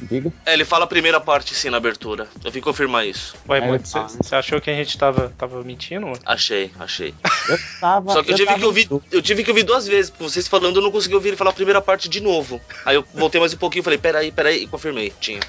Diga. 0.01 0.33
é, 0.45 0.53
ele 0.53 0.65
fala 0.65 0.85
a 0.85 0.87
primeira 0.87 1.21
parte 1.21 1.55
sim 1.55 1.71
na 1.71 1.77
abertura. 1.77 2.29
Eu 2.45 2.51
vim 2.51 2.61
confirmar 2.61 3.07
isso. 3.07 3.37
Ué, 3.49 3.59
ele 3.59 3.79
você 3.79 4.35
achou 4.35 4.61
que 4.61 4.71
a 4.71 4.75
gente 4.75 4.97
tava, 4.99 5.33
tava 5.39 5.63
mentindo, 5.63 6.07
mano? 6.07 6.19
Achei, 6.27 6.71
achei. 6.79 7.15
Eu 7.49 7.59
tava. 7.81 8.13
Só 8.13 8.23
que 8.23 8.33
eu 8.33 8.37
tive 8.37 8.47
tava 8.47 8.59
que 8.59 8.67
ouvir, 8.67 8.89
eu 9.11 9.23
tive 9.23 9.45
que 9.45 9.51
ouvir 9.51 9.63
duas 9.63 9.87
vezes. 9.87 10.13
Vocês 10.19 10.49
falando, 10.49 10.77
eu 10.77 10.83
não 10.83 10.91
consegui 10.91 11.15
ouvir 11.15 11.29
ele 11.29 11.37
falar 11.37 11.51
a 11.51 11.55
primeira 11.55 11.81
parte 11.81 12.09
de 12.09 12.21
novo. 12.21 12.61
Aí 12.85 12.97
eu 12.97 13.05
voltei 13.15 13.41
mais 13.41 13.55
um 13.55 13.57
pouquinho 13.57 13.81
e 13.81 13.85
falei, 13.85 13.99
peraí, 13.99 14.33
peraí, 14.33 14.63
e 14.65 14.67
confirmei, 14.67 15.13
tinha. 15.21 15.41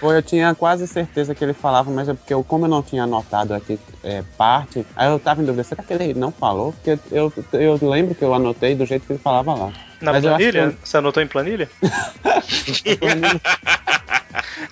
Pô, 0.00 0.12
eu 0.12 0.22
tinha 0.22 0.54
quase 0.54 0.86
certeza 0.86 1.34
que 1.34 1.42
ele 1.44 1.54
falava, 1.54 1.90
mas 1.90 2.08
é 2.08 2.14
porque 2.14 2.34
eu, 2.34 2.42
como 2.42 2.66
eu 2.66 2.70
não 2.70 2.82
tinha 2.82 3.04
anotado 3.04 3.54
aqui 3.54 3.78
é, 4.02 4.22
parte, 4.36 4.84
aí 4.96 5.08
eu 5.08 5.18
tava 5.18 5.42
em 5.42 5.44
dúvida, 5.44 5.64
será 5.64 5.82
que 5.82 5.92
ele 5.92 6.14
não 6.14 6.32
falou? 6.32 6.72
Porque 6.72 6.98
eu, 7.10 7.32
eu 7.52 7.78
lembro 7.88 8.14
que 8.14 8.22
eu 8.24 8.34
anotei 8.34 8.74
do 8.74 8.84
jeito 8.84 9.06
que 9.06 9.12
ele 9.12 9.20
falava 9.20 9.54
lá. 9.54 9.72
Na 10.02 10.12
Mas 10.12 10.24
planilha? 10.24 10.70
que 10.70 10.88
Você 10.88 10.96
anotou 10.96 11.22
em 11.22 11.28
planilha? 11.28 11.70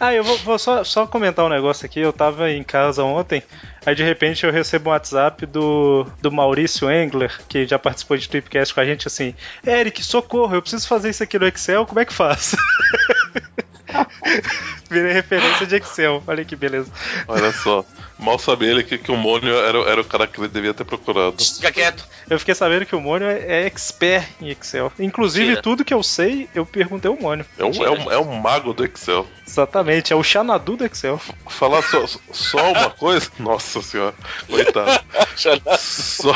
ah, 0.00 0.12
eu 0.12 0.24
vou, 0.24 0.36
vou 0.38 0.58
só, 0.58 0.82
só 0.82 1.06
comentar 1.06 1.44
um 1.44 1.48
negócio 1.48 1.86
aqui. 1.86 2.00
Eu 2.00 2.12
tava 2.12 2.50
em 2.50 2.64
casa 2.64 3.04
ontem, 3.04 3.40
aí 3.86 3.94
de 3.94 4.02
repente 4.02 4.44
eu 4.44 4.52
recebo 4.52 4.90
um 4.90 4.92
WhatsApp 4.92 5.46
do, 5.46 6.04
do 6.20 6.32
Maurício 6.32 6.90
Engler, 6.90 7.32
que 7.48 7.64
já 7.64 7.78
participou 7.78 8.16
de 8.16 8.28
Tripcast 8.28 8.74
com 8.74 8.80
a 8.80 8.84
gente, 8.84 9.06
assim: 9.06 9.32
Eric, 9.64 10.02
socorro, 10.02 10.56
eu 10.56 10.62
preciso 10.62 10.88
fazer 10.88 11.10
isso 11.10 11.22
aqui 11.22 11.38
no 11.38 11.46
Excel, 11.46 11.86
como 11.86 12.00
é 12.00 12.04
que 12.04 12.12
faz? 12.12 12.56
Virei 14.90 15.12
referência 15.12 15.66
de 15.66 15.76
Excel, 15.76 16.22
olha 16.26 16.44
que 16.44 16.56
beleza. 16.56 16.90
Olha 17.28 17.52
só. 17.52 17.84
Mal 18.18 18.38
sabia 18.38 18.68
ele 18.70 18.82
que, 18.82 18.98
que 18.98 19.10
o 19.10 19.16
Mônio 19.16 19.54
era, 19.56 19.78
era 19.90 20.00
o 20.00 20.04
cara 20.04 20.26
que 20.26 20.38
ele 20.38 20.48
devia 20.48 20.74
ter 20.74 20.84
procurado. 20.84 21.42
Fica 21.42 21.72
quieto. 21.72 22.04
Eu 22.28 22.38
fiquei 22.38 22.54
sabendo 22.54 22.84
que 22.84 22.94
o 22.94 23.00
Mônio 23.00 23.26
é 23.26 23.64
expert 23.66 24.28
em 24.42 24.50
Excel. 24.50 24.92
Inclusive, 24.98 25.46
Mentira. 25.46 25.62
tudo 25.62 25.84
que 25.84 25.94
eu 25.94 26.02
sei, 26.02 26.46
eu 26.54 26.66
perguntei 26.66 27.10
ao 27.10 27.16
Mônio. 27.16 27.46
É 27.58 27.64
um, 27.64 27.70
é, 27.84 27.90
um, 27.90 28.12
é 28.12 28.18
um 28.18 28.34
mago 28.34 28.74
do 28.74 28.84
Excel. 28.84 29.26
Exatamente, 29.46 30.12
é 30.12 30.16
o 30.16 30.22
Xanadu 30.22 30.76
do 30.76 30.84
Excel. 30.84 31.18
Falar 31.48 31.82
só, 31.82 32.04
só 32.30 32.72
uma 32.72 32.90
coisa. 32.90 33.30
Nossa 33.38 33.80
senhora, 33.80 34.14
coitado. 34.48 35.02
só, 35.78 36.34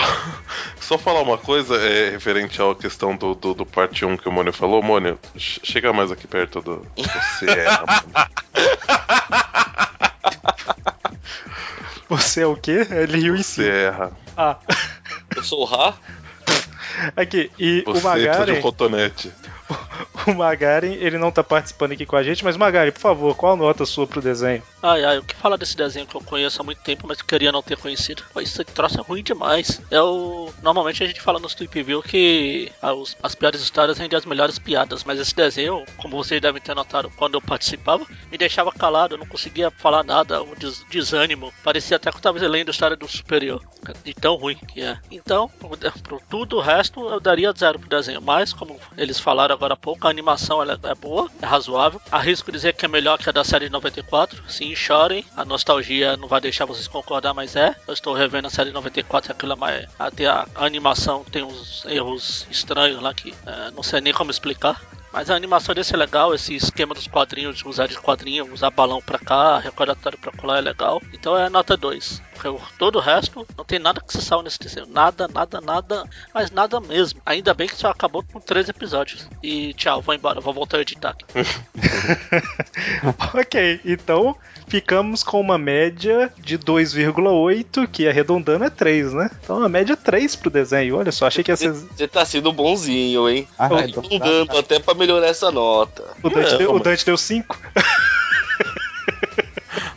só 0.81 0.97
falar 0.99 1.21
uma 1.21 1.37
coisa 1.39 1.77
é, 1.77 2.11
referente 2.11 2.61
à 2.63 2.75
questão 2.75 3.15
do, 3.15 3.35
do, 3.35 3.53
do 3.55 3.67
parte 3.67 4.05
1 4.07 4.17
que 4.17 4.29
o 4.29 4.33
Mônio 4.33 4.53
falou. 4.55 4.83
Mônio, 4.83 5.19
ch- 5.37 5.61
chega 5.63 5.93
mais 5.93 6.11
aqui 6.11 6.27
perto 6.27 6.63
do. 6.63 6.87
Você 6.97 7.51
é. 7.51 7.74
Você 12.09 12.43
é 12.43 12.47
o 12.47 12.57
quê? 12.57 12.87
Ele 12.91 13.19
riu 13.19 13.35
em 13.35 13.43
si. 13.43 13.63
Você 13.63 13.69
erra. 13.69 14.13
Ah, 14.37 14.59
Eu 15.35 15.43
sou 15.43 15.63
o 15.63 15.65
Ra. 15.65 15.95
aqui, 17.17 17.51
e 17.59 17.81
Você 17.81 17.81
o 17.81 17.85
precisa 17.93 18.19
de 18.19 18.27
Magaren, 18.27 18.59
um 18.59 18.63
cotonete. 18.63 19.33
o 20.27 20.35
Magaren, 20.35 20.93
ele 20.95 21.19
não 21.19 21.31
tá 21.31 21.43
participando 21.45 21.93
aqui 21.93 22.07
com 22.07 22.17
a 22.17 22.23
gente, 22.23 22.45
mas 22.45 22.57
Magaren, 22.57 22.91
por 22.93 23.01
favor, 23.01 23.35
qual 23.37 23.53
a 23.53 23.57
nota 23.57 23.85
sua 23.87 24.07
pro 24.07 24.21
desenho? 24.21 24.63
Ai, 24.83 25.05
ai, 25.05 25.19
o 25.19 25.23
que 25.23 25.35
falar 25.35 25.57
desse 25.57 25.77
desenho 25.77 26.07
que 26.07 26.15
eu 26.15 26.21
conheço 26.21 26.61
há 26.61 26.65
muito 26.65 26.81
tempo, 26.83 27.07
mas 27.07 27.21
que 27.21 27.27
queria 27.29 27.51
não 27.53 27.63
ter 27.63 27.77
conhecido? 27.77 28.23
Isso 28.41 28.63
troço 28.65 28.99
é 29.01 29.03
ruim 29.03 29.23
demais. 29.23 29.81
É 29.91 30.01
o... 30.01 30.51
Normalmente 30.63 31.03
a 31.03 31.07
gente 31.07 31.21
fala 31.21 31.39
nos 31.39 31.55
Tweep 31.55 31.83
View 31.83 32.03
que 32.03 32.71
as 33.23 33.35
piores 33.35 33.61
histórias 33.61 33.99
rendem 33.99 34.17
as 34.19 34.25
melhores 34.25 34.59
piadas, 34.59 35.05
mas 35.05 35.19
esse 35.19 35.35
desenho, 35.35 35.85
como 35.97 36.17
vocês 36.17 36.41
devem 36.41 36.61
ter 36.61 36.75
notado 36.75 37.11
quando 37.17 37.35
eu 37.35 37.41
participava, 37.43 38.05
me 38.31 38.37
deixava 38.39 38.71
calado, 38.73 39.15
eu 39.15 39.19
não 39.19 39.27
conseguia 39.27 39.71
falar 39.71 40.03
nada, 40.05 40.43
um 40.43 40.55
des- 40.55 40.85
desânimo. 40.91 41.53
Parecia 41.63 41.97
até 41.97 42.11
que 42.11 42.17
eu 42.17 42.21
tava 42.23 42.39
lendo 42.47 42.69
a 42.69 42.71
história 42.71 42.97
do 42.97 43.09
superior, 43.09 43.63
de 44.05 44.15
tão 44.15 44.35
ruim 44.37 44.57
que 44.57 44.83
é. 44.83 44.99
Então, 45.11 45.51
o 45.63 45.77
de- 45.77 45.91
pro 46.03 46.21
tudo 46.29 46.57
o 46.57 46.61
resto, 46.61 47.09
eu 47.09 47.21
daria 47.21 47.53
zero 47.57 47.79
pro 47.79 47.89
desenho, 47.89 48.21
mas 48.21 48.53
como 48.53 48.79
eles 48.97 49.19
falaram 49.19 49.55
agora 49.55 49.75
há 49.75 49.77
pouco, 49.77 49.94
a 50.03 50.11
animação 50.11 50.63
ela 50.63 50.79
é 50.83 50.95
boa, 50.95 51.31
é 51.41 51.47
razoável. 51.47 52.01
Arrisco 52.11 52.53
dizer 52.53 52.75
que 52.75 52.85
é 52.85 52.89
melhor 52.89 53.19
que 53.19 53.29
a 53.29 53.33
da 53.33 53.45
série 53.45 53.67
de 53.67 53.73
94. 53.73 54.43
Sim, 54.49 54.75
chorem. 54.75 55.25
A 55.37 55.45
nostalgia 55.45 56.17
não 56.17 56.29
vai 56.29 56.41
deixar 56.41 56.65
vocês 56.65 56.89
concordar, 56.89 57.35
mas 57.35 57.57
é. 57.57 57.75
Eu 57.87 57.95
estou 57.95 58.15
revendo 58.15 58.47
a 58.47 58.51
série 58.51 58.71
de 58.71 58.75
94 58.75 59.31
e 59.31 59.33
aquilo 59.33 59.53
é 59.53 59.57
mais. 59.57 59.89
Até 59.99 60.27
a 60.27 60.47
animação 60.57 61.25
tem 61.25 61.43
uns 61.43 61.85
erros 61.87 62.47
estranhos 62.51 63.01
lá 63.01 63.13
que 63.13 63.35
é, 63.47 63.71
não 63.73 63.83
sei 63.83 64.01
nem 64.01 64.13
como 64.13 64.31
explicar. 64.31 64.81
Mas 65.15 65.31
a 65.31 65.37
animação 65.37 65.73
desse 65.73 65.95
é 65.95 65.97
legal, 65.97 66.35
esse 66.35 66.57
esquema 66.57 66.93
dos 66.93 67.07
quadrinhos, 67.07 67.59
de 67.59 67.69
usar 67.69 67.87
de 67.87 67.97
quadrinho, 67.97 68.53
usar 68.53 68.71
balão 68.71 69.01
pra 69.01 69.17
cá, 69.17 69.61
recordatório 69.61 70.19
pra 70.19 70.33
colar 70.33 70.59
é 70.59 70.61
legal. 70.61 71.01
Então 71.13 71.39
é 71.39 71.49
nota 71.49 71.77
2. 71.77 72.21
Porque 72.33 72.65
Todo 72.77 72.97
o 72.97 73.01
resto 73.01 73.47
não 73.57 73.65
tem 73.65 73.79
nada 73.79 74.01
que 74.01 74.13
se 74.13 74.21
salve 74.21 74.43
nesse 74.43 74.59
desenho. 74.59 74.89
Nada, 74.89 75.29
nada, 75.29 75.61
nada, 75.61 76.05
mas 76.35 76.51
nada 76.51 76.81
mesmo. 76.81 77.23
Ainda 77.25 77.55
bem 77.55 77.69
que 77.69 77.77
só 77.77 77.91
acabou 77.91 78.25
com 78.25 78.41
13 78.41 78.71
episódios. 78.71 79.29
E 79.41 79.73
tchau, 79.75 80.03
vou 80.03 80.17
embora, 80.17 80.41
vou 80.41 80.53
voltar 80.53 80.79
a 80.79 80.81
editar. 80.81 81.15
ok, 83.33 83.81
então 83.85 84.37
ficamos 84.67 85.23
com 85.23 85.41
uma 85.41 85.57
média 85.59 86.33
de 86.39 86.59
2,8, 86.59 87.87
que 87.87 88.09
arredondando 88.09 88.65
é 88.65 88.71
3, 88.71 89.13
né? 89.13 89.31
Então 89.43 89.63
a 89.63 89.69
média 89.69 89.93
é 89.93 89.97
3 89.97 90.37
pro 90.37 90.51
desenho. 90.51 90.97
Olha 90.97 91.13
só, 91.13 91.27
achei 91.27 91.45
que 91.45 91.51
ia 91.51 91.57
ser. 91.57 91.73
Você 91.73 92.09
tá 92.09 92.25
sendo 92.25 92.53
bonzinho, 92.53 93.29
hein? 93.29 93.47
Ah, 93.59 93.69
Tô 93.69 93.79
então 93.79 94.03
tá. 94.03 94.25
dando 94.25 94.59
até 94.59 94.79
pra 94.79 94.95
melhorar 94.95 95.27
essa 95.27 95.51
nota. 95.51 96.05
O 96.23 96.31
Dante, 96.31 96.53
Não, 96.53 96.59
deu, 96.59 96.75
o 96.75 96.81
Dante 96.81 97.05
deu 97.05 97.17
5. 97.17 97.59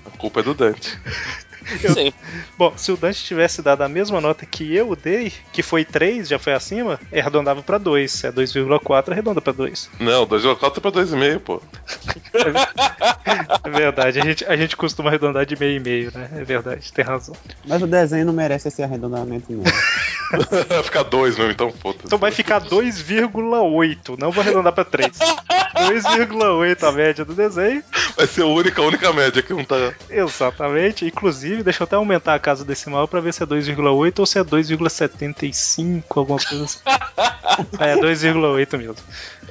A 0.06 0.18
culpa 0.18 0.40
é 0.40 0.44
do 0.44 0.54
Dante. 0.54 0.98
Sempre. 1.82 2.14
Bom, 2.58 2.74
se 2.76 2.92
o 2.92 2.98
Dante 2.98 3.24
tivesse 3.24 3.62
dado 3.62 3.82
a 3.82 3.90
mesma 3.90 4.22
nota 4.22 4.46
que 4.46 4.76
eu 4.76 4.96
dei, 4.96 5.32
que 5.52 5.62
foi 5.62 5.84
3, 5.84 6.28
já 6.28 6.40
foi 6.40 6.54
acima, 6.54 7.00
arredondava 7.12 7.62
pra 7.62 7.78
2. 7.78 8.12
Se 8.12 8.28
é 8.28 8.32
2,4, 8.32 9.12
arredonda 9.12 9.42
pra 9.42 9.54
2. 9.54 9.90
Não, 10.00 10.26
2,4 10.26 10.78
é 10.78 10.80
pra 10.80 10.92
2,5, 10.92 11.40
pô. 11.40 11.62
É 13.64 13.70
verdade, 13.70 14.20
a 14.20 14.24
gente, 14.24 14.46
a 14.46 14.56
gente 14.56 14.76
costuma 14.76 15.10
arredondar 15.10 15.46
de 15.46 15.58
meio 15.60 15.78
e 15.78 15.80
meio, 15.80 16.12
né? 16.14 16.30
É 16.36 16.44
verdade, 16.44 16.92
tem 16.94 17.04
razão. 17.04 17.36
Mas 17.66 17.82
o 17.82 17.88
desenho 17.88 18.26
não 18.26 18.34
merece 18.34 18.68
esse 18.68 18.82
arredondamento, 18.82 19.52
não. 19.52 19.64
Vai 20.68 20.84
ficar 20.84 21.04
2 21.04 21.38
mesmo, 21.38 21.52
então 21.52 21.72
foda-se. 21.72 22.06
Então 22.06 22.20
vai 22.20 22.32
ficar 22.32 22.62
2,8. 22.62 24.18
Não 24.20 24.32
vou 24.32 24.42
arredondar 24.42 24.74
pra 24.74 24.84
3. 24.84 25.12
2,8 25.18 26.84
a 26.84 26.92
média 26.92 27.24
do 27.24 27.34
desenho. 27.34 27.84
Vai 28.16 28.28
ser 28.28 28.42
a 28.42 28.46
única, 28.46 28.82
a 28.82 28.86
única 28.86 29.14
média 29.14 29.42
que 29.42 29.54
não 29.54 29.64
tá. 29.64 29.94
Exatamente. 30.10 31.06
Inclusive, 31.06 31.57
deixa 31.64 31.84
eu 31.84 31.86
até 31.86 31.96
aumentar 31.96 32.36
a 32.36 32.40
casa 32.40 32.66
decimal 32.66 33.08
pra 33.08 33.20
ver 33.20 33.34
se 33.34 33.44
é 33.44 33.46
2,8 33.46 34.20
ou 34.20 34.26
se 34.26 34.40
é 34.40 34.44
2,75, 34.44 36.04
alguma 36.16 36.40
coisa 36.40 36.64
assim. 36.64 36.80
é 37.80 37.96
2,8 37.96 38.78
mesmo. 38.78 38.96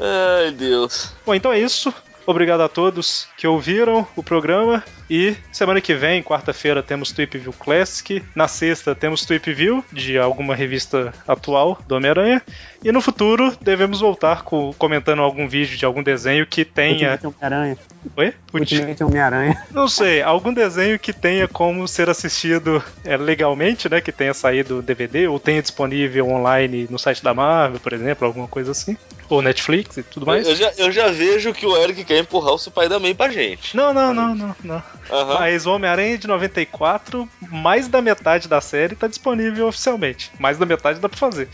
Ai, 0.01 0.51
Deus. 0.53 1.13
Bom, 1.25 1.35
então 1.35 1.53
é 1.53 1.59
isso. 1.59 1.93
Obrigado 2.27 2.63
a 2.63 2.69
todos 2.69 3.29
que 3.37 3.47
ouviram 3.47 4.05
o 4.17 4.23
programa. 4.23 4.83
E 5.09 5.37
semana 5.53 5.81
que 5.81 5.95
vem, 5.95 6.25
quarta-feira, 6.25 6.83
temos 6.83 7.13
Tweep 7.13 7.39
View 7.39 7.53
Classic. 7.53 8.21
Na 8.35 8.49
sexta, 8.49 8.97
temos 8.97 9.25
Tweep 9.25 9.55
View, 9.55 9.85
de 9.93 10.19
alguma 10.19 10.57
revista 10.57 11.15
atual 11.27 11.79
do 11.87 11.95
Homem-Aranha. 11.95 12.43
E 12.83 12.93
no 12.93 13.01
futuro, 13.01 13.57
devemos 13.61 14.01
voltar 14.01 14.43
com, 14.43 14.73
comentando 14.75 15.23
algum 15.23 15.49
vídeo 15.49 15.77
de 15.77 15.85
algum 15.85 16.03
desenho 16.03 16.47
que 16.47 16.65
tenha. 16.65 17.13
Ultimate 17.13 17.27
Homem-Aranha. 17.27 17.79
Oi? 18.17 18.35
Ultimate 18.53 19.05
Homem-Aranha. 19.05 19.67
Não 19.71 19.89
sei, 19.89 20.23
algum 20.23 20.53
desenho 20.53 20.99
que 20.99 21.13
tenha 21.13 21.49
como 21.49 21.87
ser 21.89 22.09
assistido 22.09 22.83
é, 23.05 23.17
legalmente, 23.17 23.89
né? 23.89 24.01
Que 24.01 24.13
tenha 24.13 24.33
saído 24.33 24.83
DVD 24.83 25.27
ou 25.29 25.41
tenha 25.41 25.61
disponível 25.61 26.29
online 26.29 26.87
no 26.91 26.99
site 26.99 27.23
da 27.23 27.35
Marvel, 27.35 27.81
por 27.81 27.93
exemplo, 27.93 28.27
alguma 28.27 28.47
coisa 28.47 28.71
assim. 28.71 28.97
Ou 29.29 29.43
Netflix 29.43 29.97
e 29.97 30.03
tudo 30.05 30.25
mais. 30.25 30.47
Eu 30.47 30.55
já, 30.55 30.73
eu 30.79 30.93
já 30.93 31.09
vejo 31.09 31.53
que 31.53 31.67
o 31.67 31.77
Eric 31.77 32.05
quer 32.05 32.19
empurrar 32.19 32.53
o 32.53 32.59
Spider-Man 32.59 33.15
pra 33.15 33.29
gente. 33.29 33.77
Não, 33.77 33.93
não, 33.93 34.15
não, 34.15 34.35
não, 34.35 34.57
não. 34.63 34.83
Aham. 35.11 35.35
Mas 35.41 35.67
o 35.67 35.73
Homem-Aranha 35.73 36.17
de 36.17 36.29
94, 36.29 37.29
mais 37.51 37.89
da 37.89 38.01
metade 38.01 38.47
da 38.49 38.61
série 38.61 38.95
tá 38.95 39.09
disponível 39.09 39.67
oficialmente. 39.67 40.31
Mais 40.39 40.59
da 40.59 40.67
metade 40.67 41.01
dá 41.01 41.09
pra 41.09 41.19
fazer. 41.19 41.49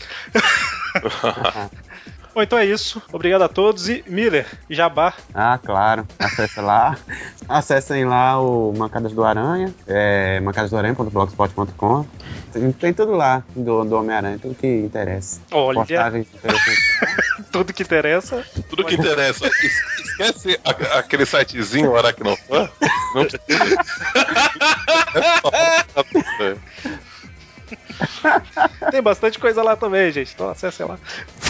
Bom, 2.35 2.41
então 2.41 2.57
é 2.57 2.65
isso. 2.65 2.99
Obrigado 3.11 3.43
a 3.43 3.47
todos 3.47 3.87
e 3.89 4.03
Miller, 4.07 4.47
Jabá. 4.67 5.13
Ah, 5.35 5.59
claro. 5.63 6.07
Acesse 6.17 6.59
lá. 6.61 6.97
Acessem 7.47 8.05
lá 8.05 8.41
o 8.41 8.73
Mancadas 8.75 9.11
do 9.13 9.23
Aranha, 9.23 9.71
é, 9.87 10.39
mancadasdoaranha.blogspot.com. 10.39 12.05
Tem, 12.51 12.71
tem 12.71 12.91
tudo 12.93 13.11
lá 13.11 13.43
do, 13.55 13.83
do 13.83 13.95
Homem-Aranha, 13.97 14.39
tudo 14.41 14.55
que 14.55 14.65
interessa. 14.67 15.39
Olha. 15.51 15.79
Postagens. 15.81 16.27
Tudo 17.51 17.71
que 17.73 17.83
interessa. 17.83 18.43
Tudo 18.67 18.83
que 18.83 18.95
interessa. 18.95 19.45
Es- 19.45 19.83
Esquece 19.99 20.59
a- 20.65 20.99
aquele 20.99 21.23
sitezinho 21.25 21.95
Aracnofan. 21.95 22.67
Não 23.13 23.21
É. 26.41 26.55
Tem 28.91 29.01
bastante 29.01 29.37
coisa 29.39 29.61
lá 29.63 29.75
também, 29.75 30.11
gente. 30.11 30.33
Então 30.33 30.49
acesse 30.49 30.83
lá. 30.83 30.97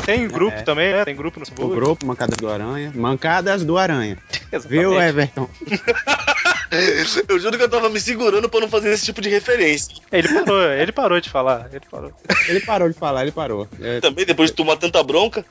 Tem 0.06 0.28
grupo 0.28 0.58
É. 0.58 0.62
também, 0.62 0.92
né? 0.94 1.06
Tem 1.06 1.16
grupo 1.16 1.40
no 1.40 1.44
O 1.44 1.46
Facebook. 1.48 1.76
grupo 1.76 2.06
Mancadas 2.06 2.38
do 2.38 2.50
Aranha. 2.50 2.92
Mancadas 2.96 3.64
do 3.64 3.78
Aranha. 3.78 4.18
Exatamente. 4.52 4.68
Viu, 4.68 5.00
Everton? 5.02 5.50
Eu 7.30 7.40
juro 7.40 7.58
que 7.58 7.64
eu 7.64 7.70
tava 7.70 7.90
me 7.90 8.00
segurando 8.00 8.50
pra 8.50 8.60
não 8.62 8.68
fazer 8.70 8.92
esse 8.92 9.06
tipo 9.06 9.22
de 9.22 9.30
referência. 9.30 9.96
Ele 10.12 10.28
parou, 10.28 10.62
ele 10.72 10.92
parou 10.92 11.22
de 11.22 11.30
falar. 11.30 11.70
Ele 11.72 11.84
parou. 11.90 12.12
Ele 12.48 12.60
parou 12.62 12.90
de 12.90 12.96
falar, 12.98 13.22
ele 13.22 13.32
parou. 13.32 13.68
É, 13.82 14.00
Também, 14.00 14.26
depois 14.26 14.50
de 14.50 14.56
tomar 14.56 14.78
tanta 14.78 15.02
bronca. 15.04 15.46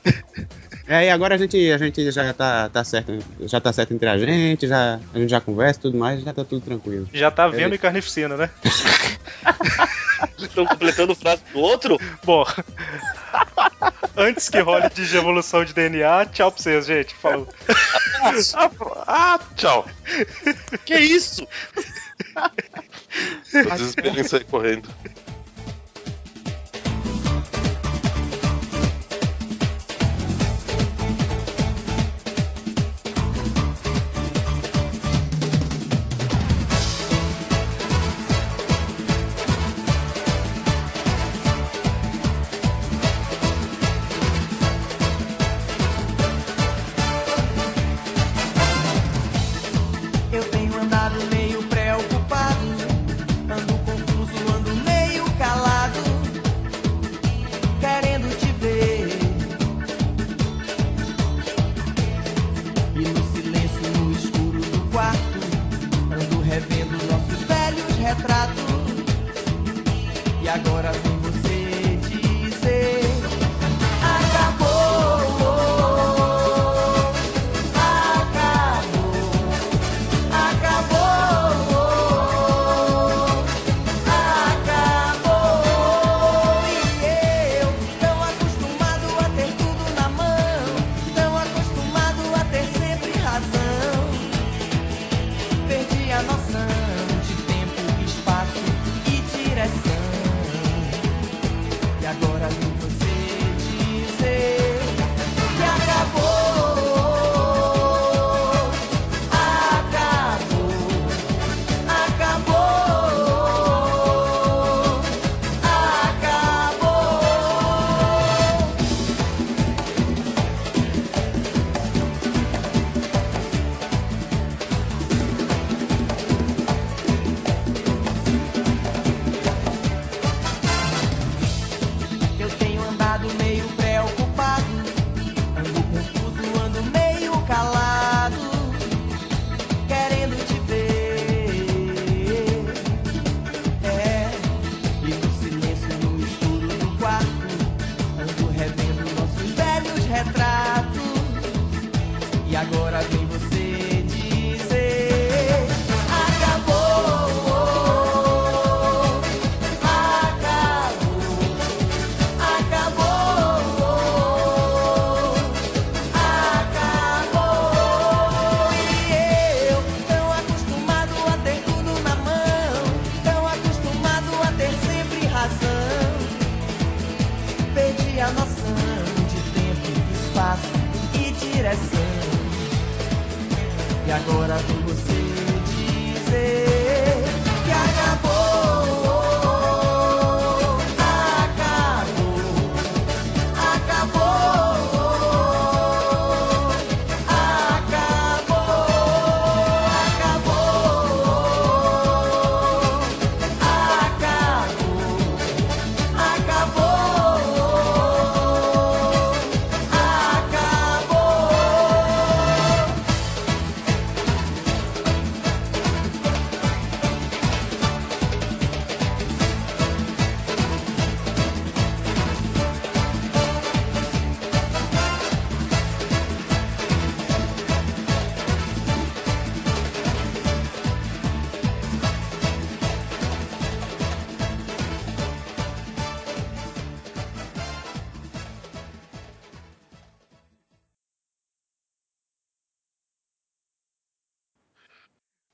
É, 0.87 1.05
e 1.05 1.09
agora 1.09 1.35
a 1.35 1.37
gente, 1.37 1.71
a 1.71 1.77
gente 1.77 2.11
já 2.11 2.33
tá, 2.33 2.67
tá 2.67 2.83
certo, 2.83 3.17
já 3.41 3.61
tá 3.61 3.71
certo 3.71 3.93
entre 3.93 4.09
a 4.09 4.17
gente, 4.17 4.67
já, 4.67 4.99
a 5.13 5.17
gente 5.17 5.29
já 5.29 5.39
conversa 5.39 5.79
e 5.79 5.81
tudo 5.83 5.97
mais, 5.97 6.21
já 6.21 6.33
tá 6.33 6.43
tudo 6.43 6.59
tranquilo. 6.59 7.07
Já 7.13 7.31
tá 7.31 7.47
vendo 7.47 7.67
Ele- 7.67 7.75
em 7.75 7.79
carnificina, 7.79 8.35
né? 8.35 8.49
Estão 10.37 10.65
completando 10.65 11.15
frase 11.15 11.41
do 11.53 11.59
outro? 11.59 11.97
Bom, 12.25 12.45
Antes 14.15 14.49
que 14.49 14.59
role 14.59 14.89
de 14.89 15.17
evolução 15.17 15.65
de 15.65 15.73
DNA, 15.73 16.27
tchau 16.27 16.51
pra 16.51 16.61
vocês, 16.61 16.85
gente. 16.85 17.15
Falou. 17.15 17.47
ah, 19.07 19.39
tchau. 19.55 19.87
Que 20.85 20.95
isso? 20.97 21.47
Tô 23.51 23.69
desesperado 23.71 24.19
em 24.19 24.23
sair 24.23 24.45
correndo. 24.45 24.89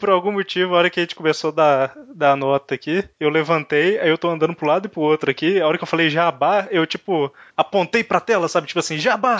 Por 0.10 0.16
algum 0.16 0.32
motivo, 0.32 0.74
a 0.74 0.80
hora 0.80 0.90
que 0.90 1.00
a 1.00 1.04
gente 1.04 1.14
começou 1.14 1.52
a 1.52 1.54
dar, 1.54 1.94
dar 2.16 2.32
a 2.32 2.36
nota 2.36 2.74
aqui, 2.74 3.08
eu 3.20 3.30
levantei, 3.30 4.00
aí 4.00 4.10
eu 4.10 4.18
tô 4.18 4.28
andando 4.28 4.56
pro 4.56 4.66
lado 4.66 4.88
e 4.88 4.90
pro 4.90 5.02
outro 5.02 5.30
aqui. 5.30 5.62
A 5.62 5.68
hora 5.68 5.78
que 5.78 5.84
eu 5.84 5.88
falei 5.88 6.10
jabá, 6.10 6.68
eu, 6.72 6.84
tipo, 6.88 7.32
apontei 7.56 8.04
pra 8.04 8.20
tela, 8.20 8.48
sabe? 8.48 8.66
Tipo 8.66 8.80
assim, 8.80 8.98
jabá! 8.98 9.38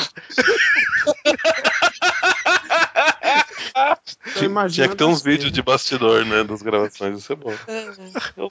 Tinha, 4.38 4.70
tinha 4.70 4.88
que 4.90 4.96
ter 4.96 5.06
uns 5.06 5.24
vídeos 5.24 5.52
de 5.52 5.64
bastidor, 5.64 6.24
né? 6.24 6.44
Das 6.44 6.62
gravações, 6.62 7.18
isso 7.18 7.34
é 7.34 7.36
bom. 7.36 7.52